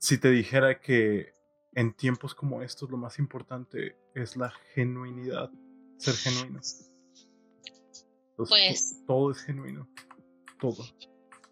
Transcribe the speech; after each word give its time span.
si 0.00 0.18
te 0.18 0.30
dijera 0.30 0.80
que 0.80 1.34
en 1.74 1.94
tiempos 1.94 2.34
como 2.34 2.62
estos 2.62 2.90
lo 2.90 2.96
más 2.96 3.18
importante 3.18 3.96
es 4.14 4.36
la 4.36 4.50
genuinidad, 4.74 5.50
ser 5.98 6.14
genuino. 6.14 6.60
pues 8.36 8.96
todo 9.06 9.30
es 9.30 9.42
genuino, 9.42 9.88
todo. 10.58 10.84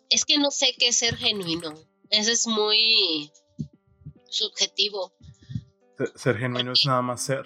Es 0.09 0.25
que 0.25 0.39
no 0.39 0.50
sé 0.50 0.75
qué 0.79 0.89
es 0.89 0.96
ser 0.96 1.17
genuino. 1.17 1.75
Eso 2.09 2.32
es 2.32 2.46
muy 2.46 3.31
subjetivo. 4.31 5.12
Ser, 6.15 6.39
genuino 6.39 6.73
es 6.73 6.87
nada 6.87 7.03
más 7.03 7.23
ser. 7.23 7.45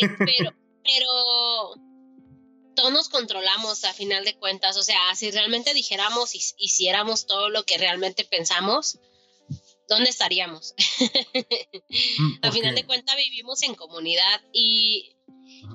Eh, 0.00 0.08
pero, 0.18 0.52
pero 0.84 1.74
todos 2.76 2.92
nos 2.92 3.08
controlamos 3.08 3.84
a 3.84 3.92
final 3.92 4.24
de 4.24 4.38
cuentas. 4.38 4.76
O 4.76 4.84
sea, 4.84 5.14
si 5.16 5.32
realmente 5.32 5.74
dijéramos 5.74 6.36
y 6.36 6.40
hiciéramos 6.58 7.26
todo 7.26 7.48
lo 7.48 7.64
que 7.64 7.76
realmente 7.76 8.24
pensamos, 8.24 9.00
¿dónde 9.88 10.10
estaríamos? 10.10 10.74
Mm, 12.18 12.38
a 12.42 12.52
final 12.52 12.74
de 12.74 12.84
cuentas 12.84 13.16
vivimos 13.16 13.62
en 13.62 13.74
comunidad 13.74 14.40
y 14.52 15.16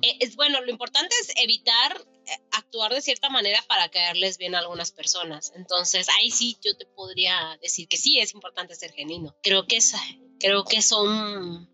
eh, 0.02 0.18
es 0.20 0.36
bueno, 0.36 0.62
lo 0.62 0.72
importante 0.72 1.16
es 1.22 1.32
evitar 1.38 2.06
eh, 2.26 2.32
actuar 2.52 2.94
de 2.94 3.02
cierta 3.02 3.30
manera 3.30 3.64
para 3.68 3.90
caerles 3.90 4.38
bien 4.38 4.56
a 4.56 4.60
algunas 4.60 4.92
personas. 4.92 5.52
Entonces, 5.56 6.08
ahí 6.20 6.32
sí 6.32 6.58
yo 6.64 6.76
te 6.78 6.86
podría 6.86 7.58
decir 7.62 7.88
que 7.88 7.98
sí 7.98 8.20
es 8.20 8.34
importante 8.34 8.76
ser 8.76 8.92
genuino. 8.92 9.36
Creo 9.42 9.66
que 9.66 9.78
es, 9.78 9.94
creo 10.40 10.64
que 10.66 10.82
son 10.82 11.70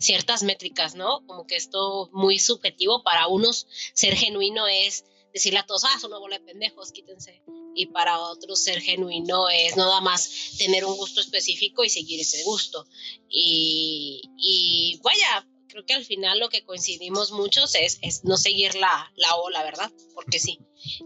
ciertas 0.00 0.42
métricas, 0.42 0.94
¿no? 0.94 1.26
Como 1.26 1.46
que 1.46 1.56
esto 1.56 2.08
muy 2.12 2.38
subjetivo 2.38 3.02
para 3.02 3.26
unos 3.28 3.66
ser 3.92 4.16
genuino 4.16 4.66
es 4.66 5.04
decirle 5.34 5.58
a 5.58 5.66
todos, 5.66 5.84
ah, 5.84 5.98
son 5.98 6.12
una 6.12 6.20
bola 6.20 6.38
de 6.38 6.44
pendejos, 6.44 6.92
quítense. 6.92 7.42
Y 7.74 7.86
para 7.86 8.20
otros 8.20 8.62
ser 8.62 8.80
genuino 8.80 9.48
es 9.48 9.76
nada 9.76 10.00
más 10.00 10.54
tener 10.56 10.84
un 10.84 10.96
gusto 10.96 11.20
específico 11.20 11.84
y 11.84 11.90
seguir 11.90 12.20
ese 12.20 12.44
gusto. 12.44 12.86
Y, 13.28 14.22
y 14.38 15.00
vaya, 15.02 15.46
creo 15.68 15.84
que 15.84 15.94
al 15.94 16.04
final 16.04 16.38
lo 16.38 16.48
que 16.48 16.64
coincidimos 16.64 17.32
muchos 17.32 17.74
es, 17.74 17.98
es 18.00 18.24
no 18.24 18.36
seguir 18.36 18.76
la, 18.76 19.12
la, 19.16 19.34
ola, 19.34 19.64
¿verdad? 19.64 19.92
Porque 20.14 20.38
sí. 20.38 20.60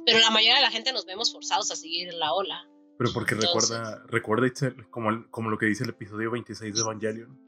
Pero 0.04 0.18
la 0.18 0.30
mayoría 0.30 0.56
de 0.56 0.62
la 0.62 0.70
gente 0.70 0.92
nos 0.92 1.06
vemos 1.06 1.32
forzados 1.32 1.70
a 1.70 1.76
seguir 1.76 2.12
la 2.12 2.34
ola. 2.34 2.68
Pero 2.98 3.12
porque 3.14 3.34
recuerda, 3.34 4.02
recuerda 4.08 4.46
como, 4.90 5.30
como 5.30 5.48
lo 5.48 5.56
que 5.56 5.66
dice 5.66 5.84
el 5.84 5.90
episodio 5.90 6.30
26 6.32 6.74
de 6.74 6.80
Evangelion. 6.80 7.40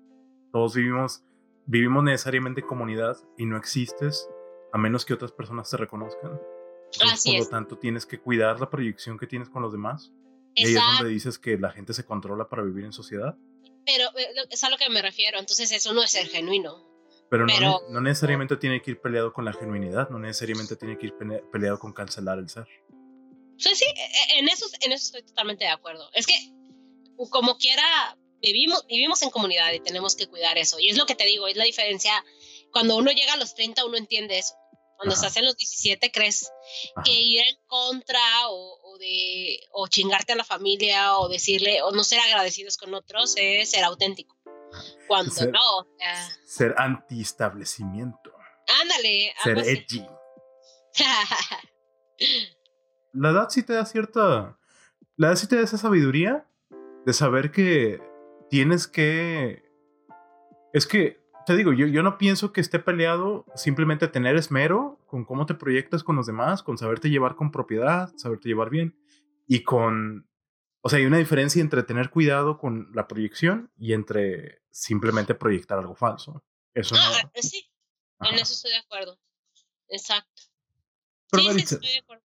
Todos 0.50 0.74
vivimos, 0.74 1.22
vivimos 1.66 2.04
necesariamente 2.04 2.62
en 2.62 2.68
comunidad 2.68 3.18
y 3.36 3.44
no 3.44 3.58
existes 3.58 4.26
a 4.72 4.78
menos 4.78 5.04
que 5.04 5.12
otras 5.12 5.32
personas 5.32 5.68
te 5.68 5.76
reconozcan. 5.76 6.40
Así 7.10 7.32
por 7.32 7.40
lo 7.40 7.48
tanto, 7.48 7.78
tienes 7.78 8.06
que 8.06 8.20
cuidar 8.20 8.60
la 8.60 8.70
proyección 8.70 9.18
que 9.18 9.26
tienes 9.26 9.48
con 9.48 9.62
los 9.62 9.72
demás. 9.72 10.12
Y 10.54 10.66
ahí 10.66 10.74
es 10.74 10.82
donde 10.98 11.12
dices 11.12 11.38
que 11.38 11.56
la 11.56 11.70
gente 11.70 11.94
se 11.94 12.04
controla 12.04 12.48
para 12.48 12.62
vivir 12.62 12.84
en 12.84 12.92
sociedad. 12.92 13.36
Pero 13.86 14.06
eh, 14.18 14.28
es 14.50 14.64
a 14.64 14.70
lo 14.70 14.76
que 14.76 14.88
me 14.90 15.00
refiero. 15.00 15.38
Entonces, 15.38 15.70
eso 15.72 15.92
no 15.92 16.02
es 16.02 16.10
ser 16.10 16.26
genuino. 16.26 16.90
Pero, 17.30 17.46
no, 17.46 17.80
no, 17.88 18.00
necesariamente 18.00 18.56
tiene 18.56 18.82
que 18.82 18.90
ir 18.90 19.00
peleado 19.00 19.32
con 19.32 19.44
la 19.44 19.52
genuinidad, 19.52 20.10
no 20.10 20.18
necesariamente 20.18 20.74
tiene 20.74 20.98
que 20.98 21.06
ir 21.06 21.14
peleado 21.52 21.78
con 21.78 21.92
cancelar 21.92 22.40
el 22.40 22.48
ser. 22.48 22.66
Sí, 23.56 23.72
sí, 23.76 23.84
e, 23.84 24.34
e, 24.34 24.38
en 24.40 24.48
eso, 24.48 24.66
en 24.80 24.90
eso 24.90 25.04
estoy 25.04 25.22
totalmente 25.22 25.64
de 25.64 25.70
acuerdo. 25.70 26.10
Es 26.12 26.26
que, 26.26 26.34
como 27.30 27.56
quiera, 27.56 28.16
vivimos, 28.42 28.84
vivimos 28.88 29.22
en 29.22 29.30
comunidad 29.30 29.72
y 29.72 29.78
tenemos 29.78 30.16
que 30.16 30.26
cuidar 30.26 30.58
eso. 30.58 30.80
Y 30.80 30.88
es 30.88 30.98
lo 30.98 31.06
que 31.06 31.14
te 31.14 31.24
digo, 31.24 31.46
es 31.46 31.56
la 31.56 31.64
diferencia. 31.64 32.12
Cuando 32.72 32.96
uno 32.96 33.12
llega 33.12 33.34
a 33.34 33.36
los 33.36 33.54
30, 33.54 33.84
uno 33.84 33.96
entiende 33.96 34.36
eso. 34.36 34.54
Cuando 35.00 35.14
estás 35.14 35.34
en 35.38 35.46
los 35.46 35.56
17 35.56 36.12
crees 36.12 36.52
que 37.06 37.10
ir 37.10 37.40
en 37.40 37.56
contra 37.66 38.20
o, 38.50 38.98
de 38.98 39.58
o 39.72 39.88
chingarte 39.88 40.34
a 40.34 40.36
la 40.36 40.44
familia 40.44 41.16
o 41.16 41.30
decirle 41.30 41.80
o 41.80 41.90
no 41.90 42.04
ser 42.04 42.20
agradecidos 42.20 42.76
con 42.76 42.92
otros 42.92 43.34
es 43.38 43.70
ser 43.70 43.82
auténtico. 43.84 44.36
Cuando 45.08 45.32
no. 45.46 45.86
ser 46.44 46.74
anti-establecimiento. 46.76 48.30
Ándale. 48.82 49.32
Ser 49.42 49.58
edgy. 49.60 50.06
la 53.14 53.30
edad 53.30 53.48
sí 53.48 53.62
te 53.62 53.72
da 53.72 53.86
cierta. 53.86 54.58
La 55.16 55.28
edad 55.28 55.36
sí 55.36 55.46
te 55.46 55.56
da 55.56 55.62
esa 55.62 55.78
sabiduría 55.78 56.46
de 57.06 57.12
saber 57.14 57.52
que 57.52 58.02
tienes 58.50 58.86
que. 58.86 59.64
Es 60.74 60.86
que 60.86 61.19
te 61.50 61.56
digo, 61.56 61.72
yo, 61.72 61.88
yo 61.88 62.04
no 62.04 62.16
pienso 62.16 62.52
que 62.52 62.60
esté 62.60 62.78
peleado 62.78 63.44
simplemente 63.56 64.06
tener 64.06 64.36
esmero 64.36 65.00
con 65.08 65.24
cómo 65.24 65.46
te 65.46 65.54
proyectas 65.54 66.04
con 66.04 66.14
los 66.14 66.26
demás, 66.26 66.62
con 66.62 66.78
saberte 66.78 67.10
llevar 67.10 67.34
con 67.34 67.50
propiedad, 67.50 68.12
saberte 68.14 68.48
llevar 68.48 68.70
bien 68.70 68.96
y 69.48 69.64
con... 69.64 70.30
O 70.80 70.88
sea, 70.88 71.00
hay 71.00 71.06
una 71.06 71.18
diferencia 71.18 71.60
entre 71.60 71.82
tener 71.82 72.10
cuidado 72.10 72.56
con 72.56 72.88
la 72.94 73.08
proyección 73.08 73.72
y 73.76 73.94
entre 73.94 74.62
simplemente 74.70 75.34
proyectar 75.34 75.76
algo 75.80 75.96
falso. 75.96 76.44
Eso 76.72 76.94
ah, 76.96 77.20
no... 77.24 77.30
Eh, 77.34 77.42
sí, 77.42 77.68
en 78.20 78.34
eso 78.36 78.52
estoy 78.52 78.70
de 78.70 78.78
acuerdo. 78.78 79.18
Exacto. 79.88 80.42
sí, 81.32 81.50
sí, 81.50 81.58
estoy 81.58 81.88
de 81.88 81.98
acuerdo. 81.98 82.24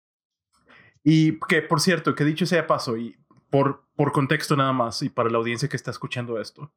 Y 1.03 1.39
que, 1.49 1.63
por 1.63 1.81
cierto, 1.81 2.15
que 2.15 2.25
dicho 2.25 2.45
sea 2.45 2.67
paso, 2.67 2.99
y 2.99 3.17
por, 3.49 3.89
por 3.97 4.13
contexto 4.13 4.55
nada 4.55 4.75
más, 4.75 5.01
y 5.01 5.09
para 5.09 5.31
la 5.31 5.39
audiencia 5.39 5.71
que 5.71 5.77
está 5.77 5.91
escuchando 5.91 6.39
esto, 6.39 6.75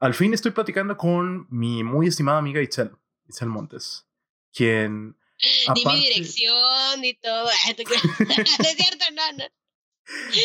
al 0.00 0.14
fin 0.14 0.34
estoy 0.34 0.52
platicando 0.52 0.96
con 0.96 1.46
mi 1.50 1.82
muy 1.82 2.08
estimada 2.08 2.38
amiga 2.38 2.60
Itzel, 2.60 2.92
Itzel 3.26 3.48
Montes, 3.48 4.06
quien... 4.52 5.16
Aparte... 5.66 5.88
Ni 5.88 5.94
mi 5.94 6.08
dirección, 6.08 7.00
ni 7.00 7.14
todo. 7.14 7.48
es 7.68 8.76
cierto, 8.76 9.04
no, 9.14 9.38
no. 9.38 9.44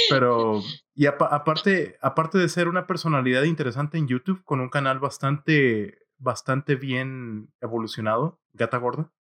Pero, 0.10 0.62
y 0.96 1.06
aparte, 1.06 1.98
aparte 2.02 2.38
de 2.38 2.50
ser 2.50 2.68
una 2.68 2.88
personalidad 2.88 3.44
interesante 3.44 3.98
en 3.98 4.08
YouTube, 4.08 4.44
con 4.44 4.60
un 4.60 4.70
canal 4.70 5.00
bastante, 5.00 6.00
bastante 6.18 6.76
bien 6.76 7.52
evolucionado, 7.62 8.40
Gata 8.54 8.78
Gorda, 8.78 9.12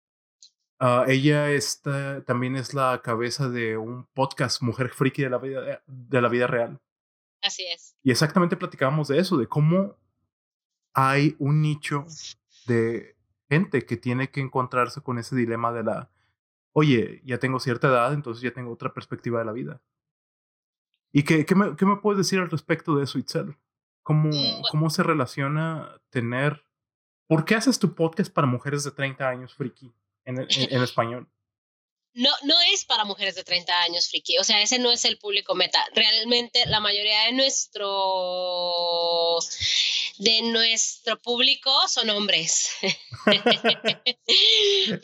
uh, 0.79 1.03
ella 1.07 1.51
está, 1.51 2.23
también 2.25 2.55
es 2.55 2.73
la 2.73 3.01
cabeza 3.03 3.50
de 3.50 3.77
un 3.77 4.07
podcast 4.13 4.61
Mujer 4.61 4.89
Friki 4.89 5.23
de 5.23 5.29
la 5.29 5.38
vida, 5.38 5.83
de 5.88 6.21
la 6.21 6.29
vida 6.29 6.47
real. 6.47 6.79
Así 7.41 7.65
es. 7.67 7.95
Y 8.03 8.11
exactamente 8.11 8.55
platicábamos 8.55 9.09
de 9.09 9.19
eso, 9.19 9.38
de 9.38 9.47
cómo 9.47 9.97
hay 10.93 11.35
un 11.39 11.61
nicho 11.61 12.05
de 12.67 13.15
gente 13.49 13.85
que 13.85 13.97
tiene 13.97 14.29
que 14.29 14.41
encontrarse 14.41 15.01
con 15.01 15.19
ese 15.19 15.35
dilema 15.35 15.71
de 15.71 15.83
la, 15.83 16.09
oye, 16.71 17.21
ya 17.23 17.37
tengo 17.39 17.59
cierta 17.59 17.87
edad, 17.87 18.13
entonces 18.13 18.41
ya 18.41 18.53
tengo 18.53 18.71
otra 18.71 18.93
perspectiva 18.93 19.39
de 19.39 19.45
la 19.45 19.51
vida. 19.51 19.81
¿Y 21.11 21.23
qué, 21.23 21.45
qué, 21.45 21.55
me, 21.55 21.75
qué 21.75 21.85
me, 21.85 21.97
puedes 21.97 22.17
decir 22.17 22.39
al 22.39 22.49
respecto 22.49 22.95
de 22.95 23.03
eso, 23.03 23.19
Itzel? 23.19 23.55
¿Cómo, 24.01 24.29
mm, 24.29 24.63
¿Cómo 24.71 24.89
se 24.89 25.03
relaciona 25.03 26.01
tener... 26.09 26.65
¿Por 27.27 27.45
qué 27.45 27.55
haces 27.55 27.79
tu 27.79 27.95
podcast 27.95 28.33
para 28.33 28.47
mujeres 28.47 28.83
de 28.83 28.91
30 28.91 29.27
años, 29.27 29.53
friki, 29.53 29.93
en, 30.25 30.39
en 30.39 30.81
español? 30.81 31.27
no, 32.15 32.29
no 32.43 32.55
es 32.71 32.85
para 32.85 33.05
mujeres 33.05 33.35
de 33.35 33.43
30 33.43 33.81
años, 33.81 34.07
friki. 34.09 34.37
O 34.37 34.43
sea, 34.43 34.61
ese 34.61 34.77
no 34.79 34.91
es 34.91 35.03
el 35.05 35.17
público 35.17 35.55
meta. 35.55 35.83
Realmente 35.95 36.65
la 36.67 36.79
mayoría 36.79 37.25
de 37.25 37.33
nuestro 37.33 37.89
de 40.18 40.41
nuestro 40.44 41.19
público 41.22 41.72
son 41.88 42.09
hombres. 42.09 42.69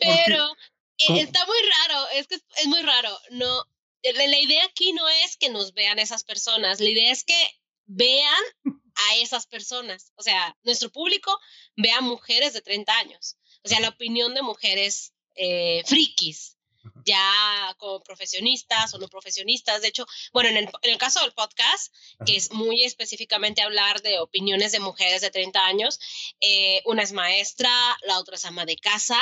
Pero 0.00 0.56
está 0.98 1.46
muy 1.46 1.58
raro, 1.78 2.08
es 2.14 2.26
que 2.26 2.34
es 2.36 2.66
muy 2.66 2.82
raro. 2.82 3.18
No, 3.30 3.64
la 4.02 4.38
idea 4.38 4.64
aquí 4.64 4.92
no 4.92 5.08
es 5.08 5.36
que 5.36 5.48
nos 5.48 5.72
vean 5.74 5.98
esas 5.98 6.24
personas, 6.24 6.80
la 6.80 6.88
idea 6.88 7.12
es 7.12 7.24
que 7.24 7.60
vean 7.86 8.44
a 8.64 9.16
esas 9.16 9.46
personas. 9.46 10.12
O 10.16 10.22
sea, 10.22 10.56
nuestro 10.62 10.90
público 10.90 11.38
ve 11.76 11.90
a 11.90 12.00
mujeres 12.00 12.52
de 12.52 12.62
30 12.62 12.96
años. 12.98 13.36
O 13.64 13.68
sea, 13.68 13.80
la 13.80 13.88
opinión 13.88 14.34
de 14.34 14.42
mujeres 14.42 15.12
eh, 15.34 15.82
frikis 15.86 16.56
ya 17.04 17.74
como 17.78 18.02
profesionistas 18.02 18.94
o 18.94 18.98
no 18.98 19.08
profesionistas. 19.08 19.82
De 19.82 19.88
hecho, 19.88 20.06
bueno, 20.32 20.50
en 20.50 20.56
el, 20.56 20.64
en 20.82 20.90
el 20.90 20.98
caso 20.98 21.20
del 21.20 21.32
podcast, 21.32 21.94
que 22.26 22.36
es 22.36 22.52
muy 22.52 22.84
específicamente 22.84 23.62
hablar 23.62 24.02
de 24.02 24.18
opiniones 24.18 24.72
de 24.72 24.80
mujeres 24.80 25.20
de 25.20 25.30
30 25.30 25.64
años, 25.64 25.98
eh, 26.40 26.82
una 26.84 27.02
es 27.02 27.12
maestra, 27.12 27.70
la 28.02 28.18
otra 28.18 28.36
es 28.36 28.44
ama 28.44 28.64
de 28.64 28.76
casa. 28.76 29.18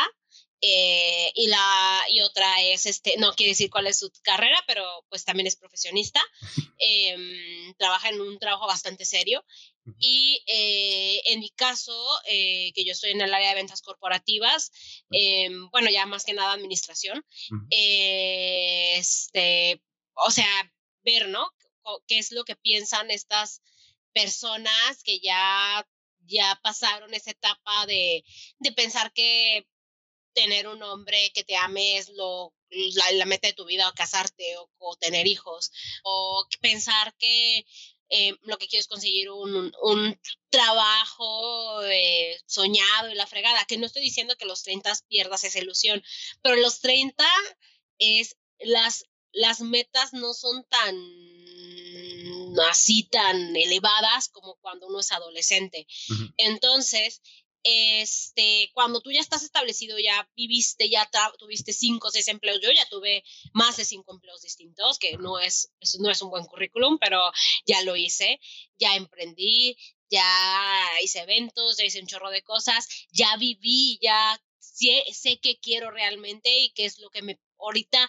Eh, 0.61 1.31
y 1.37 1.47
la 1.47 2.03
y 2.11 2.21
otra 2.23 2.63
es 2.63 2.87
este 2.87 3.17
no 3.19 3.33
quiere 3.35 3.53
decir 3.53 3.71
cuál 3.71 3.87
es 3.87 4.01
su 4.01 4.11
carrera 4.23 4.61
pero 4.67 4.85
pues 5.09 5.25
también 5.25 5.47
es 5.47 5.55
profesionista 5.55 6.21
em, 6.79 7.75
trabaja 7.79 8.09
en 8.09 8.21
un 8.21 8.41
trabajo 8.41 8.67
bastante 8.67 9.05
serio 9.05 9.45
y 9.99 10.43
eh, 10.47 11.21
en 11.33 11.41
mi 11.41 11.51
caso, 11.51 11.95
eh, 12.27 12.73
que 12.75 12.85
yo 12.85 12.93
estoy 12.93 13.11
en 13.11 13.21
el 13.21 13.33
área 13.33 13.51
de 13.51 13.55
ventas 13.55 13.83
corporativas, 13.83 14.71
em, 15.11 15.71
bueno, 15.71 15.91
ya 15.91 16.07
más 16.07 16.25
que 16.25 16.35
nada 16.35 16.53
administración, 16.53 17.25
eh, 17.71 18.97
este, 18.97 19.83
o 20.15 20.31
sea, 20.31 20.47
ver, 21.03 21.29
¿no? 21.29 21.49
¿Qué 22.07 22.19
es 22.19 22.33
lo 22.33 22.45
que 22.45 22.57
piensan 22.57 23.11
estas 23.11 23.63
personas 24.13 25.03
que 25.05 25.21
ya, 25.21 25.87
ya 26.27 26.61
pasaron 26.63 27.15
esa 27.15 27.31
etapa 27.31 27.87
de, 27.87 28.25
de 28.59 28.73
pensar 28.73 29.13
que 29.13 29.67
tener 30.39 30.69
un 30.69 30.81
hombre 30.85 31.33
que 31.35 31.43
te 31.43 31.57
ame 31.57 31.99
es 31.99 32.11
lo, 32.11 32.55
la, 33.15 33.27
meta 33.27 33.49
de 33.49 33.55
tu 33.55 33.65
vida, 33.65 33.89
o 33.89 33.93
casarte 33.93 34.57
o, 34.57 34.71
o 34.79 34.97
tener 34.97 35.27
hijos, 35.27 35.73
o 36.05 36.47
pensar 36.61 37.13
que 37.19 37.67
eh, 38.11 38.35
lo 38.43 38.57
que 38.57 38.69
quiero 38.69 38.81
es 38.81 38.87
conseguir 38.87 39.31
un, 39.31 39.73
un 39.83 40.21
trabajo 40.49 41.83
eh, 41.85 42.39
soñado 42.47 43.11
y 43.11 43.17
la 43.17 43.27
fregada, 43.27 43.65
que 43.67 43.79
no 43.79 43.87
estoy 43.87 44.03
diciendo 44.03 44.37
que 44.37 44.47
los 44.47 44.63
30 44.63 44.93
pierdas 45.09 45.43
esa 45.43 45.59
ilusión, 45.59 46.03
pero 46.41 46.55
los 46.55 46.79
30 46.81 47.25
es 47.99 48.37
las, 48.61 49.07
las 49.33 49.61
metas 49.61 50.13
no 50.13 50.35
son 50.35 50.65
tan 50.69 50.95
así 52.71 53.09
tan 53.11 53.57
elevadas 53.57 54.29
como 54.29 54.57
cuando 54.61 54.87
uno 54.87 55.01
es 55.01 55.13
adolescente. 55.13 55.87
Entonces, 56.37 57.23
este, 57.69 58.71
cuando 58.75 59.01
tú 59.01 59.11
ya 59.11 59.21
estás 59.21 59.43
establecido, 59.43 59.99
ya 59.99 60.29
viviste, 60.37 60.89
ya 60.89 61.09
tuviste 61.39 61.73
cinco 61.73 62.09
o 62.09 62.11
seis 62.11 62.29
empleos, 62.29 62.61
yo 62.63 62.71
ya 62.73 62.89
tuve 62.89 63.25
más 63.53 63.77
de 63.77 63.85
cinco 63.85 64.13
empleos 64.13 64.43
distintos, 64.43 64.99
que 64.99 65.17
no 65.19 65.39
es, 65.39 65.73
no 65.99 66.11
es 66.11 66.23
un 66.23 66.31
buen 66.31 66.45
currículum, 66.45 66.99
pero 66.99 67.21
ya 67.67 67.83
lo 67.83 67.97
hice, 67.97 68.41
ya 68.79 68.97
emprendí, 68.97 69.77
ya 70.11 70.25
hice 71.03 71.21
eventos, 71.21 71.77
ya 71.77 71.85
hice 71.85 72.01
un 72.01 72.07
chorro 72.07 72.31
de 72.31 72.43
cosas, 72.43 72.89
ya 73.11 73.37
viví, 73.37 73.99
ya 74.01 74.41
sé, 74.59 75.05
sé 75.13 75.39
qué 75.41 75.59
quiero 75.59 75.91
realmente 75.91 76.59
y 76.59 76.71
qué 76.71 76.85
es 76.85 76.99
lo 76.99 77.11
que 77.11 77.23
me 77.23 77.39
ahorita 77.59 78.09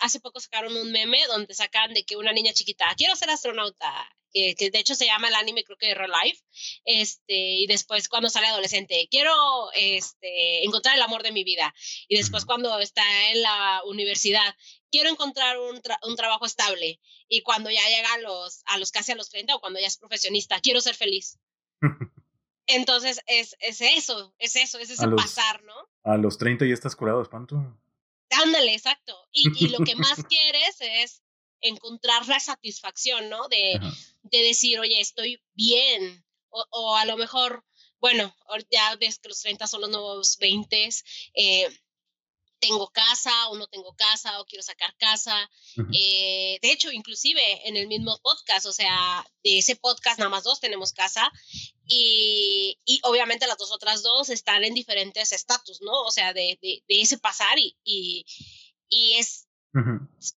hace 0.00 0.20
poco 0.20 0.40
sacaron 0.40 0.76
un 0.76 0.92
meme 0.92 1.24
donde 1.26 1.54
sacan 1.54 1.92
de 1.94 2.04
que 2.04 2.16
una 2.16 2.32
niña 2.32 2.52
chiquita, 2.52 2.86
quiero 2.96 3.16
ser 3.16 3.30
astronauta, 3.30 4.08
que, 4.32 4.54
de 4.70 4.78
hecho 4.78 4.94
se 4.94 5.06
llama 5.06 5.28
el 5.28 5.34
anime, 5.34 5.64
creo 5.64 5.78
que 5.78 5.94
Real 5.94 6.12
Life, 6.22 6.42
este, 6.84 7.34
y 7.34 7.66
después 7.66 8.08
cuando 8.08 8.30
sale 8.30 8.46
adolescente, 8.46 9.08
quiero 9.10 9.32
este, 9.74 10.64
encontrar 10.64 10.96
el 10.96 11.02
amor 11.02 11.22
de 11.22 11.32
mi 11.32 11.44
vida, 11.44 11.74
y 12.08 12.16
después 12.16 12.44
cuando 12.44 12.78
está 12.78 13.02
en 13.30 13.42
la 13.42 13.82
universidad, 13.86 14.54
quiero 14.90 15.10
encontrar 15.10 15.58
un, 15.58 15.80
un 16.02 16.16
trabajo 16.16 16.46
estable, 16.46 17.00
y 17.28 17.42
cuando 17.42 17.70
ya 17.70 17.88
llega 17.88 18.12
a 18.14 18.18
los, 18.18 18.62
a 18.66 18.78
los 18.78 18.90
casi 18.90 19.12
a 19.12 19.16
los 19.16 19.30
30 19.30 19.56
o 19.56 19.60
cuando 19.60 19.80
ya 19.80 19.86
es 19.86 19.98
profesionista, 19.98 20.60
quiero 20.60 20.80
ser 20.80 20.94
feliz. 20.94 21.38
Entonces 22.66 23.20
es, 23.26 23.56
es 23.60 23.80
eso, 23.80 24.34
es 24.38 24.56
eso, 24.56 24.78
es 24.78 24.90
ese 24.90 25.08
pasar, 25.08 25.62
¿no? 25.64 25.74
A 26.04 26.16
los 26.16 26.38
30 26.38 26.66
ya 26.66 26.74
estás 26.74 26.96
curado, 26.96 27.22
espanto. 27.22 27.56
Ándale, 28.30 28.74
exacto. 28.74 29.14
Y, 29.32 29.50
y, 29.64 29.68
lo 29.68 29.84
que 29.84 29.96
más 29.96 30.24
quieres 30.28 30.76
es 30.80 31.22
encontrar 31.62 32.26
la 32.28 32.40
satisfacción, 32.40 33.28
¿no? 33.28 33.48
De, 33.48 33.80
de 34.22 34.42
decir, 34.42 34.78
oye, 34.78 35.00
estoy 35.00 35.42
bien. 35.54 36.24
O, 36.50 36.64
o, 36.70 36.96
a 36.96 37.06
lo 37.06 37.16
mejor, 37.16 37.64
bueno, 37.98 38.34
ya 38.70 38.94
ves 38.96 39.18
que 39.18 39.28
los 39.28 39.40
30 39.40 39.66
son 39.66 39.80
los 39.80 39.90
nuevos 39.90 40.36
20, 40.38 40.90
eh, 41.34 41.68
tengo 42.62 42.88
casa 42.90 43.48
o 43.48 43.56
no 43.56 43.66
tengo 43.66 43.92
casa 43.96 44.40
o 44.40 44.44
quiero 44.46 44.62
sacar 44.62 44.94
casa. 44.96 45.50
Eh, 45.92 46.58
de 46.62 46.70
hecho, 46.70 46.92
inclusive 46.92 47.68
en 47.68 47.76
el 47.76 47.88
mismo 47.88 48.16
podcast, 48.22 48.66
o 48.66 48.72
sea, 48.72 49.26
de 49.42 49.58
ese 49.58 49.74
podcast 49.74 50.18
nada 50.20 50.30
más 50.30 50.44
dos 50.44 50.60
tenemos 50.60 50.92
casa 50.92 51.30
y, 51.86 52.78
y 52.84 53.00
obviamente 53.02 53.48
las 53.48 53.58
dos 53.58 53.72
otras 53.72 54.04
dos 54.04 54.30
están 54.30 54.62
en 54.62 54.74
diferentes 54.74 55.32
estatus, 55.32 55.80
¿no? 55.80 56.02
O 56.02 56.12
sea, 56.12 56.32
de, 56.32 56.56
de, 56.62 56.84
de 56.86 57.00
ese 57.00 57.18
pasar 57.18 57.58
y, 57.58 57.76
y, 57.82 58.24
y 58.88 59.14
es 59.14 59.48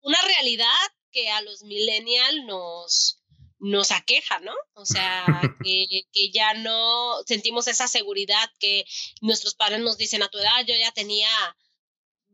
una 0.02 0.22
realidad 0.24 0.68
que 1.16 1.30
a 1.32 1.42
los 1.42 1.64
millennials 1.64 2.46
nos, 2.46 3.24
nos 3.60 3.92
aqueja, 3.92 4.40
¿no? 4.42 4.54
O 4.74 4.86
sea, 4.86 5.26
que, 5.64 5.88
que, 6.12 6.32
ya 6.32 6.54
no 6.56 7.24
sentimos 7.26 7.68
esa 7.68 7.88
seguridad 7.88 8.50
que 8.60 8.86
nuestros 9.22 9.56
padres 9.56 9.80
nos 9.80 9.98
dicen 9.98 10.22
a 10.22 10.28
tu 10.28 10.38
edad, 10.38 10.66
yo 10.68 10.76
ya 10.78 10.92
tenía 10.92 11.30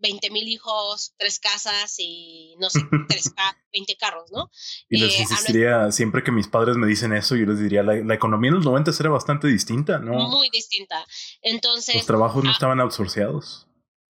20 0.01 0.31
mil 0.31 0.47
hijos, 0.47 1.13
tres 1.17 1.39
casas 1.39 1.95
y 1.99 2.55
no 2.59 2.71
sé, 2.71 2.79
tres 3.07 3.31
20 3.71 3.95
carros, 3.97 4.31
¿no? 4.31 4.49
Y 4.89 4.97
les 4.97 5.13
eh, 5.13 5.21
insistiría, 5.21 5.91
siempre 5.91 6.23
que 6.23 6.31
mis 6.31 6.47
padres 6.47 6.75
me 6.75 6.87
dicen 6.87 7.13
eso, 7.13 7.35
yo 7.35 7.45
les 7.45 7.59
diría, 7.59 7.83
la, 7.83 7.95
la, 7.95 8.15
economía 8.15 8.49
en 8.49 8.55
los 8.55 8.65
90 8.65 8.91
era 8.99 9.09
bastante 9.11 9.47
distinta, 9.47 9.99
¿no? 9.99 10.13
Muy 10.27 10.49
distinta. 10.49 11.05
Entonces... 11.41 11.95
Los 11.95 12.05
trabajos 12.07 12.43
no 12.43 12.51
estaban 12.51 12.79
outsourceados. 12.81 13.67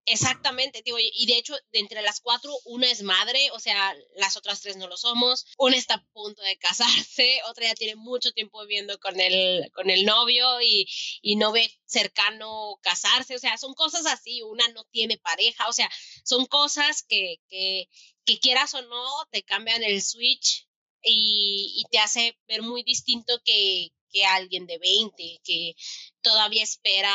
Exactamente, 0.08 0.84
y 0.84 1.26
de 1.26 1.36
hecho, 1.36 1.56
de 1.72 1.80
entre 1.80 2.00
las 2.00 2.20
cuatro, 2.20 2.56
una 2.64 2.88
es 2.88 3.02
madre, 3.02 3.50
o 3.50 3.58
sea, 3.58 3.92
las 4.14 4.36
otras 4.36 4.60
tres 4.60 4.76
no 4.76 4.86
lo 4.86 4.96
somos, 4.96 5.46
una 5.58 5.76
está 5.76 5.94
a 5.94 6.06
punto 6.12 6.42
de 6.42 6.56
casarse, 7.10 7.40
otra 7.50 7.66
ya 7.66 7.74
tiene 7.74 7.96
mucho 7.96 8.30
tiempo 8.30 8.60
viviendo 8.60 9.00
con 9.00 9.18
el, 9.20 9.68
con 9.72 9.90
el 9.90 10.04
novio 10.04 10.62
y, 10.62 10.88
y 11.22 11.34
no 11.34 11.50
ve 11.50 11.76
cercano 11.86 12.78
casarse, 12.82 13.34
o 13.34 13.40
sea, 13.40 13.58
son 13.58 13.74
cosas 13.74 14.06
así, 14.06 14.42
una 14.42 14.68
no 14.68 14.84
tiene 14.92 15.18
pareja, 15.18 15.68
o 15.68 15.72
sea, 15.72 15.90
son 16.24 16.46
cosas 16.46 17.02
que, 17.02 17.40
que, 17.48 17.88
que 18.24 18.38
quieras 18.38 18.74
o 18.74 18.82
no, 18.82 19.08
te 19.32 19.42
cambian 19.42 19.82
el 19.82 20.00
switch 20.02 20.68
y, 21.02 21.74
y 21.78 21.84
te 21.90 21.98
hace 21.98 22.38
ver 22.46 22.62
muy 22.62 22.84
distinto 22.84 23.40
que, 23.44 23.88
que 24.12 24.24
alguien 24.24 24.66
de 24.66 24.78
20, 24.78 25.40
que 25.42 25.74
todavía 26.22 26.62
espera 26.62 27.12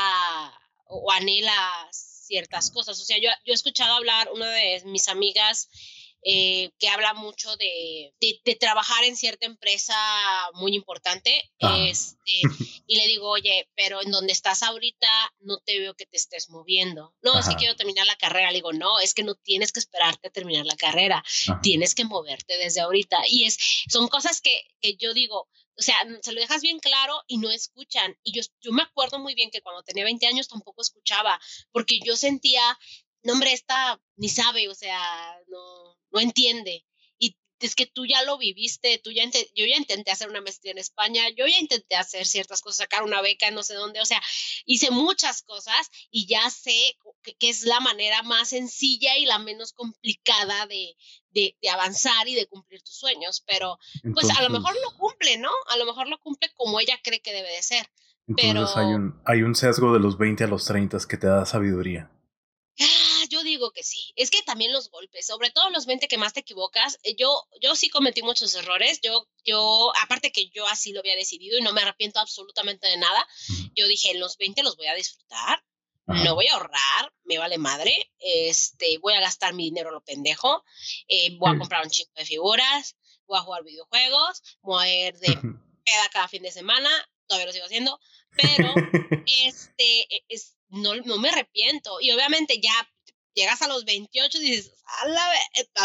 o 0.85 1.09
anhela 1.09 1.89
ciertas 2.31 2.71
cosas. 2.71 2.97
O 3.01 3.03
sea, 3.03 3.17
yo, 3.17 3.29
yo 3.45 3.51
he 3.51 3.55
escuchado 3.55 3.93
hablar, 3.93 4.29
una 4.33 4.49
de 4.49 4.81
mis 4.85 5.09
amigas 5.09 5.67
eh, 6.23 6.69
que 6.79 6.87
habla 6.87 7.15
mucho 7.15 7.57
de, 7.57 8.13
de, 8.21 8.55
trabajar 8.55 9.03
en 9.03 9.17
cierta 9.17 9.47
empresa 9.47 9.95
muy 10.53 10.75
importante. 10.75 11.51
Este, 11.59 12.41
y 12.87 12.97
le 12.97 13.07
digo, 13.07 13.27
oye, 13.27 13.67
pero 13.75 14.01
en 14.01 14.11
donde 14.11 14.31
estás 14.31 14.63
ahorita 14.63 15.07
no 15.39 15.57
te 15.57 15.79
veo 15.79 15.95
que 15.95 16.05
te 16.05 16.17
estés 16.17 16.49
moviendo. 16.49 17.13
No, 17.21 17.37
es 17.39 17.49
que 17.49 17.55
quiero 17.55 17.75
terminar 17.75 18.05
la 18.05 18.15
carrera. 18.15 18.51
Le 18.51 18.59
digo, 18.59 18.71
no, 18.71 18.99
es 18.99 19.13
que 19.13 19.23
no 19.23 19.35
tienes 19.35 19.71
que 19.71 19.79
esperarte 19.79 20.27
a 20.27 20.31
terminar 20.31 20.65
la 20.65 20.77
carrera. 20.77 21.23
Tienes 21.61 21.95
que 21.95 22.05
moverte 22.05 22.57
desde 22.57 22.81
ahorita. 22.81 23.17
Y 23.27 23.45
es, 23.45 23.57
son 23.89 24.07
cosas 24.07 24.41
que, 24.41 24.61
que 24.79 24.95
yo 24.95 25.13
digo, 25.13 25.49
o 25.77 25.81
sea, 25.81 25.95
se 26.21 26.31
lo 26.33 26.41
dejas 26.41 26.61
bien 26.61 26.79
claro 26.79 27.21
y 27.27 27.37
no 27.37 27.49
escuchan. 27.51 28.17
Y 28.23 28.33
yo, 28.33 28.41
yo 28.61 28.71
me 28.71 28.83
acuerdo 28.83 29.19
muy 29.19 29.35
bien 29.35 29.49
que 29.51 29.61
cuando 29.61 29.83
tenía 29.83 30.03
20 30.03 30.27
años 30.27 30.47
tampoco 30.47 30.81
escuchaba, 30.81 31.39
porque 31.71 31.99
yo 32.03 32.15
sentía, 32.15 32.61
no, 33.23 33.33
hombre, 33.33 33.53
esta 33.53 34.01
ni 34.15 34.29
sabe, 34.29 34.69
o 34.69 34.75
sea, 34.75 35.37
no, 35.47 35.97
no 36.11 36.19
entiende 36.19 36.85
es 37.61 37.75
que 37.75 37.85
tú 37.85 38.05
ya 38.05 38.23
lo 38.23 38.37
viviste, 38.37 38.99
tú 39.03 39.11
ya 39.11 39.23
yo 39.55 39.65
ya 39.65 39.77
intenté 39.77 40.11
hacer 40.11 40.29
una 40.29 40.41
maestría 40.41 40.71
en 40.71 40.77
España, 40.77 41.23
yo 41.29 41.47
ya 41.47 41.57
intenté 41.59 41.95
hacer 41.95 42.25
ciertas 42.25 42.61
cosas, 42.61 42.77
sacar 42.77 43.03
una 43.03 43.21
beca 43.21 43.47
en 43.47 43.55
no 43.55 43.63
sé 43.63 43.75
dónde, 43.75 44.01
o 44.01 44.05
sea, 44.05 44.21
hice 44.65 44.91
muchas 44.91 45.41
cosas 45.41 45.89
y 46.09 46.27
ya 46.27 46.49
sé 46.49 46.97
que, 47.21 47.49
es 47.49 47.63
la 47.63 47.79
manera 47.79 48.23
más 48.23 48.49
sencilla 48.49 49.17
y 49.17 49.25
la 49.25 49.39
menos 49.39 49.73
complicada 49.73 50.65
de, 50.67 50.95
de, 51.31 51.55
avanzar 51.69 52.27
y 52.27 52.35
de 52.35 52.47
cumplir 52.47 52.81
tus 52.81 52.95
sueños, 52.95 53.43
pero 53.45 53.77
pues 54.13 54.29
a 54.29 54.41
lo 54.41 54.49
mejor 54.49 54.73
lo 54.73 54.97
cumple, 54.97 55.37
¿no? 55.37 55.51
A 55.69 55.77
lo 55.77 55.85
mejor 55.85 56.07
lo 56.07 56.19
cumple 56.19 56.49
como 56.55 56.79
ella 56.79 56.99
cree 57.03 57.21
que 57.21 57.33
debe 57.33 57.51
de 57.51 57.61
ser. 57.61 57.87
Entonces 58.27 58.77
hay, 58.77 58.93
un, 58.93 59.21
hay 59.25 59.41
un 59.41 59.55
sesgo 59.55 59.93
de 59.93 59.99
los 59.99 60.17
20 60.17 60.43
a 60.43 60.47
los 60.47 60.65
30 60.65 60.97
que 61.07 61.17
te 61.17 61.27
da 61.27 61.45
sabiduría. 61.45 62.09
Yo 63.31 63.43
digo 63.43 63.71
que 63.71 63.81
sí. 63.81 64.11
Es 64.17 64.29
que 64.29 64.41
también 64.41 64.73
los 64.73 64.89
golpes, 64.91 65.25
sobre 65.25 65.51
todo 65.51 65.69
los 65.69 65.85
20 65.85 66.09
que 66.09 66.17
más 66.17 66.33
te 66.33 66.41
equivocas, 66.41 66.99
eh, 67.03 67.15
yo, 67.17 67.47
yo 67.61 67.75
sí 67.75 67.89
cometí 67.89 68.21
muchos 68.21 68.53
errores. 68.55 68.99
Yo, 69.01 69.29
yo, 69.45 69.93
aparte 70.03 70.33
que 70.33 70.49
yo 70.49 70.67
así 70.67 70.91
lo 70.91 70.99
había 70.99 71.15
decidido 71.15 71.57
y 71.57 71.61
no 71.61 71.71
me 71.71 71.81
arrepiento 71.81 72.19
absolutamente 72.19 72.87
de 72.87 72.97
nada, 72.97 73.25
yo 73.73 73.87
dije, 73.87 74.11
en 74.11 74.19
los 74.19 74.37
20 74.37 74.63
los 74.63 74.75
voy 74.75 74.87
a 74.87 74.95
disfrutar, 74.95 75.63
no 76.07 76.35
voy 76.35 76.47
a 76.47 76.55
ahorrar, 76.55 77.13
me 77.23 77.37
vale 77.37 77.57
madre, 77.57 78.11
este, 78.19 78.97
voy 78.97 79.13
a 79.13 79.21
gastar 79.21 79.53
mi 79.53 79.63
dinero 79.63 79.91
lo 79.91 80.03
pendejo, 80.03 80.65
eh, 81.07 81.37
voy 81.37 81.55
a 81.55 81.57
comprar 81.57 81.83
un 81.85 81.89
chico 81.89 82.11
de 82.15 82.25
figuras, 82.25 82.97
voy 83.27 83.39
a 83.39 83.43
jugar 83.43 83.63
videojuegos, 83.63 84.41
voy 84.61 84.85
a 84.85 85.07
ir 85.07 85.17
de 85.19 85.35
peda 85.85 86.09
cada 86.11 86.27
fin 86.27 86.43
de 86.43 86.51
semana, 86.51 86.89
todavía 87.27 87.47
lo 87.47 87.53
sigo 87.53 87.65
haciendo, 87.65 87.97
pero 88.35 88.73
este, 89.45 90.01
e, 90.13 90.25
es, 90.27 90.57
no, 90.69 90.95
no 90.95 91.17
me 91.17 91.29
arrepiento. 91.29 91.99
Y 92.01 92.11
obviamente 92.11 92.59
ya 92.59 92.73
llegas 93.33 93.61
a 93.61 93.67
los 93.67 93.85
28 93.85 94.37
y 94.37 94.41
dices, 94.41 94.73
a, 95.03 95.07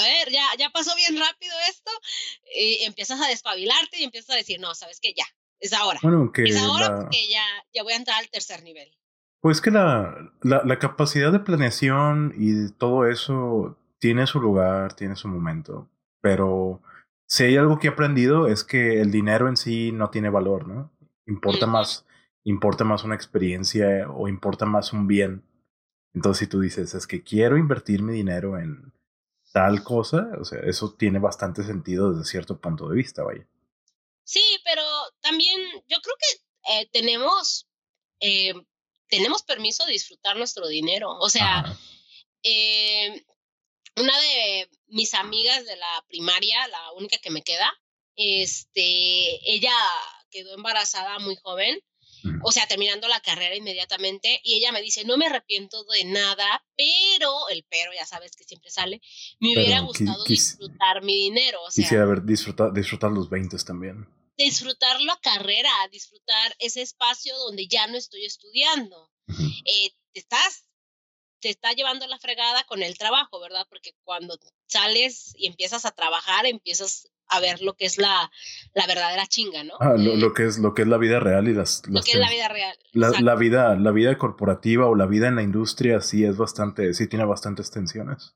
ver, 0.03 0.31
ya, 0.31 0.45
ya 0.59 0.71
pasó 0.71 0.95
bien 0.97 1.19
rápido 1.19 1.55
esto, 1.69 1.91
y 2.55 2.85
empiezas 2.85 3.21
a 3.21 3.29
despabilarte 3.29 3.99
y 4.01 4.05
empiezas 4.05 4.31
a 4.31 4.39
decir, 4.39 4.61
no, 4.61 4.75
sabes 4.75 5.01
que 5.01 5.15
ya, 5.17 5.25
es 5.61 5.73
ahora. 5.73 6.01
es 6.37 6.57
ahora 6.57 7.01
porque 7.01 7.29
ya, 7.29 7.45
ya 7.73 7.83
voy 7.83 7.93
a 7.93 7.97
entrar 7.97 8.19
al 8.19 8.29
tercer 8.31 8.63
nivel. 8.63 8.91
Pues 9.41 9.61
que 9.61 9.71
la, 9.71 10.33
la, 10.43 10.63
la, 10.65 10.79
capacidad 10.79 11.31
de 11.31 11.39
planeación 11.39 12.35
y 12.37 12.73
todo 12.73 13.07
eso 13.07 13.79
tiene 13.99 14.27
su 14.27 14.41
lugar, 14.41 14.95
tiene 14.95 15.15
su 15.15 15.29
momento, 15.29 15.89
pero 16.21 16.83
si 17.29 17.45
hay 17.45 17.57
algo 17.57 17.79
que 17.79 17.89
he 17.89 17.91
aprendido 17.91 18.49
es 18.49 18.65
que 18.65 19.01
el 19.01 19.11
dinero 19.11 19.49
en 19.49 19.57
sí 19.57 19.93
no 19.93 20.11
tiene 20.11 20.31
valor, 20.31 20.67
¿no? 20.67 20.93
Importa 21.27 21.67
más 21.67 22.07
importa 22.47 22.85
más 22.85 23.03
una 23.03 23.17
experiencia 23.17 24.09
o 24.09 24.29
importa 24.29 24.67
más 24.67 24.93
un 24.93 25.07
bien. 25.09 25.43
Entonces, 26.17 26.47
si 26.47 26.51
tú 26.51 26.61
dices, 26.61 26.95
es 26.95 27.07
que 27.07 27.23
quiero 27.23 27.59
invertir 27.59 28.01
mi 28.01 28.15
dinero 28.15 28.59
en 28.59 28.91
tal 29.53 29.85
cosa, 29.85 30.27
o 30.41 30.47
sea, 30.47 30.61
eso 30.61 30.95
tiene 30.99 31.19
bastante 31.19 31.63
sentido 31.63 32.11
desde 32.11 32.31
cierto 32.31 32.59
punto 32.59 32.89
de 32.89 32.97
vista, 32.97 33.23
vaya. 33.23 33.47
Sí, 34.25 34.43
pero 34.65 34.83
también 35.21 35.61
yo 35.87 35.99
creo 36.01 36.17
que 36.19 36.73
eh, 36.73 36.89
tenemos, 36.91 37.69
eh, 38.21 38.55
tenemos 39.09 39.43
permiso 39.43 39.85
de 39.85 39.93
disfrutar 39.93 40.39
nuestro 40.39 40.67
dinero. 40.69 41.11
O 41.19 41.29
sea, 41.29 41.77
eh, 42.43 43.23
una 43.97 44.19
de 44.19 44.71
mis 44.87 45.13
amigas 45.13 45.67
de 45.67 45.77
la 45.77 46.05
primaria, 46.09 46.67
la 46.69 46.93
única 46.93 47.19
que 47.19 47.31
me 47.31 47.43
queda, 47.43 47.71
este, 48.17 49.53
ella 49.53 49.77
quedó 50.31 50.55
embarazada 50.55 51.19
muy 51.19 51.37
joven, 51.37 51.79
o 52.43 52.53
sea, 52.53 52.67
terminando 52.67 53.09
la 53.09 53.21
carrera 53.21 53.57
inmediatamente, 53.57 54.41
y 54.43 54.55
ella 54.55 54.73
me 54.73 54.83
dice, 54.83 55.05
no 55.05 55.17
me 55.17 55.27
arrepiento 55.27 55.85
de 55.85 56.05
nada, 56.05 56.65
pero, 56.77 57.49
el 57.49 57.65
pero 57.69 57.93
ya 57.93 58.05
sabes 58.05 58.33
que 58.37 58.45
siempre 58.45 58.71
sale, 58.71 59.01
me 59.41 59.55
hubiera 59.55 59.81
gustado 59.81 60.25
disfrutar 60.25 61.03
mi 61.03 61.17
dinero. 61.17 61.63
O 61.63 61.71
sea, 61.71 61.85
quisiera 61.85 62.05
haber 62.05 62.23
disfrutar, 62.23 62.73
disfrutar 62.73 63.11
los 63.11 63.29
20 63.29 63.57
también. 63.65 64.07
Disfrutar 64.37 65.01
la 65.01 65.19
carrera, 65.23 65.71
disfrutar 65.91 66.55
ese 66.59 66.83
espacio 66.83 67.37
donde 67.39 67.67
ya 67.69 67.87
no 67.87 67.97
estoy 67.97 68.25
estudiando. 68.25 69.11
Eh, 69.65 69.91
te 70.13 70.21
estás 70.21 70.67
te 71.41 71.51
está 71.51 71.73
llevando 71.73 72.07
la 72.07 72.19
fregada 72.19 72.65
con 72.65 72.83
el 72.83 72.97
trabajo, 72.97 73.41
¿verdad? 73.41 73.67
Porque 73.69 73.93
cuando 74.05 74.39
sales 74.67 75.35
y 75.37 75.47
empiezas 75.47 75.85
a 75.85 75.93
trabajar, 75.93 76.47
empiezas 76.47 77.09
a 77.29 77.41
ver 77.41 77.61
lo 77.63 77.75
que 77.75 77.87
es 77.87 77.99
la, 77.99 78.31
la 78.75 78.87
verdadera 78.87 79.27
chinga, 79.27 79.65
¿no? 79.65 79.75
Ah, 79.81 79.95
lo, 79.97 80.33
que 80.33 80.45
es, 80.45 80.59
lo 80.59 80.75
que 80.75 80.83
es 80.83 80.89
la 80.89 80.99
vida 80.99 81.21
real 81.21 81.49
y 81.49 81.55
las... 81.55 81.83
lo 81.87 82.03
que 82.03 82.13
es 82.13 82.19
la 82.19 82.31
vida 82.31 82.49
real. 82.49 82.77
La, 82.93 83.35
vida, 83.35 83.77
la 83.77 83.91
vida 83.91 84.17
corporativa 84.19 84.87
o 84.87 84.95
la 84.95 85.07
vida 85.07 85.29
en 85.29 85.37
la 85.37 85.43
industria 85.43 86.01
sí 86.01 86.25
es 86.25 86.37
bastante, 86.37 86.95
sí 86.95 87.09
tiene 87.09 87.25
bastantes 87.25 87.71
tensiones. 87.71 88.35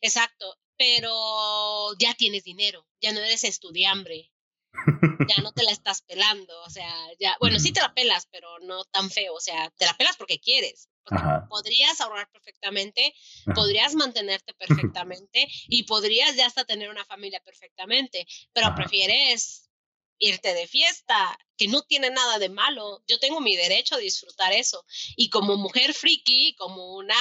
Exacto, 0.00 0.58
pero 0.76 1.94
ya 1.98 2.14
tienes 2.14 2.44
dinero, 2.44 2.86
ya 3.00 3.12
no 3.12 3.20
eres 3.20 3.44
estudiambre, 3.44 4.32
ya 5.28 5.42
no 5.42 5.52
te 5.52 5.64
la 5.64 5.72
estás 5.72 6.02
pelando, 6.02 6.52
o 6.62 6.70
sea, 6.70 6.92
ya, 7.18 7.36
bueno, 7.40 7.58
sí 7.58 7.72
te 7.72 7.80
la 7.80 7.94
pelas, 7.94 8.28
pero 8.30 8.48
no 8.60 8.84
tan 8.84 9.10
feo, 9.10 9.34
o 9.34 9.40
sea, 9.40 9.70
te 9.76 9.86
la 9.86 9.94
pelas 9.94 10.16
porque 10.16 10.38
quieres. 10.38 10.88
Podrías 11.48 12.00
ahorrar 12.00 12.30
perfectamente, 12.30 13.14
podrías 13.54 13.94
mantenerte 13.94 14.54
perfectamente 14.58 15.48
y 15.68 15.84
podrías 15.84 16.36
ya 16.36 16.46
hasta 16.46 16.64
tener 16.64 16.90
una 16.90 17.04
familia 17.04 17.40
perfectamente, 17.44 18.26
pero 18.52 18.74
prefieres 18.74 19.68
irte 20.18 20.52
de 20.52 20.66
fiesta, 20.66 21.38
que 21.56 21.68
no 21.68 21.82
tiene 21.82 22.10
nada 22.10 22.38
de 22.38 22.48
malo. 22.48 23.02
Yo 23.06 23.18
tengo 23.18 23.40
mi 23.40 23.56
derecho 23.56 23.94
a 23.94 23.98
disfrutar 23.98 24.52
eso. 24.52 24.84
Y 25.16 25.30
como 25.30 25.56
mujer 25.56 25.94
friki, 25.94 26.54
como 26.56 26.96
una 26.96 27.14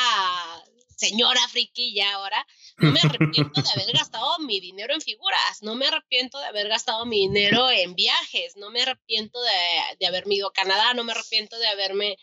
señora 0.98 1.40
friki 1.48 1.94
ya 1.94 2.14
ahora, 2.16 2.46
no 2.78 2.92
me 2.92 3.00
arrepiento 3.00 3.62
de 3.62 3.70
haber 3.70 3.94
gastado 3.94 4.40
mi 4.40 4.60
dinero 4.60 4.94
en 4.94 5.02
figuras, 5.02 5.62
no 5.62 5.76
me 5.76 5.86
arrepiento 5.86 6.40
de 6.40 6.48
haber 6.48 6.68
gastado 6.68 7.06
mi 7.06 7.20
dinero 7.20 7.70
en 7.70 7.94
viajes, 7.94 8.58
no 8.58 8.72
me 8.72 8.82
arrepiento 8.82 9.40
de, 9.42 9.98
de 10.00 10.08
haberme 10.08 10.36
ido 10.36 10.48
a 10.48 10.54
Canadá, 10.54 10.96
no 10.96 11.04
me 11.04 11.12
arrepiento 11.12 11.58
de 11.60 11.68
haberme, 11.68 12.18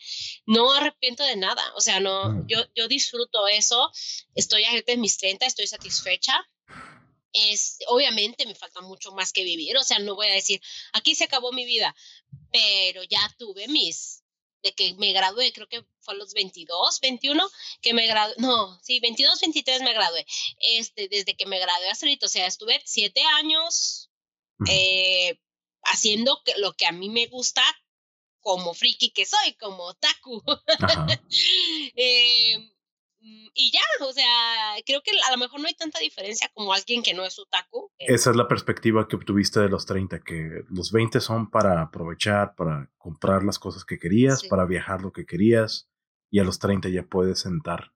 no 0.45 0.73
arrepiento 0.73 1.23
de 1.23 1.37
nada, 1.37 1.63
o 1.77 1.81
sea, 1.81 2.01
no, 2.01 2.45
yo, 2.49 2.59
yo 2.75 2.89
disfruto 2.89 3.47
eso, 3.47 3.91
estoy 4.35 4.65
ahorita 4.65 4.93
en 4.93 5.01
mis 5.01 5.19
30, 5.19 5.47
estoy 5.47 5.69
satisfecha, 5.69 6.45
es, 7.33 7.79
obviamente 7.87 8.45
me 8.45 8.57
falta 8.57 8.81
mucho 8.81 9.13
más 9.13 9.33
que 9.33 9.45
vivir, 9.45 9.77
o 9.77 9.85
sea, 9.85 10.01
no 10.01 10.17
voy 10.17 10.27
a 10.27 10.35
decir, 10.35 10.61
aquí 10.93 11.15
se 11.15 11.25
acabó 11.25 11.53
mi 11.53 11.65
vida, 11.65 11.95
pero 12.51 13.05
ya 13.05 13.21
tuve 13.39 13.69
mis, 13.69 14.24
de 14.65 14.73
que 14.73 14.95
me 14.95 15.13
gradué, 15.13 15.53
creo 15.53 15.69
que 15.69 15.85
fue 16.01 16.15
a 16.15 16.17
los 16.17 16.33
22, 16.33 17.01
21, 17.01 17.49
que 17.83 17.95
me 17.95 18.07
gradué, 18.07 18.35
no, 18.39 18.81
sí, 18.83 18.99
22, 18.99 19.41
23 19.41 19.83
me 19.83 19.93
gradué, 19.93 20.27
este, 20.59 21.09
desde 21.09 21.37
que 21.37 21.47
me 21.47 21.61
gradué 21.61 21.91
hasta 21.91 22.07
ahorita, 22.07 22.27
o 22.27 22.29
sea, 22.29 22.47
estuve 22.47 22.81
siete 22.85 23.23
años 23.39 24.11
eh, 24.69 25.39
haciendo 25.83 26.41
lo 26.57 26.73
que 26.73 26.87
a 26.87 26.93
mí 26.93 27.11
me 27.11 27.27
gusta 27.27 27.63
como 28.41 28.75
friki 28.75 29.11
que 29.11 29.27
soy, 29.27 29.55
como 29.55 29.95
taku. 29.95 30.43
eh, 31.97 32.74
y 33.25 33.73
ya, 33.73 33.81
o 34.05 34.13
sea, 34.13 34.75
creo 34.85 35.03
que 35.03 35.13
a 35.27 35.31
lo 35.31 35.39
mejor 35.39 35.61
no 35.61 35.67
hay 35.67 35.75
tanta 35.75 35.99
diferencia 35.99 36.51
como 36.53 36.75
alguien 36.75 37.03
que 37.03 37.15
no 37.15 37.25
es 37.25 37.39
otaku. 37.39 37.91
Esa 37.99 38.31
es 38.31 38.37
la 38.37 38.49
perspectiva 38.49 39.09
que 39.09 39.17
obtuviste 39.17 39.61
de 39.61 39.71
los 39.71 39.87
30, 39.87 40.21
que 40.21 40.63
los 40.69 40.93
20 40.93 41.21
son 41.21 41.51
para 41.51 41.81
aprovechar, 41.81 42.55
para 42.55 42.91
comprar 42.99 43.43
las 43.43 43.59
cosas 43.59 43.85
que 43.85 43.99
querías, 43.99 44.45
para 44.45 44.67
viajar 44.67 45.01
lo 45.01 45.13
que 45.13 45.25
querías, 45.25 45.89
y 46.31 46.41
a 46.41 46.45
los 46.45 46.59
30 46.59 46.89
ya 46.91 47.05
puedes 47.05 47.41
sentar. 47.41 47.93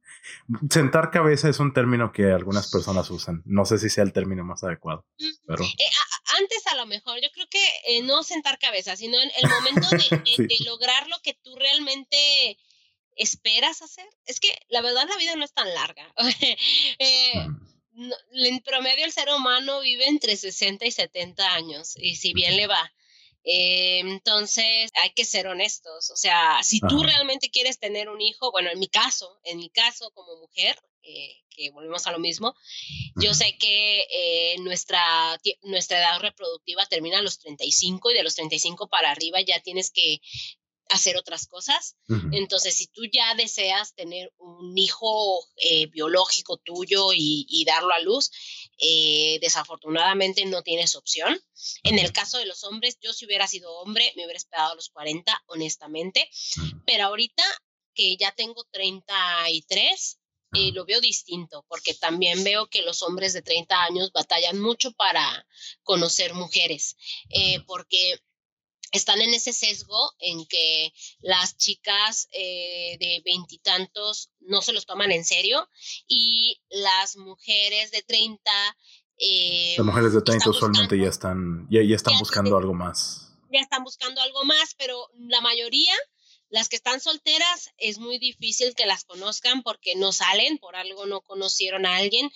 Sentar 0.70 1.10
cabeza 1.10 1.48
es 1.48 1.58
un 1.60 1.72
término 1.72 2.12
que 2.12 2.30
algunas 2.30 2.70
personas 2.70 3.10
usan. 3.10 3.42
No 3.44 3.64
sé 3.64 3.78
si 3.78 3.90
sea 3.90 4.04
el 4.04 4.12
término 4.12 4.44
más 4.44 4.62
adecuado. 4.64 5.04
Pero... 5.46 5.64
Eh, 5.64 5.90
antes 6.38 6.66
a 6.68 6.76
lo 6.76 6.86
mejor, 6.86 7.20
yo 7.20 7.28
creo 7.32 7.46
que 7.50 7.64
eh, 7.88 8.02
no 8.02 8.22
sentar 8.22 8.58
cabeza, 8.58 8.96
sino 8.96 9.20
en 9.20 9.30
el 9.36 9.50
momento 9.50 9.88
de 9.90 10.48
lograr 10.66 11.08
lo 11.08 11.18
que 11.22 11.34
tú 11.42 11.54
realmente 11.56 12.58
esperas 13.18 13.82
hacer. 13.82 14.06
Es 14.24 14.40
que 14.40 14.48
la 14.68 14.80
verdad 14.80 15.06
la 15.08 15.16
vida 15.16 15.36
no 15.36 15.44
es 15.44 15.52
tan 15.52 15.72
larga. 15.74 16.12
eh, 16.98 17.46
en 18.32 18.60
promedio 18.60 19.04
el 19.04 19.12
ser 19.12 19.28
humano 19.30 19.80
vive 19.80 20.06
entre 20.06 20.36
60 20.36 20.86
y 20.86 20.90
70 20.90 21.54
años 21.54 21.94
y 21.96 22.16
si 22.16 22.32
bien 22.32 22.56
le 22.56 22.66
va. 22.66 22.92
Eh, 23.44 24.00
entonces 24.00 24.90
hay 25.02 25.10
que 25.14 25.24
ser 25.24 25.46
honestos. 25.46 26.10
O 26.10 26.16
sea, 26.16 26.62
si 26.62 26.80
tú 26.80 27.02
realmente 27.02 27.50
quieres 27.50 27.78
tener 27.78 28.08
un 28.08 28.20
hijo, 28.20 28.50
bueno, 28.50 28.70
en 28.70 28.78
mi 28.78 28.88
caso, 28.88 29.38
en 29.44 29.58
mi 29.58 29.70
caso 29.70 30.10
como 30.12 30.36
mujer, 30.36 30.78
eh, 31.02 31.36
que 31.48 31.70
volvemos 31.70 32.06
a 32.06 32.12
lo 32.12 32.18
mismo, 32.18 32.54
yo 33.16 33.32
sé 33.32 33.56
que 33.58 34.06
eh, 34.10 34.56
nuestra, 34.60 35.40
nuestra 35.62 35.98
edad 35.98 36.20
reproductiva 36.20 36.84
termina 36.86 37.18
a 37.18 37.22
los 37.22 37.38
35 37.38 38.10
y 38.10 38.14
de 38.14 38.22
los 38.22 38.34
35 38.34 38.88
para 38.88 39.10
arriba 39.10 39.40
ya 39.40 39.60
tienes 39.60 39.90
que 39.90 40.20
hacer 40.88 41.16
otras 41.16 41.46
cosas. 41.46 41.96
Entonces, 42.32 42.74
si 42.74 42.86
tú 42.86 43.02
ya 43.12 43.34
deseas 43.34 43.94
tener 43.94 44.32
un 44.38 44.76
hijo 44.76 45.44
eh, 45.56 45.86
biológico 45.86 46.56
tuyo 46.56 47.10
y, 47.14 47.64
darlo 47.66 47.92
a 47.92 48.00
luz, 48.00 48.30
eh, 48.78 49.38
desafortunadamente 49.40 50.44
no 50.46 50.62
tienes 50.62 50.96
opción. 50.96 51.38
En 51.82 51.98
el 51.98 52.12
caso 52.12 52.38
de 52.38 52.46
los 52.46 52.64
hombres, 52.64 52.98
yo 53.00 53.12
si 53.12 53.26
hubiera 53.26 53.46
sido 53.46 53.70
hombre, 53.80 54.12
me 54.16 54.24
hubiera 54.24 54.38
esperado 54.38 54.72
a 54.72 54.74
los 54.74 54.88
40, 54.88 55.42
honestamente, 55.46 56.30
pero 56.86 57.04
ahorita 57.04 57.42
que 57.94 58.16
ya 58.16 58.32
tengo 58.32 58.64
33, 58.70 60.18
eh, 60.54 60.72
lo 60.72 60.86
veo 60.86 61.00
distinto, 61.00 61.66
porque 61.68 61.92
también 61.92 62.42
veo 62.44 62.68
que 62.68 62.82
los 62.82 63.02
hombres 63.02 63.34
de 63.34 63.42
30 63.42 63.82
años 63.82 64.12
batallan 64.12 64.58
mucho 64.58 64.92
para 64.92 65.46
conocer 65.82 66.32
mujeres, 66.32 66.96
porque 67.66 68.18
están 68.92 69.20
en 69.20 69.34
ese 69.34 69.52
sesgo 69.52 70.12
en 70.18 70.46
que 70.46 70.92
las 71.20 71.56
chicas 71.56 72.28
eh, 72.32 72.96
de 72.98 73.22
veintitantos 73.24 74.30
no 74.40 74.62
se 74.62 74.72
los 74.72 74.86
toman 74.86 75.12
en 75.12 75.24
serio 75.24 75.68
y 76.06 76.60
las 76.70 77.16
mujeres 77.16 77.90
de 77.90 78.02
treinta... 78.02 78.76
Eh, 79.18 79.74
las 79.76 79.86
mujeres 79.86 80.12
de 80.12 80.22
treinta 80.22 80.48
usualmente 80.50 80.98
ya 80.98 81.08
están, 81.08 81.66
ya, 81.70 81.82
ya 81.82 81.96
están 81.96 82.18
buscando 82.18 82.56
algo 82.56 82.72
más. 82.72 83.32
Ya 83.52 83.60
están 83.60 83.82
buscando 83.82 84.20
algo 84.20 84.44
más, 84.44 84.74
pero 84.76 85.10
la 85.18 85.40
mayoría, 85.40 85.94
las 86.50 86.68
que 86.68 86.76
están 86.76 87.00
solteras, 87.00 87.70
es 87.78 87.98
muy 87.98 88.18
difícil 88.18 88.74
que 88.74 88.86
las 88.86 89.04
conozcan 89.04 89.62
porque 89.62 89.96
no 89.96 90.12
salen, 90.12 90.58
por 90.58 90.76
algo 90.76 91.06
no 91.06 91.20
conocieron 91.22 91.84
a 91.84 91.96
alguien. 91.96 92.30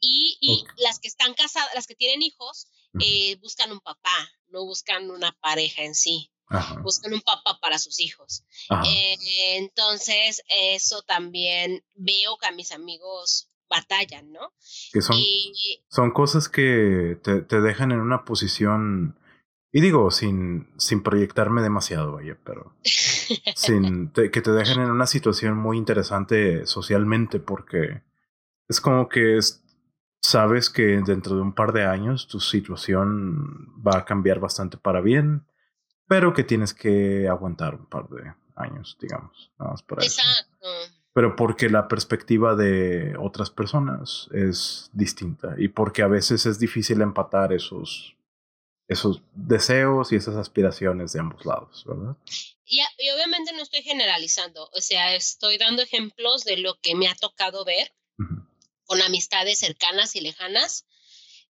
Y, 0.00 0.38
y 0.40 0.64
las 0.78 0.98
que 0.98 1.08
están 1.08 1.34
casadas, 1.34 1.74
las 1.74 1.86
que 1.86 1.94
tienen 1.94 2.22
hijos, 2.22 2.68
eh, 2.98 3.36
buscan 3.40 3.72
un 3.72 3.80
papá, 3.80 4.30
no 4.48 4.64
buscan 4.64 5.10
una 5.10 5.32
pareja 5.40 5.82
en 5.82 5.94
sí. 5.94 6.30
Buscan 6.82 7.12
un 7.12 7.20
papá 7.20 7.58
para 7.62 7.78
sus 7.78 8.00
hijos. 8.00 8.44
Eh, 8.84 9.16
entonces, 9.58 10.42
eso 10.48 11.02
también 11.02 11.84
veo 11.94 12.38
que 12.38 12.46
a 12.48 12.52
mis 12.52 12.72
amigos 12.72 13.50
batallan, 13.68 14.32
¿no? 14.32 14.52
Que 14.92 15.00
son, 15.00 15.16
son 15.88 16.10
cosas 16.10 16.48
que 16.48 17.18
te, 17.22 17.42
te, 17.42 17.60
dejan 17.60 17.92
en 17.92 18.00
una 18.00 18.24
posición, 18.24 19.16
y 19.70 19.80
digo, 19.80 20.10
sin, 20.10 20.68
sin 20.76 21.04
proyectarme 21.04 21.62
demasiado, 21.62 22.14
vaya, 22.14 22.36
pero 22.44 22.76
sin, 23.54 24.10
que 24.10 24.28
te 24.42 24.50
dejan 24.50 24.82
en 24.82 24.90
una 24.90 25.06
situación 25.06 25.56
muy 25.56 25.78
interesante 25.78 26.66
socialmente, 26.66 27.38
porque 27.38 28.02
es 28.68 28.80
como 28.80 29.08
que 29.08 29.36
es, 29.36 29.62
sabes 30.20 30.70
que 30.70 30.82
dentro 31.04 31.36
de 31.36 31.42
un 31.42 31.54
par 31.54 31.72
de 31.72 31.84
años 31.84 32.28
tu 32.28 32.40
situación 32.40 33.72
va 33.86 33.98
a 33.98 34.04
cambiar 34.04 34.38
bastante 34.38 34.76
para 34.76 35.00
bien, 35.00 35.46
pero 36.06 36.32
que 36.34 36.44
tienes 36.44 36.74
que 36.74 37.28
aguantar 37.28 37.74
un 37.74 37.86
par 37.86 38.08
de 38.08 38.32
años, 38.56 38.96
digamos. 39.00 39.50
Exacto. 39.98 40.68
Pero 41.12 41.34
porque 41.34 41.68
la 41.68 41.88
perspectiva 41.88 42.54
de 42.54 43.16
otras 43.18 43.50
personas 43.50 44.28
es 44.32 44.90
distinta 44.92 45.54
y 45.58 45.68
porque 45.68 46.02
a 46.02 46.06
veces 46.06 46.46
es 46.46 46.58
difícil 46.58 47.00
empatar 47.00 47.52
esos, 47.52 48.16
esos 48.86 49.22
deseos 49.34 50.12
y 50.12 50.16
esas 50.16 50.36
aspiraciones 50.36 51.12
de 51.12 51.20
ambos 51.20 51.44
lados, 51.44 51.84
¿verdad? 51.86 52.16
Y, 52.64 52.80
obviamente 53.12 53.52
no 53.52 53.62
estoy 53.62 53.82
generalizando, 53.82 54.70
o 54.72 54.80
sea, 54.80 55.16
estoy 55.16 55.58
dando 55.58 55.82
ejemplos 55.82 56.44
de 56.44 56.58
lo 56.58 56.78
que 56.80 56.94
me 56.94 57.08
ha 57.08 57.14
tocado 57.16 57.64
ver 57.64 57.92
con 58.90 59.00
amistades 59.02 59.60
cercanas 59.60 60.16
y 60.16 60.20
lejanas. 60.20 60.84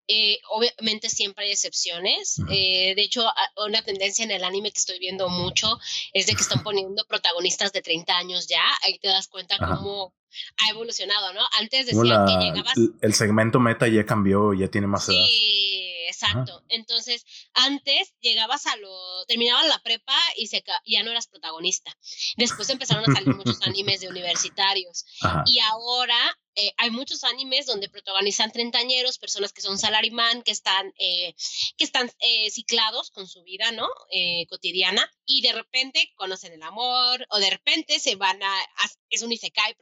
Eh, 0.10 0.40
obviamente 0.50 1.08
siempre 1.08 1.46
hay 1.46 1.52
excepciones. 1.52 2.42
Eh, 2.52 2.96
de 2.96 3.02
hecho, 3.02 3.26
una 3.66 3.82
tendencia 3.82 4.26
en 4.26 4.32
el 4.32 4.44
anime 4.44 4.74
que 4.74 4.80
estoy 4.80 5.00
viendo 5.00 5.30
mucho 5.30 5.80
es 6.12 6.28
de 6.28 6.36
que 6.36 6.42
están 6.42 6.64
poniendo 6.64 7.06
protagonistas 7.06 7.72
de 7.72 7.82
30 7.82 8.18
años 8.18 8.48
ya. 8.48 8.64
Ahí 8.84 9.00
te 9.00 9.08
das 9.08 9.30
cuenta 9.30 9.58
cómo 9.58 10.14
ha 10.58 10.70
evolucionado, 10.70 11.32
¿no? 11.32 11.42
Antes 11.58 11.86
decían 11.86 12.26
que 12.28 12.46
llegabas... 12.46 12.74
El 13.02 13.14
segmento 13.14 13.62
meta 13.62 13.88
ya 13.88 14.06
cambió, 14.06 14.54
ya 14.54 14.68
tiene 14.68 14.88
más 14.88 15.08
edad. 15.08 15.24
Sí, 15.26 15.90
Exacto. 16.10 16.64
Entonces, 16.70 17.26
antes 17.54 18.14
llegabas 18.20 18.66
a 18.66 18.76
lo. 18.78 19.26
terminabas 19.28 19.68
la 19.68 19.80
prepa 19.80 20.16
y 20.36 20.48
se, 20.48 20.64
ya 20.86 21.04
no 21.04 21.12
eras 21.12 21.28
protagonista. 21.28 21.96
Después 22.36 22.70
empezaron 22.70 23.10
a 23.10 23.14
salir 23.14 23.36
muchos 23.36 23.60
animes 23.68 24.02
de 24.02 24.10
universitarios. 24.10 25.06
Y 25.46 25.60
ahora 25.60 26.38
eh, 26.56 26.74
hay 26.78 26.92
muchos 26.92 27.24
animes 27.24 27.66
donde 27.66 27.90
protagonizan 27.90 28.52
treintañeros, 28.52 29.18
personas 29.18 29.54
que 29.54 29.62
son 29.62 29.78
salaryman, 29.78 30.42
que 30.44 30.52
están, 30.52 30.94
eh, 31.00 31.34
que 31.78 31.84
están 31.86 32.12
eh, 32.20 32.50
ciclados 32.50 33.12
con 33.12 33.28
su 33.28 33.44
vida, 33.44 33.72
¿no? 33.72 33.88
cotidiana, 34.50 35.10
y 35.26 35.42
de 35.42 35.54
repente 35.54 36.12
conocen 36.16 36.54
el 36.54 36.64
amor, 36.64 37.26
o 37.30 37.38
de 37.40 37.50
repente 37.50 38.00
se 38.00 38.16
van 38.16 38.42
a, 38.42 38.56
es 39.10 39.22
un 39.22 39.32
isekai, 39.32 39.76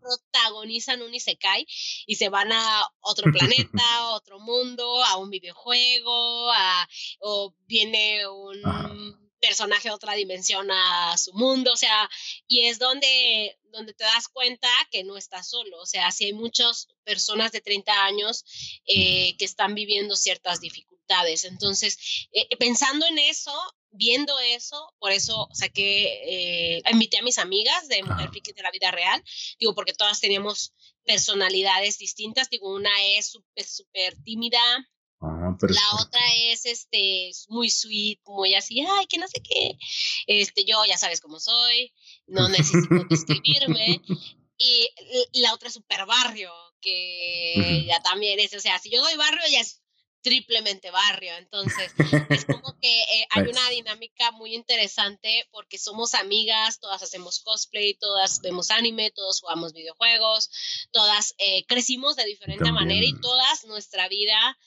protagonizan 0.00 1.02
un 1.02 1.14
isekai 1.14 1.66
y 2.06 2.14
se 2.16 2.28
van 2.28 2.50
a 2.52 2.88
otro 3.00 3.30
planeta, 3.30 3.82
otro 4.14 4.40
mundo, 4.40 5.04
a 5.04 5.16
un 5.18 5.30
videojuego, 5.30 6.50
a, 6.52 6.88
o 7.20 7.54
viene 7.66 8.26
un 8.26 9.27
personaje 9.40 9.88
de 9.88 9.94
otra 9.94 10.14
dimensión 10.14 10.70
a 10.70 11.16
su 11.16 11.32
mundo, 11.32 11.72
o 11.72 11.76
sea, 11.76 12.08
y 12.46 12.66
es 12.66 12.78
donde, 12.78 13.58
donde 13.64 13.94
te 13.94 14.04
das 14.04 14.28
cuenta 14.28 14.68
que 14.90 15.04
no 15.04 15.16
estás 15.16 15.48
solo, 15.48 15.80
o 15.80 15.86
sea, 15.86 16.10
si 16.10 16.26
hay 16.26 16.32
muchas 16.32 16.88
personas 17.04 17.52
de 17.52 17.60
30 17.60 18.04
años 18.04 18.44
eh, 18.86 19.36
que 19.38 19.44
están 19.44 19.74
viviendo 19.74 20.16
ciertas 20.16 20.60
dificultades. 20.60 21.44
Entonces, 21.44 22.28
eh, 22.32 22.48
pensando 22.58 23.06
en 23.06 23.18
eso, 23.18 23.54
viendo 23.90 24.38
eso, 24.40 24.94
por 24.98 25.12
eso 25.12 25.48
saqué, 25.52 26.76
eh, 26.76 26.82
invité 26.90 27.18
a 27.18 27.22
mis 27.22 27.38
amigas 27.38 27.88
de 27.88 28.02
Mujer 28.02 28.28
Friki 28.30 28.52
de 28.52 28.62
la 28.62 28.70
vida 28.70 28.90
real, 28.90 29.22
digo, 29.58 29.74
porque 29.74 29.94
todas 29.94 30.20
teníamos 30.20 30.74
personalidades 31.04 31.98
distintas, 31.98 32.50
digo, 32.50 32.74
una 32.74 32.90
es 33.16 33.28
súper, 33.28 33.64
súper 33.64 34.22
tímida, 34.22 34.60
Ah, 35.62 35.66
la 35.68 36.02
otra 36.02 36.20
es 36.34 36.66
este 36.66 37.30
muy 37.48 37.70
sweet, 37.70 38.20
muy 38.26 38.54
así, 38.54 38.80
ay, 38.80 39.06
que 39.06 39.18
no 39.18 39.28
sé 39.28 39.40
qué. 39.42 39.76
Este, 40.26 40.64
yo 40.64 40.84
ya 40.86 40.98
sabes 40.98 41.20
cómo 41.20 41.40
soy, 41.40 41.92
no 42.26 42.48
necesito 42.48 43.04
describirme. 43.08 44.02
Y 44.60 44.90
la 45.34 45.54
otra 45.54 45.68
es 45.68 45.74
super 45.74 46.04
barrio, 46.06 46.52
que 46.80 47.84
ya 47.86 48.02
también 48.02 48.40
es, 48.40 48.52
o 48.54 48.60
sea, 48.60 48.78
si 48.78 48.90
yo 48.90 49.00
doy 49.00 49.16
barrio, 49.16 49.42
ya 49.50 49.60
es 49.60 49.82
triplemente 50.22 50.90
barrio. 50.90 51.32
Entonces, 51.36 51.92
es 52.28 52.44
como 52.44 52.78
que 52.80 53.00
eh, 53.02 53.26
hay 53.30 53.42
una 53.44 53.70
dinámica 53.70 54.30
muy 54.32 54.54
interesante 54.54 55.46
porque 55.50 55.78
somos 55.78 56.14
amigas, 56.14 56.80
todas 56.80 57.02
hacemos 57.02 57.40
cosplay, 57.40 57.94
todas 57.94 58.40
vemos 58.40 58.70
anime, 58.70 59.10
todos 59.10 59.40
jugamos 59.40 59.72
videojuegos, 59.72 60.50
todas 60.92 61.34
eh, 61.38 61.64
crecimos 61.66 62.16
de 62.16 62.24
diferente 62.24 62.70
manera 62.72 63.06
y 63.06 63.18
todas 63.20 63.64
nuestra 63.64 64.08
vida 64.08 64.58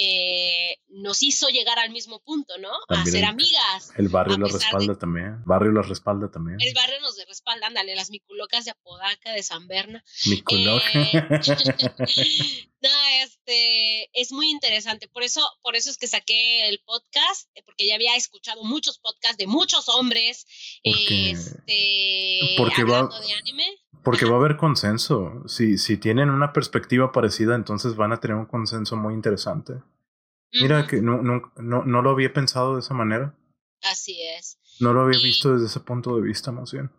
eh, 0.00 0.78
nos 0.90 1.24
hizo 1.24 1.48
llegar 1.48 1.76
al 1.80 1.90
mismo 1.90 2.20
punto, 2.20 2.56
¿no? 2.58 2.70
a 2.88 3.04
ser 3.04 3.24
amigas. 3.24 3.90
El 3.96 4.08
barrio 4.08 4.38
los 4.38 4.52
respalda 4.52 4.96
también. 4.96 5.42
barrio 5.44 5.72
los 5.72 5.88
respalda 5.88 6.30
también. 6.30 6.58
El 6.60 6.72
barrio 6.72 7.00
nos 7.00 7.16
respalda, 7.26 7.66
ándale, 7.66 7.96
las 7.96 8.10
miculocas 8.10 8.64
de 8.64 8.70
Apodaca, 8.70 9.32
de 9.32 9.42
San 9.42 9.66
Berna. 9.66 10.04
Miculoca. 10.26 10.84
Eh, 10.94 11.22
no, 12.80 12.90
este, 13.24 14.08
es 14.12 14.30
muy 14.30 14.50
interesante. 14.50 15.08
Por 15.08 15.24
eso, 15.24 15.44
por 15.62 15.74
eso 15.74 15.90
es 15.90 15.98
que 15.98 16.06
saqué 16.06 16.68
el 16.68 16.80
podcast, 16.84 17.48
eh, 17.56 17.62
porque 17.64 17.88
ya 17.88 17.96
había 17.96 18.14
escuchado 18.14 18.62
muchos 18.62 18.98
podcasts 19.00 19.38
de 19.38 19.48
muchos 19.48 19.88
hombres 19.88 20.46
porque, 20.84 21.30
este, 21.30 22.56
hablando 22.80 23.20
de 23.20 23.32
anime. 23.32 23.66
Porque 24.10 24.24
va 24.24 24.36
a 24.36 24.38
haber 24.38 24.56
consenso. 24.56 25.42
Si, 25.46 25.76
si 25.76 25.98
tienen 25.98 26.30
una 26.30 26.52
perspectiva 26.52 27.12
parecida, 27.12 27.54
entonces 27.54 27.94
van 27.94 28.12
a 28.12 28.20
tener 28.20 28.36
un 28.36 28.46
consenso 28.46 28.96
muy 28.96 29.12
interesante. 29.12 29.82
Mira 30.52 30.86
que 30.86 31.02
no, 31.02 31.20
no, 31.22 31.52
no, 31.56 31.84
no 31.84 32.02
lo 32.02 32.10
había 32.10 32.32
pensado 32.32 32.74
de 32.74 32.80
esa 32.80 32.94
manera. 32.94 33.34
Así 33.82 34.22
es. 34.22 34.58
No 34.80 34.94
lo 34.94 35.02
había 35.02 35.18
visto 35.22 35.52
desde 35.52 35.66
ese 35.66 35.80
punto 35.80 36.16
de 36.16 36.22
vista, 36.22 36.52
más 36.52 36.72
bien. 36.72 36.90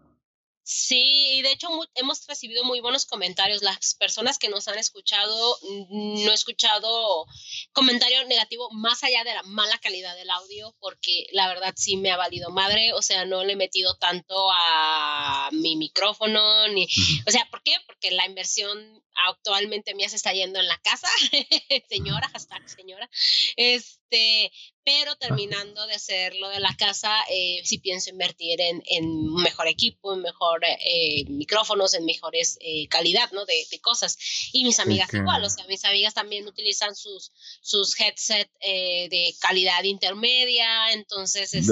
Sí, 0.72 1.32
y 1.32 1.42
de 1.42 1.52
hecho 1.52 1.68
hemos 1.96 2.28
recibido 2.28 2.64
muy 2.64 2.80
buenos 2.80 3.08
comentarios. 3.08 3.64
Las 3.64 3.96
personas 3.96 4.38
que 4.38 4.50
nos 4.50 4.68
han 4.68 4.78
escuchado, 4.78 5.58
no 5.90 6.30
he 6.30 6.34
escuchado 6.36 7.26
comentario 7.74 8.24
negativo 8.26 8.70
más 8.70 9.04
allá 9.04 9.24
de 9.24 9.34
la 9.34 9.42
mala 9.42 9.80
calidad 9.80 10.16
del 10.16 10.30
audio, 10.30 10.76
porque 10.80 11.26
la 11.32 11.48
verdad 11.48 11.74
sí 11.76 11.98
me 11.98 12.12
ha 12.12 12.18
valido 12.18 12.52
madre. 12.52 12.94
O 12.94 13.02
sea, 13.02 13.26
no 13.26 13.44
le 13.44 13.54
he 13.54 13.56
metido 13.56 13.96
tanto 13.96 14.36
a 14.52 15.50
mi 15.54 15.76
micrófono, 15.76 16.68
ni. 16.68 16.88
O 17.26 17.32
sea, 17.32 17.48
¿por 17.50 17.64
qué? 17.64 17.74
Porque 17.88 18.12
la 18.12 18.28
inversión 18.28 19.04
actualmente 19.28 19.96
mía 19.96 20.10
se 20.10 20.16
está 20.16 20.34
yendo 20.34 20.60
en 20.60 20.68
la 20.68 20.78
casa, 20.80 21.08
señora, 21.90 22.30
hashtag 22.30 22.70
señora. 22.70 23.10
Este, 23.56 24.52
pero 24.84 25.16
terminando 25.18 25.86
de 25.88 25.94
hacer 25.94 26.36
lo 26.36 26.50
de 26.50 26.60
la 26.60 26.76
casa, 26.76 27.16
eh, 27.30 27.62
sí 27.64 27.78
pienso 27.78 28.10
invertir 28.10 28.60
en, 28.62 28.82
en 28.88 29.34
mejor 29.36 29.68
equipo, 29.68 30.14
en 30.14 30.22
mejor 30.22 30.62
eh, 30.66 31.26
micrófonos, 31.28 31.94
en 31.94 32.06
mejores 32.06 32.58
eh, 32.62 32.88
calidad, 32.88 33.32
¿no? 33.32 33.46
De, 33.46 33.66
de, 33.70 33.80
cosas. 33.82 34.18
Y 34.52 34.64
mis 34.64 34.80
amigas 34.80 35.14
igual, 35.14 35.44
o 35.44 35.50
sea, 35.50 35.66
mis 35.68 35.86
amigas 35.86 36.14
también 36.14 36.48
utilizan 36.48 36.96
sus, 36.96 37.32
sus 37.62 38.00
headset 38.00 38.50
de 38.62 39.36
calidad 39.40 39.84
intermedia, 39.84 40.92
entonces, 40.94 41.54
este, 41.54 41.70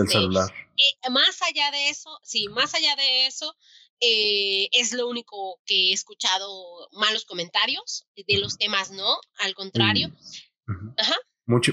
más 1.09 1.41
allá 1.41 1.71
de 1.71 1.89
eso, 1.89 2.19
sí, 2.23 2.47
más 2.49 2.73
allá 2.75 2.95
de 2.95 3.27
eso, 3.27 3.55
es 3.99 4.93
lo 4.93 5.07
único 5.07 5.59
que 5.65 5.89
he 5.89 5.93
escuchado 5.93 6.89
malos 6.93 7.25
comentarios 7.25 8.07
de 8.15 8.37
los 8.39 8.57
temas, 8.57 8.91
¿no? 8.91 9.17
Al 9.39 9.55
contrario. 9.55 10.11
Ajá 10.97 11.15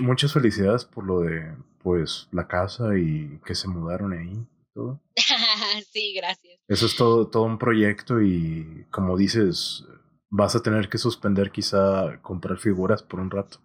muchas 0.01 0.33
felicidades 0.33 0.85
por 0.85 1.05
lo 1.05 1.21
de 1.21 1.57
pues 1.83 2.29
la 2.33 2.47
casa 2.47 2.97
y 2.97 3.41
que 3.45 3.55
se 3.55 3.69
mudaron 3.69 4.13
ahí. 4.13 4.47
Todo. 4.73 5.01
sí, 5.93 6.15
gracias. 6.15 6.59
Eso 6.67 6.87
es 6.87 6.97
todo, 6.97 7.29
todo 7.29 7.45
un 7.45 7.59
proyecto 7.59 8.21
y 8.21 8.87
como 8.91 9.17
dices, 9.17 9.85
vas 10.31 10.57
a 10.57 10.63
tener 10.63 10.89
que 10.89 10.99
suspender 10.99 11.53
quizá 11.53 12.21
comprar 12.23 12.59
figuras 12.59 13.03
por 13.03 13.21
un 13.21 13.31
rato. 13.31 13.61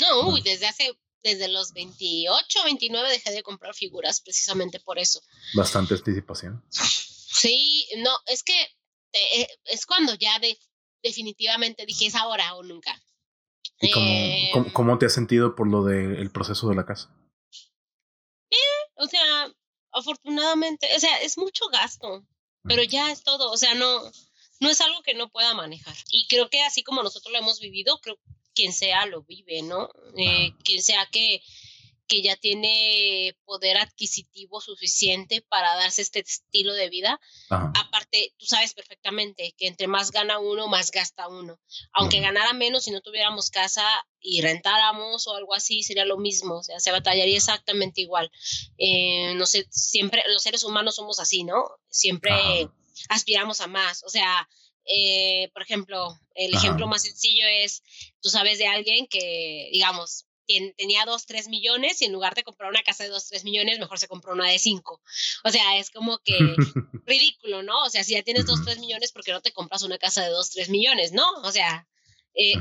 No, 0.00 0.28
uy, 0.30 0.40
desde 0.42 0.66
hace, 0.66 0.98
desde 1.22 1.48
los 1.48 1.72
28, 1.72 2.58
29 2.64 3.10
dejé 3.10 3.32
de 3.32 3.42
comprar 3.42 3.74
figuras 3.74 4.22
precisamente 4.22 4.80
por 4.80 4.98
eso. 4.98 5.20
Bastante 5.54 5.94
anticipación. 5.94 6.62
Sí, 7.34 7.88
no, 7.98 8.10
es 8.26 8.44
que 8.44 8.54
eh, 9.12 9.48
es 9.64 9.86
cuando 9.86 10.14
ya 10.14 10.40
definitivamente 11.02 11.84
dije 11.84 12.06
es 12.06 12.14
ahora 12.14 12.54
o 12.54 12.62
nunca. 12.62 12.98
¿Y 13.80 13.90
cómo, 14.52 14.72
cómo, 14.72 14.98
te 14.98 15.06
has 15.06 15.14
sentido 15.14 15.56
por 15.56 15.68
lo 15.68 15.82
del 15.82 16.30
proceso 16.30 16.68
de 16.68 16.76
la 16.76 16.86
casa? 16.86 17.10
Bien, 18.48 18.60
o 18.94 19.06
sea, 19.08 19.52
afortunadamente, 19.92 20.88
o 20.96 21.00
sea, 21.00 21.20
es 21.22 21.36
mucho 21.36 21.66
gasto, 21.68 22.24
pero 22.62 22.84
ya 22.84 23.10
es 23.10 23.24
todo, 23.24 23.50
o 23.50 23.56
sea, 23.56 23.74
no, 23.74 24.02
no 24.60 24.70
es 24.70 24.80
algo 24.80 25.02
que 25.02 25.14
no 25.14 25.28
pueda 25.28 25.54
manejar. 25.54 25.96
Y 26.10 26.28
creo 26.28 26.48
que 26.50 26.62
así 26.62 26.84
como 26.84 27.02
nosotros 27.02 27.32
lo 27.32 27.38
hemos 27.40 27.58
vivido, 27.58 27.98
creo 28.00 28.16
que 28.16 28.22
quien 28.54 28.72
sea 28.72 29.06
lo 29.06 29.22
vive, 29.24 29.62
¿no? 29.62 29.90
Eh, 30.16 30.54
quien 30.62 30.82
sea 30.82 31.06
que 31.10 31.42
que 32.06 32.22
ya 32.22 32.36
tiene 32.36 33.36
poder 33.44 33.78
adquisitivo 33.78 34.60
suficiente 34.60 35.42
para 35.48 35.74
darse 35.76 36.02
este 36.02 36.20
estilo 36.20 36.74
de 36.74 36.90
vida. 36.90 37.20
Aparte, 37.48 38.34
tú 38.38 38.46
sabes 38.46 38.74
perfectamente 38.74 39.54
que 39.56 39.66
entre 39.66 39.86
más 39.86 40.10
gana 40.10 40.38
uno, 40.38 40.68
más 40.68 40.90
gasta 40.90 41.28
uno. 41.28 41.58
Aunque 41.92 42.20
ganara 42.20 42.52
menos 42.52 42.84
si 42.84 42.90
no 42.90 43.00
tuviéramos 43.00 43.50
casa 43.50 43.84
y 44.20 44.40
rentáramos 44.42 45.26
o 45.26 45.34
algo 45.34 45.54
así, 45.54 45.82
sería 45.82 46.04
lo 46.04 46.18
mismo. 46.18 46.56
O 46.56 46.62
sea, 46.62 46.80
se 46.80 46.92
batallaría 46.92 47.36
exactamente 47.36 48.00
igual. 48.00 48.30
Eh, 48.78 49.34
no 49.34 49.46
sé, 49.46 49.66
siempre 49.70 50.22
los 50.28 50.42
seres 50.42 50.64
humanos 50.64 50.96
somos 50.96 51.20
así, 51.20 51.44
¿no? 51.44 51.64
Siempre 51.88 52.68
aspiramos 53.08 53.60
a 53.60 53.66
más. 53.66 54.02
O 54.04 54.08
sea, 54.08 54.48
eh, 54.86 55.50
por 55.52 55.62
ejemplo, 55.62 56.18
el 56.34 56.54
ejemplo 56.54 56.86
más 56.86 57.02
sencillo 57.02 57.46
es, 57.46 57.82
tú 58.20 58.28
sabes 58.28 58.58
de 58.58 58.66
alguien 58.66 59.06
que, 59.06 59.70
digamos, 59.72 60.26
tenía 60.76 61.04
dos, 61.04 61.26
tres 61.26 61.48
millones 61.48 62.00
y 62.02 62.06
en 62.06 62.12
lugar 62.12 62.34
de 62.34 62.44
comprar 62.44 62.70
una 62.70 62.82
casa 62.82 63.04
de 63.04 63.10
dos, 63.10 63.28
tres 63.28 63.44
millones, 63.44 63.78
mejor 63.78 63.98
se 63.98 64.08
compró 64.08 64.32
una 64.32 64.48
de 64.48 64.58
cinco. 64.58 65.00
O 65.44 65.50
sea, 65.50 65.78
es 65.78 65.90
como 65.90 66.18
que 66.18 66.36
ridículo, 67.06 67.62
¿no? 67.62 67.84
O 67.84 67.90
sea, 67.90 68.04
si 68.04 68.14
ya 68.14 68.22
tienes 68.22 68.46
dos, 68.46 68.64
tres 68.64 68.78
millones, 68.78 69.12
¿por 69.12 69.24
qué 69.24 69.32
no 69.32 69.40
te 69.40 69.52
compras 69.52 69.82
una 69.82 69.98
casa 69.98 70.22
de 70.22 70.30
dos, 70.30 70.50
tres 70.50 70.68
millones? 70.68 71.12
No, 71.12 71.28
o 71.42 71.52
sea, 71.52 71.86
eh, 72.34 72.54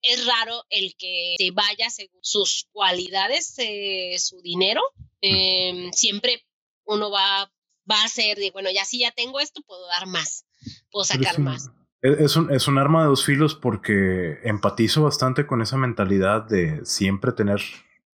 es 0.00 0.26
raro 0.26 0.64
el 0.70 0.96
que 0.96 1.36
se 1.38 1.50
vaya 1.50 1.90
según 1.90 2.20
sus 2.22 2.66
cualidades, 2.72 3.54
eh, 3.58 4.16
su 4.18 4.40
dinero. 4.40 4.82
Em, 5.20 5.92
siempre 5.92 6.44
uno 6.84 7.10
va, 7.10 7.52
va 7.90 8.04
a 8.04 8.08
ser 8.08 8.38
de, 8.38 8.50
bueno, 8.50 8.70
ya 8.70 8.84
si 8.84 8.98
ya 9.00 9.10
tengo 9.10 9.38
esto, 9.40 9.62
puedo 9.62 9.86
dar 9.86 10.06
más, 10.06 10.46
puedo 10.90 11.04
sacar 11.04 11.38
más. 11.38 11.70
Es 12.02 12.36
un, 12.36 12.52
es 12.52 12.66
un 12.66 12.78
arma 12.78 13.02
de 13.02 13.08
dos 13.08 13.24
filos 13.24 13.54
porque 13.54 14.40
empatizo 14.42 15.04
bastante 15.04 15.46
con 15.46 15.62
esa 15.62 15.76
mentalidad 15.76 16.42
de 16.42 16.84
siempre 16.84 17.32
tener 17.32 17.60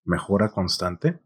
mejora 0.04 0.50
constante. 0.50 1.18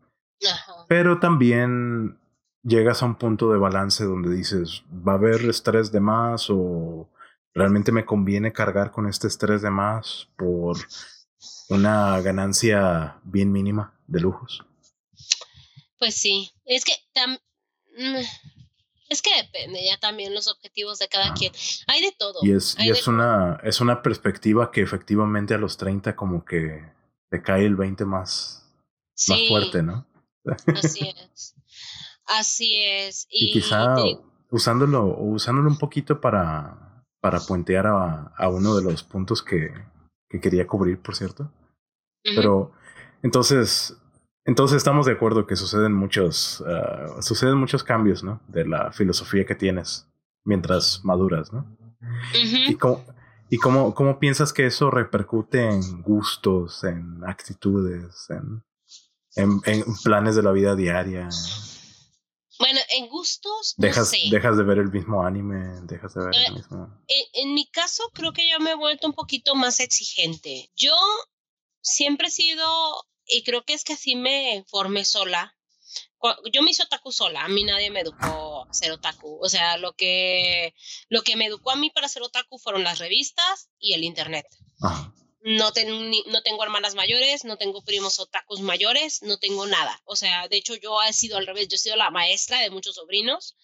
Pero 0.88 1.18
también 1.18 2.18
llegas 2.62 3.03
a 3.03 3.07
un 3.07 3.16
punto 3.16 3.51
de 3.53 3.59
balance 3.59 4.05
donde 4.05 4.35
dices, 4.35 4.85
va 4.90 5.12
a 5.12 5.16
haber 5.16 5.40
estrés 5.42 5.90
de 5.90 6.01
más 6.01 6.46
o 6.51 7.11
realmente 7.55 7.92
me 7.92 8.05
conviene 8.05 8.53
cargar 8.53 8.92
con 8.92 9.09
este 9.09 9.27
estrés 9.27 9.62
de 9.62 9.70
más 9.70 10.29
por 10.37 10.77
una 11.68 12.20
ganancia 12.20 13.16
bien 13.25 13.53
mínima 13.53 13.94
de 14.07 14.20
lujos. 14.20 14.64
Pues 15.98 16.14
sí, 16.14 16.53
es 16.64 16.85
que 16.85 16.92
mm, 17.98 18.62
es 19.12 19.22
que 19.22 19.31
depende 19.37 19.85
ya 19.85 19.98
también 19.98 20.35
los 20.35 20.48
objetivos 20.48 20.98
de 20.98 21.09
cada 21.09 21.33
quien. 21.35 21.53
Hay 21.87 22.03
de 22.03 22.12
todo. 22.18 22.40
Y 22.42 22.53
es, 22.53 22.77
y 22.79 22.90
es 22.90 23.07
una 23.07 23.61
es 23.62 23.81
una 23.81 24.03
perspectiva 24.03 24.70
que 24.70 24.83
efectivamente 24.83 25.55
a 25.55 25.59
los 25.59 25.77
30 25.77 26.16
como 26.16 26.44
que 26.44 26.83
te 27.31 27.42
cae 27.42 27.64
el 27.64 27.77
20 27.77 28.05
más, 28.05 28.68
más 29.29 29.40
fuerte, 29.48 29.83
¿no? 29.83 30.07
Así 30.66 31.09
es. 31.35 31.55
Así 32.27 32.83
es. 32.83 33.27
Y, 33.31 33.53
quizá 33.53 33.96
usándolo, 34.51 35.16
usándolo 35.18 35.68
un 35.68 35.79
poquito 35.79 36.20
para, 36.20 37.05
para 37.20 37.40
puentear 37.40 37.87
a, 37.87 38.33
a 38.37 38.48
uno 38.48 38.77
de 38.77 38.83
los 38.83 39.03
puntos 39.03 39.42
que, 39.42 39.72
que 40.29 40.40
quería 40.40 40.66
cubrir, 40.66 41.01
por 41.01 41.16
cierto. 41.16 41.51
Pero 42.22 42.72
entonces, 43.22 43.96
entonces 44.44 44.76
estamos 44.76 45.07
de 45.07 45.12
acuerdo 45.12 45.46
que 45.46 45.57
suceden 45.57 45.92
muchos, 45.92 46.62
ah, 46.66 47.20
suceden 47.20 47.59
muchos 47.59 47.85
cambios, 47.85 48.24
¿no? 48.24 48.40
De 48.48 48.66
la 48.66 48.92
filosofía 48.92 49.44
que 49.46 49.55
tienes 49.55 50.09
mientras 50.44 51.05
maduras, 51.05 51.52
¿no? 51.52 51.76
Y 52.66 52.74
cómo, 52.76 53.05
y 53.48 53.59
cómo, 53.59 53.94
cómo 53.94 54.18
piensas 54.18 54.52
que 54.52 54.66
eso 54.66 54.90
repercute 54.90 55.68
en 55.68 56.02
gustos, 56.02 56.85
en 56.85 57.22
actitudes, 57.24 58.28
en, 58.31 58.64
en, 59.37 59.85
planes 60.02 60.37
de 60.37 60.42
la 60.42 60.52
vida 60.52 60.74
diaria. 60.74 61.28
Bueno, 62.59 62.81
en 62.96 63.09
gustos. 63.09 63.74
Dejas, 63.76 64.12
dejas 64.31 64.57
de 64.57 64.62
ver 64.62 64.78
el 64.78 64.90
mismo 64.90 65.24
anime, 65.24 65.81
dejas 65.83 66.14
de 66.14 66.24
ver 66.24 66.35
el 66.35 66.44
eh, 66.44 66.55
mismo. 66.55 67.02
en, 67.35 67.55
mi 67.55 67.66
caso, 67.70 68.05
creo 68.14 68.33
que 68.33 68.48
yo 68.48 68.59
me 68.61 68.70
he 68.70 68.74
vuelto 68.74 69.07
un 69.07 69.14
poquito 69.14 69.55
más 69.55 69.81
exigente. 69.81 70.70
Yo 70.76 70.94
siempre 71.81 72.28
he 72.28 72.31
sido, 72.31 72.66
y 73.33 73.42
creo 73.42 73.64
que 73.64 73.73
es 73.73 73.85
que 73.85 73.95
así 73.95 74.14
me 74.14 74.64
formé 74.68 75.05
sola. 75.05 75.57
Yo 76.53 76.62
me 76.62 76.71
hice 76.71 76.85
otaku 76.85 77.11
sola, 77.11 77.45
a 77.45 77.49
mí 77.49 77.64
nadie 77.64 77.90
me 77.90 78.01
educó 78.01 78.66
a 78.68 78.73
ser 78.73 78.92
otaku. 78.92 79.38
O 79.42 79.49
sea, 79.49 79.77
lo 79.77 79.95
que, 79.95 80.75
lo 81.09 81.23
que 81.23 81.37
me 81.37 81.47
educó 81.47 81.71
a 81.71 81.77
mí 81.77 81.90
para 81.90 82.09
ser 82.09 82.23
otaku 82.23 82.59
fueron 82.59 82.85
las 82.85 82.99
revistas 82.99 83.71
y 83.79 83.95
el 83.95 84.05
internet. 84.05 84.47
No, 85.45 85.73
no 86.27 86.42
tengo 86.42 86.62
hermanas 86.62 86.95
mayores, 86.95 87.45
no 87.45 87.57
tengo 87.57 87.83
primos 87.83 88.21
otakus 88.21 88.61
mayores, 88.61 89.23
no 89.23 89.38
tengo 89.38 89.66
nada. 89.66 90.01
O 90.05 90.14
sea, 90.14 90.47
de 90.47 90.57
hecho 90.57 90.77
yo 90.77 91.03
he 91.03 91.12
sido 91.12 91.37
al 91.37 91.47
revés, 91.47 91.66
yo 91.68 91.75
he 91.75 91.79
sido 91.79 91.97
la 91.97 92.11
maestra 92.11 92.61
de 92.61 92.71
muchos 92.71 92.95
sobrinos, 92.95 93.57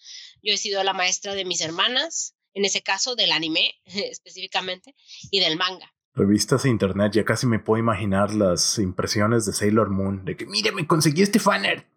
yo 0.43 0.53
he 0.53 0.57
sido 0.57 0.83
la 0.83 0.93
maestra 0.93 1.35
de 1.35 1.45
mis 1.45 1.61
hermanas, 1.61 2.35
en 2.53 2.65
ese 2.65 2.81
caso 2.81 3.15
del 3.15 3.31
anime 3.31 3.79
específicamente, 3.85 4.95
y 5.31 5.39
del 5.39 5.55
manga 5.55 5.93
revistas 6.19 6.65
e 6.65 6.69
internet, 6.69 7.13
ya 7.13 7.25
casi 7.25 7.47
me 7.47 7.59
puedo 7.59 7.79
imaginar 7.79 8.33
las 8.33 8.77
impresiones 8.77 9.45
de 9.45 9.53
Sailor 9.53 9.89
Moon, 9.89 10.25
de 10.25 10.35
que 10.35 10.45
mire, 10.45 10.71
me 10.71 10.85
conseguí 10.85 11.21
este 11.21 11.39
fanner. 11.39 11.87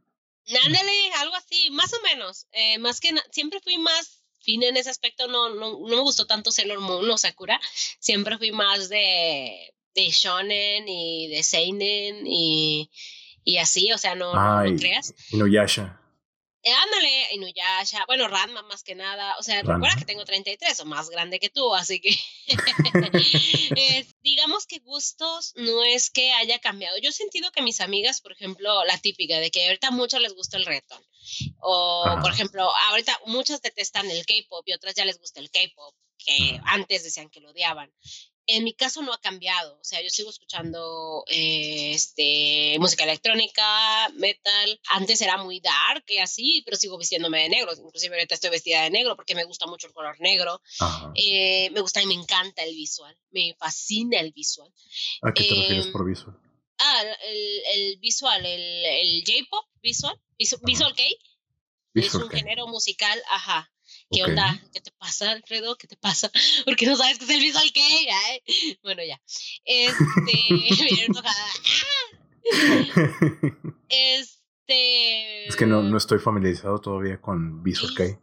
Ándale, 0.65 1.13
algo 1.19 1.35
así, 1.35 1.71
más 1.71 1.93
o 1.93 2.03
menos. 2.03 2.47
Eh, 2.53 2.79
más 2.79 3.01
que 3.01 3.11
siempre 3.31 3.61
fui 3.61 3.79
más 3.79 4.25
fina 4.41 4.67
en 4.67 4.77
ese 4.77 4.91
aspecto, 4.91 5.29
no, 5.29 5.55
no, 5.55 5.79
no, 5.79 5.89
me 5.89 6.01
gustó 6.01 6.27
tanto 6.27 6.51
Sailor 6.51 6.81
Moon 6.81 7.09
o 7.11 7.19
Sakura, 7.19 7.61
siempre 8.01 8.39
fui 8.39 8.51
más 8.51 8.89
de, 8.89 9.73
de 9.95 10.11
shonen 10.11 10.89
y 10.89 11.29
de 11.29 11.43
seinen 11.43 12.27
y, 12.27 12.91
y 13.45 13.59
así, 13.59 13.93
o 13.93 13.99
sea, 13.99 14.15
no, 14.15 14.35
no, 14.35 14.77
creas. 14.77 15.15
Y 15.31 15.37
no 15.37 15.47
Yasha. 15.47 16.02
Eh, 16.65 16.73
ándale, 16.73 17.35
Inuyasha, 17.35 18.05
bueno, 18.07 18.29
Ranma 18.29 18.63
más 18.63 18.85
que 18.85 18.95
nada, 18.95 19.35
o 19.37 19.43
sea, 19.43 19.63
recuerda 19.63 19.97
que 19.99 20.05
tengo 20.05 20.25
33 20.25 20.79
o 20.79 20.85
más 20.85 21.11
grande 21.11 21.41
que 21.41 21.51
tú, 21.51 21.75
así 21.75 22.01
que 22.01 22.17
digamos 24.23 24.67
que 24.67 24.79
gustos 24.79 25.55
no 25.57 25.83
es 25.83 26.11
que 26.11 26.33
haya 26.33 26.61
cambiado. 26.61 26.99
Yo 26.99 27.11
he 27.11 27.13
sentido 27.13 27.51
que 27.51 27.63
mis 27.63 27.81
amigas, 27.81 28.21
por 28.21 28.31
ejemplo, 28.31 28.85
la 28.85 28.97
típica 28.99 29.41
de 29.41 29.51
que 29.51 29.67
ahorita 29.67 29.91
mucho 29.91 30.21
les 30.21 30.35
gusta 30.35 30.57
el 30.57 30.65
reggaeton, 30.65 31.05
o 31.59 32.19
por 32.23 32.31
ejemplo, 32.31 32.71
ahorita 32.91 33.19
muchas 33.27 33.61
detestan 33.61 34.09
el 34.09 34.25
K-pop 34.25 34.63
y 34.69 34.73
otras 34.73 34.95
ya 34.95 35.05
les 35.05 35.19
gusta 35.19 35.41
el 35.41 35.51
K-pop, 35.51 35.97
que 36.17 36.61
antes 36.65 37.03
decían 37.03 37.29
que 37.29 37.41
lo 37.41 37.51
odiaban. 37.51 37.93
En 38.47 38.65
mi 38.65 38.75
caso 38.75 39.03
no 39.03 39.13
ha 39.13 39.21
cambiado, 39.21 39.79
o 39.81 39.85
sea, 39.85 40.03
yo 40.03 40.11
sigo 40.11 40.31
escuchando 40.31 41.25
eh, 41.29 41.93
este, 41.93 42.77
música 42.81 43.05
electrónica, 43.05 44.09
metal. 44.15 44.81
Antes 44.91 45.21
era 45.21 45.37
muy 45.37 45.61
dark 45.61 46.05
y 46.09 46.19
así, 46.19 46.63
pero 46.65 46.77
sigo 46.77 46.99
vistiéndome 46.99 47.43
de 47.43 47.49
negro. 47.49 47.73
Inclusive 47.73 48.17
ahorita 48.17 48.35
estoy 48.35 48.51
vestida 48.51 48.83
de 48.83 48.91
negro 48.91 49.15
porque 49.15 49.37
me 49.37 49.45
gusta 49.45 49.67
mucho 49.67 49.87
el 49.87 49.93
color 49.93 50.21
negro. 50.21 50.61
Eh, 51.15 51.71
me 51.71 51.81
gusta 51.81 52.03
y 52.03 52.07
me 52.07 52.15
encanta 52.15 52.65
el 52.65 52.75
visual, 52.75 53.17
me 53.31 53.55
fascina 53.59 54.19
el 54.19 54.33
visual. 54.33 54.73
¿A 55.23 55.33
qué 55.33 55.45
te 55.45 55.55
refieres 55.55 55.87
por 55.89 56.05
visual? 56.05 56.37
Ah, 56.79 57.03
el, 57.25 57.63
el 57.75 57.97
visual, 57.99 58.45
el, 58.45 58.85
el 58.85 59.25
J-pop 59.25 59.67
visual, 59.83 60.21
visual, 60.37 60.95
K. 60.95 61.03
es 61.95 62.15
un 62.15 62.29
género 62.29 62.67
musical, 62.67 63.23
ajá, 63.31 63.72
¿Qué 64.13 64.23
onda? 64.23 64.63
¿Qué 64.73 64.81
te 64.81 64.91
pasa, 64.93 65.31
Alfredo? 65.31 65.77
¿Qué 65.77 65.87
te 65.87 65.97
pasa? 65.97 66.31
Porque 66.65 66.87
no 66.87 66.97
sabes 66.97 67.19
qué 67.19 67.25
es 67.25 67.31
el 67.31 67.41
visual 67.41 67.73
kei. 67.73 68.09
Bueno, 68.83 69.03
ya. 69.03 69.21
Este. 69.65 70.03
este. 73.89 75.49
Es 75.49 75.57
que 75.57 75.67
no, 75.67 75.83
no 75.83 75.97
estoy 75.97 76.19
familiarizado 76.19 76.81
todavía 76.81 77.21
con 77.21 77.63
Visual 77.63 77.95
Kei. 77.97 78.19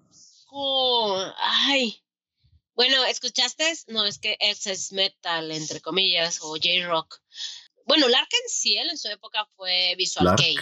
Ay. 1.38 2.04
Bueno, 2.76 3.04
¿escuchaste? 3.06 3.74
No, 3.88 4.06
es 4.06 4.20
que 4.20 4.38
es 4.40 4.92
metal, 4.94 5.52
entre 5.52 5.82
comillas, 5.82 6.40
o 6.42 6.52
J-Rock. 6.52 7.20
Bueno, 7.86 8.08
Larkin 8.08 8.40
Ciel 8.48 8.90
en 8.90 8.98
su 8.98 9.10
época 9.10 9.48
fue 9.56 9.96
Visual 9.98 10.36
Kei. 10.38 10.56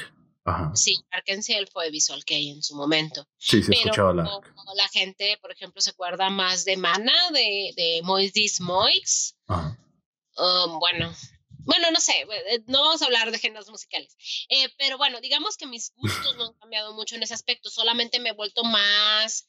Sí, 0.73 0.97
Arkansas 1.11 1.69
fue 1.71 1.89
Visual 1.91 2.23
Kei 2.23 2.49
en 2.49 2.63
su 2.63 2.75
momento. 2.75 3.27
Sí, 3.37 3.61
se 3.61 3.73
escuchaba 3.73 4.13
la... 4.13 4.23
la 4.23 4.87
gente, 4.89 5.37
por 5.41 5.51
ejemplo, 5.51 5.81
se 5.81 5.89
acuerda 5.89 6.29
más 6.29 6.63
de 6.63 6.77
Mana, 6.77 7.13
de, 7.31 7.73
de 7.75 8.01
Mois 8.03 8.61
Moix. 8.61 9.35
Um, 9.49 10.79
bueno, 10.79 11.13
bueno, 11.67 11.91
no 11.91 11.99
sé, 11.99 12.13
eh, 12.51 12.63
no 12.67 12.81
vamos 12.81 13.01
a 13.01 13.05
hablar 13.05 13.31
de 13.31 13.39
géneros 13.39 13.69
musicales. 13.69 14.15
Eh, 14.49 14.69
pero 14.77 14.97
bueno, 14.97 15.19
digamos 15.19 15.57
que 15.57 15.67
mis 15.67 15.91
gustos 15.97 16.37
no 16.37 16.45
han 16.45 16.53
cambiado 16.53 16.93
mucho 16.93 17.15
en 17.15 17.23
ese 17.23 17.33
aspecto, 17.33 17.69
solamente 17.69 18.19
me 18.19 18.29
he 18.29 18.33
vuelto 18.33 18.63
más 18.63 19.47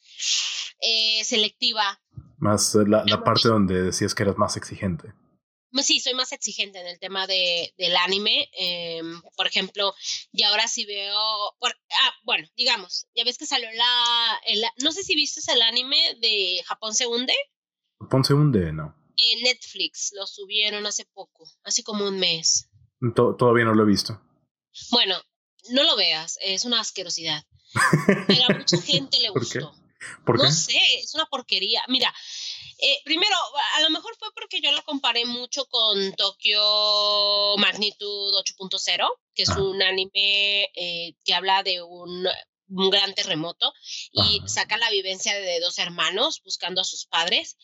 eh, 0.80 1.22
selectiva. 1.24 2.00
Más 2.38 2.74
la, 2.74 3.04
la 3.06 3.22
parte 3.22 3.48
donde 3.48 3.82
decías 3.82 4.14
que 4.14 4.24
eras 4.24 4.36
más 4.36 4.56
exigente. 4.56 5.12
Pues 5.78 5.86
sí, 5.86 6.00
soy 6.00 6.14
más 6.14 6.32
exigente 6.32 6.80
en 6.80 6.88
el 6.88 6.98
tema 6.98 7.28
de, 7.28 7.72
del 7.78 7.94
anime. 7.94 8.50
Em, 8.58 9.22
por 9.36 9.46
ejemplo, 9.46 9.94
y 10.32 10.42
ahora 10.42 10.66
sí 10.66 10.84
veo. 10.84 11.16
ah, 11.16 12.14
bueno, 12.24 12.48
digamos, 12.56 13.06
ya 13.14 13.22
ves 13.22 13.38
que 13.38 13.46
salió 13.46 13.70
la. 13.70 14.40
no 14.82 14.90
sé 14.90 15.04
si 15.04 15.14
viste 15.14 15.40
el 15.52 15.62
anime 15.62 16.16
de 16.20 16.64
Japón 16.66 16.96
se 16.96 17.06
hunde. 17.06 17.32
Japón 18.00 18.24
se 18.24 18.34
hunde, 18.34 18.72
no. 18.72 18.92
En 19.18 19.42
Netflix 19.44 20.10
lo 20.16 20.26
subieron 20.26 20.84
hace 20.84 21.04
poco, 21.14 21.48
hace 21.62 21.84
como 21.84 22.08
un 22.08 22.18
mes. 22.18 22.68
todavía 23.14 23.64
no 23.64 23.72
lo 23.72 23.84
he 23.84 23.86
visto. 23.86 24.20
Bueno, 24.90 25.14
no 25.70 25.84
lo 25.84 25.94
veas, 25.94 26.40
es 26.42 26.64
una 26.64 26.80
asquerosidad. 26.80 27.44
Pero 28.26 28.46
a 28.48 28.58
mucha 28.58 28.80
gente 28.82 29.20
le 29.20 29.28
gustó. 29.28 29.72
¿Por 30.24 30.38
qué? 30.38 30.42
No 30.42 30.50
sé, 30.50 30.80
es 30.98 31.14
una 31.14 31.26
porquería. 31.26 31.82
Mira, 31.88 32.12
eh, 32.80 33.00
primero, 33.04 33.34
a 33.74 33.80
lo 33.80 33.90
mejor 33.90 34.16
fue 34.18 34.28
porque 34.34 34.60
yo 34.60 34.70
lo 34.70 34.84
comparé 34.84 35.24
mucho 35.24 35.66
con 35.66 36.12
Tokyo 36.14 37.56
Magnitude 37.56 38.38
8.0, 38.38 39.08
que 39.34 39.42
es 39.42 39.48
un 39.50 39.82
anime 39.82 40.70
eh, 40.74 41.14
que 41.24 41.34
habla 41.34 41.62
de 41.64 41.82
un, 41.82 42.28
gran 42.70 43.14
terremoto 43.14 43.72
y 44.12 44.42
saca 44.46 44.76
la 44.76 44.90
vivencia 44.90 45.34
de 45.34 45.58
dos 45.58 45.78
hermanos 45.78 46.42
buscando 46.44 46.82
a 46.82 46.84
sus 46.84 47.06
padres. 47.06 47.56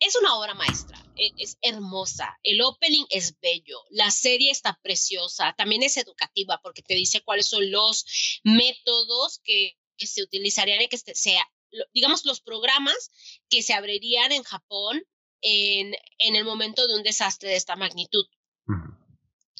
Es 0.00 0.16
una 0.16 0.36
obra 0.36 0.54
maestra, 0.54 0.98
e, 1.16 1.30
es, 1.36 1.58
hermosa, 1.60 2.38
el 2.42 2.62
opening 2.62 3.04
es 3.10 3.38
bello, 3.40 3.84
la 3.90 4.10
serie 4.10 4.50
está 4.50 4.78
preciosa, 4.82 5.54
también 5.58 5.82
es 5.82 5.98
educativa 5.98 6.58
porque 6.62 6.82
te 6.82 6.94
dice 6.94 7.20
cuáles 7.20 7.48
son 7.48 7.70
los 7.70 8.40
métodos 8.42 9.40
que, 9.44 9.76
se 9.98 10.22
utilizarían 10.22 10.80
y 10.80 10.88
que 10.88 10.96
se 10.96 11.38
digamos, 11.92 12.24
los 12.24 12.40
programas 12.40 13.10
que 13.48 13.62
se 13.62 13.74
abrirían 13.74 14.32
en 14.32 14.42
Japón 14.42 15.02
en, 15.40 15.94
en 16.18 16.36
el 16.36 16.44
momento 16.44 16.86
de 16.86 16.96
un 16.96 17.02
desastre 17.02 17.50
de 17.50 17.56
esta 17.56 17.76
magnitud. 17.76 18.26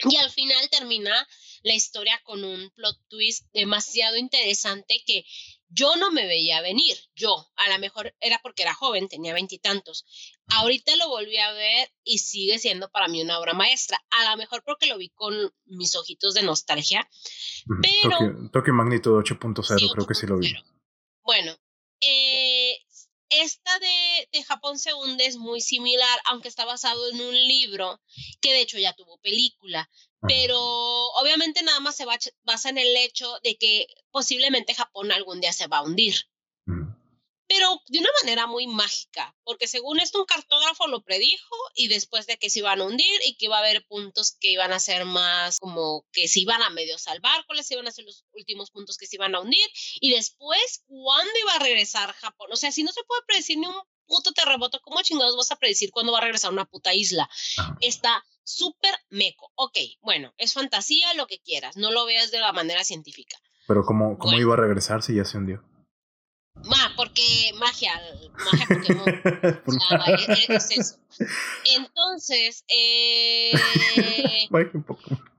Y 0.09 0.17
al 0.17 0.31
final 0.31 0.69
termina 0.71 1.27
la 1.63 1.75
historia 1.75 2.21
con 2.25 2.45
un 2.45 2.71
plot 2.71 2.97
twist 3.09 3.47
demasiado 3.53 4.17
interesante 4.17 5.03
que 5.05 5.25
yo 5.71 5.97
no 5.97 6.11
me 6.11 6.27
veía 6.27 6.63
venir. 6.63 6.97
Yo, 7.15 7.49
a 7.57 7.69
lo 7.71 7.79
mejor 7.79 8.15
era 8.21 8.39
porque 8.43 8.63
era 8.63 8.75
joven, 8.75 9.09
tenía 9.09 9.35
veintitantos. 9.35 10.07
Ahorita 10.47 10.95
lo 10.97 11.09
volví 11.09 11.37
a 11.39 11.53
ver 11.53 11.91
y 12.05 12.19
sigue 12.19 12.59
siendo 12.59 12.89
para 12.91 13.09
mí 13.09 13.21
una 13.23 13.39
obra 13.39 13.55
maestra. 13.55 14.01
A 14.11 14.31
lo 14.31 14.37
mejor 14.37 14.63
porque 14.65 14.87
lo 14.87 14.99
vi 14.99 15.11
con 15.11 15.53
mis 15.67 15.97
ojitos 15.97 16.35
de 16.35 16.43
nostalgia. 16.43 17.09
Pero. 17.83 18.49
Toque, 18.53 18.73
Magnitud 18.73 19.13
8.0, 19.13 19.93
creo 19.93 20.07
que 20.07 20.15
sí 20.15 20.27
lo 20.27 20.39
vi. 20.39 20.55
Bueno, 21.23 21.59
esta 23.43 23.79
de, 23.79 24.29
de, 24.33 24.45
Japón 24.45 24.79
se 24.79 24.95
hunde 24.95 25.27
es 25.27 25.37
muy 25.37 25.61
similar, 25.61 26.21
aunque 26.27 26.49
está 26.49 26.65
basado 26.65 27.09
en 27.11 27.21
un 27.21 27.35
libro 27.35 28.01
que 28.41 28.53
de 28.53 28.61
hecho 28.61 28.79
ya 28.79 28.95
tuvo 28.95 29.19
película, 29.19 29.91
pero 30.27 30.59
obviamente 30.59 31.63
nada 31.63 31.81
más 31.81 31.97
se 31.97 32.07
basa 32.43 32.69
en 32.69 32.79
el 32.79 32.97
hecho 32.97 33.39
de 33.43 33.57
que 33.57 33.87
posiblemente 34.11 34.75
Japón 34.75 35.13
algún 35.13 35.41
día 35.41 35.53
se 35.53 35.67
va 35.67 35.79
a 35.79 35.83
hundir 35.83 36.29
pero 37.49 37.81
de 37.89 37.99
una 37.99 38.11
manera 38.23 38.47
muy 38.47 38.67
mágica, 38.67 39.35
porque 39.43 39.67
según 39.67 40.01
esto 40.01 40.21
un 40.21 40.27
cartógrafo 40.27 40.87
lo 40.87 41.03
predijo 41.03 41.57
y 41.75 41.89
después 41.89 42.27
de 42.27 42.37
que 42.37 42.51
se 42.51 42.59
iban 42.59 42.81
a 42.81 42.85
hundir 42.85 43.21
y 43.25 43.37
que 43.37 43.47
iba 43.47 43.57
a 43.57 43.61
haber 43.61 43.87
puntos 43.87 44.37
que 44.39 44.51
iban 44.53 44.73
a 44.73 44.79
ser 44.79 45.07
más 45.07 45.59
como 45.59 46.07
que 46.13 46.29
se 46.29 46.41
iban 46.41 46.63
a 46.63 46.71
medio 46.71 46.99
salvar, 46.99 47.47
cuáles 47.47 47.71
iban 47.71 47.89
a 47.89 47.91
ser 47.91 48.05
los 48.05 48.25
últimos 48.33 48.71
puntos 48.71 48.99
que 48.99 49.07
se 49.07 49.17
iban 49.17 49.35
a 49.35 49.41
hundir 49.41 49.67
y 50.01 50.11
después 50.11 50.85
cuándo 50.87 51.33
iba 51.41 51.55
a 51.55 51.59
regresar 51.59 52.13
Japón. 52.13 52.51
O 52.53 52.57
sea, 52.57 52.71
si 52.71 52.83
no 52.83 52.93
se 52.93 53.03
puede 53.05 53.23
predecir 53.27 53.59
ni 53.59 53.67
un 53.67 53.75
puto 54.07 54.33
terremoto, 54.33 54.81
¿cómo 54.83 55.01
chingados 55.03 55.37
vas 55.37 55.51
a 55.51 55.57
predecir 55.57 55.91
cuándo 55.91 56.13
va 56.13 56.19
a 56.19 56.23
regresar 56.23 56.53
una 56.53 56.67
puta 56.67 56.93
isla? 56.95 57.29
Está 57.81 58.25
súper 58.45 58.95
meco. 59.11 59.53
Ok, 59.55 59.79
bueno, 60.01 60.35
es 60.39 60.53
fantasía, 60.53 61.15
lo 61.15 61.27
que 61.27 61.41
quieras, 61.41 61.77
no 61.77 61.93
lo 61.93 62.05
veas 62.05 62.31
de 62.31 62.41
la 62.41 62.53
manera 62.53 62.85
científica. 62.85 63.39
Pero 63.67 63.85
¿cómo, 63.85 64.19
cómo 64.19 64.39
iba 64.39 64.55
a 64.55 64.57
regresar 64.57 65.03
si 65.03 65.15
ya 65.15 65.25
se 65.25 65.37
hundió? 65.37 65.63
Ma, 66.65 66.93
porque 66.97 67.53
magia, 67.57 67.93
magia 68.45 68.67
Pokémon. 68.67 69.23
o 69.67 70.55
es, 70.55 70.71
eso. 70.71 70.97
Entonces, 71.77 72.65
eh. 72.69 73.53
magia 74.51 74.81
Pokémon. 74.87 75.39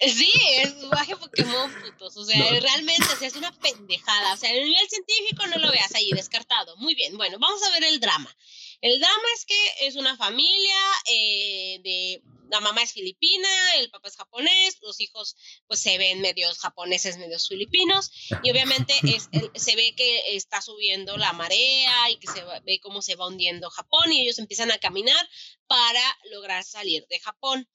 Sí, 0.00 0.30
es 0.62 0.76
magia 0.84 1.16
Pokémon, 1.16 1.72
putos. 1.82 2.16
O 2.16 2.24
sea, 2.24 2.60
realmente 2.60 3.04
o 3.12 3.16
sea, 3.16 3.26
es 3.26 3.34
una 3.34 3.50
pendejada. 3.52 4.32
O 4.32 4.36
sea, 4.36 4.50
en 4.50 4.58
el 4.58 4.68
nivel 4.68 4.88
científico 4.88 5.46
no 5.48 5.58
lo 5.58 5.72
veas 5.72 5.92
ahí 5.94 6.10
descartado. 6.12 6.76
Muy 6.76 6.94
bien, 6.94 7.16
bueno, 7.16 7.38
vamos 7.40 7.60
a 7.64 7.70
ver 7.70 7.84
el 7.84 7.98
drama. 7.98 8.32
El 8.80 9.00
drama 9.00 9.28
es 9.34 9.44
que 9.44 9.86
es 9.86 9.96
una 9.96 10.16
familia 10.16 10.76
eh, 11.10 11.80
de 11.82 12.22
la 12.50 12.60
mamá 12.60 12.82
es 12.82 12.92
filipina, 12.92 13.48
el 13.76 13.90
papá 13.90 14.08
es 14.08 14.16
japonés, 14.16 14.78
los 14.80 15.00
hijos 15.00 15.36
pues 15.66 15.80
se 15.80 15.98
ven 15.98 16.20
medios 16.20 16.58
japoneses, 16.58 17.18
medios 17.18 17.48
filipinos 17.48 18.10
y 18.42 18.50
obviamente 18.50 18.94
es, 19.02 19.28
se 19.54 19.76
ve 19.76 19.94
que 19.96 20.36
está 20.36 20.60
subiendo 20.60 21.16
la 21.16 21.32
marea 21.32 22.10
y 22.10 22.16
que 22.16 22.26
se 22.26 22.42
ve 22.64 22.80
cómo 22.80 23.02
se 23.02 23.16
va 23.16 23.26
hundiendo 23.26 23.70
Japón 23.70 24.12
y 24.12 24.22
ellos 24.22 24.38
empiezan 24.38 24.70
a 24.70 24.78
caminar 24.78 25.28
para 25.66 26.00
lograr 26.30 26.64
salir 26.64 27.06
de 27.08 27.20
Japón. 27.20 27.68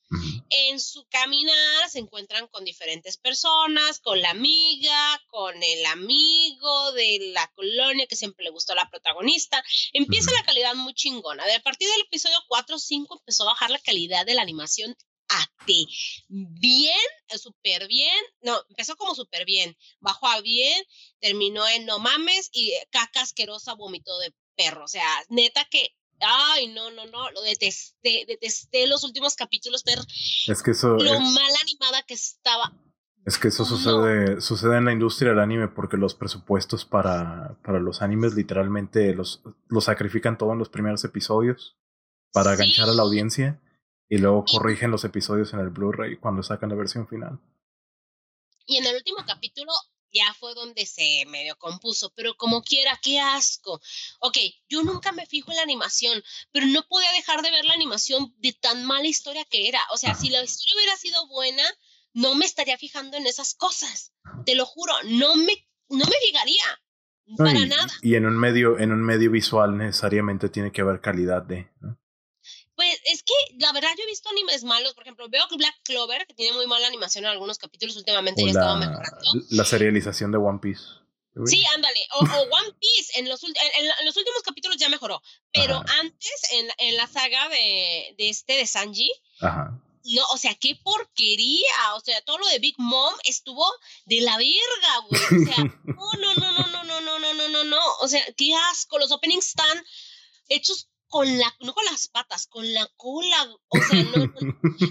En 0.50 0.80
su 0.80 1.08
caminar 1.10 1.90
se 1.90 2.00
encuentran 2.00 2.48
con 2.48 2.66
diferentes 2.66 3.18
personas, 3.18 4.00
con 4.00 4.22
la 4.22 4.32
amiga, 4.32 5.22
con 5.28 5.62
el 5.62 5.86
amigo 5.86 6.92
de 6.92 7.32
la 7.34 7.48
colonia 7.56 8.08
que 8.08 8.16
siempre 8.16 8.44
le 8.44 8.52
gustó 8.52 8.74
a 8.74 8.78
la 8.78 8.90
protagonista. 8.90 9.64
Empieza 9.94 10.32
la 10.32 10.44
calidad 10.44 10.76
muy 10.76 10.93
chingona. 10.94 11.44
A 11.44 11.60
partir 11.62 11.90
del 11.90 12.02
episodio 12.02 12.38
4 12.48 12.76
o 12.76 12.80
5 12.80 13.20
empezó 13.20 13.44
a 13.44 13.54
bajar 13.54 13.70
la 13.70 13.80
calidad 13.80 14.26
de 14.26 14.36
la 14.36 14.42
animación 14.42 14.96
a 15.30 15.48
T. 15.66 15.86
Bien, 16.28 17.00
súper 17.38 17.88
bien. 17.88 18.24
No, 18.42 18.62
empezó 18.70 18.96
como 18.96 19.16
súper 19.16 19.46
bien. 19.46 19.76
Bajó 20.00 20.28
a 20.28 20.42
bien, 20.42 20.84
terminó 21.20 21.68
en 21.68 21.86
no 21.86 22.00
mames 22.00 22.50
y 22.52 22.74
caca 22.92 23.22
asquerosa 23.22 23.74
vomitó 23.74 24.18
de 24.20 24.34
perro. 24.56 24.84
O 24.86 24.88
sea, 24.88 25.08
neta 25.30 25.66
que 25.66 25.96
Ay, 26.26 26.68
no, 26.68 26.90
no, 26.92 27.06
no, 27.08 27.32
lo 27.32 27.42
detesté, 27.42 28.26
detesté 28.26 28.88
los 28.88 29.04
últimos 29.04 29.36
capítulos, 29.36 29.84
pero 29.84 30.02
es 30.48 30.64
que 30.64 30.72
eso 30.72 30.96
lo 30.96 31.20
mal 31.20 31.54
animada 31.62 32.04
que 32.04 32.14
estaba. 32.14 32.72
Es 33.26 33.38
que 33.38 33.48
eso 33.48 33.64
sucede, 33.64 34.42
sucede 34.42 34.78
en 34.78 34.86
la 34.86 34.92
industria 34.92 35.30
del 35.32 35.40
anime 35.40 35.70
porque 35.70 35.96
los 35.96 36.14
presupuestos 36.14 36.84
para, 36.84 37.58
para 37.64 37.80
los 37.80 38.02
animes 38.02 38.34
literalmente 38.34 39.14
los, 39.16 39.42
los 39.70 39.86
sacrifican 39.86 40.38
todo 40.38 40.52
en 40.52 40.60
los 40.60 40.70
primeros 40.70 41.04
episodios 41.06 41.78
para 42.34 42.52
aganchar 42.52 42.90
a 42.90 42.94
la 42.94 43.04
audiencia 43.04 43.62
y 44.10 44.18
luego 44.18 44.44
corrigen 44.44 44.92
los 44.92 45.06
episodios 45.06 45.54
en 45.54 45.60
el 45.60 45.70
Blu-ray 45.70 46.18
cuando 46.18 46.44
sacan 46.44 46.70
la 46.70 46.76
versión 46.76 47.08
final. 47.08 47.40
Y 48.66 48.78
en 48.78 48.86
el 48.86 48.96
último 48.96 49.20
capítulo 49.26 49.72
ya 50.14 50.34
fue 50.36 50.54
donde 50.54 50.86
se 50.86 51.26
medio 51.28 51.58
compuso, 51.58 52.12
pero 52.16 52.36
como 52.36 52.62
quiera, 52.62 53.00
qué 53.02 53.20
asco. 53.20 53.82
Ok, 54.20 54.38
yo 54.70 54.84
nunca 54.84 55.12
me 55.12 55.26
fijo 55.26 55.52
en 55.52 55.58
la 55.58 55.64
animación, 55.64 56.24
pero 56.52 56.68
no 56.68 56.86
podía 56.88 57.12
dejar 57.14 57.42
de 57.42 57.52
ver 57.52 57.66
la 57.66 57.74
animación 57.74 58.34
de 58.38 58.54
tan 58.54 58.86
mala 58.86 59.08
historia 59.08 59.44
que 59.46 59.68
era. 59.68 59.82
O 59.92 59.98
sea, 59.98 60.14
si 60.14 60.30
la 60.30 60.44
historia 60.44 60.76
hubiera 60.76 60.98
sido 60.98 61.28
buena, 61.28 61.64
no 62.14 62.36
me 62.36 62.46
estaría 62.46 62.78
fijando 62.78 63.18
en 63.18 63.28
esas 63.28 63.54
cosas. 63.56 64.14
Te 64.46 64.56
lo 64.56 64.66
juro, 64.66 64.94
no 65.06 65.36
me, 65.36 65.54
no 65.90 66.06
me 66.06 66.16
fijaría. 66.26 66.64
para 67.38 67.66
nada. 67.66 67.92
Y 68.02 68.16
en 68.16 68.26
un 68.26 68.38
medio, 68.38 68.80
en 68.80 68.92
un 68.92 69.04
medio 69.04 69.32
visual 69.32 69.78
necesariamente 69.78 70.50
tiene 70.50 70.72
que 70.72 70.82
haber 70.82 71.02
calidad 71.02 71.42
de. 71.42 71.70
Pues 72.76 73.00
es 73.06 73.22
que 73.24 73.34
la 73.60 73.72
verdad 73.72 73.90
yo 73.98 74.04
he 74.04 74.08
visto 74.08 74.30
animes 74.30 74.64
malos, 74.64 74.94
por 74.96 75.04
ejemplo, 75.04 75.30
veo 75.30 75.48
que 75.48 75.58
Black 75.58 75.76
Clover, 75.84 76.26
que 76.26 76.34
tiene 76.34 76.56
muy 76.56 76.66
mala 76.66 76.88
animación 76.88 77.26
en 77.26 77.32
algunos 77.32 77.60
capítulos 77.60 77.96
últimamente, 77.98 78.44
ya 78.44 78.50
estaba 78.50 78.78
mejorando. 78.78 79.20
La 79.52 79.64
serialización 79.64 80.32
de 80.32 80.38
One 80.40 80.60
Piece. 80.60 80.84
Sí, 81.46 81.64
ándale. 81.74 82.00
O, 82.16 82.20
One 82.20 82.76
Piece, 82.80 83.20
en 83.20 83.28
los, 83.28 83.44
en, 83.44 84.06
los, 84.06 84.18
últimos 84.18 84.44
capítulos 84.44 84.78
ya 84.78 84.90
mejoró. 84.90 85.22
Pero 85.52 85.84
antes, 86.00 86.52
en, 86.52 86.68
en, 86.78 86.98
la 86.98 87.08
saga 87.08 87.50
de, 87.50 88.14
de 88.18 88.30
este 88.30 88.54
de 88.54 88.68
Sanji, 88.68 89.12
Ajá. 89.40 89.83
No, 90.04 90.24
o 90.32 90.38
sea, 90.38 90.56
qué 90.56 90.76
porquería. 90.84 91.96
O 91.96 92.00
sea, 92.02 92.22
todo 92.22 92.38
lo 92.38 92.48
de 92.48 92.60
Big 92.60 92.76
Mom 92.78 93.14
estuvo 93.26 93.66
de 94.06 94.22
la 94.22 94.38
verga, 94.38 94.98
güey. 95.10 95.22
O 95.22 95.46
sea, 95.46 95.64
no, 95.84 96.12
no, 96.20 96.36
no, 96.36 96.52
no, 96.52 96.68
no, 96.68 96.84
no, 96.84 97.02
no, 97.02 97.20
no, 97.20 97.34
no, 97.34 97.50
no, 97.50 97.64
no. 97.64 97.82
O 98.02 98.08
sea, 98.08 98.24
qué 98.36 98.54
asco. 98.72 99.00
Los 99.00 99.12
openings 99.12 99.48
están 99.48 99.86
hechos 100.50 100.90
con 101.14 101.38
la, 101.38 101.56
no 101.60 101.76
con 101.76 101.86
las 101.86 102.08
patas, 102.08 102.48
con 102.48 102.74
la 102.74 102.88
cola, 102.98 103.56
o 103.68 103.78
sea, 103.78 104.02
no, 104.02 104.34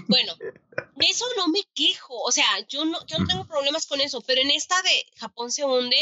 bueno, 0.07 0.33
de 0.95 1.05
eso 1.05 1.25
no 1.35 1.49
me 1.49 1.61
quejo, 1.75 2.17
o 2.17 2.31
sea, 2.31 2.45
yo 2.69 2.85
no, 2.85 3.05
yo 3.07 3.19
no 3.19 3.27
tengo 3.27 3.45
problemas 3.45 3.87
con 3.87 3.99
eso, 3.99 4.21
pero 4.21 4.39
en 4.39 4.49
esta 4.49 4.81
de 4.83 5.05
Japón 5.17 5.51
se 5.51 5.65
hunde, 5.65 5.97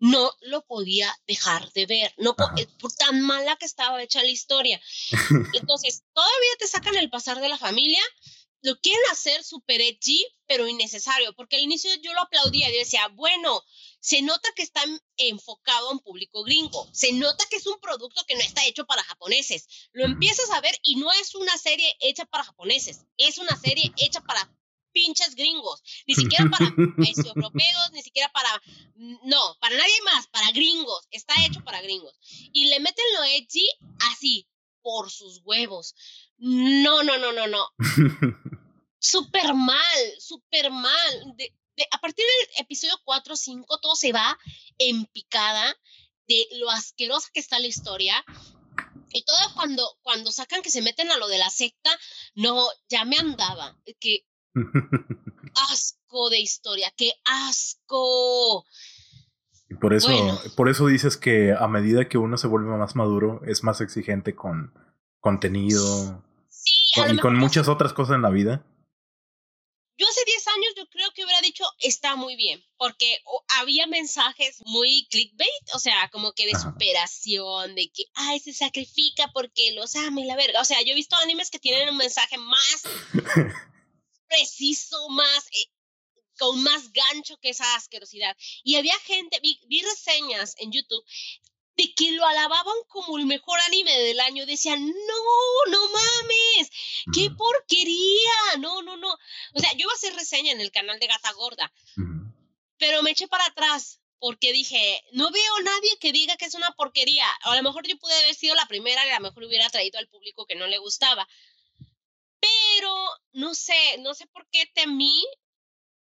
no 0.00 0.32
lo 0.40 0.66
podía 0.66 1.16
dejar 1.28 1.70
de 1.72 1.86
ver, 1.86 2.12
no 2.18 2.34
eh, 2.56 2.66
por 2.80 2.92
tan 2.94 3.20
mala 3.20 3.54
que 3.54 3.66
estaba 3.66 4.02
hecha 4.02 4.24
la 4.24 4.30
historia. 4.30 4.80
Entonces, 5.54 6.02
todavía 6.12 6.56
te 6.58 6.66
sacan 6.66 6.96
el 6.96 7.08
pasar 7.08 7.40
de 7.40 7.48
la 7.48 7.56
familia, 7.56 8.02
lo 8.62 8.78
quieren 8.80 9.02
hacer 9.10 9.42
super 9.42 9.80
edgy, 9.80 10.24
pero 10.46 10.68
innecesario, 10.68 11.32
porque 11.34 11.56
al 11.56 11.62
inicio 11.62 11.90
yo 12.02 12.12
lo 12.12 12.20
aplaudía, 12.20 12.70
yo 12.70 12.78
decía, 12.78 13.08
bueno, 13.08 13.62
se 14.00 14.22
nota 14.22 14.48
que 14.54 14.62
está 14.62 14.82
enfocado 15.16 15.88
a 15.88 15.92
un 15.92 16.00
público 16.00 16.42
gringo, 16.42 16.88
se 16.92 17.12
nota 17.12 17.44
que 17.50 17.56
es 17.56 17.66
un 17.66 17.78
producto 17.80 18.24
que 18.26 18.34
no 18.34 18.40
está 18.40 18.64
hecho 18.66 18.86
para 18.86 19.04
japoneses. 19.04 19.66
Lo 19.92 20.04
empiezas 20.04 20.50
a 20.50 20.60
ver 20.60 20.74
y 20.82 20.96
no 20.96 21.10
es 21.12 21.34
una 21.34 21.56
serie 21.56 21.96
hecha 22.00 22.24
para 22.26 22.44
japoneses, 22.44 23.06
es 23.16 23.38
una 23.38 23.56
serie 23.56 23.92
hecha 23.96 24.20
para 24.20 24.50
pinches 24.92 25.36
gringos, 25.36 25.82
ni 26.06 26.14
siquiera 26.14 26.50
para 26.50 26.66
europeos, 26.66 27.90
ni 27.92 28.02
siquiera 28.02 28.30
para, 28.32 28.50
no, 28.96 29.56
para 29.60 29.76
nadie 29.76 30.02
más, 30.04 30.26
para 30.28 30.50
gringos, 30.50 31.06
está 31.10 31.34
hecho 31.46 31.62
para 31.62 31.80
gringos. 31.80 32.18
Y 32.52 32.66
le 32.66 32.80
meten 32.80 33.04
lo 33.14 33.24
edgy 33.24 33.68
así, 34.12 34.48
por 34.82 35.10
sus 35.10 35.40
huevos. 35.44 35.94
No, 36.38 37.02
no, 37.02 37.18
no, 37.18 37.32
no, 37.32 37.46
no. 37.46 37.66
súper 39.00 39.54
mal, 39.54 39.98
súper 40.18 40.70
mal. 40.70 41.34
De, 41.36 41.52
a 41.90 41.98
partir 41.98 42.24
del 42.24 42.64
episodio 42.64 42.94
4 43.04 43.34
o 43.34 43.36
5 43.36 43.80
todo 43.80 43.96
se 43.96 44.12
va 44.12 44.38
en 44.78 45.06
picada 45.06 45.76
de 46.28 46.46
lo 46.58 46.70
asquerosa 46.70 47.28
que 47.32 47.40
está 47.40 47.58
la 47.58 47.66
historia. 47.66 48.24
Y 49.12 49.24
todo 49.24 49.38
cuando, 49.54 49.98
cuando 50.02 50.30
sacan 50.30 50.62
que 50.62 50.70
se 50.70 50.82
meten 50.82 51.10
a 51.10 51.16
lo 51.16 51.26
de 51.26 51.38
la 51.38 51.50
secta, 51.50 51.90
no, 52.34 52.68
ya 52.88 53.04
me 53.04 53.16
andaba. 53.16 53.76
Que 53.98 54.24
asco 55.70 56.30
de 56.30 56.38
historia, 56.38 56.92
qué 56.96 57.12
asco. 57.24 58.64
Y 59.68 59.74
por 59.74 59.94
eso, 59.94 60.10
por 60.56 60.68
eso 60.68 60.86
dices 60.86 61.16
que 61.16 61.52
a 61.52 61.66
medida 61.68 62.08
que 62.08 62.18
uno 62.18 62.36
se 62.36 62.48
vuelve 62.48 62.76
más 62.76 62.96
maduro, 62.96 63.40
es 63.46 63.62
más 63.62 63.80
exigente 63.80 64.34
con 64.34 64.74
contenido 65.20 66.24
y 67.08 67.18
con 67.18 67.36
muchas 67.36 67.68
otras 67.68 67.92
cosas 67.92 68.16
en 68.16 68.22
la 68.22 68.30
vida. 68.30 68.66
Yo 69.96 70.06
hace 70.08 70.22
10 70.24 70.46
años 70.48 70.74
yo 70.76 70.88
creo 70.88 71.10
que 71.14 71.24
hubiera 71.24 71.40
dicho 71.42 71.64
está 72.10 72.16
muy 72.16 72.34
bien, 72.34 72.64
porque 72.76 73.22
había 73.58 73.86
mensajes 73.86 74.62
muy 74.64 75.06
clickbait, 75.10 75.74
o 75.74 75.78
sea, 75.78 76.08
como 76.10 76.32
que 76.32 76.46
de 76.46 76.58
superación, 76.58 77.74
de 77.74 77.88
que, 77.88 78.04
ay, 78.14 78.40
se 78.40 78.52
sacrifica 78.52 79.30
porque 79.32 79.72
los 79.72 79.94
ama 79.94 80.20
y 80.20 80.24
la 80.24 80.36
verga. 80.36 80.60
O 80.60 80.64
sea, 80.64 80.80
yo 80.82 80.92
he 80.92 80.96
visto 80.96 81.16
animes 81.16 81.50
que 81.50 81.60
tienen 81.60 81.88
un 81.88 81.96
mensaje 81.96 82.36
más 82.36 82.82
preciso, 84.28 85.08
más... 85.10 85.46
Eh, 85.52 85.70
con 86.38 86.62
más 86.62 86.90
gancho 86.94 87.36
que 87.36 87.50
esa 87.50 87.74
asquerosidad. 87.74 88.34
Y 88.64 88.76
había 88.76 88.98
gente, 89.00 89.38
vi, 89.42 89.60
vi 89.66 89.82
reseñas 89.82 90.54
en 90.56 90.72
YouTube 90.72 91.04
de 91.76 91.94
que 91.94 92.12
lo 92.12 92.26
alababan 92.26 92.76
como 92.88 93.18
el 93.18 93.26
mejor 93.26 93.58
anime 93.60 93.98
del 93.98 94.20
año. 94.20 94.46
Decían, 94.46 94.86
no, 94.86 95.70
no 95.70 95.88
mames, 95.88 96.70
qué 97.14 97.30
porquería, 97.30 98.56
no, 98.58 98.82
no, 98.82 98.96
no. 98.96 99.12
O 99.54 99.60
sea, 99.60 99.72
yo 99.72 99.80
iba 99.80 99.92
a 99.92 99.94
hacer 99.94 100.14
reseña 100.14 100.52
en 100.52 100.60
el 100.60 100.70
canal 100.70 100.98
de 100.98 101.06
Gata 101.06 101.32
Gorda, 101.32 101.72
pero 102.78 103.02
me 103.02 103.12
eché 103.12 103.28
para 103.28 103.46
atrás 103.46 104.00
porque 104.20 104.52
dije, 104.52 105.02
no 105.12 105.30
veo 105.30 105.60
nadie 105.64 105.96
que 105.98 106.12
diga 106.12 106.36
que 106.36 106.44
es 106.44 106.54
una 106.54 106.70
porquería. 106.72 107.26
a 107.42 107.56
lo 107.56 107.62
mejor 107.62 107.86
yo 107.86 107.98
pude 107.98 108.14
haber 108.14 108.34
sido 108.34 108.54
la 108.54 108.66
primera 108.66 109.04
y 109.06 109.10
a 109.10 109.14
lo 109.14 109.22
mejor 109.22 109.44
hubiera 109.44 109.68
traído 109.70 109.98
al 109.98 110.08
público 110.08 110.46
que 110.46 110.56
no 110.56 110.66
le 110.66 110.78
gustaba. 110.78 111.26
Pero 112.38 113.08
no 113.32 113.54
sé, 113.54 113.98
no 114.00 114.14
sé 114.14 114.26
por 114.26 114.46
qué 114.50 114.66
temí. 114.74 115.24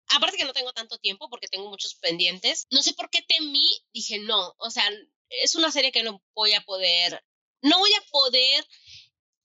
Aparte 0.09 0.37
que 0.37 0.45
no 0.45 0.53
tengo 0.53 0.73
tanto 0.73 0.97
tiempo 0.97 1.29
porque 1.29 1.47
tengo 1.47 1.69
muchos 1.69 1.95
pendientes. 1.95 2.67
No 2.71 2.81
sé 2.81 2.93
por 2.93 3.09
qué 3.11 3.21
temí. 3.21 3.69
Dije, 3.93 4.19
no, 4.19 4.55
o 4.57 4.71
sea, 4.71 4.89
es 5.29 5.55
una 5.55 5.71
serie 5.71 5.91
que 5.91 6.03
no 6.03 6.23
voy 6.33 6.53
a 6.53 6.61
poder, 6.61 7.23
no 7.61 7.79
voy 7.79 7.93
a 7.93 8.05
poder 8.11 8.67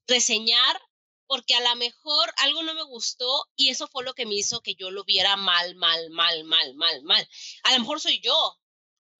reseñar 0.06 0.80
porque 1.26 1.54
a 1.54 1.60
lo 1.60 1.76
mejor 1.76 2.30
algo 2.38 2.62
no 2.62 2.74
me 2.74 2.82
gustó 2.82 3.48
y 3.56 3.70
eso 3.70 3.88
fue 3.88 4.04
lo 4.04 4.14
que 4.14 4.26
me 4.26 4.34
hizo 4.34 4.60
que 4.60 4.74
yo 4.74 4.90
lo 4.90 5.04
viera 5.04 5.36
mal, 5.36 5.74
mal, 5.76 6.10
mal, 6.10 6.44
mal, 6.44 6.74
mal, 6.74 7.02
mal. 7.04 7.28
A 7.64 7.72
lo 7.72 7.80
mejor 7.80 8.00
soy 8.00 8.20
yo. 8.20 8.58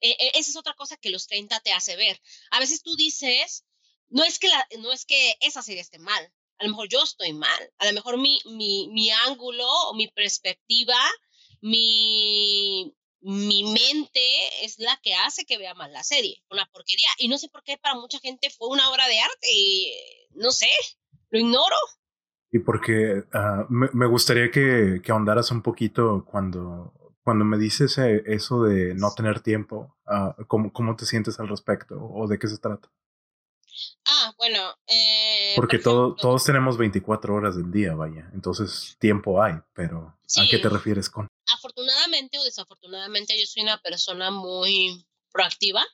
E, 0.01 0.11
e, 0.11 0.33
esa 0.35 0.51
es 0.51 0.57
otra 0.57 0.75
cosa 0.75 0.96
que 0.96 1.11
los 1.11 1.27
30 1.27 1.61
te 1.61 1.72
hace 1.72 1.96
ver. 1.96 2.20
A 2.51 2.61
veces 2.61 2.83
tú 2.83 2.96
dices, 2.96 3.64
no 4.09 4.25
es 4.25 4.38
que, 4.38 4.51
no 4.79 4.92
es 4.92 5.07
que 5.07 5.37
esa 5.40 5.62
serie 5.62 5.81
esté 5.81 5.98
mal, 5.98 6.33
a 6.59 6.64
lo 6.64 6.70
mejor 6.70 6.88
yo 6.88 7.03
estoy 7.03 7.33
mal, 7.33 7.72
a 7.79 7.87
lo 7.87 7.92
mejor 7.92 8.18
mi, 8.18 8.40
mi, 8.44 8.88
mi 8.88 9.11
ángulo, 9.11 9.94
mi 9.94 10.09
perspectiva, 10.09 10.98
mi, 11.61 12.94
mi 13.23 13.65
mente 13.65 14.65
es 14.65 14.79
la 14.79 14.99
que 15.03 15.15
hace 15.15 15.45
que 15.45 15.59
vea 15.59 15.75
mal 15.75 15.93
la 15.93 16.03
serie, 16.03 16.43
una 16.51 16.67
porquería. 16.67 17.09
Y 17.19 17.29
no 17.29 17.39
sé 17.39 17.49
por 17.49 17.63
qué 17.63 17.79
para 17.79 17.95
mucha 17.95 18.19
gente 18.19 18.51
fue 18.51 18.69
una 18.69 18.91
obra 18.91 19.07
de 19.09 19.21
arte 19.21 19.49
y 19.53 19.93
no 20.35 20.51
sé, 20.51 20.71
lo 21.31 21.39
ignoro. 21.39 21.77
Y 22.51 22.59
porque 22.59 23.25
ah, 23.33 23.65
me, 23.71 24.07
gustaría 24.07 24.51
que, 24.51 25.01
que, 25.03 25.13
ahondaras 25.13 25.51
un 25.51 25.63
poquito 25.63 26.25
cuando, 26.27 26.93
cuando 27.23 27.45
me 27.45 27.57
dices 27.57 27.97
eh, 27.99 28.23
eso 28.27 28.65
de 28.65 28.95
no 28.95 29.13
tener 29.15 29.41
tiempo, 29.41 29.97
uh, 30.07 30.45
¿cómo, 30.47 30.73
¿cómo, 30.73 30.95
te 30.97 31.07
sientes 31.07 31.41
al 31.41 31.49
respecto 31.49 31.97
o 31.99 32.27
de 32.29 32.39
qué 32.39 32.49
se 32.49 32.59
trata? 32.59 32.91
Ah, 34.07 34.35
bueno. 34.37 34.75
Eh, 34.87 35.55
porque 35.57 35.79
todo, 35.79 36.15
todos 36.15 36.45
tenemos 36.45 36.77
24 36.77 37.35
horas 37.35 37.57
del 37.57 37.71
día, 37.71 37.95
vaya. 37.95 38.29
Entonces, 38.35 38.97
tiempo 38.99 39.43
hay, 39.43 39.55
pero 39.73 40.15
¿a 40.39 40.47
qué 40.51 40.59
te 40.59 40.69
refieres 40.69 41.09
con? 41.09 41.29
Afortunadamente 42.33 42.38
o 42.38 42.45
desafortunadamente, 42.45 43.38
yo 43.38 43.47
soy 43.47 43.62
una 43.62 43.79
persona 43.79 44.31
muy 44.31 45.05
proactiva. 45.33 45.85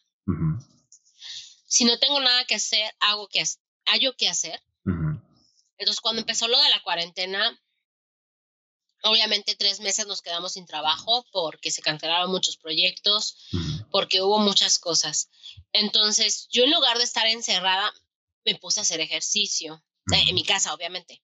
Si 1.67 1.85
no 1.85 1.99
tengo 1.99 2.21
nada 2.21 2.45
que 2.45 2.55
hacer, 2.55 2.95
hago 3.01 3.29
que, 3.29 3.45
hallo 3.87 4.15
que 4.17 4.29
hacer. 4.29 4.63
Entonces, 5.79 6.01
cuando 6.01 6.21
empezó 6.21 6.49
lo 6.49 6.61
de 6.61 6.71
la 6.71 6.83
cuarentena, 6.83 7.61
obviamente 9.03 9.55
tres 9.57 9.81
meses 9.81 10.07
nos 10.07 10.23
quedamos 10.23 10.53
sin 10.53 10.67
trabajo 10.67 11.25
porque 11.33 11.71
se 11.71 11.83
cancelaron 11.83 12.31
muchos 12.31 12.57
proyectos, 12.57 13.37
porque 13.91 14.23
hubo 14.23 14.39
muchas 14.39 14.79
cosas. 14.79 15.31
Entonces, 15.73 16.49
yo 16.51 16.65
en 16.65 16.71
lugar 16.71 16.99
de 16.99 17.05
estar 17.05 17.27
encerrada, 17.27 17.93
me 18.45 18.55
puse 18.55 18.81
a 18.81 18.83
hacer 18.83 19.01
ejercicio, 19.01 19.85
en 20.11 20.35
mi 20.35 20.45
casa, 20.45 20.73
obviamente. 20.73 21.23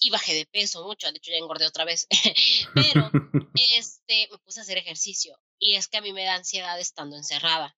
Y 0.00 0.10
bajé 0.10 0.34
de 0.34 0.46
peso 0.46 0.82
mucho, 0.84 1.10
de 1.10 1.18
hecho 1.18 1.30
ya 1.30 1.36
engordé 1.36 1.66
otra 1.66 1.84
vez, 1.84 2.08
pero 2.74 3.10
este, 3.76 4.28
me 4.30 4.38
puse 4.38 4.60
a 4.60 4.62
hacer 4.62 4.78
ejercicio. 4.78 5.38
Y 5.58 5.74
es 5.74 5.88
que 5.88 5.98
a 5.98 6.00
mí 6.00 6.12
me 6.12 6.24
da 6.24 6.34
ansiedad 6.34 6.80
estando 6.80 7.16
encerrada. 7.16 7.76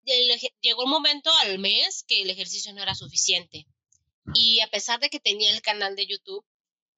Llegó 0.60 0.84
un 0.84 0.90
momento 0.90 1.30
al 1.40 1.58
mes 1.58 2.04
que 2.06 2.22
el 2.22 2.30
ejercicio 2.30 2.72
no 2.72 2.82
era 2.82 2.94
suficiente. 2.94 3.66
Y 4.34 4.60
a 4.60 4.68
pesar 4.68 5.00
de 5.00 5.10
que 5.10 5.18
tenía 5.18 5.50
el 5.50 5.62
canal 5.62 5.96
de 5.96 6.06
YouTube, 6.06 6.44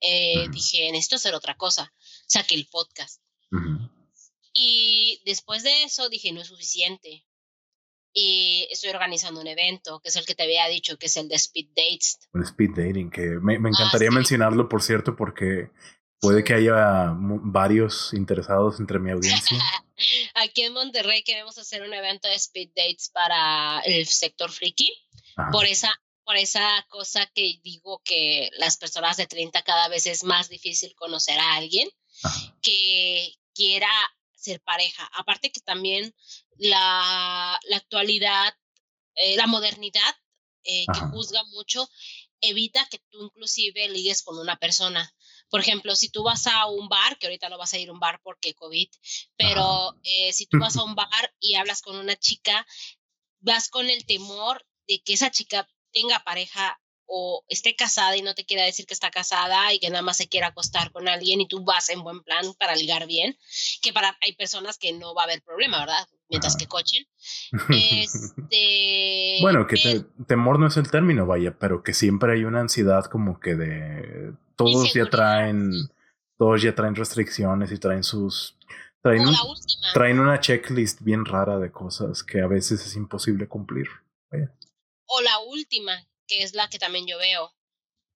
eh, 0.01 0.47
dije, 0.51 0.93
necesito 0.93 1.17
hacer 1.17 1.35
otra 1.35 1.57
cosa. 1.57 1.93
Saqué 2.27 2.55
el 2.55 2.67
podcast. 2.67 3.23
Y 4.53 5.23
después 5.25 5.63
de 5.63 5.85
eso 5.85 6.09
dije, 6.09 6.33
no 6.33 6.43
es 6.43 6.49
suficiente. 6.49 7.27
Y 8.15 8.69
estoy 8.71 8.91
organizando 8.91 9.41
un 9.41 9.47
evento, 9.49 10.01
que 10.01 10.09
es 10.09 10.17
el 10.17 10.25
que 10.25 10.37
te 10.37 10.45
había 10.45 10.69
dicho, 10.69 10.97
que 10.97 11.07
es 11.07 11.17
el 11.17 11.29
de 11.29 11.35
Speed 11.35 11.69
Dates. 11.75 12.19
El 12.33 12.45
Speed 12.45 12.71
Dating, 12.77 13.11
que 13.11 13.23
me, 13.23 13.59
me 13.59 13.69
ah, 13.69 13.73
encantaría 13.75 14.11
mencionarlo, 14.13 14.69
por 14.69 14.83
cierto, 14.83 15.17
porque 15.17 15.71
puede 16.21 16.45
que 16.45 16.55
haya 16.55 17.13
varios 17.17 18.15
interesados 18.15 18.81
entre 18.81 18.99
mi 18.99 19.11
audiencia. 19.11 19.59
Aquí 20.35 20.63
en 20.63 20.73
Monterrey 20.73 21.23
queremos 21.23 21.59
hacer 21.59 21.83
un 21.83 21.93
evento 21.93 22.29
de 22.29 22.35
Speed 22.35 22.71
Dates 22.75 23.11
para 23.11 23.81
el 23.81 24.07
sector 24.07 24.51
friki. 24.51 24.93
Por 25.51 25.67
esa 25.67 25.93
por 26.25 26.37
esa 26.37 26.87
cosa 26.89 27.27
que 27.35 27.61
digo 27.63 28.01
que 28.03 28.49
las 28.57 28.79
personas 28.79 29.17
de 29.19 29.27
30 29.27 29.63
cada 29.63 29.89
vez 29.89 30.07
es 30.07 30.25
más 30.25 30.49
difícil 30.49 30.95
conocer 30.95 31.39
a 31.39 31.57
alguien 31.57 31.89
que 32.63 33.35
quiera 33.55 33.91
ser 34.35 34.61
pareja. 34.61 35.09
Aparte 35.15 35.53
que 35.53 35.61
también 35.61 36.15
la, 36.59 37.59
la 37.65 37.77
actualidad, 37.77 38.55
eh, 39.17 39.37
la 39.37 39.47
modernidad 39.47 40.15
eh, 40.65 40.87
que 40.93 41.01
juzga 41.01 41.45
mucho, 41.45 41.89
evita 42.41 42.87
que 42.91 42.99
tú 43.11 43.25
inclusive 43.25 43.89
ligues 43.89 44.23
con 44.23 44.39
una 44.39 44.57
persona. 44.59 45.13
Por 45.51 45.61
ejemplo, 45.61 45.95
si 45.95 46.09
tú 46.09 46.23
vas 46.23 46.47
a 46.47 46.67
un 46.67 46.89
bar, 46.89 47.19
que 47.19 47.27
ahorita 47.27 47.49
no 47.49 47.59
vas 47.59 47.75
a 47.75 47.79
ir 47.79 47.89
a 47.89 47.93
un 47.93 48.01
bar 48.01 48.21
porque 48.23 48.55
COVID, 48.55 48.89
pero 49.37 49.95
eh, 50.03 50.33
si 50.33 50.47
tú 50.47 50.59
vas 50.59 50.77
a 50.77 50.83
un 50.85 50.95
bar 50.95 51.35
y 51.41 51.55
hablas 51.55 51.83
con 51.83 51.97
una 51.97 52.17
chica, 52.17 52.67
vas 53.41 53.69
con 53.69 53.89
el 53.91 54.05
temor 54.07 54.67
de 54.87 55.03
que 55.03 55.15
esa 55.15 55.31
chica 55.31 55.69
tenga 55.93 56.25
pareja 56.25 56.81
o 57.07 57.45
esté 57.49 57.77
casada 57.77 58.17
y 58.17 58.23
no 58.23 58.35
te 58.35 58.47
quiera 58.47 58.65
decir 58.65 58.87
que 58.87 58.95
está 58.95 59.11
casada 59.11 59.73
y 59.73 59.79
que 59.79 59.91
nada 59.91 60.03
más 60.03 60.17
se 60.17 60.29
quiera 60.29 60.49
acostar 60.49 60.91
con 60.91 61.09
alguien 61.09 61.41
y 61.41 61.49
tú 61.49 61.63
vas 61.63 61.91
en 61.91 62.03
buen 62.03 62.23
plan 62.23 62.55
para 62.55 62.75
ligar 62.75 63.07
bien, 63.07 63.39
que 63.83 63.93
para 63.93 64.17
hay 64.23 64.33
personas 64.33 64.79
que 64.79 64.93
no 64.93 65.15
va 65.15 65.23
a 65.23 65.25
haber 65.25 65.43
problema, 65.43 65.81
¿verdad? 65.81 66.09
Mientras 66.29 66.57
que 66.57 66.67
cochen. 66.67 67.05
Este, 67.71 69.39
bueno, 69.41 69.67
que 69.67 70.05
temor 70.27 70.59
no 70.59 70.67
es 70.67 70.77
el 70.77 70.91
término, 70.91 71.27
vaya, 71.27 71.57
pero 71.59 71.83
que 71.83 71.95
siempre 71.95 72.33
hay 72.33 72.45
una 72.45 72.61
ansiedad 72.61 73.05
como 73.07 73.41
que 73.41 73.55
de 73.55 74.33
todos 74.57 74.93
ya 74.93 75.07
traen 75.07 75.71
todos 76.37 76.63
ya 76.63 76.75
traen 76.75 76.95
restricciones 76.95 77.71
y 77.73 77.79
traen 77.79 78.03
sus 78.03 78.57
traen, 79.03 79.25
traen 79.93 80.19
una 80.19 80.41
checklist 80.41 81.03
bien 81.03 81.25
rara 81.25 81.59
de 81.59 81.71
cosas 81.71 82.23
que 82.23 82.41
a 82.41 82.47
veces 82.47 82.85
es 82.85 82.97
imposible 82.97 83.49
cumplir. 83.49 83.87
O 85.07 85.21
la 85.21 85.39
última, 85.41 86.07
que 86.27 86.43
es 86.43 86.55
la 86.55 86.69
que 86.69 86.79
también 86.79 87.07
yo 87.07 87.19
veo. 87.19 87.55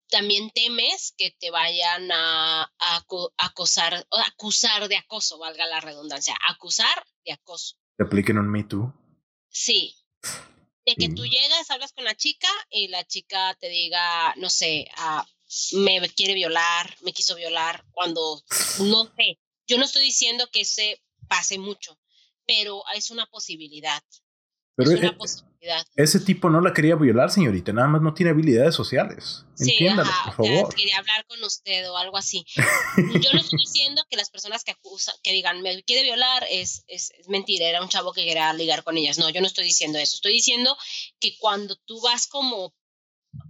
También 0.08 0.50
temes 0.50 1.12
que 1.18 1.32
te 1.32 1.50
vayan 1.50 2.10
a, 2.12 2.72
acosar, 3.36 4.06
o 4.08 4.18
acusar 4.18 4.88
de 4.88 4.96
acoso, 4.96 5.38
valga 5.38 5.66
la 5.66 5.80
redundancia, 5.80 6.36
acusar 6.48 7.04
de 7.24 7.32
acoso. 7.32 7.76
¿Te 7.96 8.04
apliquen 8.04 8.38
un 8.38 8.50
Me 8.50 8.64
Too? 8.64 8.92
Sí. 9.48 9.94
De 10.84 10.94
que 10.94 11.08
tú 11.08 11.24
llegas, 11.24 11.70
hablas 11.70 11.92
con 11.92 12.04
la 12.04 12.14
chica 12.14 12.48
y 12.70 12.88
la 12.88 13.04
chica 13.04 13.56
te 13.58 13.68
diga, 13.68 14.34
no 14.36 14.50
sé, 14.50 14.88
ah, 14.96 15.26
me 15.72 16.08
quiere 16.10 16.34
violar, 16.34 16.96
me 17.02 17.12
quiso 17.12 17.34
violar, 17.34 17.84
cuando 17.90 18.42
no 18.80 19.04
sé. 19.16 19.40
Yo 19.66 19.78
no 19.78 19.84
estoy 19.84 20.04
diciendo 20.04 20.48
que 20.52 20.64
se 20.64 21.02
pase 21.26 21.58
mucho, 21.58 21.98
pero 22.46 22.84
es 22.94 23.10
una 23.10 23.26
posibilidad. 23.26 24.02
Pero 24.76 24.90
es 24.90 24.98
una 24.98 25.08
e, 25.08 25.12
posibilidad. 25.14 25.86
Ese 25.96 26.20
tipo 26.20 26.50
no 26.50 26.60
la 26.60 26.74
quería 26.74 26.96
violar, 26.96 27.30
señorita, 27.30 27.72
nada 27.72 27.88
más 27.88 28.02
no 28.02 28.12
tiene 28.12 28.30
habilidades 28.30 28.74
sociales. 28.74 29.44
Sí, 29.54 29.74
por 29.88 30.34
favor. 30.34 30.74
quería 30.74 30.98
hablar 30.98 31.26
con 31.26 31.42
usted 31.42 31.90
o 31.90 31.96
algo 31.96 32.18
así. 32.18 32.44
Yo 33.22 33.32
no 33.32 33.40
estoy 33.40 33.58
diciendo 33.58 34.04
que 34.10 34.16
las 34.16 34.28
personas 34.28 34.64
que 34.64 34.72
acusan, 34.72 35.14
que 35.22 35.32
digan, 35.32 35.62
me 35.62 35.82
quiere 35.82 36.02
violar, 36.02 36.44
es, 36.50 36.84
es, 36.88 37.10
mentira, 37.26 37.66
era 37.66 37.82
un 37.82 37.88
chavo 37.88 38.12
que 38.12 38.24
quería 38.24 38.52
ligar 38.52 38.84
con 38.84 38.98
ellas. 38.98 39.18
No, 39.18 39.30
yo 39.30 39.40
no 39.40 39.46
estoy 39.46 39.64
diciendo 39.64 39.98
eso. 39.98 40.16
Estoy 40.16 40.34
diciendo 40.34 40.76
que 41.18 41.36
cuando 41.38 41.76
tú 41.76 42.00
vas 42.02 42.26
como 42.26 42.74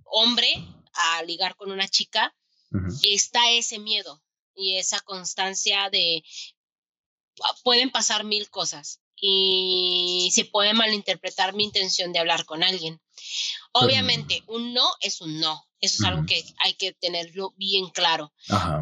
hombre 0.04 0.48
a 0.94 1.22
ligar 1.24 1.56
con 1.56 1.72
una 1.72 1.88
chica, 1.88 2.34
está 3.02 3.50
ese 3.50 3.78
miedo 3.78 4.22
y 4.54 4.76
esa 4.76 5.00
constancia 5.00 5.90
de 5.90 6.22
pueden 7.62 7.90
pasar 7.90 8.24
mil 8.24 8.48
cosas 8.48 9.00
y 9.20 10.30
se 10.32 10.44
puede 10.44 10.74
malinterpretar 10.74 11.54
mi 11.54 11.64
intención 11.64 12.12
de 12.12 12.18
hablar 12.18 12.44
con 12.44 12.62
alguien. 12.62 13.00
Obviamente, 13.72 14.42
un 14.46 14.72
no 14.72 14.86
es 15.00 15.20
un 15.20 15.40
no. 15.40 15.62
Eso 15.80 16.02
es 16.02 16.08
algo 16.08 16.24
que 16.26 16.42
hay 16.64 16.74
que 16.74 16.92
tenerlo 16.92 17.52
bien 17.56 17.88
claro. 17.90 18.32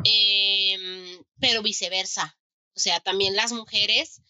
Em, 0.05 1.23
pero 1.41 1.63
viceversa. 1.63 2.37
O 2.77 2.81
sea, 2.81 3.01
también 3.01 3.37
las 3.37 3.53
mujeres 3.53 4.23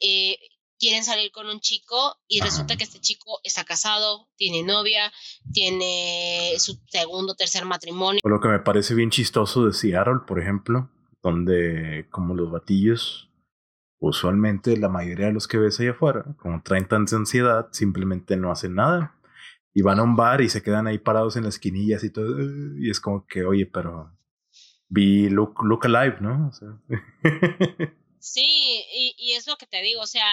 eh, 0.00 0.38
quieren 0.78 1.04
salir 1.04 1.30
con 1.30 1.48
un 1.48 1.60
chico 1.60 2.16
y 2.26 2.40
resulta 2.40 2.76
que 2.76 2.84
este 2.84 3.00
chico 3.00 3.40
está 3.44 3.64
casado, 3.64 4.28
tiene 4.36 4.62
novia, 4.62 5.12
tiene 5.52 6.54
su 6.58 6.78
segundo, 6.88 7.34
tercer 7.34 7.64
matrimonio. 7.64 8.20
Lo 8.24 8.40
que 8.40 8.48
me 8.48 8.58
parece 8.58 8.94
bien 8.94 9.10
chistoso 9.10 9.64
de 9.64 9.72
Seattle, 9.72 10.20
por 10.26 10.40
ejemplo, 10.40 10.90
donde 11.22 12.08
como 12.10 12.34
los 12.34 12.50
batillos 12.50 13.31
usualmente 14.02 14.76
la 14.76 14.88
mayoría 14.88 15.26
de 15.26 15.32
los 15.32 15.46
que 15.46 15.58
ves 15.58 15.78
allá 15.78 15.92
afuera, 15.92 16.24
como 16.38 16.60
traen 16.62 16.88
tanta 16.88 17.16
ansiedad, 17.16 17.68
simplemente 17.70 18.36
no 18.36 18.50
hacen 18.50 18.74
nada. 18.74 19.14
Y 19.72 19.82
van 19.82 20.00
a 20.00 20.02
un 20.02 20.16
bar 20.16 20.42
y 20.42 20.50
se 20.50 20.62
quedan 20.62 20.86
ahí 20.86 20.98
parados 20.98 21.36
en 21.36 21.44
las 21.44 21.54
esquinillas 21.54 22.04
y 22.04 22.10
todo. 22.10 22.36
Y 22.76 22.90
es 22.90 23.00
como 23.00 23.26
que, 23.26 23.44
oye, 23.44 23.64
pero 23.64 24.12
vi 24.88 25.30
look, 25.30 25.62
look 25.62 25.86
alive, 25.86 26.18
¿no? 26.20 26.50
Sí, 28.24 28.84
y, 29.18 29.32
es 29.32 29.48
lo 29.48 29.56
que 29.56 29.66
te 29.66 29.82
digo, 29.82 30.00
o 30.00 30.06
sea, 30.06 30.24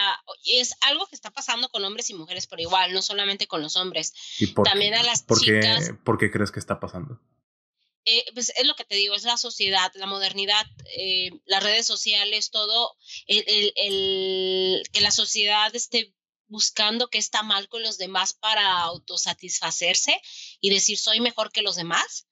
es 0.45 0.75
algo 0.87 1.07
que 1.07 1.15
está 1.15 1.31
pasando 1.31 1.69
con 1.69 1.83
hombres 1.83 2.07
y 2.11 2.13
mujeres 2.13 2.45
por 2.45 2.59
igual, 2.59 2.93
no 2.93 3.01
solamente 3.01 3.47
con 3.47 3.63
los 3.63 3.77
hombres. 3.77 4.13
¿Y 4.39 4.45
por 4.45 4.67
También 4.67 4.93
a 4.93 5.01
las 5.01 5.23
¿por 5.23 5.39
chicas. 5.39 5.93
¿Por 6.03 6.19
qué 6.19 6.29
crees 6.29 6.51
que 6.51 6.59
está 6.59 6.79
pasando? 6.79 7.19
Eh, 8.05 8.25
pues 8.33 8.51
es 8.55 8.65
lo 8.65 8.75
que 8.75 8.85
te 8.85 8.95
digo, 8.95 9.13
es 9.13 9.23
la 9.23 9.37
sociedad, 9.37 9.91
la 9.95 10.05
modernidad, 10.05 10.65
eh, 10.97 11.31
las 11.45 11.61
redes 11.61 11.85
sociales, 11.85 12.49
todo, 12.49 12.95
el, 13.27 13.73
el, 13.75 14.83
que 14.91 15.01
la 15.01 15.11
sociedad 15.11 15.75
esté 15.75 16.13
buscando 16.47 17.09
qué 17.09 17.19
está 17.19 17.43
mal 17.43 17.69
con 17.69 17.83
los 17.83 17.97
demás 17.97 18.33
para 18.33 18.79
autosatisfacerse 18.79 20.19
y 20.59 20.71
decir 20.71 20.97
soy 20.97 21.19
mejor 21.19 21.51
que 21.51 21.61
los 21.61 21.75
demás, 21.75 22.27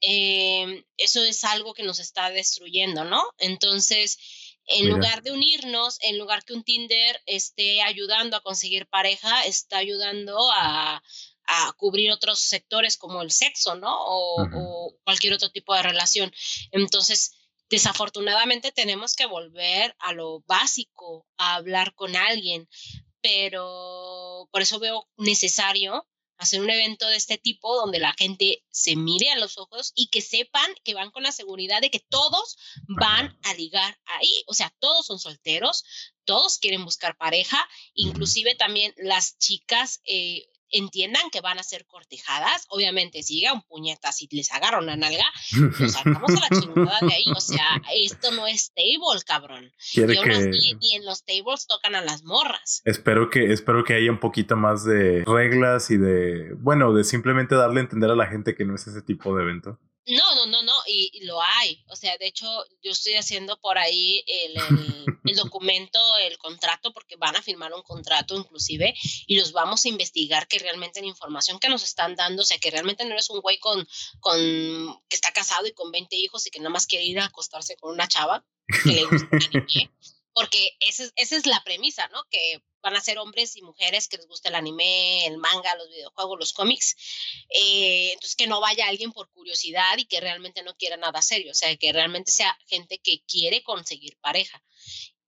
eh, 0.00 0.84
eso 0.96 1.22
es 1.22 1.44
algo 1.44 1.74
que 1.74 1.82
nos 1.82 1.98
está 1.98 2.30
destruyendo, 2.30 3.04
¿no? 3.04 3.22
Entonces, 3.38 4.18
en 4.66 4.88
lugar 4.88 5.22
de 5.22 5.32
unirnos, 5.32 5.98
en 6.00 6.18
lugar 6.18 6.44
que 6.44 6.52
un 6.52 6.64
Tinder 6.64 7.20
esté 7.26 7.82
ayudando 7.82 8.36
a 8.36 8.42
conseguir 8.42 8.86
pareja, 8.86 9.42
está 9.42 9.78
ayudando 9.78 10.38
a, 10.52 11.02
cubrir 11.76 12.10
otros 12.12 12.40
sectores 12.40 12.96
como 12.96 13.22
el 13.22 13.30
sexo, 13.30 13.74
¿no? 13.74 13.92
O, 13.92 14.94
cualquier 15.04 15.34
otro 15.34 15.50
tipo 15.50 15.74
de 15.74 15.82
relación. 15.82 16.32
Entonces, 16.70 17.32
desafortunadamente 17.68 18.72
tenemos 18.72 19.14
que 19.14 19.26
volver 19.26 19.96
a 19.98 20.12
lo 20.12 20.40
básico, 20.46 21.26
a 21.36 21.54
hablar 21.54 21.94
con 21.94 22.16
alguien, 22.16 22.68
pero 23.20 24.48
por 24.52 24.62
eso 24.62 24.78
veo 24.78 25.08
necesario 25.16 26.06
hacer 26.40 26.62
un 26.62 26.70
evento 26.70 27.06
de 27.06 27.16
este 27.16 27.36
tipo 27.36 27.76
donde 27.76 27.98
la 27.98 28.14
gente 28.14 28.64
se 28.70 28.96
mire 28.96 29.30
a 29.30 29.38
los 29.38 29.58
ojos 29.58 29.92
y 29.94 30.08
que 30.08 30.22
sepan 30.22 30.74
que 30.84 30.94
van 30.94 31.10
con 31.10 31.22
la 31.22 31.32
seguridad 31.32 31.82
de 31.82 31.90
que 31.90 32.00
todos 32.00 32.56
van 32.88 33.38
a 33.42 33.54
ligar 33.54 34.00
ahí. 34.06 34.42
O 34.46 34.54
sea, 34.54 34.74
todos 34.78 35.04
son 35.06 35.18
solteros, 35.18 35.84
todos 36.24 36.58
quieren 36.58 36.84
buscar 36.84 37.18
pareja, 37.18 37.68
inclusive 37.92 38.54
también 38.54 38.94
las 38.96 39.36
chicas 39.38 40.00
eh, 40.06 40.46
entiendan 40.70 41.30
que 41.30 41.40
van 41.40 41.58
a 41.58 41.62
ser 41.62 41.86
cortejadas. 41.86 42.66
Obviamente, 42.68 43.22
si 43.22 43.40
llega 43.40 43.52
un 43.52 43.62
puñetas 43.62 44.22
y 44.22 44.28
les 44.30 44.52
agarra 44.52 44.78
una 44.78 44.96
nalga, 44.96 45.24
nos 45.52 45.92
sacamos 45.92 46.30
a 46.30 46.40
la 46.40 46.60
chingada 46.60 46.98
de 47.00 47.14
ahí. 47.14 47.24
O 47.36 47.40
sea, 47.40 47.80
esto 47.94 48.30
no 48.32 48.46
es 48.46 48.72
table, 48.74 49.22
cabrón. 49.26 49.72
y, 49.94 50.76
y 50.80 50.96
en 50.96 51.04
los 51.04 51.24
tables 51.24 51.66
tocan 51.66 51.94
a 51.94 52.00
las 52.00 52.24
morras. 52.24 52.82
Espero 52.84 53.30
que, 53.30 53.52
espero 53.52 53.84
que 53.84 53.94
haya 53.94 54.10
un 54.10 54.20
poquito 54.20 54.56
más 54.56 54.84
de 54.84 55.24
reglas 55.26 55.90
y 55.90 55.96
de, 55.96 56.54
bueno, 56.58 56.92
de 56.92 57.04
simplemente 57.04 57.54
darle 57.54 57.80
a 57.80 57.84
entender 57.84 58.10
a 58.10 58.16
la 58.16 58.26
gente 58.26 58.54
que 58.54 58.64
no 58.64 58.74
es 58.74 58.86
ese 58.86 59.02
tipo 59.02 59.36
de 59.36 59.42
evento. 59.42 59.78
No, 60.10 60.34
no, 60.34 60.46
no, 60.46 60.62
no, 60.62 60.82
y, 60.86 61.24
lo 61.24 61.40
hay. 61.40 61.84
O 61.88 61.96
sea, 61.96 62.16
de 62.18 62.26
hecho, 62.26 62.46
yo 62.82 62.92
estoy 62.92 63.14
haciendo 63.14 63.60
por 63.60 63.78
ahí 63.78 64.24
el, 64.26 64.54
el, 65.24 65.36
documento, 65.36 65.98
el 66.18 66.36
contrato, 66.38 66.92
porque 66.92 67.16
van 67.16 67.36
a 67.36 67.42
firmar 67.42 67.72
un 67.72 67.82
contrato 67.82 68.36
inclusive, 68.36 68.94
y 69.26 69.38
los 69.38 69.52
vamos 69.52 69.84
a 69.84 69.88
investigar 69.88 70.48
que 70.48 70.58
realmente 70.58 71.00
la 71.00 71.06
información 71.06 71.58
que 71.58 71.68
nos 71.68 71.84
están 71.84 72.16
dando, 72.16 72.42
o 72.42 72.44
sea, 72.44 72.58
que 72.58 72.70
realmente 72.70 73.04
no 73.04 73.12
eres 73.12 73.30
un 73.30 73.40
güey 73.40 73.58
con, 73.58 73.86
con 74.20 74.38
que 75.08 75.16
está 75.16 75.32
casado 75.32 75.66
y 75.66 75.72
con 75.72 75.90
20 75.90 76.16
hijos 76.16 76.46
y 76.46 76.50
que 76.50 76.58
nada 76.58 76.70
más 76.70 76.86
quiere 76.86 77.04
ir 77.04 77.20
a 77.20 77.26
acostarse 77.26 77.76
con 77.76 77.92
una 77.92 78.08
chava 78.08 78.44
que 78.84 78.92
le 78.92 79.04
gusta 79.04 79.28
porque 80.40 80.70
esa 80.80 81.36
es 81.36 81.46
la 81.46 81.62
premisa, 81.64 82.08
¿no? 82.08 82.22
Que 82.30 82.62
van 82.82 82.96
a 82.96 83.00
ser 83.00 83.18
hombres 83.18 83.56
y 83.56 83.62
mujeres 83.62 84.08
que 84.08 84.16
les 84.16 84.26
guste 84.26 84.48
el 84.48 84.54
anime, 84.54 85.26
el 85.26 85.36
manga, 85.36 85.76
los 85.76 85.90
videojuegos, 85.90 86.38
los 86.38 86.52
cómics. 86.54 86.96
Eh, 87.50 88.12
entonces, 88.14 88.36
que 88.36 88.46
no 88.46 88.60
vaya 88.60 88.88
alguien 88.88 89.12
por 89.12 89.28
curiosidad 89.30 89.98
y 89.98 90.06
que 90.06 90.20
realmente 90.20 90.62
no 90.62 90.74
quiera 90.76 90.96
nada 90.96 91.20
serio, 91.20 91.50
o 91.50 91.54
sea, 91.54 91.76
que 91.76 91.92
realmente 91.92 92.32
sea 92.32 92.56
gente 92.66 93.00
que 93.02 93.22
quiere 93.28 93.62
conseguir 93.62 94.16
pareja. 94.20 94.62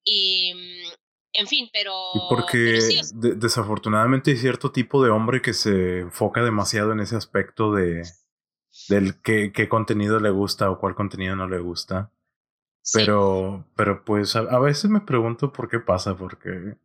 Y, 0.02 0.54
mm, 0.54 0.92
en 1.34 1.46
fin, 1.46 1.68
pero... 1.72 1.94
Porque 2.30 2.80
desafortunadamente 3.12 4.30
hay 4.30 4.38
cierto 4.38 4.72
tipo 4.72 5.04
de 5.04 5.10
hombre 5.10 5.42
que 5.42 5.52
se 5.52 6.00
enfoca 6.00 6.42
demasiado 6.42 6.92
en 6.92 7.00
ese 7.00 7.16
aspecto 7.16 7.72
de 7.72 8.02
del 8.88 9.20
qué, 9.20 9.52
qué 9.52 9.68
contenido 9.68 10.18
le 10.18 10.30
gusta 10.30 10.70
o 10.70 10.78
cuál 10.78 10.94
contenido 10.94 11.36
no 11.36 11.46
le 11.46 11.58
gusta. 11.58 12.10
Pero, 12.92 13.64
pero 13.76 14.04
pues 14.04 14.34
a, 14.34 14.58
veces 14.58 14.90
me 14.90 15.00
pregunto 15.00 15.52
por 15.52 15.68
qué 15.68 15.78
pasa, 15.78 16.16
porque 16.16 16.76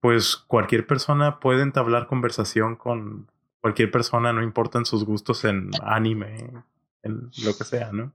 pues 0.00 0.36
cualquier 0.36 0.86
persona 0.86 1.40
puede 1.40 1.62
entablar 1.62 2.06
conversación 2.06 2.76
con 2.76 3.30
cualquier 3.60 3.90
persona, 3.90 4.32
no 4.32 4.42
importan 4.42 4.84
sus 4.84 5.04
gustos 5.04 5.44
en 5.44 5.70
anime, 5.82 6.52
en 7.02 7.30
lo 7.44 7.56
que 7.56 7.64
sea, 7.64 7.90
¿no? 7.92 8.12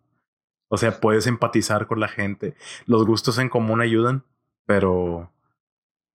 O 0.69 0.77
sea, 0.77 0.99
puedes 1.01 1.25
empatizar 1.27 1.87
con 1.87 1.99
la 1.99 2.07
gente. 2.07 2.55
Los 2.85 3.05
gustos 3.05 3.39
en 3.39 3.49
común 3.49 3.81
ayudan, 3.81 4.23
pero 4.65 5.31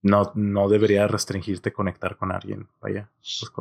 no, 0.05 0.33
no 0.35 0.69
debería 0.69 1.09
restringirte 1.09 1.73
conectar 1.73 2.19
con 2.19 2.31
alguien. 2.31 2.69
Vaya. 2.79 3.11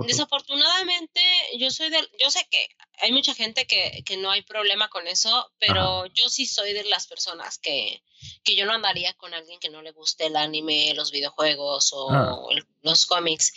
Desafortunadamente, 0.05 1.21
yo 1.57 1.71
soy 1.71 1.89
del, 1.89 2.05
yo 2.19 2.29
sé 2.29 2.45
que 2.51 2.67
hay 2.99 3.13
mucha 3.13 3.33
gente 3.33 3.65
que, 3.65 4.03
que 4.05 4.17
no 4.17 4.29
hay 4.29 4.41
problema 4.41 4.89
con 4.89 5.07
eso, 5.07 5.49
pero 5.57 6.05
yo 6.07 6.27
sí 6.27 6.45
soy 6.45 6.73
de 6.73 6.83
las 6.83 7.07
personas 7.07 7.59
que, 7.59 8.03
que 8.43 8.57
yo 8.57 8.65
no 8.65 8.73
andaría 8.73 9.13
con 9.13 9.33
alguien 9.33 9.57
que 9.61 9.69
no 9.69 9.81
le 9.81 9.93
guste 9.93 10.25
el 10.25 10.35
anime, 10.35 10.93
los 10.95 11.11
videojuegos 11.11 11.93
o 11.93 12.11
ah. 12.11 12.37
los 12.81 13.05
cómics. 13.05 13.53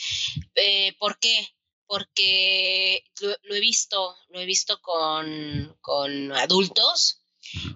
Eh, 0.54 0.94
¿Por 1.00 1.18
qué? 1.18 1.48
Porque 1.88 3.02
lo, 3.20 3.54
he 3.54 3.60
visto, 3.60 4.16
lo 4.28 4.38
he 4.38 4.46
visto 4.46 4.80
con, 4.80 5.76
con 5.80 6.30
adultos 6.32 7.25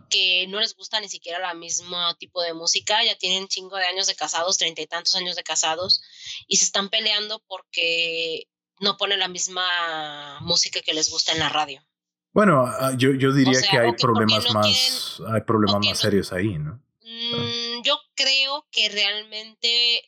que 0.09 0.47
no 0.49 0.61
les 0.61 0.75
gusta 0.75 1.01
ni 1.01 1.09
siquiera 1.09 1.51
el 1.51 1.59
mismo 1.59 2.15
tipo 2.17 2.43
de 2.43 2.55
música, 2.55 3.05
ya 3.05 3.17
tienen 3.17 3.49
chingo 3.49 3.77
de 3.77 3.87
años 3.87 4.07
de 4.07 4.15
casados, 4.15 4.59
treinta 4.59 4.83
y 4.83 4.87
tantos 4.87 5.15
años 5.15 5.37
de 5.37 5.43
casados, 5.43 6.03
y 6.47 6.57
se 6.57 6.65
están 6.65 6.89
peleando 6.89 7.43
porque 7.47 8.49
no 8.79 8.97
ponen 8.97 9.21
la 9.21 9.29
misma 9.29 10.41
música 10.41 10.81
que 10.81 10.95
les 10.95 11.11
gusta 11.11 11.33
en 11.33 11.39
la 11.39 11.49
radio. 11.49 11.85
Bueno, 12.33 12.65
ah, 12.67 12.93
yo, 12.97 13.13
yo 13.13 13.33
diría 13.33 13.61
que 13.61 13.79
hay 13.79 13.93
problemas 13.93 14.53
más, 14.55 15.21
hay 15.33 15.41
problemas 15.43 15.85
más 15.85 15.99
serios 15.99 16.33
ahí, 16.33 16.59
¿no? 16.59 16.83
Mm, 17.03 17.83
yo 17.83 17.99
creo 18.15 18.67
que 18.71 18.89
realmente 18.89 20.03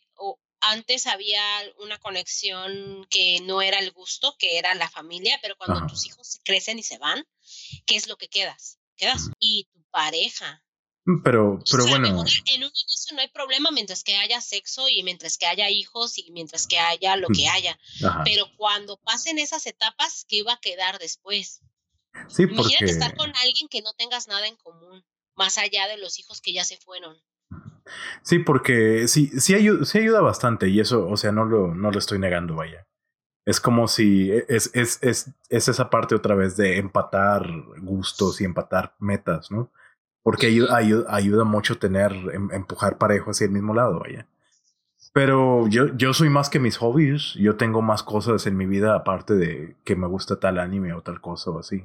antes 0.63 1.07
había 1.07 1.43
una 1.81 1.99
conexión 1.99 3.07
que 3.11 3.41
no 3.43 3.63
era 3.63 3.79
el 3.81 3.91
gusto, 3.91 4.37
que 4.39 4.59
era 4.59 4.75
la 4.75 4.89
familia, 4.89 5.39
pero 5.43 5.57
cuando 5.57 5.87
tus 5.87 6.07
hijos 6.07 6.41
crecen 6.45 6.79
y 6.79 6.83
se 6.83 6.99
van, 6.99 7.27
¿qué 7.85 7.97
es 7.97 8.09
lo 8.09 8.17
que 8.17 8.29
quedas? 8.29 8.79
Quedas 9.03 9.31
y 9.39 9.69
tu 9.73 9.83
pareja. 9.91 10.63
Mm, 11.05 11.23
pero, 11.23 11.59
pero 11.71 11.87
bueno. 11.87 12.07
en 12.07 12.15
un 12.15 12.29
inicio 12.29 13.17
no 13.17 13.21
hay 13.21 13.29
problema 13.29 13.71
mientras 13.73 14.05
que 14.05 14.17
haya 14.17 14.41
sexo 14.41 14.89
y 14.89 15.03
mientras 15.03 15.37
que 15.37 15.47
haya 15.47 15.69
hijos 15.69 16.17
y 16.19 16.31
mientras 16.31 16.67
que 16.67 16.79
haya 16.79 17.17
lo 17.17 17.29
que 17.29 17.49
haya. 17.49 17.79
Pero 18.25 18.47
cuando 18.57 18.99
pasen 18.99 19.39
esas 19.39 19.67
etapas, 19.67 20.25
¿qué 20.29 20.43
va 20.43 20.55
a 20.55 20.61
quedar 20.61 20.99
después? 20.99 21.61
Sí, 22.29 22.47
porque... 22.47 22.75
Imagínate 22.75 22.93
estar 22.93 23.17
con 23.17 23.33
alguien 23.43 23.69
que 23.69 23.83
no 23.83 23.93
tengas 23.95 24.29
nada 24.29 24.47
en 24.47 24.57
común, 24.57 25.05
más 25.35 25.59
allá 25.59 25.89
de 25.89 25.97
los 25.97 26.19
hijos 26.19 26.41
que 26.41 26.53
ya 26.53 26.65
se 26.65 26.77
fueron. 26.77 27.17
Sí, 28.23 28.39
porque 28.39 29.09
sí, 29.09 29.29
sí 29.41 29.55
ayuda, 29.55 29.85
sí 29.85 29.99
ayuda 29.99 30.21
bastante 30.21 30.69
y 30.69 30.79
eso, 30.79 31.09
o 31.09 31.17
sea, 31.17 31.33
no 31.33 31.45
lo, 31.45 31.75
no 31.75 31.91
lo 31.91 31.99
estoy 31.99 32.21
negando, 32.21 32.55
vaya. 32.55 32.87
Es 33.45 33.61
como 33.61 33.89
si 33.89 34.31
e, 34.31 34.45
es, 34.49 34.71
es, 34.75 34.99
es, 35.03 35.31
es, 35.49 35.69
esa 35.69 35.91
parte 35.91 36.15
otra 36.15 36.35
vez 36.35 36.57
de 36.57 36.79
empatar 36.79 37.47
gustos 37.81 38.41
y 38.41 38.45
empatar 38.45 38.95
metas, 38.99 39.51
¿no? 39.51 39.71
Porque 40.23 40.47
ayuda, 40.47 40.77
ayuda, 41.09 41.45
mucho 41.45 41.79
tener, 41.79 42.13
em, 42.33 42.51
empujar 42.53 42.99
parejo 42.99 43.33
hacia 43.33 43.47
el 43.47 43.51
mismo 43.51 43.75
lado, 43.75 44.01
vaya. 44.01 44.29
Pero 45.13 45.69
yo, 45.69 45.95
yo 45.97 46.15
soy 46.15 46.31
más 46.31 46.49
que 46.49 46.59
mis 46.59 46.79
hobbies. 46.79 47.35
Yo 47.35 47.57
tengo 47.57 47.83
más 47.83 48.03
cosas 48.03 48.47
en 48.47 48.57
mi 48.57 48.67
vida 48.67 48.95
aparte 48.95 49.35
de 49.35 49.77
que 49.85 49.97
me 49.97 50.07
gusta 50.07 50.41
tal 50.41 50.59
anime 50.59 50.95
o 50.95 51.03
tal 51.03 51.21
cosa 51.21 51.51
o 51.51 51.59
así. 51.59 51.85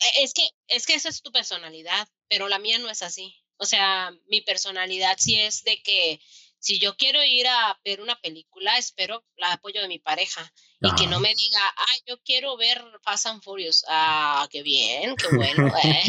E, 0.00 0.22
es 0.22 0.32
que, 0.32 0.48
es 0.68 0.86
que 0.86 0.94
esa 0.94 1.08
es 1.08 1.22
tu 1.22 1.32
personalidad, 1.32 2.08
pero 2.28 2.48
la 2.48 2.58
mía 2.58 2.78
no 2.78 2.88
es 2.88 3.02
así. 3.02 3.34
O 3.58 3.66
sea, 3.66 4.10
mi 4.28 4.40
personalidad 4.40 5.16
sí 5.18 5.38
es 5.38 5.64
de 5.64 5.82
que 5.82 6.20
si 6.62 6.78
yo 6.78 6.96
quiero 6.96 7.22
ir 7.24 7.48
a 7.48 7.76
ver 7.84 8.00
una 8.00 8.14
película, 8.20 8.78
espero 8.78 9.24
el 9.36 9.44
apoyo 9.44 9.82
de 9.82 9.88
mi 9.88 9.98
pareja 9.98 10.52
y 10.80 10.94
que 10.94 11.08
no 11.08 11.18
me 11.18 11.34
diga, 11.34 11.60
ah, 11.76 11.96
yo 12.06 12.20
quiero 12.22 12.56
ver 12.56 12.80
Fast 13.02 13.26
and 13.26 13.42
Furious. 13.42 13.84
Ah, 13.88 14.46
qué 14.48 14.62
bien, 14.62 15.16
qué 15.16 15.26
bueno. 15.34 15.72
Eh". 15.82 16.04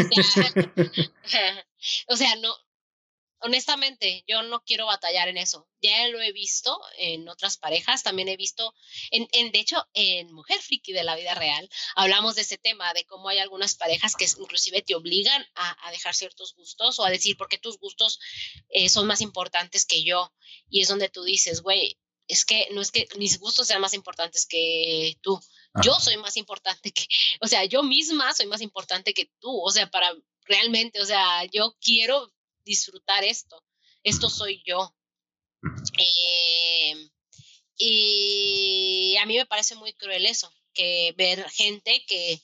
o 2.07 2.15
sea, 2.15 2.35
no, 2.35 2.55
honestamente, 3.43 4.23
yo 4.27 4.41
no 4.43 4.63
quiero 4.63 4.85
batallar 4.85 5.27
en 5.27 5.37
eso. 5.37 5.67
Ya 5.81 6.07
lo 6.07 6.21
he 6.21 6.31
visto 6.31 6.79
en 6.97 7.27
otras 7.27 7.57
parejas, 7.57 8.01
también 8.01 8.29
he 8.29 8.37
visto, 8.37 8.73
en, 9.11 9.27
en, 9.33 9.51
de 9.51 9.59
hecho, 9.59 9.85
en 9.93 10.31
Mujer 10.31 10.61
Friki 10.61 10.93
de 10.93 11.03
la 11.03 11.15
vida 11.15 11.35
real, 11.35 11.69
hablamos 11.95 12.35
de 12.35 12.41
ese 12.41 12.57
tema, 12.57 12.93
de 12.93 13.05
cómo 13.05 13.29
hay 13.29 13.39
algunas 13.39 13.75
parejas 13.75 14.15
que 14.15 14.27
inclusive 14.39 14.81
te 14.81 14.95
obligan 14.95 15.45
a, 15.55 15.87
a 15.87 15.91
dejar 15.91 16.15
ciertos 16.15 16.55
gustos 16.55 16.99
o 16.99 17.05
a 17.05 17.09
decir 17.09 17.37
por 17.37 17.49
qué 17.49 17.57
tus 17.57 17.77
gustos 17.79 18.19
eh, 18.69 18.89
son 18.89 19.07
más 19.07 19.21
importantes 19.21 19.85
que 19.85 20.03
yo. 20.03 20.33
Y 20.69 20.81
es 20.81 20.87
donde 20.87 21.09
tú 21.09 21.23
dices, 21.23 21.61
güey, 21.61 21.99
es 22.27 22.45
que 22.45 22.67
no 22.71 22.81
es 22.81 22.91
que 22.91 23.07
mis 23.17 23.39
gustos 23.39 23.67
sean 23.67 23.81
más 23.81 23.93
importantes 23.93 24.45
que 24.45 25.17
tú. 25.21 25.39
Yo 25.83 25.99
soy 25.99 26.17
más 26.17 26.37
importante 26.37 26.91
que, 26.91 27.05
o 27.41 27.47
sea, 27.47 27.65
yo 27.65 27.83
misma 27.83 28.33
soy 28.33 28.45
más 28.45 28.61
importante 28.61 29.13
que 29.13 29.29
tú, 29.39 29.59
o 29.59 29.71
sea, 29.71 29.89
para 29.89 30.13
realmente, 30.45 31.01
o 31.01 31.05
sea, 31.05 31.45
yo 31.45 31.75
quiero 31.81 32.31
disfrutar 32.63 33.23
esto. 33.23 33.63
esto 34.03 34.29
soy 34.29 34.61
yo. 34.65 34.95
Eh, 35.97 37.09
y 37.77 39.15
a 39.21 39.25
mí 39.25 39.37
me 39.37 39.45
parece 39.45 39.75
muy 39.75 39.93
cruel 39.93 40.25
eso, 40.25 40.53
que 40.73 41.13
ver 41.17 41.49
gente 41.49 42.03
que 42.07 42.41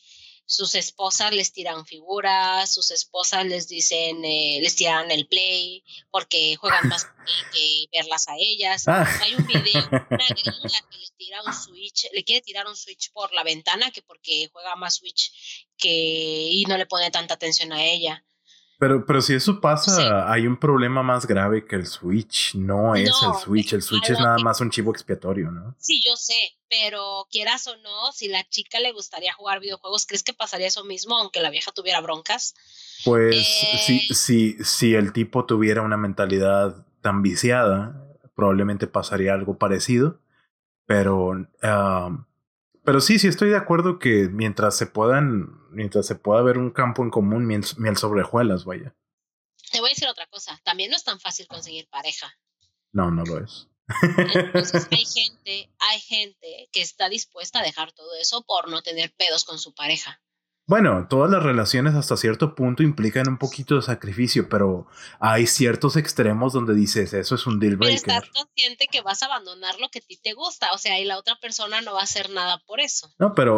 sus 0.50 0.74
esposas 0.74 1.32
les 1.32 1.54
tiran 1.54 1.86
figuras, 1.86 2.74
sus 2.74 2.90
esposas 2.90 3.46
les 3.46 3.68
dicen, 3.68 4.26
eh, 4.26 4.58
les 4.64 4.76
tiran 4.76 5.12
el 5.12 5.28
play 5.28 5.84
porque 6.10 6.56
juegan 6.56 6.90
más 6.90 7.06
que 7.54 7.86
verlas 7.94 8.28
a 8.28 8.34
ellas. 8.36 8.88
Ah. 8.88 9.08
Hay 9.22 9.36
un 9.36 9.46
video, 9.46 9.88
una 10.10 10.28
gringa 10.30 10.82
que 10.90 10.98
le 10.98 11.08
tira 11.18 11.44
un 11.46 11.54
switch, 11.54 12.08
le 12.14 12.24
quiere 12.24 12.42
tirar 12.42 12.66
un 12.66 12.76
switch 12.76 13.12
por 13.12 13.32
la 13.32 13.44
ventana 13.44 13.92
que 13.92 14.02
porque 14.02 14.50
juega 14.52 14.76
más 14.76 14.96
switch 14.96 15.68
que 15.78 16.50
y 16.52 16.64
no 16.68 16.78
le 16.78 16.88
pone 16.88 17.12
tanta 17.12 17.36
atención 17.36 17.72
a 17.72 17.86
ella. 17.86 18.26
Pero, 18.80 19.06
pero 19.06 19.22
si 19.22 19.34
eso 19.34 19.60
pasa, 19.60 20.32
hay 20.32 20.48
un 20.48 20.58
problema 20.58 21.04
más 21.04 21.28
grave 21.28 21.66
que 21.66 21.76
el 21.76 21.86
Switch. 21.86 22.56
No 22.56 22.96
es 22.96 23.12
el 23.22 23.34
Switch. 23.44 23.74
El 23.74 23.82
Switch 23.82 24.10
es 24.10 24.20
nada 24.20 24.38
más 24.38 24.62
un 24.62 24.72
chivo 24.72 24.92
expiatorio, 24.92 25.52
¿no? 25.52 25.76
Sí, 25.78 26.02
yo 26.04 26.16
sé. 26.16 26.58
Pero 26.70 27.28
quieras 27.30 27.68
o 27.68 27.76
no, 27.76 28.12
si 28.14 28.30
la 28.30 28.48
chica 28.48 28.80
le 28.80 28.94
gustaría 28.94 29.34
jugar 29.34 29.60
videojuegos, 29.60 30.06
¿crees 30.06 30.24
que 30.24 30.34
pasaría 30.34 30.68
eso 30.68 30.86
mismo, 30.86 31.18
aunque 31.18 31.42
la 31.42 31.50
vieja 31.50 31.74
tuviera 31.74 32.00
broncas? 32.00 32.56
Pues 33.04 33.46
si, 33.86 33.98
eh, 33.98 34.14
si, 34.14 34.64
si 34.64 34.96
el 34.96 35.12
tipo 35.12 35.46
tuviera 35.46 35.82
una 35.82 35.98
mentalidad 35.98 36.86
tan 37.02 37.22
viciada, 37.22 38.06
probablemente 38.34 38.88
pasaría 38.88 39.34
algo 39.34 39.58
parecido. 39.58 40.22
Pero, 40.86 41.48
pero 42.84 43.02
sí, 43.02 43.20
sí 43.20 43.28
estoy 43.28 43.50
de 43.50 43.58
acuerdo 43.58 44.00
que 44.00 44.30
mientras 44.30 44.78
se 44.78 44.88
puedan 44.88 45.59
mientras 45.72 46.06
se 46.06 46.16
pueda 46.16 46.42
ver 46.42 46.58
un 46.58 46.72
campo 46.72 47.04
en 47.04 47.10
común, 47.10 47.46
miel, 47.46 47.64
miel 47.78 47.98
sobre 47.98 48.22
hojuelas, 48.22 48.66
vaya. 48.66 48.96
Te 49.72 49.80
voy 49.80 49.90
a 49.90 49.94
decir 49.94 50.08
otra 50.08 50.28
cosa, 50.28 50.60
también 50.64 50.90
no 50.90 50.98
es 50.98 51.04
tan 51.04 51.20
fácil 51.20 51.48
conseguir 51.48 51.88
pareja. 51.90 52.34
No, 52.92 53.12
no 53.12 53.24
lo 53.24 53.44
es. 53.44 53.68
Entonces 54.34 54.88
hay 54.92 55.06
gente, 55.06 55.70
hay 55.80 56.00
gente 56.00 56.70
que 56.72 56.82
está 56.82 57.10
dispuesta 57.10 57.60
a 57.60 57.64
dejar 57.64 57.92
todo 57.92 58.16
eso 58.20 58.44
por 58.44 58.70
no 58.70 58.82
tener 58.82 59.14
pedos 59.16 59.46
con 59.46 59.60
su 59.60 59.74
pareja. 59.74 60.22
Bueno, 60.70 61.08
todas 61.10 61.32
las 61.32 61.42
relaciones 61.42 61.96
hasta 61.96 62.16
cierto 62.16 62.54
punto 62.54 62.84
implican 62.84 63.28
un 63.28 63.40
poquito 63.40 63.78
de 63.78 63.82
sacrificio, 63.82 64.50
pero 64.50 64.86
hay 65.20 65.48
ciertos 65.48 65.96
extremos 65.96 66.54
donde 66.54 66.76
dices, 66.76 67.12
eso 67.14 67.34
es 67.34 67.48
un 67.48 67.60
deal 67.60 67.76
breaker. 67.76 68.04
Pero 68.06 68.20
estás 68.20 68.30
consciente 68.30 68.86
que 68.86 69.02
vas 69.02 69.24
a 69.24 69.26
abandonar 69.26 69.80
lo 69.80 69.90
que 69.90 69.98
a 69.98 70.02
ti 70.04 70.18
te 70.18 70.34
gusta, 70.34 70.72
o 70.72 70.78
sea, 70.78 71.00
y 71.00 71.06
la 71.06 71.18
otra 71.18 71.40
persona 71.40 71.82
no 71.82 71.94
va 71.94 72.02
a 72.02 72.04
hacer 72.04 72.30
nada 72.30 72.60
por 72.68 72.82
eso. 72.82 73.12
No, 73.18 73.34
pero 73.34 73.58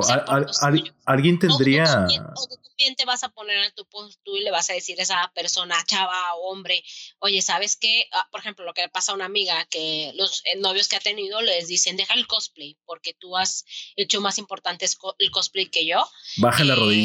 alguien 1.06 1.38
tendría... 1.38 1.84
O 1.84 2.48
tú, 2.48 2.56
también, 2.64 2.96
te 2.96 3.04
vas 3.04 3.26
a 3.26 3.30
poner 3.30 3.58
en 3.58 3.76
tu 3.76 3.86
punto 3.90 4.38
y 4.38 4.42
le 4.42 4.52
vas 4.52 4.70
a 4.70 4.74
decir 4.74 4.98
a 5.02 5.04
esa 5.04 5.32
persona, 5.36 5.76
chava 5.86 6.34
o 6.36 6.50
hombre, 6.54 6.82
oye, 7.20 7.42
¿sabes 7.42 7.76
qué? 7.76 8.06
Ah, 8.14 8.26
por 8.32 8.40
ejemplo, 8.40 8.64
lo 8.64 8.74
que 8.74 8.84
le 8.84 8.90
pasa 8.90 9.12
a 9.12 9.16
una 9.16 9.26
amiga, 9.26 9.66
que 9.66 10.14
los 10.16 10.44
eh, 10.46 10.58
novios 10.60 10.88
que 10.88 10.96
ha 10.96 11.02
tenido 11.02 11.42
les 11.42 11.68
dicen, 11.68 11.98
deja 11.98 12.14
el 12.14 12.26
cosplay, 12.26 12.78
porque 12.86 13.14
tú 13.14 13.36
has 13.36 13.66
hecho 13.98 14.22
más 14.22 14.38
importante 14.38 14.86
el 15.20 15.32
cosplay 15.32 15.70
que 15.70 15.86
yo. 15.86 16.08
Baja 16.38 16.64
la 16.64 16.76
rodilla 16.76 17.01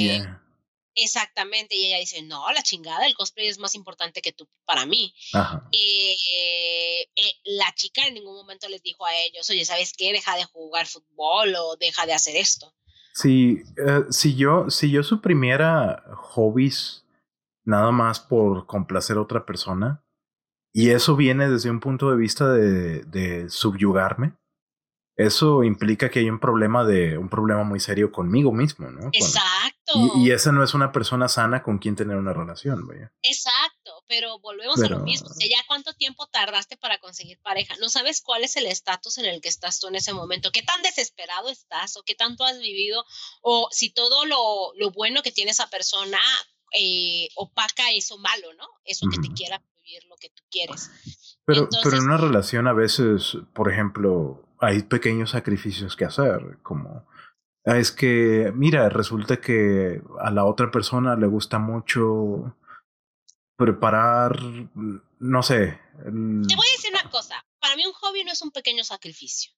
Exactamente, 0.98 1.76
y 1.76 1.86
ella 1.86 1.98
dice, 1.98 2.22
no, 2.22 2.50
la 2.52 2.62
chingada, 2.62 3.06
el 3.06 3.14
cosplay 3.14 3.48
es 3.48 3.58
más 3.58 3.74
importante 3.74 4.22
que 4.22 4.32
tú 4.32 4.48
para 4.64 4.86
mí. 4.86 5.14
Eh, 5.70 6.16
eh, 7.14 7.32
la 7.44 7.70
chica 7.74 8.06
en 8.06 8.14
ningún 8.14 8.34
momento 8.34 8.66
les 8.70 8.82
dijo 8.82 9.04
a 9.04 9.14
ellos, 9.14 9.48
oye, 9.50 9.66
¿sabes 9.66 9.92
qué? 9.92 10.12
Deja 10.12 10.36
de 10.36 10.44
jugar 10.44 10.86
fútbol 10.86 11.54
o 11.54 11.76
deja 11.76 12.06
de 12.06 12.14
hacer 12.14 12.36
esto. 12.36 12.72
Sí, 13.12 13.62
eh, 13.76 14.04
si, 14.10 14.36
yo, 14.36 14.70
si 14.70 14.90
yo 14.90 15.02
suprimiera 15.02 16.02
hobbies 16.16 17.04
nada 17.64 17.90
más 17.90 18.18
por 18.20 18.66
complacer 18.66 19.18
a 19.18 19.22
otra 19.22 19.44
persona, 19.44 20.02
y 20.72 20.90
eso 20.90 21.14
viene 21.14 21.50
desde 21.50 21.70
un 21.70 21.80
punto 21.80 22.10
de 22.10 22.16
vista 22.16 22.52
de, 22.52 23.02
de 23.04 23.50
subyugarme, 23.50 24.32
eso 25.16 25.64
implica 25.64 26.10
que 26.10 26.20
hay 26.20 26.30
un 26.30 26.38
problema 26.38 26.84
de 26.84 27.16
un 27.16 27.28
problema 27.28 27.64
muy 27.64 27.80
serio 27.80 28.12
conmigo 28.12 28.52
mismo, 28.52 28.90
¿no? 28.90 29.08
Exacto. 29.12 29.75
Y, 29.94 30.30
esa 30.30 30.52
no 30.52 30.64
es 30.64 30.74
una 30.74 30.92
persona 30.92 31.28
sana 31.28 31.62
con 31.62 31.78
quien 31.78 31.96
tener 31.96 32.16
una 32.16 32.32
relación, 32.32 32.86
vaya. 32.86 33.12
Exacto, 33.22 34.04
pero 34.08 34.38
volvemos 34.40 34.82
a 34.82 34.88
lo 34.88 35.00
mismo. 35.00 35.28
O 35.28 35.34
sea, 35.34 35.48
ya 35.48 35.62
cuánto 35.66 35.94
tiempo 35.94 36.26
tardaste 36.26 36.76
para 36.76 36.98
conseguir 36.98 37.38
pareja. 37.40 37.74
No 37.80 37.88
sabes 37.88 38.20
cuál 38.20 38.44
es 38.44 38.56
el 38.56 38.66
estatus 38.66 39.18
en 39.18 39.26
el 39.26 39.40
que 39.40 39.48
estás 39.48 39.78
tú 39.78 39.88
en 39.88 39.94
ese 39.94 40.12
momento, 40.12 40.50
qué 40.52 40.62
tan 40.62 40.82
desesperado 40.82 41.48
estás 41.48 41.96
o 41.96 42.02
qué 42.02 42.14
tanto 42.14 42.44
has 42.44 42.58
vivido 42.58 43.04
o 43.42 43.68
si 43.70 43.90
todo 43.90 44.26
lo, 44.26 44.72
lo 44.76 44.90
bueno 44.90 45.22
que 45.22 45.32
tiene 45.32 45.52
esa 45.52 45.68
persona 45.68 46.18
eh, 46.72 47.28
opaca 47.36 47.90
eso 47.92 48.18
malo, 48.18 48.52
¿no? 48.54 48.66
Eso 48.84 49.06
que 49.08 49.18
te 49.18 49.32
quiera 49.34 49.62
vivir 49.76 50.04
lo 50.08 50.16
que 50.16 50.30
tú 50.30 50.42
quieres. 50.50 50.90
Pero, 51.44 51.68
pero 51.82 51.96
en 51.96 52.04
una 52.04 52.16
relación 52.16 52.66
a 52.66 52.72
veces, 52.72 53.36
por 53.54 53.70
ejemplo, 53.70 54.48
hay 54.60 54.82
pequeños 54.82 55.30
sacrificios 55.30 55.96
que 55.96 56.04
hacer, 56.04 56.58
como 56.62 57.06
es 57.74 57.90
que, 57.90 58.52
mira, 58.54 58.88
resulta 58.88 59.40
que 59.40 60.00
a 60.20 60.30
la 60.30 60.44
otra 60.44 60.70
persona 60.70 61.16
le 61.16 61.26
gusta 61.26 61.58
mucho 61.58 62.56
preparar, 63.56 64.38
no 65.18 65.42
sé. 65.42 65.80
Te 66.04 66.10
voy 66.10 66.66
a 66.68 66.76
decir 66.76 66.92
una 66.92 67.10
cosa, 67.10 67.44
para 67.58 67.74
mí 67.74 67.84
un 67.84 67.92
hobby 67.92 68.22
no 68.22 68.32
es 68.32 68.42
un 68.42 68.52
pequeño 68.52 68.84
sacrificio. 68.84 69.52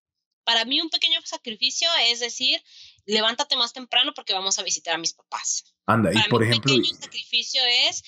Para 0.44 0.64
mí 0.64 0.80
un 0.80 0.88
pequeño 0.88 1.20
sacrificio 1.24 1.88
es 2.06 2.20
decir, 2.20 2.62
levántate 3.09 3.56
más 3.56 3.72
temprano 3.72 4.12
porque 4.14 4.34
vamos 4.34 4.59
a 4.59 4.62
visitar 4.62 4.94
a 4.94 4.98
mis 4.98 5.14
papás. 5.14 5.64
Anda, 5.86 6.12
y 6.12 6.28
por 6.28 6.42
ejemplo. 6.42 6.74
Un 6.74 6.82
pequeño 6.82 7.00
sacrificio 7.00 7.62
es. 7.88 8.02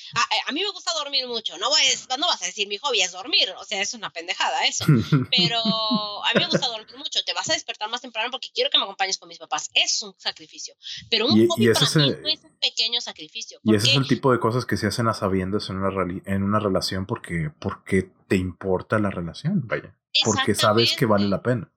A, 0.46 0.52
mí 0.52 0.62
me 0.62 0.70
gusta 0.70 0.92
dormir 0.92 1.26
mucho. 1.26 1.56
No, 1.56 1.70
no 2.18 2.26
vas 2.26 2.42
a 2.42 2.44
decir 2.44 2.68
mi 2.68 2.76
hobby 2.76 3.00
es 3.00 3.12
dormir. 3.12 3.48
O 3.58 3.64
sea, 3.64 3.80
es 3.80 3.94
una 3.94 4.10
pendejada 4.10 4.66
eso. 4.66 4.84
Pero 5.36 5.58
a 5.58 6.34
mí 6.34 6.40
me 6.40 6.46
gusta 6.48 6.68
dormir 6.68 6.96
mucho. 6.98 7.24
Te 7.24 7.32
vas 7.32 7.48
a 7.48 7.54
despertar 7.54 7.88
más 7.88 8.02
temprano 8.02 8.30
porque 8.30 8.48
quiero 8.54 8.68
que 8.68 8.76
me 8.76 8.84
acompañes 8.84 9.16
con 9.16 9.28
mis 9.30 9.38
papás. 9.38 9.70
Es 9.72 10.02
un 10.02 10.14
sacrificio. 10.18 10.74
Pero 11.08 11.26
un 11.26 11.48
hobby 11.48 11.72
para 11.72 11.86
mí 11.86 12.16
no 12.22 12.28
es 12.28 12.44
un 12.44 12.58
pequeño 12.60 13.00
sacrificio. 13.00 13.58
Y 13.64 13.74
ese 13.74 13.90
es 13.92 13.96
el 13.96 14.06
tipo 14.06 14.30
de 14.32 14.38
cosas 14.38 14.66
que 14.66 14.76
se 14.76 14.86
hacen 14.86 15.08
a 15.08 15.14
sabiendas 15.14 15.70
en 15.70 15.78
una, 15.78 16.22
en 16.26 16.42
una 16.42 16.60
relación 16.60 17.06
porque, 17.06 17.50
porque 17.58 18.10
te 18.28 18.36
importa 18.36 18.98
la 18.98 19.08
relación, 19.08 19.66
vaya. 19.66 19.96
Porque 20.24 20.54
sabes 20.54 20.94
que 20.94 21.06
vale 21.06 21.28
la 21.28 21.42
pena. 21.42 21.70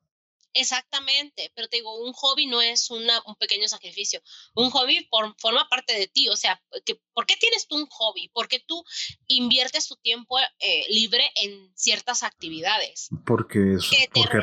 Exactamente, 0.54 1.52
pero 1.56 1.68
te 1.68 1.78
digo, 1.78 1.98
un 1.98 2.14
hobby 2.14 2.46
no 2.46 2.62
es 2.62 2.92
una, 2.92 3.22
un 3.26 3.36
pequeño 3.36 3.68
sacrificio. 3.68 4.22
Un 4.54 4.70
hobby 4.70 5.08
forma 5.40 5.68
parte 5.68 5.94
de 5.94 6.08
ti. 6.08 6.30
O 6.30 6.36
sea, 6.36 6.62
que, 6.86 7.00
¿por 7.14 7.26
qué 7.26 7.36
tienes 7.38 7.68
tú 7.68 7.76
un 7.76 7.88
hobby? 7.88 8.30
¿Por 8.30 8.48
qué 8.48 8.60
tú 8.60 8.84
inviertes 9.28 9.88
tu 9.88 9.96
tiempo 9.96 10.38
eh, 10.60 10.86
libre 10.90 11.30
en 11.42 11.76
ciertas 11.76 12.22
actividades? 12.22 13.10
Porque 13.26 13.74
es, 13.74 13.90
porque 14.14 14.38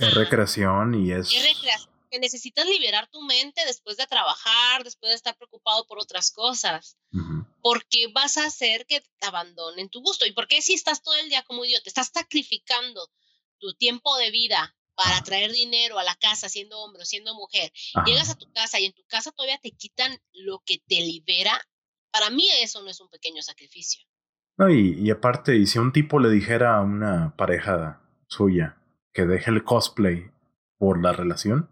es 0.00 0.14
recreación 0.14 1.04
y 1.04 1.12
es... 1.12 1.32
Es 1.32 1.42
recreación. 1.42 1.96
Que 2.08 2.20
necesitas 2.20 2.66
liberar 2.66 3.08
tu 3.10 3.20
mente 3.22 3.64
después 3.66 3.96
de 3.96 4.06
trabajar, 4.06 4.84
después 4.84 5.10
de 5.10 5.16
estar 5.16 5.36
preocupado 5.36 5.84
por 5.88 5.98
otras 5.98 6.30
cosas. 6.30 6.96
Porque 7.60 8.06
vas 8.14 8.36
a 8.36 8.46
hacer 8.46 8.86
que 8.86 9.00
te 9.00 9.26
abandonen 9.26 9.88
tu 9.88 10.00
gusto. 10.00 10.24
¿Y 10.24 10.32
por 10.32 10.46
qué 10.46 10.62
si 10.62 10.74
estás 10.74 11.02
todo 11.02 11.16
el 11.16 11.28
día 11.28 11.42
como 11.42 11.64
idiota? 11.64 11.88
Estás 11.88 12.12
sacrificando 12.14 13.10
tu 13.58 13.74
tiempo 13.74 14.16
de 14.18 14.30
vida 14.30 14.75
para 14.96 15.22
traer 15.22 15.52
dinero 15.52 15.98
a 15.98 16.04
la 16.04 16.14
casa 16.16 16.48
siendo 16.48 16.78
hombre 16.80 17.02
o 17.02 17.04
siendo 17.04 17.34
mujer, 17.34 17.72
llegas 18.06 18.30
a 18.30 18.38
tu 18.38 18.50
casa 18.52 18.80
y 18.80 18.86
en 18.86 18.92
tu 18.92 19.04
casa 19.06 19.30
todavía 19.32 19.58
te 19.58 19.70
quitan 19.70 20.18
lo 20.32 20.62
que 20.64 20.78
te 20.86 20.96
libera, 20.96 21.52
para 22.10 22.30
mí 22.30 22.48
eso 22.62 22.82
no 22.82 22.90
es 22.90 23.00
un 23.00 23.08
pequeño 23.08 23.42
sacrificio. 23.42 24.02
No, 24.58 24.70
y, 24.70 25.10
aparte, 25.10 25.54
y 25.56 25.66
si 25.66 25.78
un 25.78 25.92
tipo 25.92 26.18
le 26.18 26.30
dijera 26.30 26.78
a 26.78 26.80
una 26.80 27.36
pareja 27.36 28.00
suya 28.26 28.78
que 29.12 29.26
deje 29.26 29.50
el 29.50 29.64
cosplay 29.64 30.30
por 30.78 31.02
la 31.02 31.12
relación, 31.12 31.70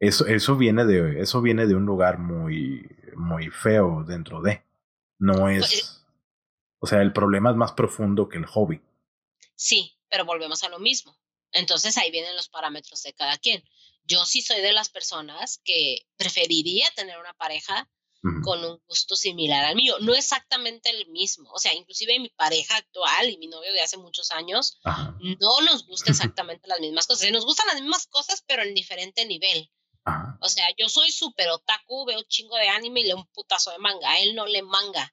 eso, 0.00 0.26
eso 0.26 0.56
viene 0.56 0.86
de, 0.86 1.20
eso 1.20 1.42
viene 1.42 1.66
de 1.66 1.74
un 1.74 1.84
lugar 1.84 2.18
muy, 2.18 2.88
muy 3.14 3.50
feo 3.50 4.02
dentro 4.02 4.40
de. 4.40 4.64
No 5.18 5.40
pues, 5.40 5.72
es. 5.72 5.82
Eh 5.82 5.96
o 6.78 6.86
sea, 6.86 7.02
el 7.02 7.12
problema 7.12 7.50
es 7.50 7.56
más 7.56 7.72
profundo 7.72 8.28
que 8.28 8.38
el 8.38 8.46
hobby. 8.46 8.80
Sí, 9.54 9.98
pero 10.08 10.24
volvemos 10.24 10.62
a 10.62 10.68
lo 10.68 10.78
mismo. 10.78 11.16
Entonces 11.52 11.96
ahí 11.96 12.10
vienen 12.10 12.36
los 12.36 12.48
parámetros 12.48 13.02
de 13.02 13.14
cada 13.14 13.36
quien. 13.38 13.62
Yo 14.04 14.24
sí 14.24 14.42
soy 14.42 14.60
de 14.60 14.72
las 14.72 14.88
personas 14.88 15.60
que 15.64 16.06
preferiría 16.16 16.90
tener 16.94 17.18
una 17.18 17.34
pareja 17.34 17.88
con 18.42 18.64
un 18.64 18.80
gusto 18.88 19.14
similar 19.14 19.64
al 19.64 19.76
mío, 19.76 19.96
no 20.00 20.14
exactamente 20.14 20.90
el 20.90 21.06
mismo, 21.08 21.50
o 21.52 21.58
sea, 21.58 21.74
inclusive 21.74 22.18
mi 22.18 22.30
pareja 22.30 22.76
actual 22.76 23.30
y 23.30 23.38
mi 23.38 23.46
novio 23.46 23.72
de 23.72 23.80
hace 23.80 23.98
muchos 23.98 24.30
años 24.30 24.78
no 24.84 25.60
nos 25.62 25.86
gusta 25.86 26.10
exactamente 26.10 26.66
las 26.66 26.80
mismas 26.80 27.06
cosas, 27.06 27.30
nos 27.30 27.44
gustan 27.44 27.66
las 27.68 27.80
mismas 27.80 28.06
cosas 28.06 28.42
pero 28.46 28.62
en 28.62 28.74
diferente 28.74 29.24
nivel. 29.26 29.70
O 30.40 30.48
sea, 30.48 30.66
yo 30.78 30.88
soy 30.88 31.10
súper 31.10 31.48
otaku, 31.48 32.04
veo 32.04 32.22
chingo 32.22 32.56
de 32.56 32.68
anime 32.68 33.00
y 33.00 33.04
leo 33.06 33.16
un 33.16 33.26
putazo 33.26 33.72
de 33.72 33.78
manga. 33.78 34.18
él 34.20 34.36
no 34.36 34.46
le 34.46 34.62
manga. 34.62 35.12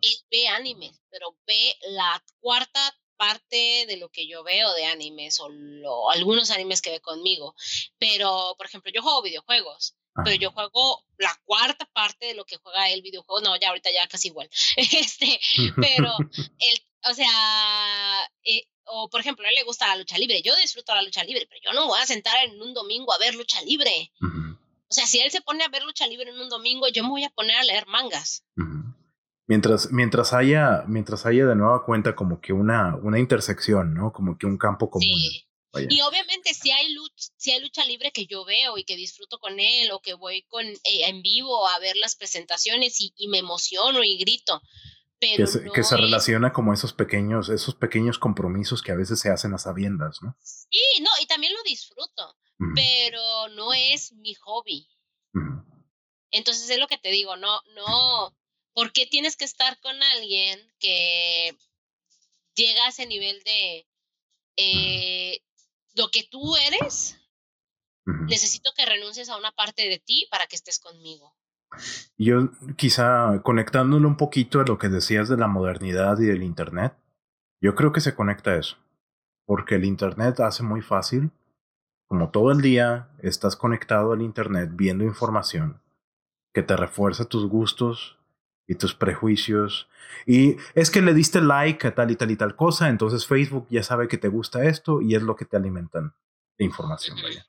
Él 0.00 0.16
ve 0.30 0.48
anime, 0.48 0.92
pero 1.10 1.36
ve 1.46 1.76
la 1.90 2.24
cuarta 2.40 2.98
parte 3.16 3.84
de 3.86 3.96
lo 3.96 4.08
que 4.10 4.26
yo 4.26 4.42
veo 4.44 4.72
de 4.74 4.86
animes 4.86 5.38
o 5.40 6.10
algunos 6.10 6.50
animes 6.50 6.82
que 6.82 6.90
ve 6.90 7.00
conmigo. 7.00 7.54
Pero, 7.98 8.54
por 8.56 8.66
ejemplo, 8.66 8.90
yo 8.94 9.02
juego 9.02 9.22
videojuegos, 9.22 9.96
pero 10.24 10.36
yo 10.36 10.50
juego 10.50 11.04
la 11.18 11.34
cuarta 11.44 11.84
parte 11.92 12.26
de 12.26 12.34
lo 12.34 12.44
que 12.44 12.56
juega 12.56 12.90
el 12.90 13.02
videojuego. 13.02 13.40
No, 13.40 13.58
ya 13.58 13.68
ahorita 13.68 13.90
ya 13.92 14.06
casi 14.08 14.28
igual. 14.28 14.48
Este, 14.76 15.40
pero 15.76 16.14
el, 16.58 16.86
o 17.10 17.14
sea, 17.14 18.30
eh, 18.44 18.66
o 18.86 19.08
por 19.10 19.20
ejemplo, 19.20 19.46
a 19.46 19.48
él 19.48 19.54
le 19.56 19.64
gusta 19.64 19.88
la 19.88 19.96
lucha 19.96 20.18
libre, 20.18 20.42
yo 20.42 20.54
disfruto 20.56 20.94
la 20.94 21.02
lucha 21.02 21.24
libre, 21.24 21.46
pero 21.48 21.60
yo 21.64 21.72
no 21.72 21.86
voy 21.86 22.00
a 22.00 22.06
sentar 22.06 22.44
en 22.44 22.60
un 22.60 22.74
domingo 22.74 23.12
a 23.12 23.18
ver 23.18 23.34
lucha 23.34 23.60
libre. 23.62 24.12
O 24.88 24.94
sea, 24.94 25.06
si 25.06 25.18
él 25.18 25.30
se 25.30 25.40
pone 25.40 25.64
a 25.64 25.68
ver 25.68 25.82
lucha 25.82 26.06
libre 26.06 26.30
en 26.30 26.38
un 26.38 26.48
domingo, 26.48 26.88
yo 26.88 27.02
me 27.02 27.10
voy 27.10 27.24
a 27.24 27.30
poner 27.30 27.56
a 27.56 27.64
leer 27.64 27.86
mangas. 27.86 28.44
Mientras, 29.48 29.92
mientras 29.92 30.32
haya, 30.32 30.84
mientras 30.88 31.24
haya 31.24 31.46
de 31.46 31.54
nueva 31.54 31.84
cuenta 31.84 32.16
como 32.16 32.40
que 32.40 32.52
una, 32.52 32.96
una 32.96 33.18
intersección, 33.18 33.94
¿no? 33.94 34.12
Como 34.12 34.36
que 34.38 34.46
un 34.46 34.58
campo 34.58 34.90
común. 34.90 35.06
Sí. 35.08 35.46
Y 35.90 36.00
obviamente 36.00 36.54
si 36.54 36.70
hay 36.70 36.92
lucha, 36.92 37.28
si 37.36 37.50
hay 37.50 37.60
lucha 37.60 37.84
libre 37.84 38.10
que 38.12 38.26
yo 38.26 38.44
veo 38.44 38.78
y 38.78 38.84
que 38.84 38.96
disfruto 38.96 39.38
con 39.38 39.60
él 39.60 39.90
o 39.92 40.00
que 40.00 40.14
voy 40.14 40.42
con 40.44 40.64
eh, 40.64 40.78
en 40.84 41.22
vivo 41.22 41.68
a 41.68 41.78
ver 41.78 41.96
las 41.96 42.16
presentaciones 42.16 42.98
y, 43.00 43.28
me 43.28 43.38
emociono 43.38 44.02
y 44.02 44.16
grito. 44.18 44.62
Pero 45.18 45.44
que 45.44 45.46
se, 45.46 45.64
que 45.72 45.82
se 45.82 45.96
relaciona 45.96 46.52
como 46.52 46.74
esos 46.74 46.92
pequeños, 46.92 47.48
esos 47.48 47.74
pequeños 47.74 48.18
compromisos 48.18 48.82
que 48.82 48.92
a 48.92 48.96
veces 48.96 49.18
se 49.18 49.30
hacen 49.30 49.54
a 49.54 49.58
sabiendas, 49.58 50.22
¿no? 50.22 50.36
Sí, 50.42 50.80
no, 51.00 51.10
y 51.22 51.26
también 51.26 51.54
lo 51.54 51.62
disfruto, 51.62 52.36
pero 52.74 53.48
no 53.54 53.72
es 53.72 54.12
mi 54.12 54.34
hobby. 54.34 54.86
Entonces 56.30 56.68
es 56.68 56.78
lo 56.78 56.86
que 56.86 56.98
te 56.98 57.10
digo, 57.10 57.36
no, 57.36 57.62
no, 57.74 58.34
¿Por 58.76 58.92
qué 58.92 59.06
tienes 59.06 59.38
que 59.38 59.46
estar 59.46 59.80
con 59.80 59.94
alguien 60.02 60.60
que 60.78 61.56
llega 62.54 62.84
a 62.84 62.90
ese 62.90 63.06
nivel 63.06 63.42
de 63.42 63.86
eh, 64.58 65.40
lo 65.94 66.10
que 66.10 66.24
tú 66.30 66.56
eres? 66.56 67.16
Necesito 68.04 68.72
que 68.76 68.84
renuncies 68.84 69.30
a 69.30 69.38
una 69.38 69.50
parte 69.52 69.88
de 69.88 69.98
ti 69.98 70.28
para 70.30 70.46
que 70.46 70.56
estés 70.56 70.78
conmigo. 70.78 71.34
Yo 72.18 72.50
quizá 72.76 73.40
conectándolo 73.42 74.06
un 74.06 74.18
poquito 74.18 74.60
a 74.60 74.64
lo 74.64 74.76
que 74.76 74.90
decías 74.90 75.30
de 75.30 75.38
la 75.38 75.48
modernidad 75.48 76.18
y 76.18 76.26
del 76.26 76.42
Internet, 76.42 76.92
yo 77.62 77.74
creo 77.74 77.92
que 77.92 78.02
se 78.02 78.14
conecta 78.14 78.50
a 78.50 78.58
eso, 78.58 78.76
porque 79.46 79.76
el 79.76 79.86
Internet 79.86 80.38
hace 80.40 80.62
muy 80.62 80.82
fácil, 80.82 81.30
como 82.08 82.30
todo 82.30 82.52
el 82.52 82.60
día 82.60 83.08
estás 83.22 83.56
conectado 83.56 84.12
al 84.12 84.20
Internet 84.20 84.68
viendo 84.74 85.02
información 85.02 85.82
que 86.52 86.62
te 86.62 86.76
refuerza 86.76 87.24
tus 87.24 87.48
gustos 87.48 88.15
y 88.66 88.74
tus 88.74 88.94
prejuicios. 88.94 89.88
Y 90.26 90.56
es 90.74 90.90
que 90.90 91.02
le 91.02 91.14
diste 91.14 91.40
like 91.40 91.86
a 91.86 91.94
tal 91.94 92.10
y 92.10 92.16
tal 92.16 92.30
y 92.30 92.36
tal 92.36 92.56
cosa, 92.56 92.88
entonces 92.88 93.26
Facebook 93.26 93.66
ya 93.70 93.82
sabe 93.82 94.08
que 94.08 94.18
te 94.18 94.28
gusta 94.28 94.64
esto 94.64 95.00
y 95.00 95.14
es 95.14 95.22
lo 95.22 95.36
que 95.36 95.44
te 95.44 95.56
alimentan 95.56 96.14
de 96.58 96.64
información, 96.64 97.18
vaya. 97.22 97.46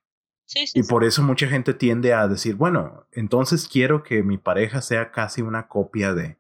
y 0.73 0.83
por 0.83 1.03
eso 1.03 1.23
mucha 1.23 1.47
gente 1.47 1.73
tiende 1.73 2.13
a 2.13 2.27
decir, 2.27 2.55
bueno, 2.55 3.07
entonces 3.11 3.67
quiero 3.67 4.03
que 4.03 4.21
mi 4.21 4.37
pareja 4.37 4.81
sea 4.81 5.11
casi 5.11 5.41
una 5.41 5.67
copia 5.67 6.13
de... 6.13 6.37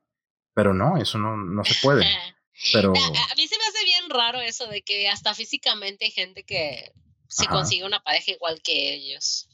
Pero 0.53 0.73
no, 0.73 0.97
eso 0.97 1.17
no, 1.17 1.37
no 1.37 1.63
se 1.63 1.75
puede. 1.81 2.05
Pero... 2.73 2.89
A, 2.91 3.35
mí 3.35 3.47
se 3.47 3.57
me 3.57 3.65
hace 3.65 3.85
bien 3.85 4.09
raro 4.09 4.41
eso 4.41 4.67
de 4.67 4.81
que 4.81 5.07
hasta 5.07 5.33
físicamente 5.35 6.05
hay 6.05 6.11
gente 6.11 6.43
que 6.43 6.91
se 7.27 7.45
consigue 7.45 7.85
una 7.85 8.01
pareja 8.01 8.31
igual 8.31 8.61
que 8.63 8.93
ellos. 8.93 9.47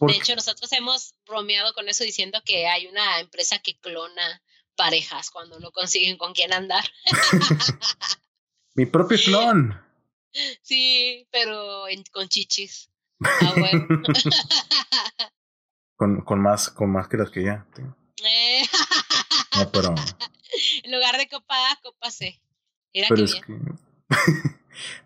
De 0.00 0.12
hecho, 0.12 0.34
nosotros 0.34 0.72
hemos 0.72 1.14
bromeado 1.24 1.72
con 1.72 1.88
eso 1.88 2.02
diciendo 2.02 2.42
que 2.44 2.66
hay 2.66 2.86
una 2.86 3.20
empresa 3.20 3.60
que 3.60 3.78
clona 3.78 4.42
parejas 4.78 5.30
cuando 5.30 5.58
no 5.58 5.72
consiguen 5.72 6.16
con 6.16 6.32
quién 6.32 6.52
andar. 6.52 6.84
Mi 8.74 8.86
propio 8.86 9.18
clon. 9.22 9.78
Sí, 10.62 11.26
pero 11.32 11.84
con 12.12 12.28
chichis. 12.28 12.88
Ah, 13.24 13.50
con, 15.96 16.20
con, 16.20 16.40
más, 16.40 16.70
con 16.70 16.92
más 16.92 17.08
que 17.08 17.16
las 17.16 17.30
que 17.30 17.42
ya 17.42 17.66
eh. 18.24 18.62
No, 19.56 19.70
pero. 19.70 19.94
En 20.82 20.92
lugar 20.92 21.18
de 21.18 21.28
copa 21.28 21.54
A, 21.70 21.76
copa 21.82 22.10
C. 22.10 22.40
pero, 22.92 23.22
es 23.22 23.34
Que... 23.34 23.58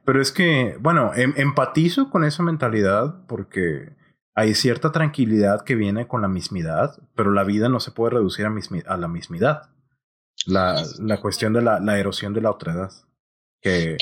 pero 0.05 0.23
es 0.23 0.31
que, 0.31 0.77
bueno, 0.79 1.13
em, 1.15 1.35
empatizo 1.37 2.11
con 2.11 2.25
esa 2.25 2.45
mentalidad 2.45 3.27
porque 3.27 3.91
hay 4.35 4.55
cierta 4.55 4.93
tranquilidad 4.93 5.65
que 5.65 5.75
viene 5.75 6.09
con 6.09 6.23
la 6.23 6.29
mismidad, 6.29 6.97
pero 7.15 7.33
la 7.33 7.45
vida 7.45 7.69
no 7.69 7.81
se 7.81 7.91
puede 7.91 8.15
reducir 8.15 8.47
a, 8.47 8.53
a 8.87 8.97
la 8.97 9.09
mismidad. 9.09 9.71
La, 10.47 10.83
la 10.99 11.21
cuestión 11.21 11.53
de 11.53 11.63
la, 11.63 11.79
la, 11.81 11.99
erosión 11.99 12.33
de 12.33 12.41
la 12.41 12.51
otredad. 12.51 12.91
Que, 13.61 13.97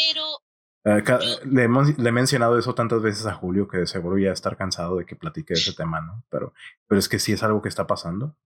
eh, 0.84 1.04
le, 1.44 1.64
hemos, 1.64 1.98
le 1.98 2.08
he 2.08 2.12
mencionado 2.12 2.58
eso 2.58 2.74
tantas 2.74 3.02
veces 3.02 3.26
a 3.26 3.34
Julio 3.34 3.68
que 3.68 3.78
de 3.78 3.86
seguro 3.86 4.16
ya 4.18 4.32
estar 4.32 4.56
cansado 4.56 4.96
de 4.96 5.04
que 5.04 5.16
platique 5.16 5.54
de 5.54 5.60
ese 5.60 5.74
tema, 5.74 6.00
¿no? 6.00 6.24
Pero, 6.30 6.54
pero 6.86 6.98
es 6.98 7.08
que 7.08 7.18
sí 7.18 7.32
es 7.32 7.42
algo 7.42 7.60
que 7.60 7.68
está 7.68 7.86
pasando. 7.86 8.36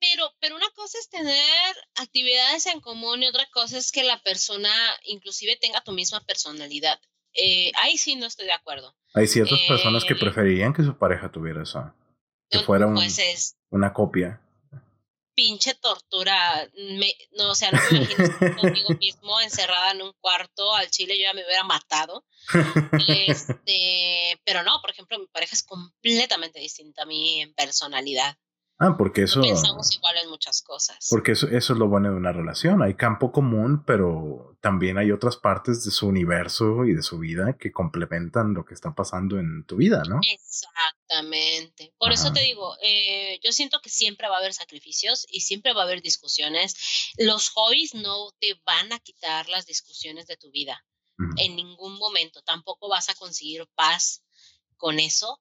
Pero, 0.00 0.24
pero 0.40 0.56
una 0.56 0.68
cosa 0.74 0.98
es 0.98 1.08
tener 1.08 1.76
actividades 1.96 2.66
en 2.66 2.80
común 2.80 3.22
y 3.22 3.28
otra 3.28 3.46
cosa 3.52 3.78
es 3.78 3.92
que 3.92 4.02
la 4.02 4.20
persona 4.22 4.70
inclusive 5.04 5.56
tenga 5.60 5.82
tu 5.82 5.92
misma 5.92 6.20
personalidad. 6.20 6.98
Eh, 7.34 7.72
ahí 7.82 7.98
sí 7.98 8.16
no 8.16 8.26
estoy 8.26 8.46
de 8.46 8.52
acuerdo. 8.52 8.94
Hay 9.14 9.26
ciertas 9.26 9.60
personas 9.62 10.04
que 10.04 10.14
eh, 10.14 10.18
preferirían 10.18 10.72
que 10.72 10.82
su 10.82 10.96
pareja 10.96 11.30
tuviera 11.30 11.62
esa, 11.62 11.94
que 12.50 12.60
fuera 12.60 12.92
pues 12.92 13.56
una 13.70 13.92
copia. 13.92 14.40
Pinche 15.34 15.74
tortura. 15.74 16.68
no, 17.36 17.50
o 17.50 17.54
sea, 17.56 17.72
no 17.72 17.80
me 17.90 17.98
imagino 17.98 18.56
conmigo 18.56 18.88
mismo 19.00 19.40
encerrada 19.40 19.90
en 19.90 20.02
un 20.02 20.12
cuarto 20.20 20.74
al 20.74 20.90
chile, 20.90 21.16
yo 21.16 21.22
ya 21.22 21.34
me 21.34 21.44
hubiera 21.44 21.64
matado. 21.64 22.24
Este, 23.08 24.38
pero 24.44 24.62
no, 24.62 24.80
por 24.80 24.90
ejemplo, 24.90 25.18
mi 25.18 25.26
pareja 25.26 25.56
es 25.56 25.62
completamente 25.62 26.60
distinta 26.60 27.02
a 27.02 27.06
mí 27.06 27.40
en 27.40 27.54
personalidad. 27.54 28.36
Ah, 28.84 28.96
porque 28.98 29.22
eso. 29.22 29.40
Pensamos 29.40 29.94
igual 29.94 30.16
en 30.22 30.30
muchas 30.30 30.62
cosas. 30.62 31.06
Porque 31.10 31.32
eso, 31.32 31.46
eso 31.48 31.72
es 31.72 31.78
lo 31.78 31.88
bueno 31.88 32.10
de 32.10 32.16
una 32.16 32.32
relación. 32.32 32.82
Hay 32.82 32.94
campo 32.94 33.32
común, 33.32 33.82
pero 33.86 34.56
también 34.60 34.98
hay 34.98 35.10
otras 35.10 35.36
partes 35.36 35.84
de 35.84 35.90
su 35.90 36.06
universo 36.06 36.84
y 36.84 36.94
de 36.94 37.02
su 37.02 37.18
vida 37.18 37.56
que 37.58 37.72
complementan 37.72 38.54
lo 38.54 38.64
que 38.64 38.74
está 38.74 38.94
pasando 38.94 39.38
en 39.38 39.64
tu 39.64 39.76
vida, 39.76 40.02
¿no? 40.08 40.20
Exactamente. 40.30 41.94
Por 41.98 42.12
eso 42.12 42.32
te 42.32 42.40
digo, 42.40 42.76
eh, 42.82 43.40
yo 43.42 43.52
siento 43.52 43.80
que 43.80 43.90
siempre 43.90 44.28
va 44.28 44.36
a 44.36 44.38
haber 44.38 44.52
sacrificios 44.52 45.26
y 45.30 45.40
siempre 45.40 45.72
va 45.72 45.82
a 45.82 45.84
haber 45.84 46.02
discusiones. 46.02 47.12
Los 47.18 47.50
hobbies 47.50 47.94
no 47.94 48.30
te 48.38 48.60
van 48.66 48.92
a 48.92 48.98
quitar 48.98 49.48
las 49.48 49.66
discusiones 49.66 50.26
de 50.26 50.36
tu 50.36 50.50
vida. 50.50 50.84
En 51.36 51.54
ningún 51.54 51.96
momento. 51.96 52.42
Tampoco 52.42 52.88
vas 52.88 53.08
a 53.08 53.14
conseguir 53.14 53.68
paz 53.76 54.24
con 54.76 54.98
eso 54.98 55.40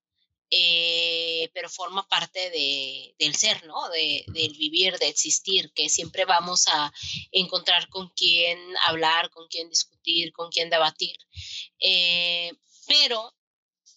eh, 0.55 1.49
pero 1.51 1.67
forma 1.67 2.07
parte 2.07 2.51
de, 2.51 3.15
del 3.17 3.35
ser, 3.35 3.65
¿no? 3.65 3.89
De, 3.89 4.23
del 4.27 4.53
vivir, 4.53 4.99
de 4.99 5.07
existir, 5.07 5.73
que 5.73 5.89
siempre 5.89 6.25
vamos 6.25 6.67
a 6.67 6.93
encontrar 7.31 7.89
con 7.89 8.09
quién 8.09 8.59
hablar, 8.85 9.31
con 9.31 9.47
quién 9.47 9.67
discutir, 9.67 10.31
con 10.31 10.51
quién 10.51 10.69
debatir. 10.69 11.17
Eh, 11.79 12.51
pero 12.85 13.33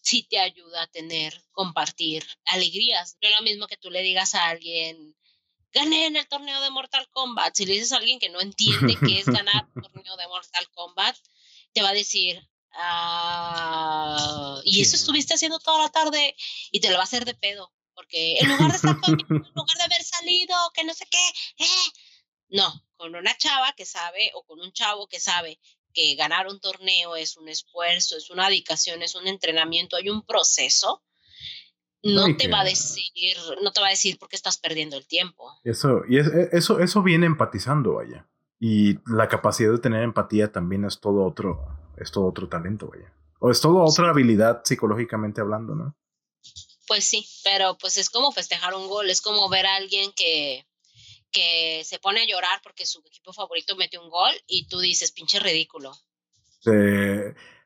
sí 0.00 0.22
te 0.22 0.38
ayuda 0.38 0.84
a 0.84 0.86
tener, 0.86 1.42
compartir 1.52 2.24
alegrías. 2.46 3.18
No 3.20 3.28
es 3.28 3.36
lo 3.36 3.42
mismo 3.42 3.66
que 3.66 3.76
tú 3.76 3.90
le 3.90 4.00
digas 4.00 4.34
a 4.34 4.48
alguien, 4.48 5.14
gané 5.72 6.06
en 6.06 6.16
el 6.16 6.26
torneo 6.26 6.62
de 6.62 6.70
Mortal 6.70 7.06
Kombat. 7.10 7.54
Si 7.54 7.66
le 7.66 7.74
dices 7.74 7.92
a 7.92 7.98
alguien 7.98 8.18
que 8.18 8.30
no 8.30 8.40
entiende 8.40 8.96
qué 9.06 9.18
es 9.18 9.26
ganar 9.26 9.68
un 9.74 9.82
torneo 9.92 10.16
de 10.16 10.28
Mortal 10.28 10.70
Kombat, 10.70 11.18
te 11.74 11.82
va 11.82 11.90
a 11.90 11.94
decir, 11.94 12.48
Ah, 12.78 14.60
y 14.64 14.82
eso 14.82 14.96
estuviste 14.96 15.34
haciendo 15.34 15.58
toda 15.58 15.82
la 15.82 15.88
tarde 15.88 16.36
y 16.70 16.80
te 16.80 16.90
lo 16.90 16.96
va 16.96 17.02
a 17.02 17.04
hacer 17.04 17.24
de 17.24 17.34
pedo. 17.34 17.72
Porque 17.94 18.38
en 18.38 18.50
lugar 18.50 18.70
de 18.70 18.76
estar 18.76 19.00
conmigo, 19.00 19.26
en 19.30 19.52
lugar 19.54 19.76
de 19.78 19.84
haber 19.84 20.04
salido, 20.04 20.54
que 20.74 20.84
no 20.84 20.92
sé 20.92 21.06
qué, 21.10 21.64
eh, 21.64 21.92
no, 22.50 22.84
con 22.96 23.14
una 23.14 23.36
chava 23.36 23.72
que 23.72 23.86
sabe 23.86 24.30
o 24.34 24.44
con 24.44 24.60
un 24.60 24.70
chavo 24.72 25.08
que 25.08 25.18
sabe 25.18 25.58
que 25.94 26.14
ganar 26.14 26.46
un 26.46 26.60
torneo 26.60 27.16
es 27.16 27.38
un 27.38 27.48
esfuerzo, 27.48 28.18
es 28.18 28.28
una 28.28 28.48
dedicación, 28.48 29.02
es 29.02 29.14
un 29.14 29.26
entrenamiento, 29.26 29.96
hay 29.96 30.10
un 30.10 30.26
proceso, 30.26 31.02
no 32.02 32.36
te 32.36 32.48
va 32.48 32.60
a 32.60 32.64
decir, 32.64 33.36
no 33.62 33.72
te 33.72 33.80
va 33.80 33.86
a 33.86 33.90
decir 33.90 34.18
por 34.18 34.28
qué 34.28 34.36
estás 34.36 34.58
perdiendo 34.58 34.96
el 34.96 35.06
tiempo. 35.06 35.50
Eso, 35.64 36.02
y 36.08 36.18
e, 36.18 36.50
eso, 36.52 36.80
eso 36.80 37.02
viene 37.02 37.26
empatizando, 37.26 37.94
vaya. 37.94 38.28
Y 38.60 38.98
la 39.10 39.28
capacidad 39.28 39.72
de 39.72 39.78
tener 39.78 40.02
empatía 40.02 40.52
también 40.52 40.84
es 40.84 41.00
todo 41.00 41.24
otro, 41.24 41.66
es 41.96 42.10
todo 42.10 42.26
otro 42.26 42.48
talento, 42.48 42.88
vaya. 42.88 43.12
O 43.40 43.50
es 43.50 43.60
todo 43.60 43.84
otra 43.84 44.10
habilidad 44.10 44.62
psicológicamente 44.64 45.40
hablando, 45.40 45.74
¿no? 45.74 45.96
Pues 46.86 47.04
sí, 47.04 47.26
pero 47.42 47.76
pues 47.78 47.96
es 47.96 48.10
como 48.10 48.32
festejar 48.32 48.74
un 48.74 48.88
gol, 48.88 49.10
es 49.10 49.20
como 49.20 49.48
ver 49.48 49.66
a 49.66 49.76
alguien 49.76 50.12
que, 50.12 50.66
que 51.32 51.82
se 51.84 51.98
pone 51.98 52.22
a 52.22 52.26
llorar 52.26 52.60
porque 52.62 52.86
su 52.86 53.00
equipo 53.00 53.32
favorito 53.32 53.76
mete 53.76 53.98
un 53.98 54.08
gol 54.08 54.32
y 54.46 54.68
tú 54.68 54.78
dices, 54.78 55.12
pinche 55.12 55.40
ridículo. 55.40 55.92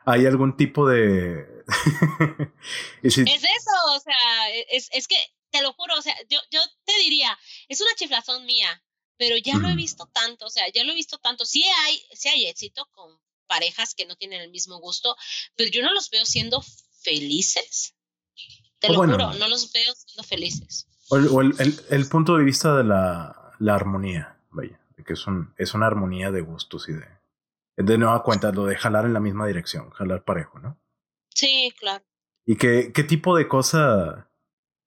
¿Hay 0.06 0.26
algún 0.26 0.56
tipo 0.56 0.88
de... 0.88 1.46
Es 3.02 3.16
eso, 3.16 3.76
o 3.94 4.00
sea, 4.00 4.50
es, 4.70 4.88
es, 4.92 5.06
que, 5.06 5.16
te 5.50 5.62
lo 5.62 5.72
juro, 5.74 5.94
o 5.96 6.02
sea, 6.02 6.16
yo, 6.28 6.38
yo 6.50 6.60
te 6.84 6.98
diría, 6.98 7.38
es 7.68 7.80
una 7.80 7.94
chiflazón 7.96 8.44
mía, 8.44 8.82
pero 9.16 9.36
ya 9.36 9.56
lo 9.58 9.68
he 9.68 9.76
visto 9.76 10.06
tanto, 10.12 10.46
o 10.46 10.50
sea, 10.50 10.64
ya 10.72 10.82
lo 10.82 10.92
he 10.92 10.94
visto 10.94 11.18
tanto. 11.18 11.44
Sí 11.44 11.64
hay, 11.64 12.02
sí 12.12 12.28
hay 12.28 12.46
éxito 12.46 12.88
con 12.92 13.20
parejas 13.50 13.94
que 13.96 14.06
no 14.06 14.14
tienen 14.14 14.40
el 14.40 14.50
mismo 14.50 14.78
gusto, 14.78 15.16
pero 15.56 15.68
yo 15.70 15.82
no 15.82 15.92
los 15.92 16.08
veo 16.08 16.24
siendo 16.24 16.62
felices. 17.02 17.96
Te 18.78 18.88
lo 18.88 18.94
juro, 18.94 19.34
no 19.34 19.48
los 19.48 19.72
veo 19.72 19.92
siendo 19.92 20.22
felices. 20.22 20.86
O, 21.10 21.40
el, 21.40 21.80
el, 21.90 22.08
punto 22.08 22.36
de 22.36 22.44
vista 22.44 22.76
de 22.76 22.84
la, 22.84 23.52
la 23.58 23.74
armonía, 23.74 24.38
vaya, 24.50 24.80
de 24.96 25.02
que 25.02 25.14
es, 25.14 25.26
un, 25.26 25.52
es 25.58 25.74
una 25.74 25.88
armonía 25.88 26.30
de 26.30 26.40
gustos 26.40 26.88
y 26.88 26.92
de, 26.92 27.06
De 27.76 27.98
nueva 27.98 28.22
cuenta, 28.22 28.52
lo 28.52 28.64
de 28.64 28.76
jalar 28.76 29.04
en 29.04 29.14
la 29.14 29.20
misma 29.20 29.48
dirección, 29.48 29.90
jalar 29.90 30.24
parejo, 30.24 30.60
¿no? 30.60 30.80
Sí, 31.34 31.74
claro. 31.78 32.04
¿Y 32.46 32.56
qué, 32.56 32.92
qué 32.94 33.02
tipo 33.02 33.36
de 33.36 33.48
cosa, 33.48 34.30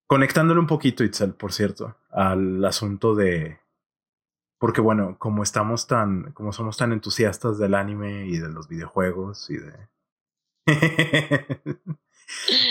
conectándole 0.07 0.61
un 0.61 0.67
poquito, 0.67 1.03
Itzel, 1.03 1.33
por 1.33 1.51
cierto, 1.51 1.97
al 2.09 2.63
asunto 2.63 3.13
de, 3.13 3.59
porque 4.63 4.79
bueno, 4.79 5.17
como 5.19 5.43
estamos 5.43 5.87
tan, 5.87 6.31
como 6.31 6.53
somos 6.53 6.77
tan 6.77 6.93
entusiastas 6.93 7.57
del 7.57 7.73
anime 7.73 8.27
y 8.27 8.37
de 8.37 8.47
los 8.47 8.69
videojuegos 8.69 9.49
y 9.49 9.57
de... 9.57 9.89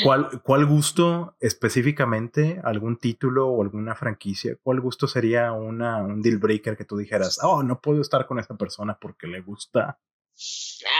¿Cuál, 0.03 0.41
¿Cuál 0.43 0.65
gusto 0.65 1.37
específicamente, 1.39 2.63
algún 2.65 2.97
título 2.97 3.49
o 3.49 3.63
alguna 3.63 3.95
franquicia, 3.95 4.57
cuál 4.63 4.81
gusto 4.81 5.07
sería 5.07 5.53
una, 5.53 5.99
un 5.99 6.23
deal 6.23 6.39
breaker 6.39 6.79
que 6.79 6.87
tú 6.87 6.97
dijeras, 6.97 7.41
oh, 7.43 7.63
no 7.63 7.83
puedo 7.83 8.01
estar 8.01 8.27
con 8.27 8.39
esta 8.39 8.57
persona 8.57 8.99
porque 8.99 9.27
le 9.27 9.43
gusta? 9.43 10.01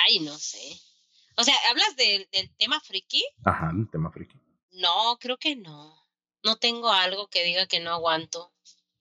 Ay, 0.05 0.21
no 0.21 0.37
sé. 0.37 0.79
O 1.39 1.43
sea, 1.43 1.55
¿hablas 1.71 1.97
del, 1.97 2.29
del 2.31 2.55
tema 2.59 2.79
friki? 2.81 3.25
Ajá, 3.47 3.73
el 3.75 3.89
tema 3.89 4.13
friki. 4.13 4.39
No, 4.73 5.17
creo 5.19 5.39
que 5.39 5.57
no. 5.57 5.97
No 6.45 6.57
tengo 6.57 6.93
algo 6.93 7.29
que 7.29 7.45
diga 7.45 7.67
que 7.67 7.81
no 7.81 7.93
aguanto. 7.93 8.53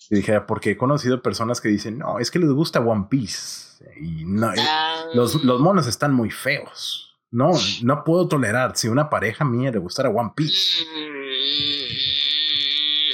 Y 0.10 0.16
dije, 0.16 0.42
porque 0.42 0.72
he 0.72 0.78
conocido 0.78 1.22
personas 1.22 1.62
que 1.62 1.70
dicen, 1.70 1.98
no, 1.98 2.20
es 2.20 2.32
que 2.32 2.40
les 2.40 2.52
gusta 2.52 2.80
One 2.80 3.08
Piece. 3.10 3.84
Y 4.00 4.26
no, 4.26 4.52
ah. 4.58 5.06
los, 5.14 5.44
los 5.44 5.60
monos 5.60 5.88
están 5.88 6.14
muy 6.14 6.30
feos. 6.30 7.12
No, 7.32 7.52
no 7.84 8.04
puedo 8.04 8.28
tolerar 8.28 8.76
si 8.76 8.90
una 8.90 9.10
pareja 9.10 9.46
mía 9.46 9.72
le 9.72 9.80
gustara 9.80 10.10
One 10.10 10.34
Piece. 10.36 10.84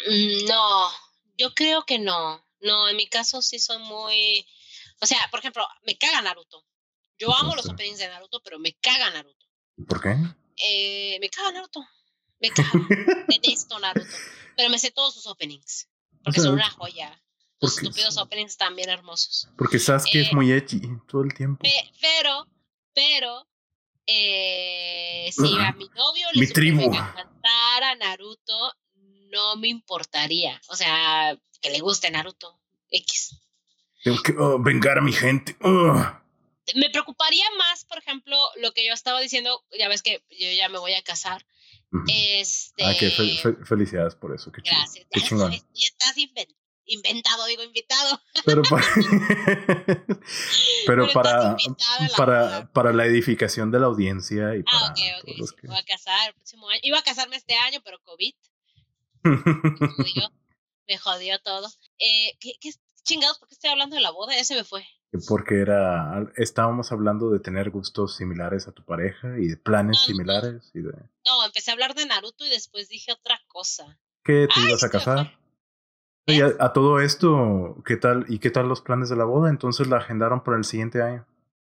Mm, 0.09 0.45
no, 0.47 0.89
yo 1.37 1.53
creo 1.53 1.83
que 1.83 1.99
no. 1.99 2.43
No, 2.61 2.89
en 2.89 2.95
mi 2.95 3.07
caso 3.07 3.43
sí 3.43 3.59
son 3.59 3.83
muy. 3.83 4.45
O 4.99 5.05
sea, 5.05 5.19
por 5.29 5.39
ejemplo, 5.39 5.67
me 5.85 5.97
caga 5.97 6.21
Naruto. 6.23 6.65
Yo 7.19 7.33
amo 7.35 7.55
los 7.55 7.69
openings 7.69 7.99
de 7.99 8.07
Naruto, 8.07 8.41
pero 8.43 8.57
me 8.57 8.73
caga 8.73 9.11
Naruto. 9.11 9.45
¿Por 9.87 10.01
qué? 10.01 10.15
Eh, 10.65 11.19
me 11.19 11.29
caga 11.29 11.51
Naruto. 11.51 11.85
Me 12.39 12.49
caga. 12.49 12.71
Detesto 13.27 13.77
Naruto. 13.77 14.15
Pero 14.55 14.69
me 14.71 14.79
sé 14.79 14.89
todos 14.89 15.13
sus 15.13 15.27
openings. 15.27 15.87
Porque 16.23 16.41
son 16.41 16.53
una 16.53 16.69
joya. 16.69 17.21
Los 17.59 17.77
estúpidos 17.77 18.17
openings 18.17 18.51
están 18.51 18.75
bien 18.75 18.89
hermosos. 18.89 19.49
Porque 19.57 19.79
sabes 19.79 20.05
que 20.11 20.21
es 20.21 20.27
eh, 20.27 20.35
muy 20.35 20.51
edgy 20.51 20.81
todo 21.07 21.23
el 21.23 21.33
tiempo. 21.33 21.65
pero, 21.99 22.47
pero, 22.93 23.47
eh, 24.05 25.29
si 25.31 25.57
a 25.57 25.71
mi 25.71 25.89
novio 25.89 26.27
le 26.33 26.71
Mi 26.71 26.97
a 26.97 27.95
Naruto, 27.95 28.73
no 29.31 29.55
me 29.55 29.69
importaría. 29.69 30.61
O 30.67 30.75
sea, 30.75 31.37
que 31.61 31.69
le 31.71 31.79
guste 31.79 32.11
Naruto. 32.11 32.59
X. 32.89 33.39
Tengo 34.03 34.21
que 34.21 34.33
oh, 34.37 34.59
vengar 34.59 34.97
a 34.97 35.01
mi 35.01 35.11
gente. 35.11 35.57
Me 36.75 36.89
preocuparía 36.89 37.45
más, 37.57 37.85
por 37.85 37.97
ejemplo, 37.97 38.37
lo 38.57 38.71
que 38.71 38.85
yo 38.85 38.93
estaba 38.93 39.19
diciendo, 39.19 39.63
ya 39.77 39.87
ves 39.87 40.01
que 40.01 40.23
yo 40.29 40.51
ya 40.51 40.69
me 40.69 40.79
voy 40.79 40.93
a 40.93 41.01
casar. 41.01 41.45
Este... 42.07 42.83
Ah, 42.83 42.93
que 42.99 43.09
felicidades 43.65 44.15
por 44.15 44.35
eso. 44.35 44.51
Qué 44.51 44.61
Gracias. 44.61 45.05
Qué 45.09 45.21
chingón. 45.21 45.53
Estás 45.53 46.15
inventado, 46.85 47.45
digo 47.45 47.63
invitado. 47.63 48.21
Pero 48.45 48.61
para, 48.69 48.85
pero, 50.85 51.11
para, 51.13 51.57
para, 52.15 52.71
para, 52.71 52.93
la 52.93 53.05
edificación 53.05 53.71
de 53.71 53.79
la 53.79 53.87
audiencia 53.87 54.55
y 54.55 54.63
ah, 54.67 54.93
para 54.95 55.19
ok, 55.19 55.51
ok. 55.51 55.59
Voy 55.63 55.77
a 55.77 55.83
casar 55.83 56.29
el 56.29 56.33
próximo 56.35 56.69
año. 56.69 56.79
Iba 56.83 56.99
a 56.99 57.03
casarme 57.03 57.35
este 57.35 57.55
año, 57.55 57.79
pero 57.83 57.99
COVID. 58.03 58.33
me, 59.23 59.37
jodió, 59.89 60.31
me 60.87 60.97
jodió 60.97 61.39
todo. 61.39 61.67
Eh, 61.99 62.37
¿qué, 62.39 62.53
¿qué, 62.59 62.71
chingados? 63.03 63.39
¿Por 63.39 63.47
qué 63.47 63.55
estoy 63.55 63.69
hablando 63.69 63.95
de 63.95 64.01
la 64.01 64.11
boda? 64.11 64.35
Ya 64.35 64.43
se 64.43 64.55
me 64.55 64.63
fue. 64.63 64.85
Porque 65.27 65.61
era, 65.61 66.31
estábamos 66.35 66.91
hablando 66.91 67.29
de 67.31 67.39
tener 67.39 67.69
gustos 67.69 68.17
similares 68.17 68.67
a 68.67 68.73
tu 68.73 68.83
pareja 68.83 69.39
y 69.39 69.47
de 69.47 69.57
planes 69.57 70.01
similares 70.01 70.69
y 70.73 70.81
de... 70.81 70.91
No, 71.25 71.45
empecé 71.45 71.71
a 71.71 71.73
hablar 71.73 71.95
de 71.95 72.05
Naruto 72.05 72.45
y 72.45 72.49
después 72.49 72.89
dije 72.89 73.13
otra 73.13 73.39
cosa. 73.47 73.99
¿Qué 74.23 74.47
te 74.53 74.67
ibas 74.67 74.83
a 74.83 74.89
casar? 74.89 75.39
Y 76.25 76.41
a, 76.41 76.73
todo 76.73 76.99
esto, 76.99 77.81
¿qué 77.85 77.95
tal? 77.95 78.25
¿Y 78.27 78.39
qué 78.39 78.49
tal 78.49 78.67
los 78.67 78.81
planes 78.81 79.07
de 79.07 79.15
la 79.15 79.23
boda? 79.23 79.49
Entonces 79.49 79.87
la 79.87 79.97
agendaron 79.97 80.43
para 80.43 80.57
el 80.57 80.65
siguiente 80.65 81.01
año. 81.01 81.25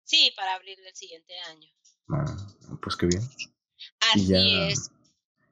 Sí, 0.04 0.32
para 0.34 0.54
abril 0.54 0.78
del 0.82 0.94
siguiente 0.94 1.34
año. 1.50 1.68
Ah, 2.08 2.24
pues 2.80 2.96
qué 2.96 3.06
bien. 3.06 3.22
Así 4.14 4.34
es. 4.34 4.90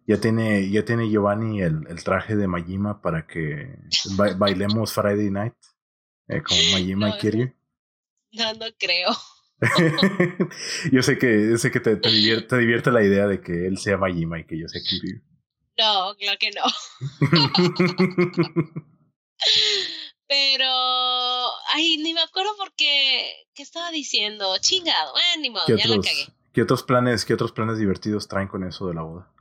Ya 0.06 0.18
tiene, 0.20 0.70
ya 0.70 0.86
tiene 0.86 1.10
Giovanni 1.10 1.60
el, 1.60 1.86
el 1.86 2.02
traje 2.02 2.34
de 2.34 2.46
Majima 2.48 3.02
para 3.02 3.26
que 3.26 3.78
bailemos 4.38 4.94
Friday 4.94 5.30
Night. 5.30 5.54
Eh, 6.28 6.42
como 6.42 6.60
Majima 6.72 7.10
y 7.10 7.18
Kiryu. 7.18 7.52
No, 8.34 8.52
no 8.54 8.66
creo. 8.78 9.10
yo 10.92 11.02
sé 11.02 11.18
que, 11.18 11.56
sé 11.58 11.70
que 11.70 11.80
te, 11.80 11.96
te, 11.96 12.10
divierte, 12.10 12.48
te, 12.48 12.58
divierte, 12.58 12.90
la 12.90 13.02
idea 13.02 13.26
de 13.26 13.40
que 13.40 13.66
él 13.66 13.78
sea 13.78 13.96
Majima 13.96 14.40
y 14.40 14.46
que 14.46 14.58
yo 14.58 14.68
sea 14.68 14.82
Kiryu. 14.82 15.22
No, 15.78 16.14
claro 16.16 16.38
que 16.38 16.50
no. 16.50 16.62
Pero, 20.26 20.66
ay, 21.72 21.98
ni 21.98 22.14
me 22.14 22.22
acuerdo 22.22 22.56
por 22.56 22.74
qué, 22.74 23.46
qué 23.54 23.62
estaba 23.62 23.90
diciendo. 23.90 24.56
Chingado, 24.58 25.14
eh, 25.16 25.38
ni 25.40 25.50
modo, 25.50 25.64
ya 25.68 25.86
la 25.86 25.96
cagué. 25.96 26.28
¿qué 26.52 26.62
otros, 26.62 26.82
planes, 26.82 27.24
¿Qué 27.24 27.34
otros 27.34 27.52
planes 27.52 27.78
divertidos 27.78 28.28
traen 28.28 28.48
con 28.48 28.64
eso 28.64 28.86
de 28.86 28.94
la 28.94 29.02
boda? 29.02 29.32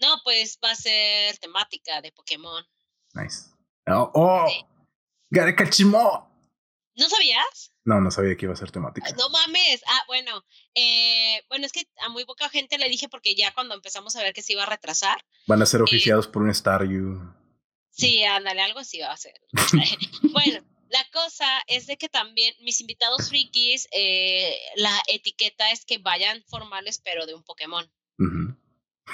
No, 0.00 0.20
pues 0.24 0.58
va 0.62 0.72
a 0.72 0.74
ser 0.74 1.38
temática 1.38 2.00
de 2.02 2.12
Pokémon. 2.12 2.64
Nice. 3.14 3.50
Oh, 3.88 4.10
oh 4.14 4.46
¿No 6.96 7.08
sabías? 7.08 7.72
No, 7.86 8.00
no 8.00 8.10
sabía 8.10 8.36
que 8.36 8.46
iba 8.46 8.52
a 8.52 8.56
ser 8.56 8.72
temática. 8.72 9.08
No 9.16 9.30
mames. 9.30 9.80
Ah, 9.86 10.02
bueno. 10.08 10.44
Eh, 10.74 11.40
bueno, 11.48 11.66
es 11.66 11.72
que 11.72 11.86
a 12.00 12.08
muy 12.08 12.24
poca 12.24 12.48
gente 12.48 12.78
le 12.78 12.88
dije 12.88 13.08
porque 13.08 13.36
ya 13.36 13.54
cuando 13.54 13.76
empezamos 13.76 14.16
a 14.16 14.24
ver 14.24 14.34
que 14.34 14.42
se 14.42 14.54
iba 14.54 14.64
a 14.64 14.66
retrasar. 14.66 15.24
Van 15.46 15.62
a 15.62 15.66
ser 15.66 15.80
eh, 15.80 15.84
oficiados 15.84 16.26
por 16.26 16.42
un 16.42 16.52
Staryu. 16.52 17.32
Sí, 17.90 18.24
ándale, 18.24 18.60
algo 18.60 18.80
así 18.80 18.98
va 18.98 19.12
a 19.12 19.16
ser. 19.16 19.40
bueno, 20.32 20.66
la 20.88 21.04
cosa 21.12 21.46
es 21.68 21.86
de 21.86 21.96
que 21.96 22.08
también 22.08 22.52
mis 22.60 22.80
invitados 22.80 23.28
frikis, 23.28 23.86
eh, 23.92 24.58
la 24.74 25.00
etiqueta 25.06 25.70
es 25.70 25.84
que 25.84 25.98
vayan 25.98 26.42
formales, 26.48 27.00
pero 27.04 27.24
de 27.24 27.34
un 27.34 27.44
Pokémon. 27.44 27.88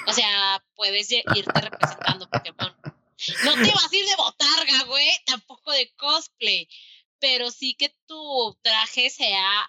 O 0.07 0.13
sea, 0.13 0.65
puedes 0.75 1.11
irte 1.11 1.61
representando 1.61 2.27
Pokémon. 2.27 2.75
No 3.45 3.53
te 3.53 3.71
vas 3.75 3.93
a 3.93 3.95
ir 3.95 4.05
de 4.05 4.15
botarga, 4.15 4.83
güey, 4.85 5.11
tampoco 5.27 5.71
de 5.71 5.93
cosplay, 5.95 6.67
pero 7.23 7.51
sí 7.51 7.73
que 7.75 7.95
tu 8.05 8.59
traje 8.61 9.09
sea, 9.09 9.65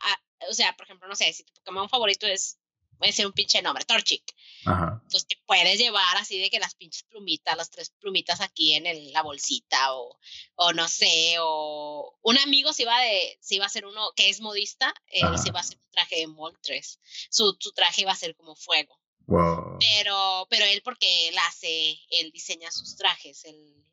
o 0.50 0.52
sea, 0.52 0.74
por 0.76 0.86
ejemplo, 0.86 1.06
no 1.06 1.14
sé, 1.14 1.32
si 1.32 1.44
tu 1.44 1.52
Pokémon 1.52 1.88
favorito 1.88 2.26
es 2.26 2.58
puede 2.98 3.12
ser 3.12 3.26
un 3.26 3.32
pinche 3.32 3.62
nombre, 3.62 3.84
Torchic. 3.84 4.24
Ajá. 4.66 5.00
Pues 5.08 5.24
te 5.24 5.36
puedes 5.46 5.78
llevar 5.78 6.16
así 6.16 6.36
de 6.40 6.50
que 6.50 6.58
las 6.58 6.74
pinches 6.74 7.04
plumitas, 7.04 7.56
las 7.56 7.70
tres 7.70 7.90
plumitas 7.90 8.40
aquí 8.40 8.74
en 8.74 8.86
el, 8.86 9.12
la 9.12 9.22
bolsita 9.22 9.94
o, 9.94 10.18
o 10.56 10.72
no 10.72 10.88
sé, 10.88 11.36
o 11.38 12.18
un 12.22 12.38
amigo 12.38 12.72
si 12.72 12.84
va 12.84 13.00
de, 13.02 13.38
si 13.40 13.60
va 13.60 13.66
a 13.66 13.68
ser 13.68 13.86
uno 13.86 14.10
que 14.16 14.28
es 14.28 14.40
modista, 14.40 14.92
él 15.06 15.38
si 15.38 15.50
va 15.50 15.60
a 15.60 15.62
hacer 15.62 15.78
un 15.78 15.90
traje 15.92 16.16
de 16.16 16.26
Moltres, 16.26 16.98
su, 17.30 17.56
su 17.60 17.70
traje 17.70 18.04
va 18.04 18.12
a 18.12 18.16
ser 18.16 18.34
como 18.34 18.56
fuego. 18.56 18.98
Wow. 19.28 19.78
Pero, 19.78 20.48
pero 20.50 20.64
él 20.64 20.82
porque 20.82 21.28
él 21.28 21.36
hace, 21.46 22.00
él 22.10 22.32
diseña 22.32 22.72
sus 22.72 22.96
trajes, 22.96 23.44
él, 23.44 23.84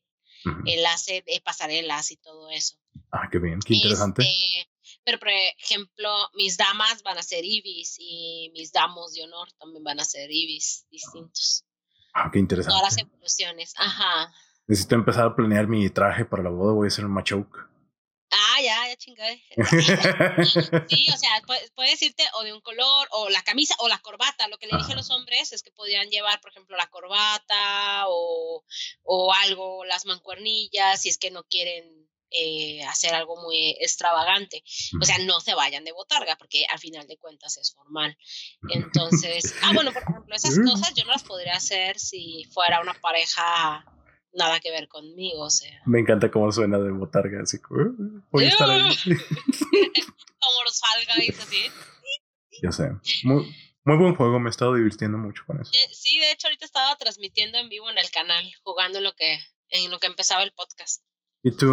él 0.65 0.85
hace 0.85 1.23
de 1.25 1.41
pasarelas 1.43 2.11
y 2.11 2.17
todo 2.17 2.49
eso. 2.49 2.77
Ah, 3.11 3.29
qué 3.31 3.39
bien, 3.39 3.59
qué 3.59 3.75
interesante. 3.75 4.23
Este, 4.23 4.69
pero, 5.03 5.19
por 5.19 5.29
ejemplo, 5.29 6.09
mis 6.35 6.57
damas 6.57 7.01
van 7.03 7.17
a 7.17 7.23
ser 7.23 7.43
ibis 7.43 7.95
y 7.99 8.51
mis 8.53 8.71
damos 8.71 9.13
de 9.13 9.23
honor 9.23 9.51
también 9.59 9.83
van 9.83 9.99
a 9.99 10.05
ser 10.05 10.29
ibis 10.31 10.85
distintos. 10.91 11.65
Ah, 12.13 12.29
qué 12.31 12.39
interesante. 12.39 12.77
Todas 12.77 12.93
las 12.93 13.03
evoluciones, 13.03 13.73
ajá. 13.77 14.33
Necesito 14.67 14.95
empezar 14.95 15.27
a 15.27 15.35
planear 15.35 15.67
mi 15.67 15.89
traje 15.89 16.25
para 16.25 16.43
la 16.43 16.49
boda, 16.49 16.73
voy 16.73 16.85
a 16.85 16.89
hacer 16.89 17.05
un 17.05 17.11
machoke. 17.11 17.70
Ah, 18.31 18.61
ya, 18.61 18.87
ya 18.87 18.95
chingué. 18.95 19.43
sí, 20.89 21.07
o 21.13 21.17
sea, 21.17 21.41
puedes, 21.75 22.01
irte 22.01 22.23
o 22.35 22.43
de 22.43 22.53
un 22.53 22.61
color, 22.61 23.07
o 23.11 23.29
la 23.29 23.41
camisa, 23.43 23.75
o 23.79 23.89
la 23.89 23.99
corbata. 23.99 24.47
Lo 24.47 24.57
que 24.57 24.67
le 24.67 24.77
dije 24.77 24.93
a 24.93 24.95
los 24.95 25.11
hombres 25.11 25.51
es 25.51 25.61
que 25.61 25.71
podían 25.71 26.09
llevar, 26.09 26.39
por 26.39 26.51
ejemplo, 26.51 26.77
la 26.77 26.87
corbata 26.87 28.05
o, 28.07 28.63
o 29.03 29.33
algo, 29.33 29.83
las 29.83 30.05
mancuernillas, 30.05 31.01
si 31.01 31.09
es 31.09 31.17
que 31.17 31.29
no 31.29 31.43
quieren 31.43 32.09
eh, 32.33 32.81
hacer 32.85 33.13
algo 33.13 33.35
muy 33.41 33.75
extravagante. 33.81 34.63
O 35.01 35.05
sea, 35.05 35.17
no 35.19 35.41
se 35.41 35.53
vayan 35.53 35.83
de 35.83 35.91
botarga, 35.91 36.37
porque 36.37 36.65
al 36.71 36.79
final 36.79 37.05
de 37.05 37.17
cuentas 37.17 37.57
es 37.57 37.73
formal. 37.73 38.17
Entonces, 38.69 39.53
ah, 39.61 39.71
bueno, 39.73 39.91
por 39.91 40.03
ejemplo, 40.03 40.33
esas 40.33 40.55
cosas 40.65 40.93
yo 40.93 41.03
no 41.03 41.11
las 41.11 41.23
podría 41.23 41.55
hacer 41.55 41.99
si 41.99 42.45
fuera 42.53 42.79
una 42.79 42.93
pareja 42.93 43.83
nada 44.33 44.59
que 44.59 44.71
ver 44.71 44.87
conmigo, 44.87 45.43
o 45.43 45.49
sea. 45.49 45.81
Me 45.85 45.99
encanta 45.99 46.31
cómo 46.31 46.51
suena 46.51 46.77
de 46.79 46.91
botarga, 46.91 47.41
así 47.41 47.59
como, 47.59 47.81
uh, 47.81 48.23
voy 48.31 48.45
a 48.45 48.49
estar 48.49 48.69
ahí. 48.69 48.81
como 49.05 50.63
los 50.65 50.77
salga 50.77 51.23
y 51.23 51.29
así. 51.29 51.71
Ya 52.61 52.71
sé. 52.71 52.91
Muy, 53.23 53.53
muy 53.85 53.97
buen 53.97 54.15
juego, 54.15 54.39
me 54.39 54.49
he 54.49 54.51
estado 54.51 54.75
divirtiendo 54.75 55.17
mucho 55.17 55.43
con 55.45 55.61
eso. 55.61 55.71
Eh, 55.73 55.89
sí, 55.93 56.19
de 56.19 56.31
hecho 56.31 56.47
ahorita 56.47 56.65
estaba 56.65 56.95
transmitiendo 56.97 57.57
en 57.57 57.69
vivo 57.69 57.89
en 57.89 57.97
el 57.97 58.09
canal, 58.11 58.45
jugando 58.63 58.99
en 58.99 59.03
lo 59.05 59.13
que, 59.13 59.39
en 59.69 59.89
lo 59.91 59.99
que 59.99 60.07
empezaba 60.07 60.43
el 60.43 60.51
podcast. 60.51 61.03
¿Y 61.43 61.55
tú, 61.55 61.71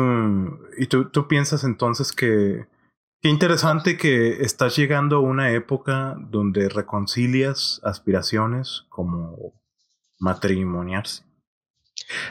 y 0.78 0.86
tú, 0.86 1.10
tú 1.10 1.28
piensas 1.28 1.64
entonces 1.64 2.12
que 2.12 2.66
Qué 3.20 3.30
interesante 3.30 3.96
que 3.96 4.42
estás 4.42 4.76
llegando 4.76 5.16
a 5.16 5.20
una 5.20 5.50
época 5.50 6.14
donde 6.30 6.68
reconcilias 6.68 7.80
aspiraciones 7.82 8.84
como 8.90 9.60
matrimoniarse 10.20 11.27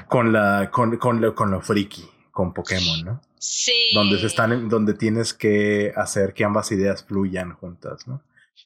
con 0.08 0.34
la 0.34 0.70
con, 0.72 0.98
con, 0.98 1.22
lo, 1.22 1.36
con 1.36 1.52
lo 1.52 1.62
friki, 1.62 2.10
con 2.32 2.54
Pokémon, 2.54 3.04
¿no? 3.04 3.22
Sí. 3.40 3.92
Donde 3.94 4.20
se 4.20 4.28
están 4.28 4.70
donde 4.70 4.94
tienes 4.94 5.34
que 5.34 5.94
hacer 5.96 6.34
que 6.34 6.44
ambas 6.44 6.72
ideas 6.72 7.04
fluyan 7.04 7.54
juntas, 7.54 8.08
¿no? 8.08 8.24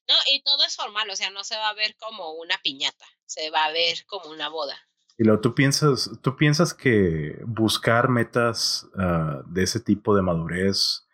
No, 0.08 0.16
y 0.32 0.42
todo 0.44 0.64
es 0.66 0.76
formal, 0.76 1.10
o 1.10 1.16
sea, 1.16 1.30
no 1.30 1.44
se 1.44 1.56
va 1.56 1.70
a 1.70 1.74
ver 1.74 1.96
como 1.98 2.32
una 2.34 2.58
piñata, 2.64 3.06
se 3.26 3.50
va 3.50 3.66
a 3.66 3.72
ver 3.72 4.06
como 4.08 4.30
una 4.30 4.50
boda. 4.50 4.76
Y 5.18 5.24
luego 5.24 5.42
tú 5.42 5.54
piensas, 5.54 6.10
tú 6.22 6.36
piensas 6.36 6.74
que 6.74 7.40
buscar 7.46 8.10
metas 8.10 8.88
ah, 8.98 9.42
de 9.46 9.64
ese 9.64 9.80
tipo 9.80 10.16
de 10.16 10.22
madurez 10.22 11.06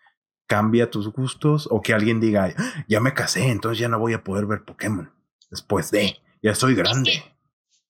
cambia 0.48 0.90
tus 0.90 1.10
gustos 1.10 1.68
o 1.70 1.82
que 1.82 1.94
alguien 1.94 2.20
diga, 2.20 2.56
ya 2.88 3.02
me 3.02 3.14
casé, 3.14 3.50
entonces 3.50 3.80
ya 3.80 3.90
no 3.90 4.00
voy 4.00 4.14
a 4.14 4.24
poder 4.24 4.46
ver 4.46 4.64
Pokémon 4.64 5.14
después 5.50 5.92
de, 5.92 6.18
ya 6.42 6.52
estoy 6.52 6.74
grande. 6.74 7.24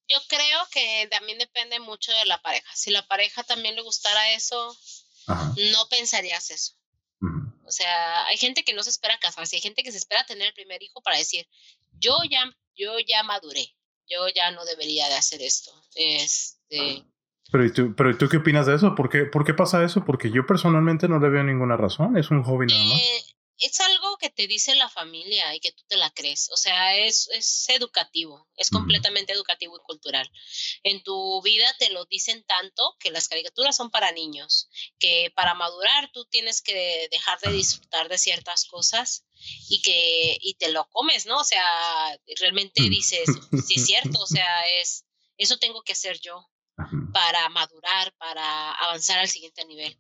Yo 0.08 0.18
creo 0.28 0.60
que 0.72 1.08
también 1.12 1.38
depende 1.38 1.80
mucho 1.80 2.12
de 2.12 2.26
la 2.26 2.42
pareja. 2.42 2.70
Si 2.76 2.92
la 2.92 3.08
pareja 3.08 3.44
también 3.44 3.76
le 3.76 3.82
gustara 3.82 4.34
eso, 4.34 4.76
no 5.28 5.90
pensarías 5.90 6.52
eso. 6.52 6.74
O 7.66 7.72
sea, 7.72 8.26
hay 8.28 8.38
gente 8.38 8.64
que 8.64 8.74
no 8.74 8.82
se 8.84 8.90
espera 8.90 9.20
casarse, 9.20 9.58
hay 9.58 9.62
gente 9.62 9.84
que 9.84 9.92
se 9.92 9.98
espera 9.98 10.26
tener 10.26 10.48
el 10.48 10.54
primer 10.54 10.82
hijo 10.82 11.02
para 11.02 11.18
decir, 11.18 11.46
yo 12.00 12.18
ya, 12.30 12.46
yo 12.76 12.98
ya 13.06 13.24
maduré, 13.24 13.76
yo 14.08 14.28
ya 14.34 14.52
no 14.52 14.64
debería 14.64 15.10
de 15.10 15.16
hacer 15.16 15.42
esto. 15.42 15.72
Este, 15.96 17.04
pero 17.52 17.66
¿y, 17.66 17.74
tú, 17.74 17.94
pero 17.96 18.18
tú 18.18 18.30
qué 18.30 18.38
opinas 18.38 18.68
de 18.68 18.76
eso? 18.76 18.96
¿Por 18.96 19.10
qué, 19.10 19.26
¿Por 19.26 19.46
qué 19.46 19.54
pasa 19.54 19.84
eso? 19.84 20.06
Porque 20.06 20.32
yo 20.32 20.46
personalmente 20.46 21.10
no 21.10 21.20
le 21.20 21.30
veo 21.30 21.44
ninguna 21.44 21.76
razón, 21.76 22.18
es 22.18 22.32
un 22.32 22.44
hobby 22.44 22.68
nada 22.68 22.84
más. 22.86 23.02
Eh, 23.02 23.24
es 23.60 23.80
algo 23.80 24.18
que 24.18 24.30
te 24.30 24.48
dice 24.48 24.76
la 24.76 24.90
familia 24.90 25.56
y 25.56 25.60
que 25.60 25.72
tú 25.72 25.84
te 25.88 25.98
la 25.98 26.10
crees. 26.12 26.50
O 26.52 26.58
sea, 26.58 26.96
es, 26.98 27.28
es 27.32 27.70
educativo, 27.70 28.48
es 28.56 28.70
completamente 28.70 29.34
educativo 29.34 29.78
y 29.78 29.84
cultural. 29.84 30.30
En 30.84 31.02
tu 31.04 31.42
vida 31.42 31.74
te 31.80 31.90
lo 31.90 32.06
dicen 32.06 32.44
tanto 32.44 32.96
que 33.00 33.12
las 33.12 33.28
caricaturas 33.28 33.76
son 33.76 33.90
para 33.90 34.12
niños, 34.12 34.70
que 35.00 35.32
para 35.36 35.54
madurar 35.54 36.12
tú 36.12 36.26
tienes 36.26 36.62
que 36.62 37.08
dejar 37.12 37.40
de 37.40 37.52
disfrutar 37.52 38.10
de 38.10 38.18
ciertas 38.18 38.66
cosas 38.66 39.26
y 39.70 39.82
que 39.82 40.38
y 40.42 40.56
te 40.56 40.70
lo 40.72 40.88
comes, 40.90 41.26
¿no? 41.26 41.40
O 41.40 41.44
sea, 41.44 41.64
realmente 42.40 42.84
mm. 42.84 42.90
dices, 42.90 43.30
sí 43.66 43.76
es 43.76 43.86
cierto, 43.86 44.20
o 44.20 44.28
sea, 44.28 44.68
es 44.80 45.06
eso 45.38 45.58
tengo 45.58 45.84
que 45.84 45.94
hacer 45.94 46.20
yo 46.20 46.48
para 47.14 47.50
madurar, 47.50 48.14
para 48.18 48.72
avanzar 48.74 49.20
al 49.20 49.30
siguiente 49.30 49.66
nivel. 49.66 49.98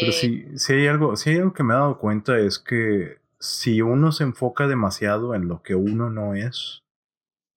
Pero 0.00 0.12
si, 0.12 0.46
eh, 0.46 0.58
si, 0.58 0.72
hay 0.74 0.86
algo, 0.86 1.16
si 1.16 1.30
hay 1.30 1.36
algo 1.36 1.52
que 1.52 1.62
me 1.62 1.74
he 1.74 1.76
dado 1.76 1.98
cuenta 1.98 2.38
es 2.38 2.58
que 2.58 3.18
si 3.38 3.82
uno 3.82 4.12
se 4.12 4.24
enfoca 4.24 4.66
demasiado 4.66 5.34
en 5.34 5.48
lo 5.48 5.62
que 5.62 5.74
uno 5.74 6.10
no 6.10 6.34
es, 6.34 6.84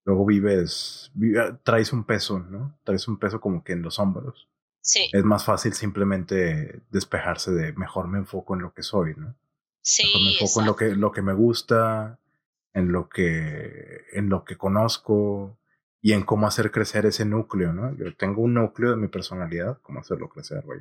luego 0.06 0.26
vives, 0.26 1.12
ah, 1.38 1.60
traes 1.64 1.94
un 1.94 2.04
peso, 2.04 2.40
¿no? 2.40 2.78
Traes 2.84 3.08
un 3.08 3.20
peso 3.20 3.40
como 3.40 3.64
que 3.64 3.74
en 3.74 3.82
los 3.82 4.00
hombros. 4.00 4.50
Sí. 4.82 5.10
Es 5.12 5.24
más 5.24 5.46
fácil 5.46 5.74
simplemente 5.74 6.82
despejarse 6.90 7.52
de 7.52 7.74
mejor 7.74 8.08
me 8.08 8.18
enfoco 8.18 8.56
en 8.56 8.62
lo 8.62 8.74
que 8.74 8.84
soy, 8.84 9.14
¿no? 9.16 9.36
Sí. 9.82 10.04
Mejor 10.08 10.22
me 10.22 10.32
enfoco 10.32 10.60
en 10.62 10.66
lo 10.66 10.76
que, 10.76 10.96
lo 10.96 11.12
que 11.12 11.22
me 11.22 11.34
gusta, 11.34 12.20
en 12.74 12.92
lo 12.92 13.10
que, 13.10 14.06
en 14.14 14.30
lo 14.30 14.46
que 14.46 14.58
conozco, 14.58 15.59
y 16.02 16.14
en 16.14 16.24
cómo 16.24 16.48
hacer 16.48 16.72
crecer 16.72 17.06
ese 17.06 17.26
núcleo, 17.26 17.74
¿no? 17.74 17.96
Yo 17.98 18.16
tengo 18.16 18.42
un 18.42 18.54
núcleo 18.54 18.92
de 18.92 18.98
mi 18.98 19.08
personalidad, 19.08 19.80
cómo 19.82 20.00
hacerlo 20.00 20.30
crecer, 20.30 20.62
güey. 20.64 20.80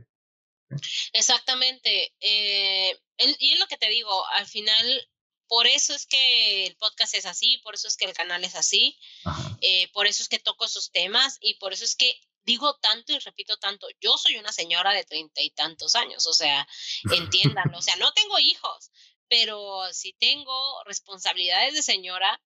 Exactamente. 1.13 2.15
Eh, 2.21 2.99
y 3.39 3.53
es 3.53 3.59
lo 3.59 3.67
que 3.67 3.79
te 3.79 3.89
digo, 3.89 4.27
al 4.29 4.47
final, 4.47 5.09
por 5.49 5.67
eso 5.67 5.95
es 5.95 6.07
que 6.07 6.67
el 6.67 6.77
podcast 6.77 7.15
es 7.15 7.27
así, 7.27 7.59
por 7.65 7.75
eso 7.75 7.89
es 7.89 7.97
que 7.97 8.05
el 8.05 8.13
canal 8.13 8.45
es 8.45 8.55
así, 8.55 8.97
eh, 9.61 9.89
por 9.93 10.07
eso 10.07 10.23
es 10.23 10.29
que 10.29 10.39
toco 10.39 10.67
esos 10.67 10.93
temas 10.93 11.39
y 11.41 11.55
por 11.55 11.73
eso 11.73 11.85
es 11.85 11.97
que 11.97 12.21
digo 12.45 12.77
tanto 12.77 13.13
y 13.13 13.19
repito 13.19 13.59
tanto, 13.59 13.89
yo 14.01 14.17
soy 14.17 14.37
una 14.37 14.53
señora 14.53 14.93
de 14.93 15.05
treinta 15.05 15.43
y 15.43 15.51
tantos 15.51 15.95
años, 15.95 16.27
o 16.27 16.33
sea, 16.33 16.67
entiéndanlo, 17.13 17.79
o 17.79 17.83
sea, 17.83 17.97
no 17.97 18.13
tengo 18.13 18.39
hijos, 18.39 18.91
pero 19.29 19.83
sí 19.93 20.15
tengo 20.19 20.83
responsabilidades 20.85 21.75
de 21.75 21.83
señora 21.83 22.41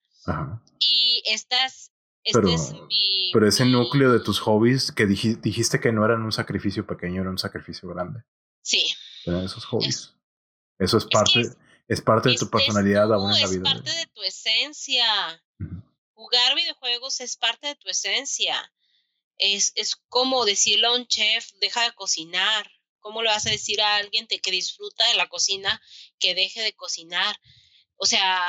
y 0.80 1.22
estas 1.26 1.91
este 2.24 2.40
pero, 2.40 2.88
pero 3.32 3.48
ese 3.48 3.64
núcleo 3.64 4.12
de 4.12 4.20
tus 4.20 4.40
hobbies 4.40 4.92
que 4.92 5.06
dijiste 5.06 5.80
que 5.80 5.92
no 5.92 6.04
eran 6.04 6.22
un 6.22 6.32
sacrificio 6.32 6.86
pequeño, 6.86 7.22
era 7.22 7.30
un 7.30 7.38
sacrificio 7.38 7.88
grande. 7.88 8.22
Sí. 8.62 8.94
Eran 9.24 9.44
esos 9.44 9.64
hobbies. 9.66 10.14
Eso 10.78 10.98
es 10.98 11.06
parte, 11.06 11.42
es, 11.88 12.00
parte 12.00 12.30
de 12.30 12.36
tu 12.36 12.48
personalidad 12.48 13.12
aún 13.12 13.32
en 13.32 13.40
la 13.40 13.48
vida. 13.48 13.62
Es 13.68 13.74
parte 13.74 13.90
de 13.90 14.06
tu 14.06 14.22
esencia. 14.22 15.06
Jugar 16.12 16.54
videojuegos 16.54 17.20
es 17.20 17.36
parte 17.36 17.68
de 17.68 17.74
tu 17.76 17.88
esencia. 17.88 18.72
Es, 19.38 19.72
es 19.74 19.96
como 20.08 20.44
decirle 20.44 20.86
a 20.86 20.92
un 20.92 21.06
chef, 21.06 21.50
deja 21.60 21.84
de 21.84 21.92
cocinar. 21.92 22.70
¿Cómo 23.00 23.22
le 23.22 23.30
vas 23.30 23.46
a 23.46 23.50
decir 23.50 23.80
a 23.80 23.96
alguien 23.96 24.28
que 24.28 24.50
disfruta 24.50 25.06
de 25.08 25.16
la 25.16 25.28
cocina 25.28 25.80
que 26.20 26.36
deje 26.36 26.62
de 26.62 26.72
cocinar? 26.72 27.36
O 27.96 28.06
sea, 28.06 28.40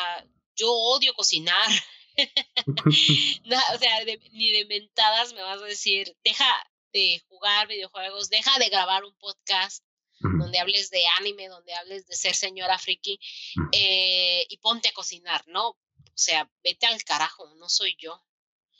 yo 0.55 0.71
odio 0.71 1.13
cocinar. 1.13 1.69
o 3.74 3.78
sea, 3.78 4.05
ni 4.32 4.51
de 4.51 4.66
mentadas 4.66 5.34
me 5.34 5.41
vas 5.41 5.61
a 5.61 5.66
decir, 5.66 6.16
deja 6.24 6.45
de 6.93 7.22
jugar 7.28 7.68
videojuegos, 7.68 8.30
deja 8.30 8.57
de 8.59 8.70
grabar 8.70 9.03
un 9.03 9.16
podcast 9.18 9.84
donde 10.20 10.59
hables 10.59 10.89
de 10.89 11.03
anime, 11.20 11.49
donde 11.49 11.74
hables 11.74 12.07
de 12.07 12.16
ser 12.16 12.34
señora 12.34 12.78
friki 12.78 13.20
eh, 13.74 14.45
y 14.47 14.57
ponte 14.57 14.89
a 14.89 14.93
cocinar, 14.93 15.43
¿no? 15.47 15.70
O 15.70 15.78
sea, 16.16 16.49
vete 16.64 16.86
al 16.86 17.03
carajo, 17.03 17.53
no 17.55 17.68
soy 17.68 17.95
yo. 17.99 18.22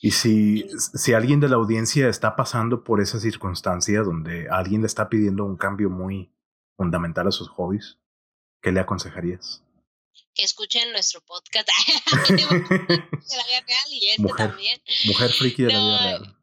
Y 0.02 0.12
si, 0.12 0.68
si 0.78 1.14
alguien 1.14 1.40
de 1.40 1.50
la 1.50 1.56
audiencia 1.56 2.08
está 2.10 2.36
pasando 2.36 2.84
por 2.84 3.02
esa 3.02 3.20
circunstancia 3.20 4.02
donde 4.02 4.48
alguien 4.50 4.82
le 4.82 4.88
está 4.88 5.10
pidiendo 5.10 5.46
un 5.46 5.58
cambio 5.58 5.90
muy 5.90 6.34
fundamental 6.76 7.28
a 7.28 7.32
sus 7.32 7.50
hobbies, 7.50 7.98
¿qué 8.62 8.72
le 8.72 8.80
aconsejarías? 8.80 9.63
Que 10.34 10.44
escuchen 10.44 10.92
nuestro 10.92 11.22
podcast 11.26 11.68
de 12.30 13.38
la 13.38 13.44
vida 13.46 13.62
real 13.68 13.88
y 13.90 14.10
este 14.10 14.28
también. 14.38 14.82
Mujer 15.06 15.32
friki 15.32 15.64
de 15.64 15.74
la 15.74 15.80
vida 15.80 16.00
real. 16.00 16.38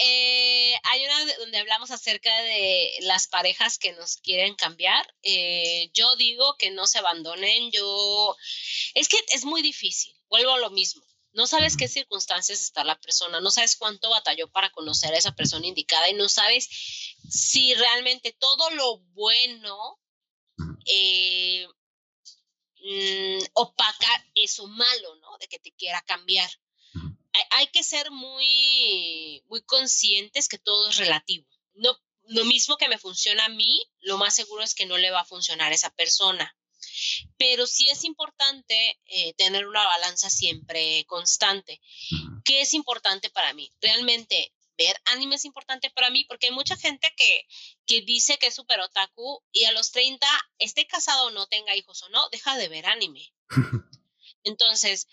Eh, 0.00 0.74
hay 0.84 1.04
una 1.04 1.34
donde 1.38 1.58
hablamos 1.58 1.90
acerca 1.90 2.34
de 2.42 2.92
las 3.02 3.26
parejas 3.26 3.78
que 3.78 3.92
nos 3.92 4.16
quieren 4.18 4.54
cambiar. 4.54 5.04
Eh, 5.22 5.90
yo 5.92 6.14
digo 6.16 6.56
que 6.56 6.70
no 6.70 6.86
se 6.86 6.98
abandonen. 6.98 7.70
Yo 7.72 8.36
es 8.94 9.08
que 9.08 9.18
es 9.32 9.44
muy 9.44 9.60
difícil. 9.60 10.14
Vuelvo 10.28 10.52
a 10.52 10.58
lo 10.58 10.70
mismo. 10.70 11.02
No 11.32 11.46
sabes 11.46 11.76
qué 11.76 11.88
circunstancias 11.88 12.62
está 12.62 12.84
la 12.84 12.98
persona, 12.98 13.40
no 13.40 13.50
sabes 13.50 13.76
cuánto 13.76 14.08
batalló 14.10 14.50
para 14.50 14.70
conocer 14.70 15.12
a 15.12 15.18
esa 15.18 15.32
persona 15.32 15.66
indicada 15.66 16.08
y 16.08 16.14
no 16.14 16.28
sabes 16.28 16.68
si 17.28 17.74
realmente 17.74 18.32
todo 18.32 18.70
lo 18.70 18.98
bueno 19.12 20.00
eh, 20.86 21.66
Mm, 22.90 23.44
opacar 23.52 24.24
eso 24.34 24.66
malo, 24.66 25.16
¿no? 25.16 25.36
De 25.38 25.46
que 25.46 25.58
te 25.58 25.72
quiera 25.72 26.00
cambiar. 26.06 26.50
Hay, 27.50 27.66
que 27.66 27.82
ser 27.82 28.10
muy, 28.10 29.44
muy 29.46 29.62
conscientes 29.62 30.48
que 30.48 30.58
todo 30.58 30.88
es 30.88 30.96
relativo. 30.96 31.46
No, 31.74 31.94
lo 32.28 32.46
mismo 32.46 32.78
que 32.78 32.88
me 32.88 32.98
funciona 32.98 33.44
a 33.44 33.50
mí, 33.50 33.84
lo 34.00 34.16
más 34.16 34.34
seguro 34.34 34.64
es 34.64 34.74
que 34.74 34.86
no 34.86 34.96
le 34.96 35.10
va 35.10 35.20
a 35.20 35.26
funcionar 35.26 35.70
a 35.70 35.74
esa 35.74 35.90
persona. 35.90 36.56
Pero 37.36 37.66
sí 37.66 37.90
es 37.90 38.04
importante 38.04 38.98
eh, 39.04 39.34
tener 39.34 39.66
una 39.66 39.84
balanza 39.84 40.30
siempre 40.30 41.04
constante. 41.06 41.82
¿Qué 42.42 42.62
es 42.62 42.72
importante 42.72 43.28
para 43.28 43.52
mí? 43.52 43.70
Realmente 43.82 44.54
ver 44.78 44.96
anime 45.06 45.34
es 45.34 45.44
importante 45.44 45.90
para 45.90 46.08
mí 46.10 46.24
porque 46.24 46.46
hay 46.46 46.52
mucha 46.52 46.76
gente 46.76 47.12
que, 47.16 47.46
que 47.84 48.00
dice 48.02 48.38
que 48.38 48.46
es 48.46 48.54
super 48.54 48.80
otaku 48.80 49.42
y 49.52 49.64
a 49.64 49.72
los 49.72 49.90
30, 49.90 50.26
esté 50.58 50.86
casado 50.86 51.26
o 51.26 51.30
no, 51.30 51.46
tenga 51.48 51.76
hijos 51.76 52.02
o 52.04 52.08
no, 52.08 52.28
deja 52.30 52.56
de 52.56 52.68
ver 52.68 52.86
anime. 52.86 53.34
Entonces, 54.44 55.08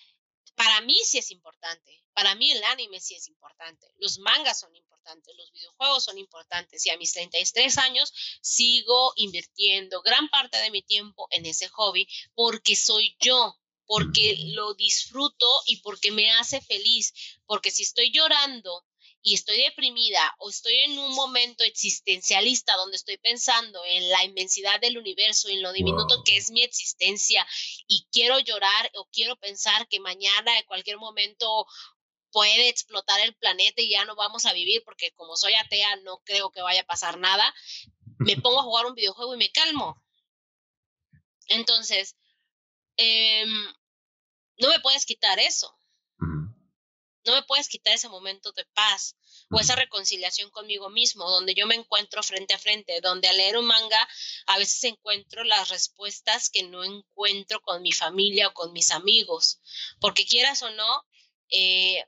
para 0.56 0.80
mí 0.82 0.98
sí 1.04 1.18
es 1.18 1.32
importante. 1.32 2.04
Para 2.14 2.36
mí 2.36 2.52
el 2.52 2.64
anime 2.64 3.02
sí 3.02 3.16
es 3.16 3.28
importante. 3.28 3.92
Los 3.98 4.20
mangas 4.20 4.60
son 4.60 4.74
importantes, 4.74 5.36
los 5.36 5.52
videojuegos 5.52 6.04
son 6.04 6.18
importantes 6.18 6.86
y 6.86 6.90
a 6.90 6.98
mis 6.98 7.12
33 7.12 7.78
años 7.80 8.14
sigo 8.42 9.14
invirtiendo 9.18 10.02
gran 10.02 10.30
parte 10.30 10.58
de 10.60 10.72
mi 10.72 10.82
tiempo 10.82 11.28
en 11.32 11.46
ese 11.46 11.68
hobby 11.70 12.08
porque 12.34 12.76
soy 12.76 13.18
yo, 13.20 13.60
porque 13.86 14.38
lo 14.54 14.74
disfruto 14.76 15.48
y 15.66 15.82
porque 15.82 16.12
me 16.12 16.32
hace 16.32 16.62
feliz. 16.62 17.14
Porque 17.46 17.72
si 17.72 17.84
estoy 17.84 18.12
llorando 18.12 18.86
y 19.28 19.34
estoy 19.34 19.58
deprimida 19.58 20.36
o 20.38 20.52
estoy 20.52 20.78
en 20.82 21.00
un 21.00 21.16
momento 21.16 21.64
existencialista 21.64 22.76
donde 22.76 22.96
estoy 22.96 23.18
pensando 23.18 23.84
en 23.84 24.08
la 24.08 24.24
inmensidad 24.24 24.80
del 24.80 25.00
universo, 25.00 25.50
en 25.50 25.64
lo 25.64 25.74
diminuto 25.74 26.24
que 26.24 26.38
es 26.38 26.52
mi 26.52 26.62
existencia 26.62 27.46
y 27.88 28.06
quiero 28.12 28.38
llorar 28.38 28.92
o 28.94 29.10
quiero 29.12 29.36
pensar 29.38 29.88
que 29.88 30.00
mañana 30.00 30.60
en 30.60 30.66
cualquier 30.66 30.98
momento 30.98 31.66
puede 32.30 32.70
explotar 32.70 33.20
el 33.22 33.34
planeta 33.34 33.82
y 33.82 33.90
ya 33.90 34.06
no 34.06 34.16
vamos 34.16 34.46
a 34.46 34.54
vivir 34.54 34.84
porque 34.86 35.12
como 35.14 35.36
soy 35.36 35.56
atea 35.56 35.96
no 36.04 36.20
creo 36.20 36.52
que 36.52 36.62
vaya 36.62 36.82
a 36.82 36.86
pasar 36.86 37.18
nada, 37.18 37.52
me 38.20 38.38
pongo 38.38 38.60
a 38.60 38.64
jugar 38.64 38.86
un 38.86 38.94
videojuego 38.94 39.34
y 39.34 39.40
me 39.40 39.52
calmo. 39.52 40.00
Entonces, 41.48 42.16
em, 42.98 43.50
no 44.60 44.70
me 44.70 44.80
puedes 44.82 45.08
quitar 45.08 45.40
eso. 45.40 45.76
No 47.26 47.34
me 47.34 47.44
puedes 47.44 47.68
quitar 47.68 47.94
ese 47.94 48.10
momento 48.10 48.52
de 48.52 48.66
paz 48.74 49.16
o 49.50 49.60
esa 49.60 49.76
reconciliación 49.76 50.50
conmigo 50.52 50.90
mismo, 50.90 51.30
donde 51.30 51.54
yo 51.54 51.68
me 51.68 51.76
encuentro 51.76 52.24
frente 52.24 52.54
a 52.54 52.60
frente, 52.60 53.02
donde 53.02 53.28
al 53.28 53.38
leer 53.38 53.58
un 53.58 53.66
manga 53.66 54.08
a 54.48 54.58
veces 54.58 54.84
encuentro 54.84 55.44
las 55.44 55.70
respuestas 55.70 56.50
que 56.50 56.64
no 56.64 56.84
encuentro 56.84 57.62
con 57.62 57.82
mi 57.82 57.92
familia 57.92 58.48
o 58.48 58.54
con 58.54 58.74
mis 58.74 58.92
amigos, 58.92 59.60
porque 60.00 60.26
quieras 60.26 60.62
o 60.62 60.70
no, 60.72 61.04
eh, 61.50 62.04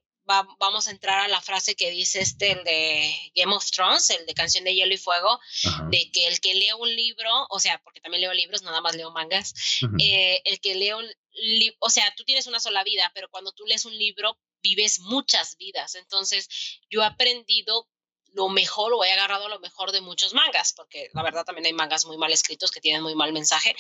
vamos 0.59 0.87
a 0.87 0.91
entrar 0.91 1.19
a 1.19 1.27
la 1.29 1.41
frase 1.41 1.75
que 1.75 1.89
dice 1.89 2.19
este, 2.19 2.51
el 2.51 2.63
de 2.65 3.31
Game 3.33 3.55
of 3.55 3.71
Thrones, 3.71 4.09
el 4.09 4.25
de 4.25 4.33
Canción 4.33 4.65
de 4.65 4.75
Hielo 4.75 4.93
y 4.93 4.97
Fuego, 4.97 5.39
de 5.89 6.11
que 6.11 6.27
el 6.27 6.41
que 6.41 6.53
lee 6.53 6.73
un 6.77 6.93
libro, 6.93 7.47
o 7.49 7.59
sea, 7.59 7.79
porque 7.83 8.01
también 8.01 8.21
leo 8.21 8.33
libros, 8.33 8.61
nada 8.61 8.81
más 8.81 8.95
leo 8.95 9.11
mangas, 9.11 9.53
eh, 9.99 10.41
el 10.43 10.59
que 10.59 10.75
lee 10.75 10.91
un 10.91 11.07
o 11.79 11.89
sea, 11.89 12.03
tú 12.15 12.23
tienes 12.23 12.47
una 12.47 12.59
sola 12.59 12.83
vida, 12.83 13.11
pero 13.13 13.29
cuando 13.29 13.51
tú 13.51 13.65
lees 13.65 13.85
un 13.85 13.97
libro, 13.97 14.37
vives 14.75 14.99
muchas 14.99 15.57
vidas. 15.57 15.95
Entonces, 15.95 16.47
yo 16.89 17.01
he 17.01 17.05
aprendido 17.05 17.87
lo 18.33 18.49
mejor 18.49 18.93
o 18.93 19.03
he 19.03 19.11
agarrado 19.11 19.49
lo 19.49 19.59
mejor 19.59 19.91
de 19.91 20.01
muchos 20.01 20.33
mangas, 20.33 20.73
porque 20.73 21.09
la 21.13 21.23
verdad 21.23 21.43
también 21.45 21.65
hay 21.65 21.73
mangas 21.73 22.05
muy 22.05 22.17
mal 22.17 22.31
escritos 22.31 22.71
que 22.71 22.81
tienen 22.81 23.01
muy 23.01 23.15
mal 23.15 23.33
mensaje. 23.33 23.75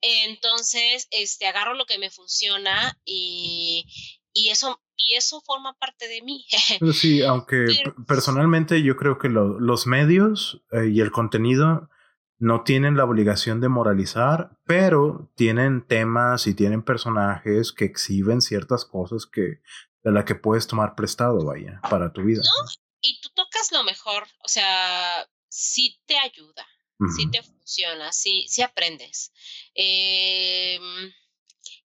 Entonces, 0.00 1.08
este, 1.10 1.46
agarro 1.46 1.74
lo 1.74 1.86
que 1.86 1.98
me 1.98 2.10
funciona 2.10 2.98
y, 3.04 3.86
y 4.32 4.48
eso 4.48 4.80
y 4.96 5.14
eso 5.14 5.40
forma 5.40 5.74
parte 5.78 6.08
de 6.08 6.22
mí. 6.22 6.44
sí, 6.92 7.22
aunque 7.22 7.66
personalmente 8.06 8.82
yo 8.82 8.96
creo 8.96 9.18
que 9.18 9.28
los 9.28 9.86
medios 9.86 10.62
eh, 10.72 10.88
y 10.92 11.00
el 11.00 11.10
contenido 11.10 11.88
no 12.38 12.62
tienen 12.62 12.96
la 12.96 13.04
obligación 13.04 13.60
de 13.60 13.68
moralizar, 13.68 14.58
pero 14.64 15.30
tienen 15.36 15.86
temas 15.86 16.46
y 16.46 16.54
tienen 16.54 16.82
personajes 16.82 17.72
que 17.72 17.84
exhiben 17.84 18.40
ciertas 18.40 18.84
cosas 18.84 19.26
que 19.26 19.60
de 20.02 20.12
la 20.12 20.24
que 20.24 20.34
puedes 20.34 20.66
tomar 20.66 20.94
prestado, 20.94 21.44
vaya, 21.44 21.80
para 21.88 22.12
tu 22.12 22.22
vida. 22.22 22.42
No, 22.42 22.70
y 23.00 23.20
tú 23.20 23.28
tocas 23.34 23.72
lo 23.72 23.82
mejor, 23.84 24.26
o 24.44 24.48
sea, 24.48 25.28
sí 25.48 26.00
te 26.06 26.18
ayuda, 26.18 26.66
sí 27.16 27.30
te 27.30 27.42
funciona, 27.42 28.12
sí, 28.12 28.46
sí 28.48 28.62
aprendes. 28.62 29.32
Eh, 29.74 30.78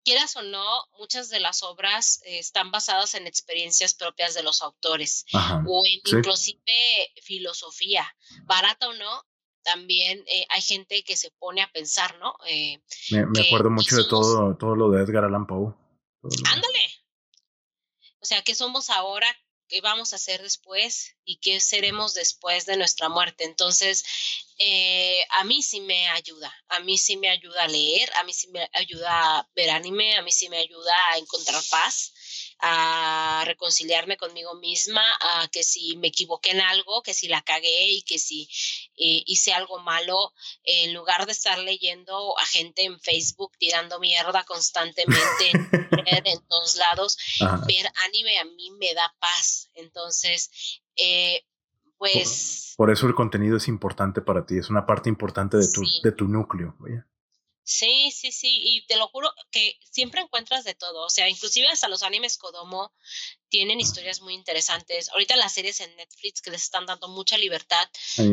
quieras 0.08 0.38
o 0.38 0.42
no, 0.42 0.64
muchas 0.98 1.28
de 1.28 1.42
las 1.42 1.64
obras 1.64 2.22
eh, 2.24 2.40
están 2.40 2.72
basadas 2.72 3.14
en 3.16 3.28
experiencias 3.28 3.94
propias 3.94 4.34
de 4.36 4.42
los 4.42 4.62
autores 4.62 5.26
o 5.34 5.84
en 5.86 6.18
inclusive 6.18 7.12
filosofía, 7.22 8.08
barata 8.46 8.88
o 8.88 8.94
no. 8.94 9.24
También 9.64 10.24
eh, 10.28 10.46
hay 10.48 10.62
gente 10.62 11.04
que 11.04 11.18
se 11.18 11.30
pone 11.32 11.62
a 11.62 11.70
pensar, 11.70 12.18
¿no? 12.20 12.38
Eh, 12.48 12.82
me, 13.12 13.42
acuerdo 13.42 13.70
mucho 13.70 13.98
de 13.98 14.06
todo, 14.08 14.56
todo 14.56 14.78
lo 14.78 14.90
de 14.92 15.04
Edgar 15.04 15.26
Allan 15.26 15.46
Poe. 15.46 15.74
Ándale. 16.24 16.97
Sea, 18.28 18.42
¿qué 18.42 18.56
somos 18.56 18.90
ahora? 18.90 19.34
qué 19.68 19.82
vamos 19.82 20.14
a 20.14 20.16
hacer 20.16 20.42
después 20.42 21.16
y 21.26 21.38
qué 21.38 21.60
seremos 21.60 22.14
después 22.14 22.66
de 22.66 22.78
nuestra 22.78 23.10
muerte. 23.10 23.44
Entonces, 23.44 24.04
eh, 24.60 25.20
a 25.40 25.44
mí 25.44 25.62
sí 25.62 25.82
me 25.82 26.08
ayuda, 26.10 26.54
a 26.70 26.80
mí 26.80 26.98
sí 26.98 27.18
me 27.18 27.30
ayuda 27.30 27.64
a 27.64 27.68
leer, 27.68 28.12
a 28.16 28.24
mí 28.24 28.34
sí 28.34 28.48
me 28.50 28.70
ayuda 28.74 29.40
a 29.40 29.50
ver 29.56 29.70
anime, 29.70 30.16
a 30.18 30.22
mí 30.22 30.32
sí 30.32 30.50
me 30.50 30.58
ayuda 30.58 30.94
a 31.12 31.18
encontrar 31.18 31.62
paz 31.70 32.14
a 32.60 33.44
reconciliarme 33.46 34.18
conmigo 34.18 34.56
misma, 34.56 35.04
a 35.22 35.48
que 35.50 35.64
si 35.64 35.96
me 35.98 36.08
equivoqué 36.08 36.52
en 36.52 36.62
algo, 36.62 37.04
que 37.04 37.14
si 37.14 37.28
la 37.28 37.42
cagué 37.42 37.92
y 37.92 38.02
que 38.02 38.18
si 38.18 38.50
eh, 38.98 39.24
hice 39.26 39.54
algo 39.54 39.80
malo, 39.80 40.34
en 40.64 40.94
lugar 40.94 41.26
de 41.26 41.32
estar 41.32 41.60
leyendo 41.60 42.38
a 42.40 42.46
gente 42.46 42.84
en 42.84 43.00
Facebook 43.00 43.52
tirando 43.60 44.00
mierda 44.00 44.44
constantemente 44.44 45.52
en, 46.06 46.42
todos 46.48 46.76
lados, 46.76 47.18
ver 47.68 47.92
anime 48.08 48.40
a 48.40 48.46
mí 48.46 48.72
me 48.72 48.94
da 48.94 49.16
paz. 49.20 49.70
Entonces, 49.76 50.82
eh, 50.96 51.44
pues... 51.98 52.74
Por, 52.78 52.92
eso 52.92 53.08
el 53.08 53.16
contenido 53.16 53.58
es 53.58 53.68
importante 53.68 54.22
para 54.22 54.46
ti, 54.46 54.58
es 54.58 54.70
una 54.70 54.86
parte 54.86 55.10
importante 55.10 55.58
de 55.58 55.68
tu, 55.68 55.82
de 56.04 56.12
tu 56.12 56.28
núcleo. 56.28 56.76
Sí, 57.70 58.12
sí, 58.12 58.32
sí, 58.32 58.48
y 58.64 58.86
te 58.88 58.96
lo 58.96 59.10
juro 59.10 59.30
que 59.52 59.78
siempre 59.92 60.22
encuentras 60.22 60.64
de 60.64 60.74
todo, 60.74 61.06
o 61.06 61.10
sea, 61.10 61.28
inclusive 61.28 61.68
hasta 61.68 61.90
los 61.90 62.02
animes 62.02 62.38
Kodomo 62.38 62.94
tienen 63.50 63.80
historias 63.80 64.22
muy 64.22 64.34
interesantes. 64.34 65.10
Ahorita 65.10 65.36
las 65.36 65.54
series 65.54 65.80
en 65.82 65.96
Netflix 65.96 66.42
que 66.42 66.52
les 66.52 66.64
están 66.64 66.86
dando 66.86 67.08
mucha 67.08 67.38
libertad 67.38 67.88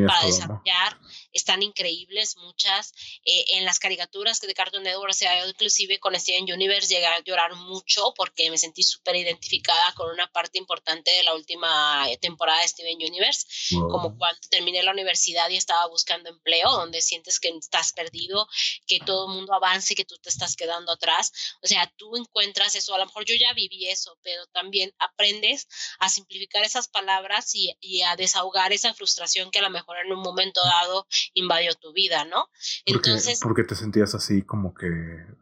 para 0.06 0.26
desarrollar, 0.26 0.98
están 1.32 1.62
increíbles 1.62 2.36
muchas. 2.36 2.92
Eh, 3.24 3.44
en 3.56 3.64
las 3.64 3.78
caricaturas 3.78 4.40
de 4.40 4.54
Cartoon 4.54 4.82
Network, 4.82 5.10
o 5.10 5.14
sea, 5.14 5.46
inclusive 5.46 5.98
con 5.98 6.18
Steven 6.18 6.52
Universe 6.52 6.92
llegué 6.92 7.06
a 7.06 7.22
llorar 7.22 7.54
mucho 7.54 8.12
porque 8.16 8.50
me 8.50 8.58
sentí 8.58 8.82
súper 8.82 9.16
identificada 9.16 9.92
con 9.94 10.10
una 10.10 10.30
parte 10.30 10.58
importante 10.58 11.10
de 11.10 11.22
la 11.22 11.34
última 11.34 12.06
temporada 12.20 12.60
de 12.60 12.68
Steven 12.68 12.96
Universe, 12.96 13.46
como 13.70 14.16
cuando 14.16 14.40
terminé 14.50 14.82
la 14.82 14.92
universidad 14.92 15.48
y 15.50 15.56
estaba 15.56 15.86
buscando 15.88 16.28
empleo, 16.30 16.70
donde 16.70 17.00
sientes 17.02 17.40
que 17.40 17.48
estás 17.48 17.92
perdido, 17.92 18.46
que 18.86 19.00
todo 19.00 19.28
el 19.28 19.34
mundo 19.34 19.54
avance 19.54 19.92
y 19.92 19.96
que 19.96 20.04
tú 20.04 20.16
te 20.18 20.28
estás 20.28 20.56
quedando 20.56 20.92
atrás. 20.92 21.32
O 21.62 21.66
sea, 21.66 21.92
tú 21.96 22.16
encuentras 22.16 22.74
eso, 22.74 22.94
a 22.94 22.98
lo 22.98 23.06
mejor 23.06 23.24
yo 23.24 23.34
ya 23.34 23.52
viví 23.52 23.88
eso, 23.88 24.18
pero 24.22 24.46
también 24.48 24.92
aprendes 25.04 25.68
a 25.98 26.08
simplificar 26.08 26.64
esas 26.64 26.88
palabras 26.88 27.52
y, 27.54 28.02
a 28.02 28.16
desahogar 28.16 28.72
esa 28.72 28.94
frustración 28.94 29.50
que 29.50 29.58
a 29.58 29.62
lo 29.62 29.70
mejor 29.70 29.96
en 30.04 30.12
un 30.12 30.20
momento 30.20 30.60
dado 30.62 31.06
invadió 31.34 31.74
tu 31.74 31.92
vida, 31.92 32.24
¿no? 32.24 32.48
Entonces... 32.84 33.40
¿Por 33.40 33.54
qué 33.54 33.64
te 33.64 33.74
sentías 33.74 34.14
así 34.14 34.42
como 34.42 34.74
que 34.74 34.86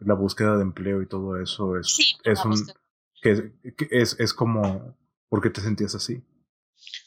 la 0.00 0.14
búsqueda 0.14 0.56
de 0.56 0.62
empleo 0.62 1.02
y 1.02 1.08
todo 1.08 1.40
eso 1.40 1.78
es, 1.78 1.96
es 2.24 2.44
un... 2.44 2.72
Que, 3.20 3.52
es, 3.90 4.16
es 4.18 4.34
como... 4.34 4.96
¿Por 5.28 5.42
qué 5.42 5.50
te 5.50 5.60
sentías 5.60 5.94
así? 5.94 6.22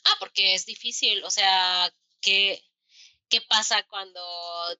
Ah, 0.05 0.15
porque 0.19 0.55
es 0.55 0.65
difícil, 0.65 1.23
o 1.23 1.29
sea, 1.29 1.91
que 2.21 2.59
¿Qué 3.27 3.41
pasa 3.41 3.83
cuando 3.89 4.21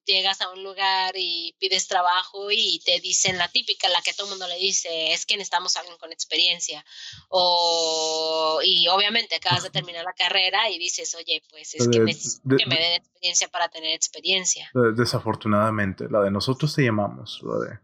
llegas 0.06 0.40
a 0.42 0.52
un 0.52 0.64
lugar 0.64 1.16
y 1.18 1.56
pides 1.60 1.88
trabajo 1.88 2.52
y 2.52 2.80
te 2.86 3.00
dicen 3.00 3.38
la 3.38 3.48
típica, 3.48 3.90
la 3.90 4.02
que 4.02 4.14
todo 4.14 4.28
el 4.28 4.32
mundo 4.32 4.48
le 4.48 4.58
dice, 4.58 5.14
es 5.14 5.26
que 5.26 5.36
necesitamos 5.36 5.76
a 5.76 5.80
alguien 5.80 5.98
con 5.98 6.12
experiencia? 6.12 6.86
O, 7.30 8.60
y 8.64 8.88
obviamente 8.88 9.36
acabas 9.36 9.64
de 9.64 9.72
terminar 9.72 10.06
la 10.06 10.14
carrera 10.14 10.70
y 10.70 10.78
dices, 10.78 11.16
oye, 11.16 11.42
pues 11.50 11.74
es 11.74 11.88
que 11.88 12.00
necesito 12.00 12.56
que 12.56 12.66
me 12.68 12.76
den 12.76 12.94
experiencia 12.94 13.48
para 13.48 13.70
tener 13.70 13.94
experiencia. 13.94 14.70
Desafortunadamente, 14.96 16.06
la 16.10 16.22
de 16.22 16.32
nosotros 16.32 16.76
te 16.76 16.84
llamamos, 16.84 17.40
la 17.42 17.58
de... 17.66 17.80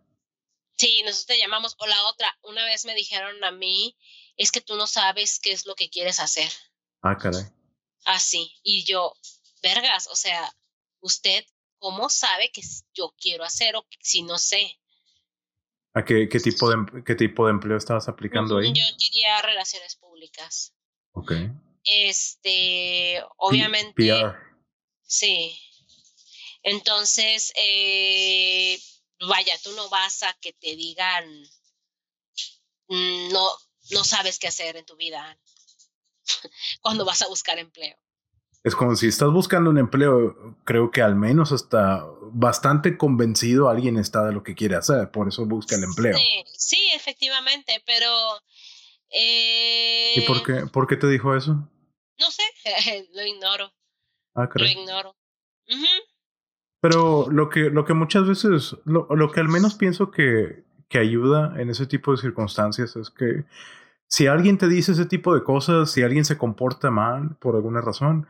Sí, 0.78 1.02
nosotros 1.04 1.26
te 1.28 1.38
llamamos. 1.38 1.76
O 1.80 1.88
la 1.88 2.04
otra, 2.06 2.36
una 2.44 2.66
vez 2.66 2.86
me 2.86 2.96
dijeron 2.96 3.44
a 3.44 3.52
mí, 3.52 3.98
es 4.38 4.52
que 4.52 4.62
tú 4.62 4.76
no 4.76 4.88
sabes 4.88 5.40
qué 5.40 5.52
es 5.52 5.66
lo 5.66 5.76
que 5.76 5.90
quieres 5.90 6.20
hacer. 6.20 6.52
Ah, 7.02 7.18
caray. 7.18 7.46
Así. 8.06 8.52
Y 8.64 8.84
yo, 8.84 9.14
vergas, 9.62 10.08
o 10.08 10.16
sea, 10.16 10.54
usted, 11.02 11.46
¿cómo 11.80 12.10
sabe 12.10 12.52
que 12.52 12.62
yo 12.94 13.14
quiero 13.18 13.44
hacer 13.44 13.76
o 13.76 13.86
si 14.00 14.24
no 14.24 14.38
sé? 14.38 14.80
¿A 15.94 16.06
qué, 16.06 16.30
qué 16.30 16.40
tipo, 16.40 16.70
de, 16.70 17.04
qué 17.06 17.16
tipo 17.16 17.46
de 17.46 17.52
empleo 17.52 17.78
estabas 17.78 18.08
aplicando 18.08 18.58
ahí? 18.58 18.72
Yo 18.74 18.84
quería 18.98 19.42
relaciones 19.42 19.96
públicas. 19.98 20.74
Ok. 21.12 21.34
Este, 21.84 23.22
obviamente. 23.38 23.94
PR. 23.96 24.38
Sí. 25.04 25.60
Entonces, 26.64 27.52
eh, 27.56 28.80
vaya, 29.28 29.54
tú 29.64 29.72
no 29.74 29.90
vas 29.90 30.24
a 30.24 30.34
que 30.40 30.54
te 30.54 30.76
digan, 30.76 31.26
mm, 32.88 33.34
no, 33.34 33.50
no 33.92 34.04
sabes 34.04 34.40
qué 34.40 34.48
hacer 34.48 34.78
en 34.78 34.86
tu 34.86 34.96
vida 34.96 35.38
cuando 36.82 37.04
vas 37.04 37.22
a 37.22 37.28
buscar 37.28 37.60
empleo. 37.60 37.98
Es 38.64 38.76
como 38.76 38.96
si 38.96 39.08
estás 39.08 39.32
buscando 39.32 39.70
un 39.70 39.80
empleo, 39.80 40.56
creo 40.66 40.92
que 40.92 41.02
al 41.02 41.16
menos 41.16 41.52
hasta 41.52 42.06
bastante 42.32 42.96
convencido 42.98 43.70
alguien 43.70 43.98
está 43.98 44.26
de 44.26 44.34
lo 44.34 44.44
que 44.44 44.54
quiere 44.54 44.76
hacer, 44.76 45.10
por 45.10 45.28
eso 45.28 45.46
busca 45.46 45.76
el 45.76 45.84
empleo. 45.84 46.16
Sí, 46.16 46.44
sí 46.54 46.90
efectivamente, 46.96 47.82
pero... 47.86 48.10
¿Y 49.14 50.22
por 50.22 50.44
qué, 50.44 50.68
por 50.72 50.88
qué 50.88 50.96
te 50.96 51.08
dijo 51.08 51.36
eso? 51.36 51.68
No 52.20 52.30
sé, 52.30 52.44
lo 53.14 53.26
ignoro. 53.26 53.74
Ah, 54.36 54.48
lo 54.54 54.66
ignoro. 54.66 55.16
Pero 56.82 57.28
lo 57.30 57.50
que, 57.50 57.70
lo 57.70 57.84
que 57.84 57.94
muchas 57.94 58.28
veces, 58.28 58.78
lo, 58.86 59.08
lo 59.10 59.32
que 59.32 59.40
al 59.40 59.50
menos 59.50 59.76
pienso 59.76 60.12
que, 60.12 60.64
que 60.88 61.00
ayuda 61.00 61.60
en 61.60 61.70
ese 61.70 61.88
tipo 61.88 62.12
de 62.12 62.18
circunstancias 62.18 62.96
es 62.96 63.10
que 63.10 63.46
si 64.08 64.28
alguien 64.28 64.58
te 64.58 64.68
dice 64.68 64.92
ese 64.92 65.06
tipo 65.06 65.34
de 65.34 65.44
cosas, 65.44 65.90
si 65.90 66.04
alguien 66.04 66.26
se 66.26 66.38
comporta 66.38 66.92
mal 66.92 67.38
por 67.40 67.56
alguna 67.56 67.80
razón, 67.80 68.28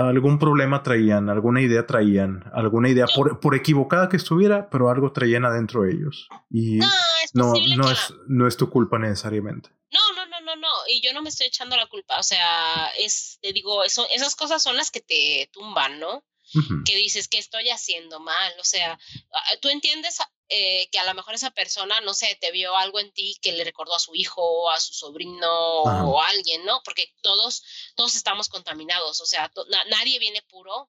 algún 0.00 0.38
problema 0.38 0.82
traían, 0.82 1.28
alguna 1.28 1.60
idea 1.60 1.86
traían, 1.86 2.44
alguna 2.52 2.88
idea 2.88 3.06
por, 3.06 3.40
por, 3.40 3.54
equivocada 3.54 4.08
que 4.08 4.16
estuviera, 4.16 4.68
pero 4.70 4.90
algo 4.90 5.12
traían 5.12 5.44
adentro 5.44 5.82
de 5.82 5.92
ellos. 5.92 6.28
Y 6.50 6.76
no, 6.76 6.86
es 7.22 7.34
no, 7.34 7.52
no, 7.76 7.90
es, 7.90 8.14
no 8.28 8.46
es 8.46 8.56
tu 8.56 8.70
culpa 8.70 8.98
necesariamente. 8.98 9.70
No, 9.90 10.16
no, 10.16 10.26
no, 10.26 10.40
no, 10.40 10.56
no. 10.56 10.68
Y 10.88 11.00
yo 11.00 11.12
no 11.12 11.22
me 11.22 11.28
estoy 11.28 11.46
echando 11.46 11.76
la 11.76 11.86
culpa. 11.86 12.18
O 12.18 12.22
sea, 12.22 12.88
es, 12.98 13.38
te 13.40 13.52
digo, 13.52 13.84
eso, 13.84 14.06
esas 14.14 14.34
cosas 14.34 14.62
son 14.62 14.76
las 14.76 14.90
que 14.90 15.00
te 15.00 15.48
tumban, 15.52 16.00
¿no? 16.00 16.24
Que 16.84 16.96
dices 16.96 17.28
que 17.28 17.38
estoy 17.38 17.70
haciendo 17.70 18.20
mal. 18.20 18.52
O 18.60 18.64
sea, 18.64 18.92
ah, 18.92 19.56
tú 19.60 19.68
entiendes 19.68 20.20
eh, 20.48 20.88
que 20.90 20.98
a 20.98 21.04
lo 21.04 21.14
mejor 21.14 21.34
esa 21.34 21.50
persona, 21.50 22.00
no 22.02 22.14
sé, 22.14 22.38
te 22.40 22.52
vio 22.52 22.76
algo 22.76 23.00
en 23.00 23.10
ti 23.12 23.36
que 23.42 23.52
le 23.52 23.64
recordó 23.64 23.94
a 23.96 24.00
su 24.00 24.14
hijo, 24.14 24.70
a 24.70 24.78
su 24.78 24.94
sobrino 24.94 25.82
o 25.82 26.20
a 26.20 26.28
alguien, 26.28 26.64
¿no? 26.64 26.82
Porque 26.84 27.12
todos, 27.20 27.64
todos 27.96 28.14
estamos 28.14 28.48
contaminados, 28.48 29.20
o 29.20 29.26
sea, 29.26 29.50
nadie 29.88 30.20
viene 30.20 30.42
puro, 30.42 30.88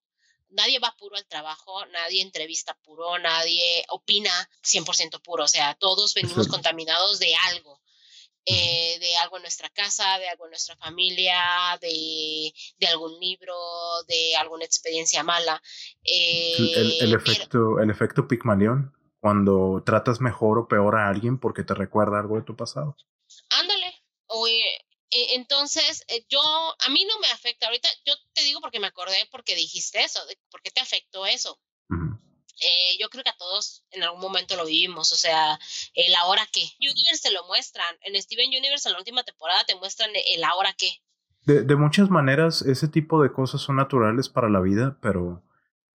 nadie 0.50 0.78
va 0.78 0.96
puro 0.98 1.16
al 1.16 1.26
trabajo, 1.26 1.86
nadie 1.88 2.22
entrevista 2.22 2.78
puro, 2.84 3.18
nadie 3.18 3.84
opina 3.90 4.50
100% 4.64 5.22
puro, 5.24 5.46
o 5.46 5.48
sea, 5.48 5.76
todos 5.76 6.14
venimos 6.14 6.48
contaminados 6.48 7.20
de 7.20 7.34
algo. 7.50 7.82
Eh, 8.50 8.98
de 9.02 9.14
algo 9.18 9.36
en 9.36 9.42
nuestra 9.42 9.68
casa, 9.68 10.18
de 10.20 10.30
algo 10.30 10.46
en 10.46 10.52
nuestra 10.52 10.78
familia, 10.78 11.78
de, 11.82 12.54
de 12.78 12.88
algún 12.88 13.20
libro, 13.20 13.54
de 14.08 14.38
alguna 14.38 14.64
experiencia 14.64 15.22
mala. 15.22 15.62
el, 16.06 16.98
el, 17.02 17.12
eh, 17.12 17.16
efecto, 17.18 17.82
el 17.82 17.90
efecto 17.90 18.26
Pigmalión, 18.26 18.97
cuando 19.28 19.84
tratas 19.86 20.22
mejor 20.22 20.58
o 20.58 20.70
peor 20.70 20.96
a 20.96 21.10
alguien 21.10 21.38
porque 21.38 21.62
te 21.62 21.74
recuerda 21.74 22.18
algo 22.18 22.38
de 22.38 22.44
tu 22.44 22.56
pasado. 22.56 22.96
Ándale. 23.60 23.94
E, 25.12 25.36
entonces, 25.36 26.06
eh, 26.08 26.26
yo, 26.30 26.40
a 26.40 26.90
mí 26.90 27.04
no 27.04 27.20
me 27.20 27.28
afecta. 27.28 27.66
Ahorita 27.66 27.90
yo 28.06 28.14
te 28.32 28.44
digo 28.44 28.62
porque 28.62 28.80
me 28.80 28.88
acordé 28.88 29.28
porque 29.30 29.54
dijiste 29.54 30.02
eso, 30.02 30.22
¿por 30.50 30.62
qué 30.62 30.72
te 30.72 30.80
afectó 30.80 31.26
eso? 31.26 31.60
Eh, 31.90 32.98
yo 33.02 33.10
creo 33.10 33.22
que 33.26 33.32
a 33.32 33.36
todos 33.38 33.84
en 33.92 34.04
algún 34.04 34.22
momento 34.22 34.56
lo 34.56 34.66
vivimos, 34.66 35.12
o 35.12 35.18
sea, 35.18 35.60
el 35.94 36.16
ahora 36.16 36.48
qué. 36.54 36.64
Universe 36.80 37.28
te 37.28 37.34
lo 37.34 37.46
muestran, 37.48 37.98
en 38.04 38.22
Steven 38.22 38.48
Universe 38.48 38.88
en 38.88 38.94
la 38.94 39.00
última 39.00 39.26
temporada 39.26 39.66
te 39.66 39.76
muestran 39.76 40.10
el 40.16 40.44
ahora 40.46 40.74
qué. 40.78 41.02
De, 41.42 41.64
de 41.64 41.76
muchas 41.76 42.10
maneras, 42.10 42.62
ese 42.62 42.88
tipo 42.88 43.22
de 43.22 43.34
cosas 43.34 43.60
son 43.60 43.76
naturales 43.76 44.30
para 44.30 44.48
la 44.48 44.62
vida, 44.62 44.98
pero 45.02 45.44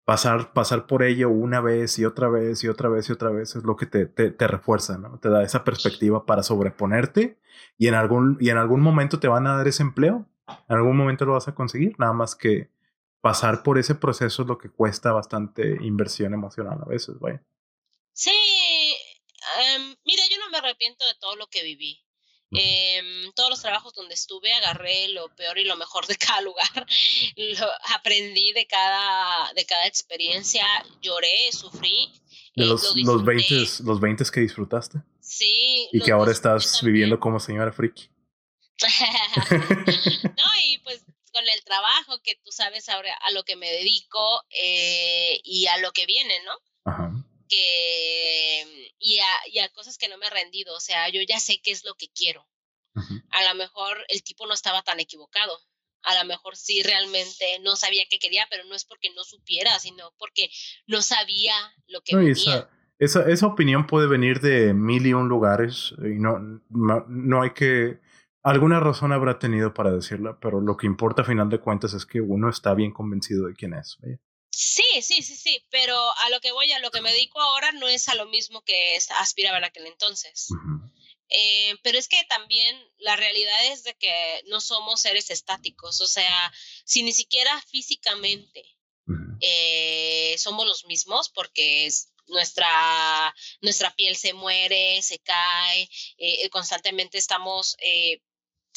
pasar, 0.05 0.53
pasar 0.53 0.87
por 0.87 1.03
ello 1.03 1.29
una 1.31 1.61
vez 1.61 1.99
y 1.99 2.05
otra 2.05 2.29
vez 2.29 2.63
y 2.65 2.69
otra 2.69 2.89
vez 2.89 3.09
y 3.09 3.13
otra 3.13 3.31
vez 3.31 3.55
es 3.57 3.65
lo 3.65 3.77
que 3.77 3.87
te, 3.87 4.07
te, 4.07 4.47
refuerza, 4.47 4.99
¿no? 4.99 5.19
Te 5.19 5.29
da 5.29 5.43
esa 5.43 5.65
perspectiva 5.65 6.27
para 6.27 6.43
sobreponerte 6.43 7.39
y 7.79 7.89
en, 7.89 7.95
algún, 7.95 8.37
y 8.41 8.51
en 8.51 8.59
algún 8.59 8.81
momento 8.81 9.21
te 9.21 9.29
van 9.29 9.47
a 9.47 9.57
dar 9.57 9.69
ese 9.69 9.83
empleo, 9.83 10.27
en 10.49 10.77
algún 10.77 10.97
momento 10.97 11.25
lo 11.25 11.35
vas 11.35 11.49
a 11.49 11.55
conseguir, 11.55 11.95
nada 11.99 12.13
más 12.13 12.35
que 12.35 12.71
pasar 13.21 13.63
por 13.63 13.79
ese 13.79 13.95
proceso 13.95 14.43
es 14.43 14.49
lo 14.49 14.59
que 14.59 14.69
cuesta 14.69 15.13
bastante 15.13 15.79
inversión 15.83 16.35
emocional 16.35 16.79
a 16.83 16.89
veces, 16.89 17.19
vaya. 17.21 17.43
Sí, 18.13 18.31
em, 19.61 19.97
mira, 20.05 20.23
yo 20.31 20.39
no 20.39 20.51
me 20.51 20.59
arrepiento 20.59 21.07
de 21.07 21.15
todo 21.21 21.37
lo 21.37 21.47
que 21.47 21.63
viví. 21.63 22.05
Eh, 22.55 23.31
todos 23.35 23.51
los 23.51 23.63
trabajos 23.63 23.95
donde 23.95 24.15
estuve 24.15 24.53
agarré 24.53 25.09
lo 25.09 25.35
peor 25.35 25.59
y 25.59 25.65
lo 25.65 25.77
mejor 25.77 26.07
de 26.07 26.17
cada 26.17 26.41
lugar, 26.43 26.87
lo, 27.37 27.67
aprendí 27.95 28.53
de 28.53 28.67
cada, 28.67 29.53
de 29.55 29.65
cada 29.65 29.87
experiencia, 29.87 30.65
lloré, 31.01 31.51
sufrí. 31.53 32.13
De 32.55 32.67
los, 32.67 32.95
los, 32.97 33.25
20, 33.25 33.55
los 33.85 34.01
20 34.01 34.25
que 34.31 34.41
disfrutaste. 34.41 34.99
Sí. 35.21 35.89
Y 35.91 36.01
que 36.01 36.13
ahora 36.13 36.33
estás 36.33 36.83
viviendo 36.83 37.19
como 37.19 37.41
señora 37.41 37.73
friki. 37.73 38.11
no, 40.37 40.45
y 40.65 40.79
pues 40.79 41.05
con 41.33 41.49
el 41.49 41.65
trabajo 41.65 42.21
que 42.23 42.35
tú 42.45 42.51
sabes 42.51 42.91
ahora 42.91 43.15
a 43.27 43.31
lo 43.33 43.45
que 43.45 43.57
me 43.57 43.71
dedico 43.71 44.43
eh, 44.51 45.41
y 45.45 45.67
a 45.67 45.79
lo 45.79 45.93
que 45.93 46.05
viene, 46.05 46.35
¿no? 46.45 46.53
Ajá 46.85 47.13
que, 47.53 48.93
y, 48.99 49.19
a, 49.19 49.27
y 49.53 49.59
a 49.59 49.69
cosas 49.71 49.99
que 49.99 50.09
no 50.09 50.17
me 50.17 50.27
he 50.27 50.31
rendido, 50.31 50.75
o 50.75 50.81
sea, 50.81 51.11
yo 51.11 51.21
ya 51.29 51.39
sé 51.39 51.61
qué 51.63 51.71
es 51.71 51.85
lo 51.85 51.95
que 51.95 52.09
quiero. 52.09 52.49
A 53.31 53.49
lo 53.49 53.55
mejor 53.55 53.97
el 54.09 54.23
tipo 54.23 54.47
no 54.47 54.53
estaba 54.53 54.83
tan 54.83 55.01
equivocado, 55.01 55.59
a 56.03 56.23
lo 56.23 56.29
mejor 56.29 56.57
sí 56.57 56.83
realmente 56.83 57.45
no 57.63 57.77
sabía 57.77 58.05
qué 58.11 58.19
quería, 58.19 58.47
pero 58.51 58.65
no 58.65 58.75
es 58.75 58.85
porque 58.85 59.09
no 59.15 59.25
supiera, 59.25 59.79
sino 59.79 60.13
porque 60.19 60.51
no 60.87 61.01
sabía 61.01 61.55
lo 61.89 62.01
que 62.03 62.31
Esa, 62.31 62.71
esa, 62.99 63.29
esa, 63.31 63.47
opinión 63.47 63.87
puede 63.87 64.09
venir 64.09 64.41
de 64.41 64.75
mil 64.75 65.07
y 65.07 65.15
un 65.15 65.29
lugares 65.29 65.95
y 65.99 66.19
no, 66.19 66.39
no, 66.69 67.43
hay 67.43 67.51
que... 67.51 68.01
Alguna 68.43 68.81
razón 68.81 69.13
habrá 69.13 69.39
tenido 69.39 69.73
para 69.73 69.93
decirla, 69.93 70.39
pero 70.41 70.61
lo 70.61 70.77
que 70.77 70.87
importa 70.87 71.23
a 71.23 71.27
final 71.27 71.49
de 71.49 71.61
cuentas 71.61 71.95
es 71.95 72.05
que 72.05 72.21
uno 72.21 72.51
está 72.51 72.75
bien 72.75 72.93
convencido 72.93 73.47
de 73.47 73.55
quién 73.55 73.73
es. 73.75 73.99
Sí, 74.55 74.85
sí, 75.01 75.23
sí, 75.23 75.35
sí, 75.35 75.65
pero 75.71 75.97
a 76.19 76.29
lo 76.29 76.41
que 76.41 76.53
voy, 76.53 76.71
a 76.73 76.79
lo 76.79 76.91
que 76.91 77.01
me 77.01 77.11
dedico 77.11 77.41
ahora 77.41 77.73
no 77.73 77.89
es 77.89 78.09
a 78.09 78.15
lo 78.15 78.27
mismo 78.27 78.63
que 78.63 78.99
aspiraba 79.19 79.59
en 79.59 79.65
aquel 79.65 79.87
entonces. 79.87 80.49
Eh, 81.31 81.75
pero 81.83 81.99
es 81.99 82.07
que 82.07 82.23
también 82.29 82.79
la 82.99 83.17
realidad 83.17 83.73
es 83.73 83.83
de 83.83 83.95
que 83.95 84.43
no 84.49 84.61
somos 84.61 85.01
seres 85.01 85.31
estáticos, 85.31 86.03
o 86.03 86.07
sea, 86.07 86.53
si 86.85 87.03
ni 87.03 87.15
siquiera 87.15 87.59
físicamente 87.63 88.63
eh, 89.41 90.37
somos 90.37 90.67
los 90.67 90.85
mismos, 90.85 91.31
porque 91.31 91.89
nuestra, 92.27 93.35
nuestra 93.63 93.95
piel 93.95 94.17
se 94.17 94.35
muere, 94.35 95.01
se 95.01 95.19
cae, 95.21 95.89
eh, 96.19 96.51
constantemente 96.51 97.17
estamos 97.17 97.77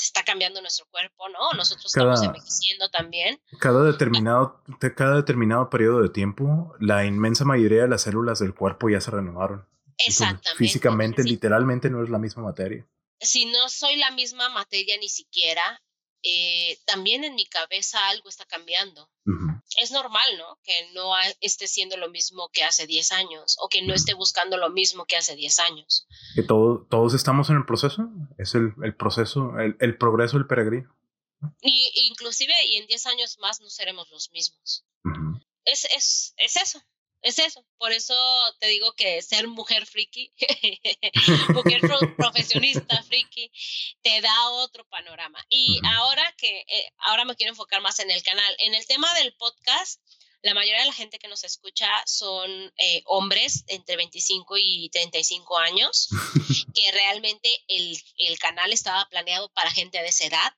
está 0.03 0.23
cambiando 0.23 0.61
nuestro 0.61 0.85
cuerpo, 0.91 1.29
¿no? 1.29 1.53
Nosotros 1.53 1.85
estamos 1.87 2.21
envejeciendo 2.21 2.89
también. 2.89 3.39
Cada 3.59 3.83
determinado, 3.83 4.61
cada 4.95 5.15
determinado 5.15 5.69
periodo 5.69 6.01
de 6.01 6.09
tiempo, 6.09 6.75
la 6.79 7.05
inmensa 7.05 7.45
mayoría 7.45 7.83
de 7.83 7.87
las 7.87 8.01
células 8.01 8.39
del 8.39 8.53
cuerpo 8.53 8.89
ya 8.89 9.01
se 9.01 9.11
renovaron. 9.11 9.65
Exactamente. 9.97 10.57
físicamente, 10.57 11.23
literalmente 11.23 11.89
no 11.89 12.03
es 12.03 12.09
la 12.09 12.19
misma 12.19 12.43
materia. 12.43 12.85
Si 13.19 13.45
no 13.45 13.69
soy 13.69 13.95
la 13.95 14.11
misma 14.11 14.49
materia 14.49 14.97
ni 14.99 15.07
siquiera, 15.07 15.81
eh, 16.27 16.79
también 16.87 17.23
en 17.23 17.35
mi 17.35 17.45
cabeza 17.45 18.07
algo 18.07 18.29
está 18.29 18.45
cambiando. 18.45 19.11
Es 19.79 19.91
normal, 19.91 20.27
¿no? 20.39 20.59
Que 20.63 20.89
no 20.93 21.11
esté 21.39 21.67
siendo 21.67 21.97
lo 21.97 22.09
mismo 22.09 22.49
que 22.51 22.63
hace 22.63 22.87
10 22.87 23.11
años 23.11 23.57
o 23.59 23.69
que 23.69 23.83
no 23.83 23.93
esté 23.93 24.15
buscando 24.15 24.57
lo 24.57 24.71
mismo 24.71 25.05
que 25.05 25.17
hace 25.17 25.35
10 25.35 25.59
años. 25.59 26.07
Que 26.33 26.41
todos 26.41 27.13
estamos 27.13 27.51
en 27.51 27.57
el 27.57 27.65
proceso, 27.65 28.09
es 28.39 28.55
el, 28.55 28.73
el 28.83 28.95
proceso, 28.95 29.59
el, 29.59 29.77
el, 29.79 29.97
progreso 29.97 30.37
del 30.37 30.47
peregrino. 30.47 30.95
Y, 31.61 31.91
inclusive, 32.09 32.53
y 32.69 32.77
en 32.77 32.87
10 32.87 33.05
años 33.05 33.37
más 33.39 33.61
no 33.61 33.69
seremos 33.69 34.09
los 34.09 34.31
mismos. 34.31 34.83
es, 35.65 35.85
es, 35.95 36.33
es 36.37 36.55
eso, 36.55 36.81
es 37.21 37.39
eso. 37.39 37.65
Por 37.77 37.91
eso 37.91 38.15
te 38.59 38.67
digo 38.67 38.93
que 38.93 39.21
ser 39.21 39.47
mujer 39.47 39.85
friki, 39.85 40.31
mujer 41.53 41.81
profesionista 42.17 43.01
friki, 43.03 43.51
te 44.01 44.21
da 44.21 44.49
otro 44.51 44.85
panorama. 44.85 45.43
Y 45.49 45.79
ahora 45.95 46.33
que, 46.37 46.59
eh, 46.67 46.91
ahora 46.99 47.25
me 47.25 47.35
quiero 47.35 47.51
enfocar 47.51 47.81
más 47.81 47.99
en 47.99 48.11
el 48.11 48.23
canal. 48.23 48.55
En 48.59 48.75
el 48.75 48.85
tema 48.85 49.13
del 49.15 49.33
podcast, 49.35 50.01
la 50.45 50.53
mayoría 50.53 50.81
de 50.81 50.85
la 50.85 50.93
gente 50.93 51.17
que 51.17 51.27
nos 51.27 51.43
escucha 51.43 51.89
son 52.05 52.51
eh, 52.77 53.01
hombres 53.05 53.63
entre 53.67 53.95
25 53.95 54.57
y 54.57 54.89
35 54.89 55.57
años, 55.57 56.07
que 56.75 56.91
realmente 56.91 57.63
el, 57.67 57.97
el, 58.17 58.37
canal 58.37 58.71
estaba 58.71 59.09
planeado 59.09 59.49
para 59.53 59.71
gente 59.71 59.97
de 59.97 60.07
esa 60.07 60.25
edad. 60.25 60.53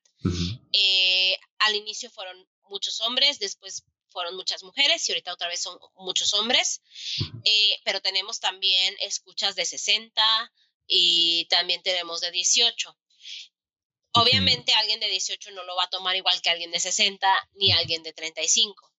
Eh, 0.73 1.37
al 1.59 1.75
inicio 1.75 2.09
fueron 2.09 2.37
muchos 2.63 2.99
hombres, 2.99 3.39
después 3.39 3.85
fueron 4.17 4.35
muchas 4.35 4.63
mujeres 4.63 5.07
y 5.07 5.11
ahorita 5.11 5.31
otra 5.31 5.47
vez 5.47 5.61
son 5.61 5.77
muchos 5.97 6.33
hombres, 6.33 6.81
eh, 7.45 7.79
pero 7.85 8.01
tenemos 8.01 8.39
también 8.39 8.95
escuchas 8.99 9.55
de 9.55 9.63
60 9.63 10.23
y 10.87 11.45
también 11.51 11.83
tenemos 11.83 12.19
de 12.21 12.31
18. 12.31 12.97
Obviamente 14.13 14.73
alguien 14.73 14.99
de 14.99 15.07
18 15.07 15.51
no 15.51 15.63
lo 15.65 15.75
va 15.75 15.83
a 15.83 15.89
tomar 15.91 16.15
igual 16.15 16.41
que 16.41 16.49
alguien 16.49 16.71
de 16.71 16.79
60 16.79 17.27
ni 17.57 17.71
alguien 17.73 18.01
de 18.01 18.11
35. 18.11 18.91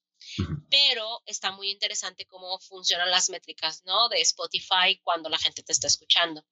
Pero 0.70 1.20
está 1.26 1.50
muy 1.50 1.72
interesante 1.72 2.24
cómo 2.26 2.60
funcionan 2.60 3.10
las 3.10 3.28
métricas, 3.28 3.82
¿no? 3.86 4.08
De 4.08 4.20
Spotify 4.20 5.00
cuando 5.02 5.28
la 5.28 5.38
gente 5.38 5.64
te 5.64 5.72
está 5.72 5.88
escuchando. 5.88 6.44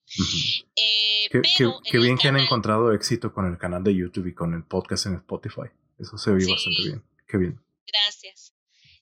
Eh, 0.74 1.28
qué, 1.30 1.98
bien 1.98 2.18
que 2.18 2.26
han 2.26 2.40
encontrado 2.40 2.92
éxito 2.92 3.32
con 3.32 3.46
el 3.46 3.58
canal 3.58 3.84
de 3.84 3.94
YouTube 3.94 4.26
y 4.26 4.34
con 4.34 4.54
el 4.54 4.64
podcast 4.64 5.06
en 5.06 5.14
Spotify. 5.14 5.70
Eso 6.00 6.18
se 6.18 6.32
ve 6.32 6.44
bastante 6.44 6.82
bien. 6.82 7.04
Qué 7.28 7.38
bien. 7.38 7.66
Gracias. 7.86 8.55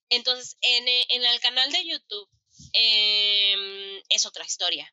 Entonces, 0.09 0.57
en, 0.61 0.89
eh, 0.89 1.07
en 1.11 1.25
el 1.25 1.41
canal 1.41 1.71
de 1.73 1.87
YouTube 1.87 2.29
em, 2.73 4.03
es 4.09 4.27
otra 4.27 4.45
historia. 4.45 4.93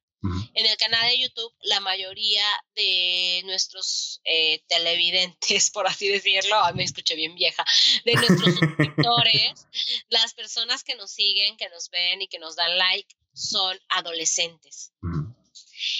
En 0.54 0.68
el 0.68 0.78
canal 0.78 1.10
de 1.10 1.20
YouTube, 1.20 1.52
la 1.62 1.80
mayoría 1.80 2.46
de 2.76 3.42
nuestros 3.46 4.22
eh, 4.24 4.62
televidentes, 4.68 5.72
por 5.72 5.88
así 5.88 6.08
decirlo, 6.10 6.58
me 6.76 6.84
escuché 6.84 7.16
bien 7.16 7.34
vieja, 7.34 7.66
de 8.06 8.14
nuestros 8.14 8.56
suscriptores, 8.60 9.68
las 10.10 10.34
personas 10.36 10.84
que 10.84 10.96
nos 10.96 11.12
siguen, 11.12 11.58
que 11.58 11.70
nos 11.70 11.90
ven 11.90 12.22
y 12.22 12.28
que 12.28 12.38
nos 12.38 12.56
dan 12.56 12.78
like, 12.78 13.16
son 13.34 13.80
adolescentes. 13.90 14.92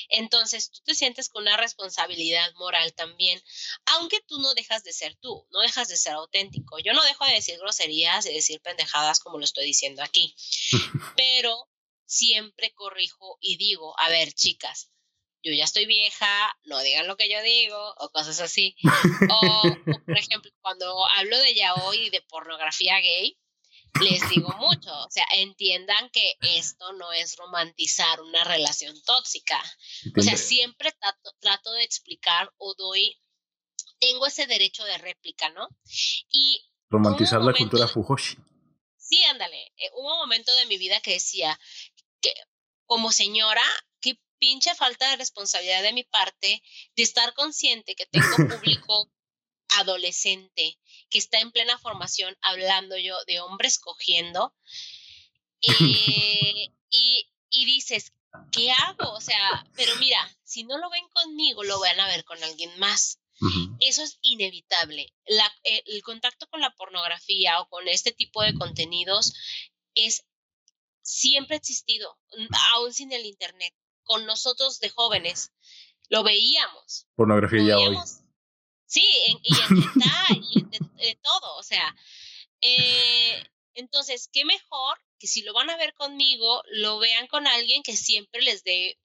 Entonces 0.10 0.72
tú 0.72 0.80
te 0.84 0.96
sientes 0.96 1.30
con 1.30 1.44
una 1.44 1.58
responsabilidad 1.58 2.52
moral 2.56 2.94
también, 2.94 3.42
aunque 3.86 4.22
tú 4.28 4.40
no 4.40 4.54
dejas 4.54 4.84
de 4.84 4.94
ser 4.94 5.16
tú, 5.16 5.48
no 5.52 5.62
dejas 5.62 5.88
de 5.88 5.98
ser 5.98 6.14
auténtico. 6.14 6.80
Yo 6.80 6.94
no 6.94 7.04
dejo 7.04 7.26
de 7.26 7.34
decir 7.34 7.58
groserías 7.60 8.26
y 8.26 8.34
decir 8.34 8.62
pendejadas 8.62 9.20
como 9.20 9.38
lo 9.38 9.46
estoy 9.46 9.66
diciendo 9.66 10.04
aquí, 10.04 10.36
pero 11.18 11.70
siempre 12.06 12.74
corrijo 12.74 13.38
y 13.40 13.58
digo, 13.58 13.98
a 14.00 14.10
ver, 14.10 14.34
chicas, 14.34 14.92
yo 15.44 15.54
ya 15.54 15.64
estoy 15.64 15.86
vieja, 15.86 16.56
no 16.66 16.80
digan 16.82 17.08
lo 17.08 17.18
que 17.18 17.30
yo 17.30 17.42
digo, 17.42 17.96
o 17.98 18.10
cosas 18.10 18.40
así. 18.42 18.76
O, 19.30 19.62
por 20.06 20.18
ejemplo, 20.18 20.52
cuando 20.62 21.06
hablo 21.18 21.38
de 21.40 21.56
yaoi 21.56 22.08
y 22.08 22.10
de 22.10 22.22
pornografía 22.22 23.00
gay, 23.00 23.38
les 24.00 24.30
digo 24.30 24.50
mucho, 24.58 24.92
o 24.92 25.10
sea, 25.10 25.26
entiendan 25.34 26.10
que 26.12 26.36
esto 26.42 26.94
no 26.94 27.12
es 27.12 27.36
romantizar 27.38 28.22
una 28.22 28.44
relación 28.44 29.00
tóxica. 29.04 29.62
O 30.18 30.22
sea, 30.22 30.38
siempre 30.38 30.92
trato, 31.40 31.72
de 31.74 31.84
explicar 31.84 32.52
o 32.58 32.74
doy, 32.76 33.20
tengo 34.00 34.26
ese 34.28 34.48
derecho 34.48 34.84
de 34.86 34.98
réplica, 34.98 35.50
¿no? 35.50 35.68
Y 36.30 36.62
romantizar 36.90 37.42
la 37.42 37.54
cultura 37.54 37.88
Fujoshi. 37.88 38.38
Sí, 38.98 39.24
ándale. 39.24 39.74
Eh, 39.78 39.90
hubo 39.94 40.14
un 40.14 40.20
momento 40.20 40.54
de 40.56 40.66
mi 40.68 40.78
vida 40.78 41.02
que 41.02 41.14
decía 41.14 41.60
que 42.22 42.34
como 42.86 43.12
señora, 43.12 43.64
qué 44.00 44.20
pinche 44.40 44.74
falta 44.76 45.10
de 45.10 45.18
responsabilidad 45.18 45.84
de 45.84 45.94
mi 45.94 46.04
parte 46.04 46.64
de 46.96 47.04
estar 47.04 47.34
consciente 47.34 47.96
que 47.96 48.06
tengo 48.06 48.26
público 48.60 49.12
adolescente 49.80 50.78
que 51.12 51.20
está 51.20 51.40
en 51.40 51.52
plena 51.52 51.78
formación, 51.78 52.36
hablando 52.42 52.98
yo 52.98 53.16
de 53.26 53.42
hombres 53.42 53.78
cogiendo, 53.78 54.56
eh, 55.62 56.68
y, 56.90 57.66
dices, 57.66 58.14
¿qué 58.52 58.72
hago? 58.72 59.12
O 59.14 59.22
sea, 59.22 59.66
pero 59.76 59.96
mira, 59.98 60.18
si 60.44 60.64
no 60.64 60.78
lo 60.78 60.90
ven 60.90 61.08
conmigo, 61.10 61.64
lo 61.64 61.80
van 61.80 62.00
a 62.00 62.08
ver 62.08 62.24
con 62.24 62.42
alguien 62.44 62.72
más. 62.80 63.20
Eso 63.80 64.04
es 64.04 64.20
inevitable. 64.22 65.12
el 65.64 66.04
contacto 66.04 66.46
con 66.48 66.62
la 66.62 66.76
pornografía 66.76 67.60
o 67.60 67.68
con 67.70 67.88
este 67.88 68.12
tipo 68.12 68.44
de 68.44 68.54
contenidos 68.54 69.34
es 69.96 70.26
siempre 71.02 71.58
existido, 71.58 72.20
aún 72.74 72.94
sin 72.94 73.12
el 73.12 73.26
Internet. 73.26 73.74
Con 74.04 74.28
nosotros 74.28 74.80
de 74.80 74.90
jóvenes 74.90 75.52
lo 76.10 76.22
veíamos. 76.22 77.08
Pornografía 77.16 77.64
ya 77.64 77.78
hoy. 77.78 77.98
Sí, 78.92 79.08
y 79.42 79.54
en 79.56 80.44
y 80.44 80.64
de, 80.64 81.16
todo, 81.24 81.56
o 81.56 81.64
sea. 81.64 81.96
Eh, 82.60 83.42
entonces, 83.74 84.30
qué 84.34 84.44
mejor 84.44 85.00
que 85.18 85.28
si 85.28 85.44
lo 85.44 85.54
van 85.54 85.70
a 85.70 85.78
ver 85.78 85.94
conmigo, 85.94 86.62
lo 86.68 87.00
vean 87.00 87.28
con 87.28 87.48
alguien 87.48 87.84
que 87.84 87.96
siempre 87.96 88.42
les 88.42 88.66
dé 88.66 89.00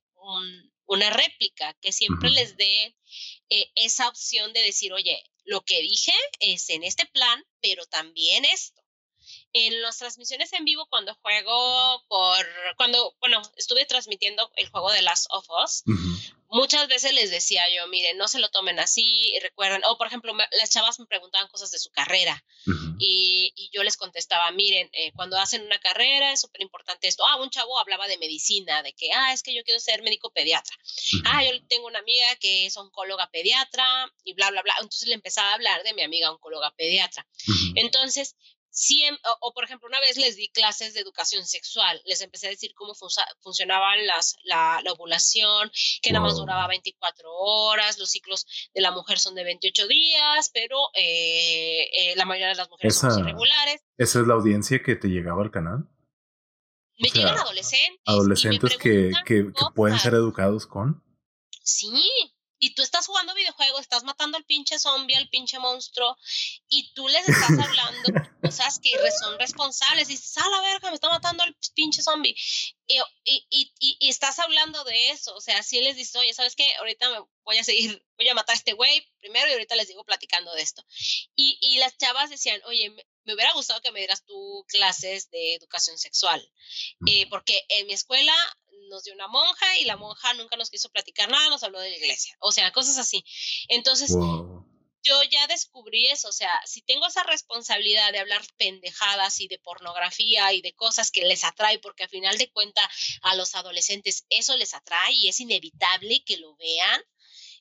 una 0.86 1.10
réplica, 1.10 1.72
que 1.80 1.92
siempre 1.92 2.30
les 2.30 2.56
dé 2.56 2.96
eh, 3.48 3.70
esa 3.76 4.08
opción 4.08 4.52
de 4.52 4.62
decir, 4.62 4.92
oye, 4.92 5.22
lo 5.44 5.60
que 5.60 5.80
dije 5.80 6.12
es 6.40 6.68
en 6.70 6.82
este 6.82 7.06
plan, 7.06 7.44
pero 7.60 7.86
también 7.86 8.44
esto. 8.44 8.82
En 9.52 9.82
las 9.82 9.98
transmisiones 9.98 10.52
en 10.52 10.64
vivo, 10.64 10.86
cuando 10.86 11.14
juego 11.22 12.04
por, 12.08 12.46
cuando, 12.76 13.14
bueno, 13.20 13.40
estuve 13.56 13.86
transmitiendo 13.86 14.50
el 14.56 14.68
juego 14.68 14.90
de 14.90 15.02
Last 15.02 15.26
of 15.30 15.46
Us, 15.62 15.84
muchas 16.48 16.88
veces 16.88 17.12
les 17.12 17.30
decía 17.30 17.64
yo, 17.74 17.86
miren, 17.88 18.16
no 18.16 18.28
se 18.28 18.38
lo 18.38 18.50
tomen 18.50 18.78
así, 18.78 19.34
y 19.34 19.40
recuerden, 19.40 19.82
o 19.88 19.98
por 19.98 20.06
ejemplo, 20.06 20.34
las 20.34 20.70
chavas 20.70 20.98
me 21.00 21.06
preguntaban 21.06 21.48
cosas 21.48 21.70
de 21.70 21.78
su 21.78 21.90
carrera 21.90 22.42
y, 22.98 23.52
yo 23.72 23.82
les 23.82 23.96
contestaba, 23.96 24.50
miren, 24.52 24.88
eh, 24.92 25.12
cuando 25.14 25.38
hacen 25.38 25.62
una 25.62 25.78
carrera 25.78 26.32
es 26.32 26.40
súper 26.40 26.62
importante 26.62 27.08
esto. 27.08 27.24
Ah, 27.26 27.36
un 27.36 27.50
chavo 27.50 27.78
hablaba 27.78 28.08
de 28.08 28.16
medicina, 28.16 28.82
de 28.82 28.92
que, 28.94 29.12
ah, 29.12 29.34
es 29.34 29.42
que 29.42 29.54
yo 29.54 29.62
quiero 29.64 29.80
ser 29.80 30.02
médico 30.02 30.30
pediatra. 30.30 30.74
Ah, 31.26 31.44
yo 31.44 31.50
tengo 31.68 31.86
una 31.86 31.98
amiga 31.98 32.36
que 32.36 32.66
es 32.66 32.76
oncóloga 32.76 33.28
pediatra 33.30 34.10
y 34.24 34.32
bla, 34.32 34.50
bla, 34.50 34.62
bla. 34.62 34.74
Entonces 34.80 35.08
le 35.08 35.14
empezaba 35.14 35.50
a 35.50 35.54
hablar 35.54 35.82
de 35.82 35.92
mi 35.92 36.02
amiga 36.02 36.30
oncóloga 36.30 36.70
pediatra. 36.74 37.26
Entonces, 37.74 38.36
o, 39.40 39.52
por 39.54 39.64
ejemplo, 39.64 39.88
una 39.88 40.00
vez 40.00 40.16
les 40.16 40.36
di 40.36 40.48
clases 40.48 40.94
de 40.94 41.00
educación 41.00 41.46
sexual, 41.46 42.00
les 42.04 42.20
empecé 42.20 42.46
a 42.46 42.50
decir 42.50 42.72
cómo 42.74 42.94
funcionaban 43.40 44.06
las, 44.06 44.36
la, 44.44 44.82
ovulación, 44.92 45.70
que 46.02 46.12
nada 46.12 46.24
más 46.24 46.36
duraba 46.36 46.66
24 46.68 47.32
horas, 47.32 47.98
los 47.98 48.10
ciclos 48.10 48.46
de 48.74 48.80
la 48.80 48.90
mujer 48.90 49.18
son 49.18 49.34
de 49.34 49.44
28 49.44 49.86
días, 49.86 50.50
pero 50.52 50.76
eh, 50.94 51.88
eh, 51.92 52.16
la 52.16 52.24
mayoría 52.24 52.48
de 52.48 52.54
las 52.56 52.70
mujeres 52.70 52.96
son 52.96 53.18
irregulares. 53.18 53.82
¿Esa 53.96 54.20
es 54.20 54.26
la 54.26 54.34
audiencia 54.34 54.82
que 54.82 54.96
te 54.96 55.08
llegaba 55.08 55.42
al 55.42 55.50
canal? 55.50 55.88
Me 56.98 57.08
llegan 57.10 57.38
adolescentes. 57.38 58.00
Adolescentes 58.06 58.76
que, 58.78 59.12
que, 59.24 59.52
que 59.52 59.64
pueden 59.74 59.98
ser 59.98 60.14
educados 60.14 60.66
con. 60.66 61.02
Sí, 61.62 62.02
y 62.58 62.74
tú 62.74 62.82
estás 62.82 63.06
jugando 63.06 63.34
videojuegos, 63.34 63.80
estás 63.80 64.04
matando 64.04 64.36
al 64.38 64.44
pinche 64.44 64.78
zombie, 64.78 65.16
al 65.16 65.28
pinche 65.28 65.58
monstruo, 65.58 66.16
y 66.68 66.92
tú 66.94 67.08
les 67.08 67.28
estás 67.28 67.50
hablando 67.68 68.30
cosas 68.42 68.78
que 68.78 68.90
son 69.20 69.38
responsables, 69.38 70.08
y 70.08 70.12
dices, 70.12 70.36
a 70.38 70.48
la 70.48 70.60
verga, 70.60 70.90
me 70.90 70.94
está 70.94 71.08
matando 71.08 71.44
el 71.44 71.56
pinche 71.74 72.02
zombie. 72.02 72.34
Y, 72.86 72.98
y, 73.24 73.46
y, 73.50 73.96
y, 73.98 74.08
estás 74.08 74.38
hablando 74.38 74.84
de 74.84 75.10
eso, 75.10 75.34
o 75.34 75.40
sea, 75.40 75.62
si 75.62 75.80
les 75.80 75.96
dices, 75.96 76.14
oye, 76.16 76.32
¿sabes 76.32 76.54
qué? 76.54 76.74
Ahorita 76.76 77.10
me 77.10 77.26
voy 77.44 77.58
a 77.58 77.64
seguir, 77.64 78.04
voy 78.16 78.28
a 78.28 78.34
matar 78.34 78.54
a 78.54 78.58
este 78.58 78.74
güey 78.74 79.04
primero 79.18 79.48
y 79.48 79.52
ahorita 79.52 79.74
les 79.74 79.88
digo 79.88 80.04
platicando 80.04 80.52
de 80.54 80.62
esto. 80.62 80.84
Y, 81.34 81.58
y 81.60 81.78
las 81.78 81.96
chavas 81.96 82.30
decían, 82.30 82.60
oye, 82.66 82.90
me, 83.24 83.34
hubiera 83.34 83.52
gustado 83.54 83.80
que 83.80 83.90
me 83.90 83.98
dieras 83.98 84.24
tú 84.24 84.64
clases 84.68 85.30
de 85.30 85.54
educación 85.54 85.98
sexual, 85.98 86.40
eh, 87.06 87.26
porque 87.28 87.60
en 87.70 87.86
mi 87.88 87.92
escuela 87.92 88.34
nos 88.88 89.04
dio 89.04 89.14
una 89.14 89.28
monja 89.28 89.78
y 89.78 89.84
la 89.84 89.96
monja 89.96 90.34
nunca 90.34 90.56
nos 90.56 90.70
quiso 90.70 90.88
platicar 90.90 91.28
nada, 91.28 91.48
nos 91.50 91.62
habló 91.62 91.80
de 91.80 91.90
la 91.90 91.96
iglesia, 91.96 92.36
o 92.40 92.52
sea, 92.52 92.72
cosas 92.72 92.98
así. 92.98 93.24
Entonces, 93.68 94.10
yo 95.02 95.22
ya 95.30 95.46
descubrí 95.46 96.08
eso, 96.08 96.28
o 96.28 96.32
sea, 96.32 96.50
si 96.66 96.82
tengo 96.82 97.06
esa 97.06 97.22
responsabilidad 97.22 98.12
de 98.12 98.18
hablar 98.18 98.42
pendejadas 98.56 99.40
y 99.40 99.48
de 99.48 99.58
pornografía 99.58 100.52
y 100.52 100.62
de 100.62 100.74
cosas 100.74 101.10
que 101.10 101.24
les 101.24 101.44
atrae, 101.44 101.78
porque 101.78 102.04
al 102.04 102.10
final 102.10 102.36
de 102.38 102.50
cuentas 102.50 102.84
a 103.22 103.36
los 103.36 103.54
adolescentes 103.54 104.26
eso 104.30 104.56
les 104.56 104.74
atrae 104.74 105.12
y 105.12 105.28
es 105.28 105.38
inevitable 105.40 106.24
que 106.24 106.38
lo 106.38 106.56
vean, 106.56 107.02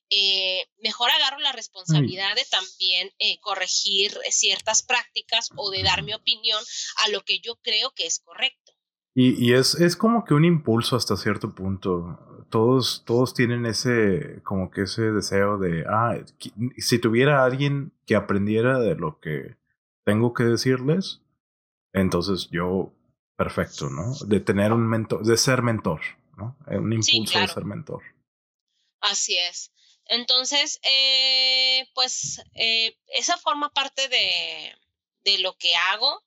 eh, 0.09 0.67
mejor 0.77 1.09
agarro 1.09 1.39
la 1.39 1.51
responsabilidad 1.51 2.35
de 2.35 2.45
también 2.45 3.11
eh, 3.17 3.39
corregir 3.39 4.15
ciertas 4.29 4.83
prácticas 4.83 5.49
o 5.55 5.71
de 5.71 5.81
dar 5.81 6.03
mi 6.03 6.13
opinión 6.13 6.63
a 7.03 7.09
lo 7.09 7.23
que 7.23 7.39
yo 7.39 7.55
creo 7.61 7.91
que 7.91 8.05
es 8.05 8.19
correcto. 8.19 8.64
Y, 9.17 9.53
es, 9.53 9.75
es, 9.75 9.95
como 9.95 10.25
que 10.25 10.33
un 10.33 10.43
impulso 10.43 10.97
hasta 10.97 11.15
cierto 11.15 11.55
punto. 11.55 12.19
Todos, 12.49 13.03
todos 13.05 13.33
tienen 13.33 13.65
ese, 13.65 14.41
como 14.43 14.69
que 14.69 14.81
ese 14.81 15.03
deseo 15.03 15.57
de, 15.57 15.85
ah, 15.87 16.17
si 16.77 16.99
tuviera 16.99 17.45
alguien 17.45 17.93
que 18.05 18.17
aprendiera 18.17 18.77
de 18.77 18.95
lo 18.95 19.21
que 19.21 19.55
tengo 20.03 20.33
que 20.33 20.43
decirles, 20.43 21.21
entonces 21.93 22.49
yo, 22.51 22.91
perfecto, 23.37 23.89
¿no? 23.89 24.13
De 24.27 24.41
tener 24.41 24.73
un 24.73 24.85
mentor, 24.85 25.25
de 25.25 25.37
ser 25.37 25.61
mentor, 25.61 26.01
¿no? 26.35 26.57
Eh, 26.69 26.77
un 26.77 26.91
impulso 26.91 27.39
de 27.39 27.47
ser 27.47 27.63
mentor. 27.63 28.03
Así 28.99 29.37
es. 29.37 29.71
Entonces, 30.07 30.81
eh, 30.83 31.87
pues, 31.93 32.43
eh, 32.53 32.97
esa 33.15 33.37
forma 33.37 33.69
parte 33.69 34.09
de, 34.09 34.75
de 35.23 35.37
lo 35.39 35.53
que 35.57 35.73
hago 35.73 36.21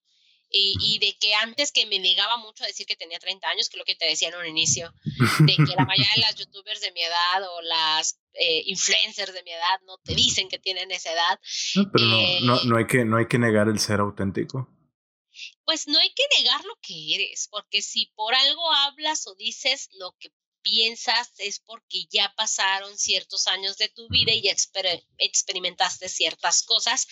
y, 0.50 0.98
de 0.98 1.16
que 1.18 1.34
antes 1.34 1.72
que 1.72 1.86
me 1.86 1.98
negaba 1.98 2.38
mucho 2.38 2.64
a 2.64 2.66
decir 2.66 2.86
que 2.86 2.96
tenía 2.96 3.18
30 3.18 3.48
años, 3.48 3.68
que 3.68 3.76
es 3.76 3.78
lo 3.78 3.84
que 3.84 3.94
te 3.94 4.06
decía 4.06 4.28
en 4.28 4.36
un 4.36 4.46
inicio, 4.46 4.92
de 5.40 5.56
que 5.56 5.76
la 5.76 5.84
mayoría 5.84 6.12
de 6.14 6.22
las 6.22 6.36
youtubers 6.36 6.80
de 6.80 6.92
mi 6.92 7.02
edad 7.02 7.42
o 7.50 7.62
las 7.62 8.18
eh, 8.34 8.62
influencers 8.66 9.32
de 9.32 9.42
mi 9.42 9.52
edad 9.52 9.80
no 9.86 9.98
te 9.98 10.14
dicen 10.14 10.48
que 10.48 10.58
tienen 10.58 10.90
esa 10.90 11.12
edad. 11.12 11.40
No, 11.76 11.90
pero 11.92 12.04
no, 12.42 12.64
no, 12.64 12.76
hay 12.76 12.86
que, 12.86 13.04
no 13.04 13.18
hay 13.18 13.26
que 13.26 13.38
negar 13.38 13.68
el 13.68 13.78
ser 13.78 14.00
auténtico. 14.00 14.68
Pues 15.64 15.86
no 15.86 15.98
hay 15.98 16.12
que 16.14 16.24
negar 16.38 16.64
lo 16.64 16.76
que 16.80 17.14
eres, 17.14 17.48
porque 17.50 17.82
si 17.82 18.06
por 18.16 18.34
algo 18.34 18.72
hablas 18.72 19.26
o 19.26 19.34
dices 19.34 19.88
lo 19.98 20.16
que 20.18 20.30
piensas 20.68 21.32
es 21.38 21.60
porque 21.60 22.04
ya 22.10 22.32
pasaron 22.36 22.96
ciertos 22.98 23.46
años 23.46 23.78
de 23.78 23.88
tu 23.88 24.06
vida 24.08 24.32
y 24.32 24.42
ya 24.42 24.54
experimentaste 25.18 26.08
ciertas 26.08 26.62
cosas 26.62 27.06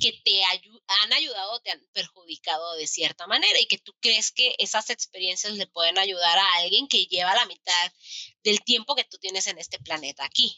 que 0.00 0.12
te 0.24 0.44
han 0.44 1.12
ayudado 1.12 1.54
o 1.54 1.60
te 1.60 1.72
han 1.72 1.80
perjudicado 1.92 2.76
de 2.76 2.86
cierta 2.86 3.26
manera 3.26 3.58
y 3.60 3.66
que 3.66 3.78
tú 3.78 3.92
crees 4.00 4.30
que 4.30 4.54
esas 4.58 4.90
experiencias 4.90 5.54
le 5.54 5.66
pueden 5.66 5.98
ayudar 5.98 6.38
a 6.38 6.54
alguien 6.62 6.86
que 6.86 7.06
lleva 7.06 7.34
la 7.34 7.46
mitad 7.46 7.92
del 8.44 8.60
tiempo 8.62 8.94
que 8.94 9.04
tú 9.04 9.16
tienes 9.20 9.48
en 9.48 9.58
este 9.58 9.78
planeta 9.80 10.24
aquí. 10.24 10.54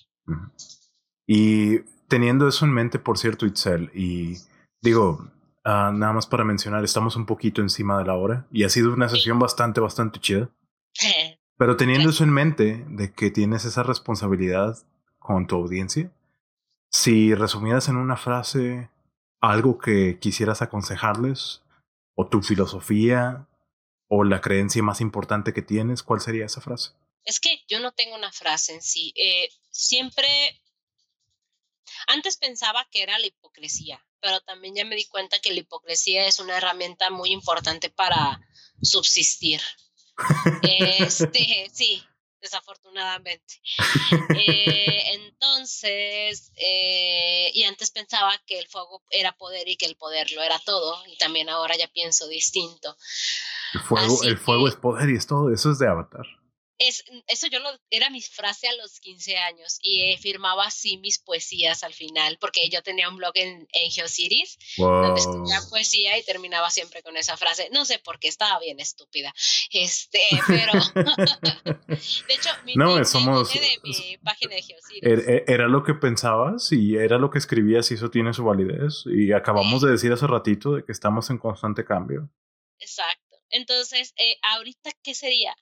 Y 1.27 1.79
teniendo 2.09 2.47
eso 2.47 2.67
en 2.67 2.73
mente, 2.73 2.99
por 2.99 3.17
cierto, 3.17 3.47
Itzel, 3.47 3.91
y 3.95 4.35
digo, 4.83 5.33
ah, 5.65 5.91
nada 5.95 6.13
más 6.13 6.27
para 6.27 6.45
mencionar, 6.45 6.85
estamos 6.85 7.17
un 7.17 7.25
poquito 7.25 7.63
encima 7.63 7.99
de 7.99 8.05
la 8.05 8.17
hora 8.17 8.47
y 8.53 8.65
ha 8.65 8.69
sido 8.69 8.93
una 8.93 9.09
sesión 9.09 9.39
bastante, 9.39 9.81
bastante 9.81 10.21
chida. 10.21 10.51
Pero 11.57 11.77
teniendo 11.77 12.11
eso 12.11 12.25
en 12.25 12.33
mente, 12.33 12.85
de 12.89 13.13
que 13.13 13.31
tienes 13.31 13.65
esa 13.65 13.83
responsabilidad 13.83 14.77
con 15.19 15.47
tu 15.47 15.57
audiencia, 15.57 16.11
si 16.91 17.35
resumieras 17.35 17.89
en 17.89 17.97
una 17.97 18.17
frase 18.17 18.91
algo 19.41 19.79
que 19.79 20.19
quisieras 20.19 20.63
aconsejarles, 20.63 21.63
o 22.15 22.29
tu 22.29 22.43
filosofía, 22.43 23.47
o 24.09 24.25
la 24.25 24.41
creencia 24.41 24.83
más 24.83 25.01
importante 25.01 25.53
que 25.53 25.63
tienes, 25.63 26.03
¿cuál 26.03 26.21
sería 26.21 26.47
esa 26.47 26.61
frase? 26.61 26.91
Es 27.25 27.41
que 27.41 27.65
yo 27.69 27.81
no 27.81 27.93
tengo 27.93 28.15
una 28.17 28.33
frase 28.33 28.75
en 28.75 28.83
sí. 28.83 29.13
Eh, 29.17 29.49
siempre, 29.71 30.29
antes 32.07 32.37
pensaba 32.37 32.87
que 32.91 33.03
era 33.03 33.19
la 33.19 33.27
hipocresía, 33.27 34.05
pero 34.21 34.41
también 34.41 34.75
ya 34.75 34.85
me 34.85 34.97
di 34.97 35.07
cuenta 35.07 35.41
que 35.41 35.53
la 35.53 35.61
hipocresía 35.61 36.27
es 36.27 36.39
una 36.39 36.57
herramienta 36.57 37.11
muy 37.11 37.31
importante 37.31 37.91
para 37.91 38.41
subsistir. 38.83 39.61
Este, 40.63 41.71
sí, 41.73 42.03
desafortunadamente. 42.41 43.55
Eh, 44.37 45.15
entonces, 45.15 46.53
eh, 46.57 47.51
y 47.55 47.65
antes 47.65 47.91
pensaba 47.91 48.33
que 48.47 48.59
el 48.59 48.67
fuego 48.69 49.03
era 49.11 49.33
poder 49.33 49.69
y 49.69 49.77
que 49.77 49.87
el 49.87 49.97
poder 49.97 50.31
lo 50.33 50.43
era 50.43 50.59
todo, 50.59 51.05
y 51.07 51.17
también 51.19 51.49
ahora 51.49 51.77
ya 51.77 51.89
pienso 51.89 52.29
distinto. 52.29 52.97
El 53.75 53.81
fuego, 53.81 54.23
el 54.23 54.39
fuego 54.39 54.69
es 54.69 54.77
poder 54.77 55.11
y 55.11 55.17
es 55.17 55.27
todo, 55.27 55.53
eso 55.53 55.71
es 55.71 55.79
de 55.79 55.89
Avatar 55.89 56.27
es, 56.79 57.05
eso 57.29 57.47
yo 57.47 57.61
lo, 57.61 57.71
era 57.91 58.11
mi 58.11 58.21
frase 58.21 58.69
a 58.69 58.75
los 58.77 58.99
15 59.01 59.37
años 59.37 59.79
y 59.83 60.17
firmaba 60.19 60.67
así 60.67 60.99
mis 60.99 61.19
poesías 61.19 61.85
al 61.85 61.95
final, 61.95 62.39
porque 62.41 62.69
yo 62.69 62.83
tenía 62.83 63.09
un 63.09 63.17
blog 63.17 63.33
en, 63.37 63.69
en 63.73 63.91
GeoCities 63.91 64.59
donde 64.77 65.21
escribía 65.21 65.61
poesía 65.71 66.19
y 66.19 66.25
terminaba 66.25 66.71
siempre 66.71 67.03
con 67.03 67.17
esa 67.17 67.37
frase. 67.37 67.69
No 67.73 67.85
sé 67.85 68.01
por 68.01 68.19
qué 68.19 68.29
estaba 68.29 68.59
bien 68.61 68.81
estúpida. 68.81 69.33
Este, 69.71 70.21
pero 70.47 70.73
de 70.95 72.35
hecho, 72.35 72.51
mi, 72.65 72.75
no, 72.77 73.05
somos, 73.05 73.53
de 73.53 73.61
mi 73.83 74.17
página 74.19 74.55
de 74.55 74.63
GeoCities. 74.63 75.03
Er, 75.03 75.19
er, 75.29 75.45
era 75.49 75.69
lo 75.69 75.83
que 75.83 75.95
pensabas 75.95 76.71
y 76.71 76.97
era 76.97 77.19
lo 77.19 77.31
que 77.31 77.39
escribías 77.39 77.91
y 77.91 77.95
eso 77.95 78.09
tiene 78.09 78.33
su 78.33 78.45
validez. 78.45 79.05
Y 79.07 79.33
acabamos 79.33 79.83
de 79.83 79.91
decir 79.91 80.13
hace 80.13 80.27
ratito 80.27 80.75
de 80.75 80.85
que 80.85 80.93
estamos 80.93 81.29
en 81.31 81.39
constante 81.39 81.85
cambio. 81.85 82.31
Exacto. 82.79 83.25
Entonces, 83.51 84.13
eh, 84.17 84.37
ahorita, 84.43 84.91
¿qué 85.03 85.15
sería? 85.15 85.55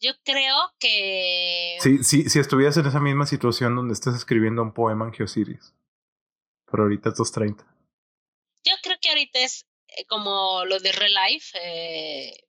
Yo 0.00 0.12
creo 0.24 0.56
que... 0.78 1.78
Sí, 1.80 2.04
sí, 2.04 2.28
si 2.28 2.38
estuvieras 2.38 2.76
en 2.76 2.86
esa 2.86 3.00
misma 3.00 3.26
situación 3.26 3.74
donde 3.74 3.94
estás 3.94 4.14
escribiendo 4.14 4.62
un 4.62 4.74
poema 4.74 5.06
en 5.06 5.12
Geosiris. 5.12 5.74
Pero 6.70 6.84
ahorita 6.84 7.10
es 7.10 7.14
2.30. 7.16 7.64
Yo 8.64 8.74
creo 8.82 8.96
que 9.00 9.08
ahorita 9.10 9.38
es 9.40 9.66
eh, 9.88 10.04
como 10.06 10.64
lo 10.64 10.78
de 10.80 10.92
Real 10.92 11.14
Life. 11.28 11.58
Eh, 11.62 12.46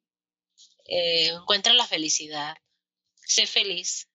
eh, 0.86 1.28
encuentra 1.28 1.74
la 1.74 1.86
felicidad. 1.86 2.56
Sé 3.16 3.48
feliz. 3.48 4.10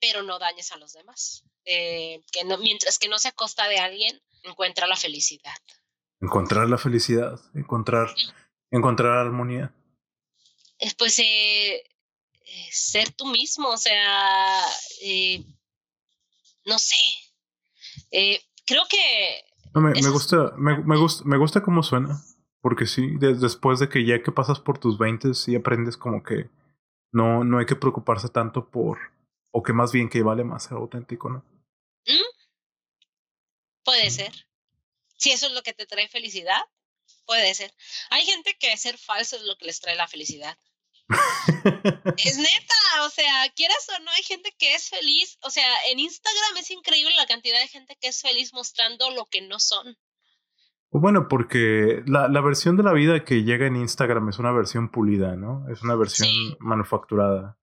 Pero 0.00 0.22
no 0.22 0.38
dañes 0.38 0.72
a 0.72 0.78
los 0.78 0.92
demás. 0.92 1.44
que 1.64 2.44
no, 2.44 2.58
mientras 2.58 2.98
que 2.98 3.08
no 3.08 3.18
se 3.18 3.28
acosta 3.28 3.68
de 3.68 3.78
alguien, 3.78 4.20
encuentra 4.42 4.86
la 4.86 4.96
felicidad. 4.96 5.54
Encontrar 6.20 6.68
la 6.68 6.78
felicidad, 6.78 7.40
encontrar, 7.54 8.14
encontrar 8.70 9.18
armonía. 9.18 9.74
Pues 10.98 11.18
eh, 11.18 11.82
ser 12.70 13.12
tú 13.12 13.26
mismo, 13.26 13.68
o 13.68 13.76
sea, 13.76 14.64
eh, 15.02 15.44
no 16.64 16.78
sé. 16.78 16.96
Eh, 18.10 18.40
creo 18.66 18.82
que... 18.88 19.44
me, 19.74 20.08
gusta, 20.10 20.52
me, 20.56 20.96
gusta, 20.96 21.24
me 21.24 21.38
gusta 21.38 21.62
cómo 21.62 21.82
suena, 21.82 22.22
porque 22.60 22.86
sí, 22.86 23.16
después 23.18 23.78
de 23.78 23.88
que 23.88 24.04
ya 24.04 24.22
que 24.22 24.32
pasas 24.32 24.60
por 24.60 24.78
tus 24.78 24.98
20, 24.98 25.34
sí 25.34 25.54
aprendes 25.54 25.96
como 25.96 26.22
que 26.22 26.50
no, 27.12 27.44
no 27.44 27.58
hay 27.58 27.66
que 27.66 27.76
preocuparse 27.76 28.28
tanto 28.28 28.70
por, 28.70 28.98
o 29.50 29.62
que 29.62 29.72
más 29.72 29.92
bien 29.92 30.08
que 30.08 30.22
vale 30.22 30.44
más 30.44 30.64
ser 30.64 30.74
auténtico, 30.74 31.30
¿no? 31.30 31.44
¿Mm? 32.06 32.42
Puede 33.84 34.10
ser. 34.10 34.32
Si 35.16 35.30
eso 35.30 35.46
es 35.46 35.52
lo 35.52 35.62
que 35.62 35.72
te 35.72 35.86
trae 35.86 36.08
felicidad, 36.08 36.60
puede 37.26 37.54
ser. 37.54 37.72
Hay 38.10 38.24
gente 38.24 38.56
que 38.58 38.76
ser 38.76 38.98
falso 38.98 39.36
es 39.36 39.42
lo 39.42 39.56
que 39.56 39.66
les 39.66 39.80
trae 39.80 39.96
la 39.96 40.08
felicidad 40.08 40.56
es 42.16 42.38
neta, 42.38 43.04
o 43.04 43.10
sea, 43.10 43.48
quieras 43.54 43.88
o 43.96 44.02
no, 44.02 44.10
hay 44.10 44.22
gente 44.22 44.52
que 44.58 44.74
es 44.74 44.88
feliz. 44.88 45.38
O 45.42 45.50
sea, 45.50 45.66
en 45.90 45.98
Instagram 45.98 46.56
es 46.58 46.70
increíble 46.70 47.14
la 47.16 47.26
cantidad 47.26 47.58
de 47.60 47.68
gente 47.68 47.96
que 48.00 48.08
es 48.08 48.20
feliz 48.20 48.52
mostrando 48.52 49.10
lo 49.10 49.26
que 49.26 49.42
no 49.42 49.58
son. 49.58 49.96
Bueno, 50.90 51.26
porque 51.26 52.02
la, 52.06 52.28
la 52.28 52.40
versión 52.42 52.76
de 52.76 52.82
la 52.82 52.92
vida 52.92 53.24
que 53.24 53.44
llega 53.44 53.66
en 53.66 53.76
Instagram 53.76 54.28
es 54.28 54.38
una 54.38 54.52
versión 54.52 54.90
pulida, 54.90 55.36
¿no? 55.36 55.66
Es 55.70 55.82
una 55.82 55.94
versión 55.94 56.28
manufacturada. 56.58 57.58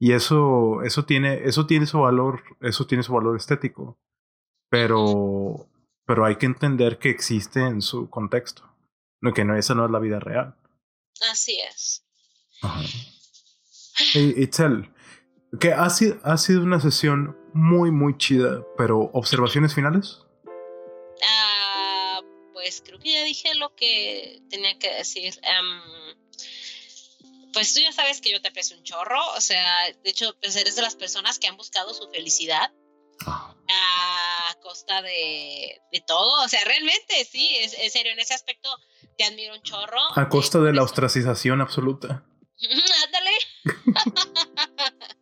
Y 0.00 0.12
eso, 0.12 0.82
eso 0.82 1.04
tiene, 1.04 1.44
eso 1.44 1.66
tiene 1.66 1.86
su 1.86 2.00
valor, 2.00 2.42
eso 2.60 2.86
tiene 2.86 3.04
su 3.04 3.12
valor 3.12 3.36
estético. 3.36 3.98
Pero, 4.70 5.68
pero 6.04 6.24
hay 6.24 6.36
que 6.36 6.46
entender 6.46 6.98
que 6.98 7.10
existe 7.10 7.60
en 7.60 7.80
su 7.80 8.10
contexto. 8.10 8.64
No, 9.20 9.32
que 9.32 9.44
no, 9.44 9.56
esa 9.56 9.74
no 9.74 9.84
es 9.84 9.90
la 9.90 9.98
vida 9.98 10.20
real. 10.20 10.56
Así 11.30 11.58
es. 11.60 12.04
Itzel, 14.14 14.92
que 15.60 15.72
ha 15.72 15.88
sido, 15.90 16.18
ha 16.22 16.36
sido 16.36 16.62
una 16.62 16.80
sesión 16.80 17.36
muy, 17.54 17.90
muy 17.90 18.16
chida, 18.16 18.62
pero 18.76 19.10
¿observaciones 19.12 19.74
finales? 19.74 20.18
Ah, 21.26 22.20
pues 22.52 22.82
creo 22.84 22.98
que 22.98 23.12
ya 23.12 23.24
dije 23.24 23.54
lo 23.54 23.74
que 23.74 24.42
tenía 24.50 24.78
que 24.78 24.94
decir. 24.94 25.34
pues 27.52 27.74
tú 27.74 27.80
ya 27.80 27.92
sabes 27.92 28.20
que 28.20 28.30
yo 28.30 28.40
te 28.40 28.48
aprecio 28.48 28.76
un 28.76 28.84
chorro, 28.84 29.20
o 29.36 29.40
sea, 29.40 29.86
de 30.04 30.10
hecho, 30.10 30.36
pues 30.40 30.54
eres 30.56 30.76
de 30.76 30.82
las 30.82 30.94
personas 30.94 31.38
que 31.38 31.48
han 31.48 31.56
buscado 31.56 31.92
su 31.94 32.08
felicidad 32.10 32.72
ah. 33.26 33.54
a 33.68 34.54
costa 34.60 35.02
de, 35.02 35.80
de, 35.90 36.00
todo, 36.06 36.44
o 36.44 36.48
sea, 36.48 36.62
realmente, 36.64 37.24
sí, 37.24 37.48
es, 37.60 37.74
en 37.78 37.90
serio, 37.90 38.12
en 38.12 38.20
ese 38.20 38.34
aspecto 38.34 38.68
te 39.16 39.24
admiro 39.24 39.54
un 39.54 39.62
chorro. 39.62 40.00
A 40.14 40.28
costa 40.28 40.60
de 40.60 40.72
la 40.72 40.82
ostracización 40.82 41.60
absoluta. 41.60 42.24
Ándale. 43.06 43.30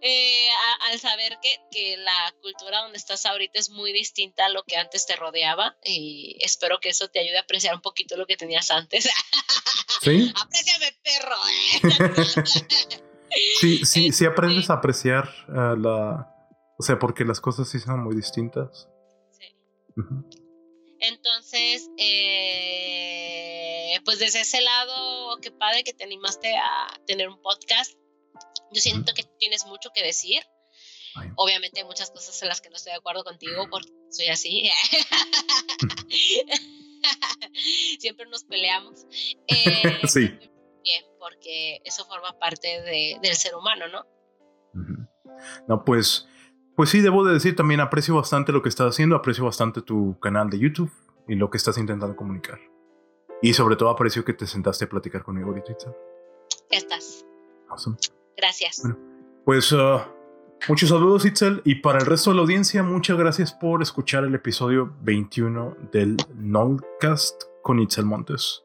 Eh, 0.00 0.48
al 0.88 1.00
saber 1.00 1.38
que, 1.42 1.56
que, 1.72 1.96
la 1.96 2.32
cultura 2.40 2.82
donde 2.82 2.98
estás 2.98 3.26
ahorita 3.26 3.58
es 3.58 3.68
muy 3.68 3.92
distinta 3.92 4.46
a 4.46 4.48
lo 4.48 4.62
que 4.62 4.76
antes 4.76 5.06
te 5.06 5.16
rodeaba 5.16 5.76
y 5.84 6.38
espero 6.40 6.78
que 6.78 6.90
eso 6.90 7.08
te 7.08 7.18
ayude 7.18 7.36
a 7.36 7.40
apreciar 7.40 7.74
un 7.74 7.80
poquito 7.80 8.16
lo 8.16 8.26
que 8.26 8.36
tenías 8.36 8.70
antes. 8.70 9.08
¿Sí? 10.02 10.32
Apreciame, 10.40 10.96
perro. 11.02 11.36
sí, 13.60 13.84
sí, 13.84 14.12
sí 14.12 14.24
aprendes 14.24 14.70
a 14.70 14.74
apreciar 14.74 15.28
uh, 15.48 15.74
la... 15.74 16.32
O 16.78 16.84
sea, 16.84 17.00
porque 17.00 17.24
las 17.24 17.40
cosas 17.40 17.68
sí 17.68 17.80
son 17.80 18.04
muy 18.04 18.14
distintas. 18.14 18.88
Sí. 19.32 19.56
Entonces, 21.00 21.90
eh, 21.96 23.98
pues 24.04 24.18
desde 24.18 24.40
ese 24.40 24.60
lado, 24.60 25.38
qué 25.40 25.50
padre 25.50 25.84
que 25.84 25.92
te 25.92 26.04
animaste 26.04 26.56
a 26.56 27.00
tener 27.06 27.28
un 27.28 27.40
podcast. 27.40 27.94
Yo 28.72 28.80
siento 28.80 29.14
que 29.14 29.24
tienes 29.38 29.66
mucho 29.66 29.90
que 29.94 30.02
decir. 30.02 30.42
Obviamente 31.36 31.80
hay 31.80 31.86
muchas 31.86 32.10
cosas 32.10 32.40
en 32.42 32.48
las 32.48 32.60
que 32.60 32.70
no 32.70 32.76
estoy 32.76 32.92
de 32.92 32.98
acuerdo 32.98 33.24
contigo 33.24 33.66
porque 33.70 33.90
soy 34.10 34.28
así. 34.28 34.70
Siempre 37.98 38.26
nos 38.26 38.44
peleamos. 38.44 39.06
Eh, 39.48 40.06
sí. 40.06 40.28
Bien, 40.84 41.04
porque 41.18 41.80
eso 41.84 42.04
forma 42.06 42.38
parte 42.38 42.82
de, 42.82 43.18
del 43.22 43.34
ser 43.34 43.54
humano, 43.54 43.88
¿no? 43.88 44.06
No, 45.66 45.84
pues 45.84 46.26
pues 46.78 46.90
sí, 46.90 47.00
debo 47.00 47.24
de 47.24 47.34
decir, 47.34 47.56
también 47.56 47.80
aprecio 47.80 48.14
bastante 48.14 48.52
lo 48.52 48.62
que 48.62 48.68
estás 48.68 48.90
haciendo, 48.94 49.16
aprecio 49.16 49.44
bastante 49.44 49.82
tu 49.82 50.16
canal 50.20 50.48
de 50.48 50.60
YouTube 50.60 50.92
y 51.26 51.34
lo 51.34 51.50
que 51.50 51.56
estás 51.56 51.76
intentando 51.76 52.14
comunicar. 52.14 52.60
Y 53.42 53.52
sobre 53.54 53.74
todo 53.74 53.88
aprecio 53.88 54.24
que 54.24 54.32
te 54.32 54.46
sentaste 54.46 54.84
a 54.84 54.88
platicar 54.88 55.24
conmigo 55.24 55.48
ahorita. 55.48 55.74
Ya 56.70 56.78
estás. 56.78 57.26
Gracias. 58.36 58.80
Bueno, 58.84 58.96
pues 59.44 59.72
uh, 59.72 60.02
muchos 60.68 60.90
saludos, 60.90 61.24
Itzel. 61.24 61.62
Y 61.64 61.74
para 61.74 61.98
el 61.98 62.06
resto 62.06 62.30
de 62.30 62.36
la 62.36 62.42
audiencia, 62.42 62.84
muchas 62.84 63.18
gracias 63.18 63.52
por 63.52 63.82
escuchar 63.82 64.22
el 64.22 64.36
episodio 64.36 64.94
21 65.02 65.76
del 65.90 66.16
Nolcast 66.36 67.42
con 67.64 67.80
Itzel 67.80 68.04
Montes. 68.04 68.62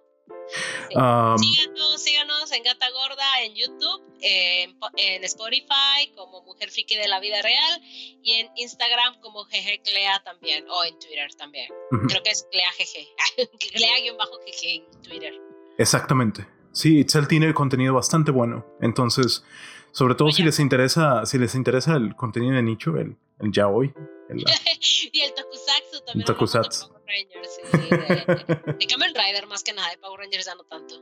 Um, 0.95 1.35
síganos, 1.39 1.99
síganos 1.99 2.42
en 2.53 2.63
Gata 2.63 2.85
Gorda 2.91 3.41
en 3.43 3.55
YouTube, 3.55 4.03
en, 4.21 5.23
Spotify 5.23 6.11
como 6.15 6.41
Mujer 6.43 6.69
Friki 6.69 6.95
de 6.95 7.07
la 7.07 7.19
Vida 7.19 7.41
Real 7.41 7.81
y 8.21 8.33
en 8.33 8.49
Instagram 8.55 9.19
como 9.21 9.45
GG 9.45 9.81
Clea 9.83 10.21
también, 10.23 10.65
o 10.69 10.83
en 10.83 10.97
Twitter 10.99 11.33
también. 11.35 11.67
Creo 12.07 12.23
que 12.23 12.31
es 12.31 12.47
Clea 12.51 12.69
GG. 12.77 13.49
Clea-GG 13.73 14.65
en 14.65 15.01
Twitter. 15.01 15.33
Exactamente. 15.77 16.47
Sí, 16.71 16.99
Itzel 16.99 17.27
tiene 17.27 17.53
contenido 17.53 17.93
bastante 17.93 18.31
bueno. 18.31 18.65
Entonces, 18.81 19.43
sobre 19.91 20.15
todo 20.15 20.31
si 20.31 20.43
les 20.43 20.59
interesa, 20.59 21.25
si 21.25 21.37
les 21.37 21.55
interesa 21.55 21.95
el 21.95 22.15
contenido 22.15 22.55
de 22.55 22.63
nicho, 22.63 22.97
el, 22.97 23.15
el 23.39 23.51
ya 23.51 23.67
hoy. 23.67 23.93
y 25.11 25.19
el 25.19 25.33
tokusatsu 25.33 26.05
también. 26.05 26.21
El 26.21 26.25
tokusatsu. 26.25 26.93
Rangers, 27.05 28.77
de, 28.79 28.87
Kamen 28.87 29.13
Rider 29.13 29.45
más 29.47 29.63
que 29.63 29.73
nada, 29.73 29.89
de 29.91 29.97
Power 29.97 30.21
Rangers 30.21 30.45
ya 30.45 30.55
no 30.55 30.63
tanto. 30.63 30.95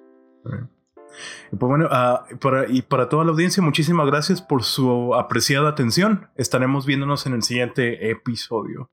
Pues 1.49 1.59
bueno, 1.59 1.88
ah, 1.91 2.25
y 2.69 2.81
para 2.81 3.09
toda 3.09 3.23
la 3.25 3.31
audiencia, 3.31 3.61
muchísimas 3.61 4.07
gracias 4.07 4.41
por 4.41 4.63
su 4.63 5.13
apreciada 5.15 5.69
atención. 5.69 6.29
Estaremos 6.35 6.85
viéndonos 6.85 7.25
en 7.25 7.33
el 7.33 7.43
siguiente 7.43 8.09
episodio. 8.09 8.89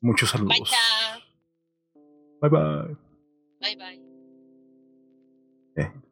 Muchos 0.00 0.30
saludos. 0.30 0.70
Bye 2.40 2.50
bye. 2.50 2.96
Bye 3.60 3.76
bye. 3.76 4.02
Eh. 5.76 6.03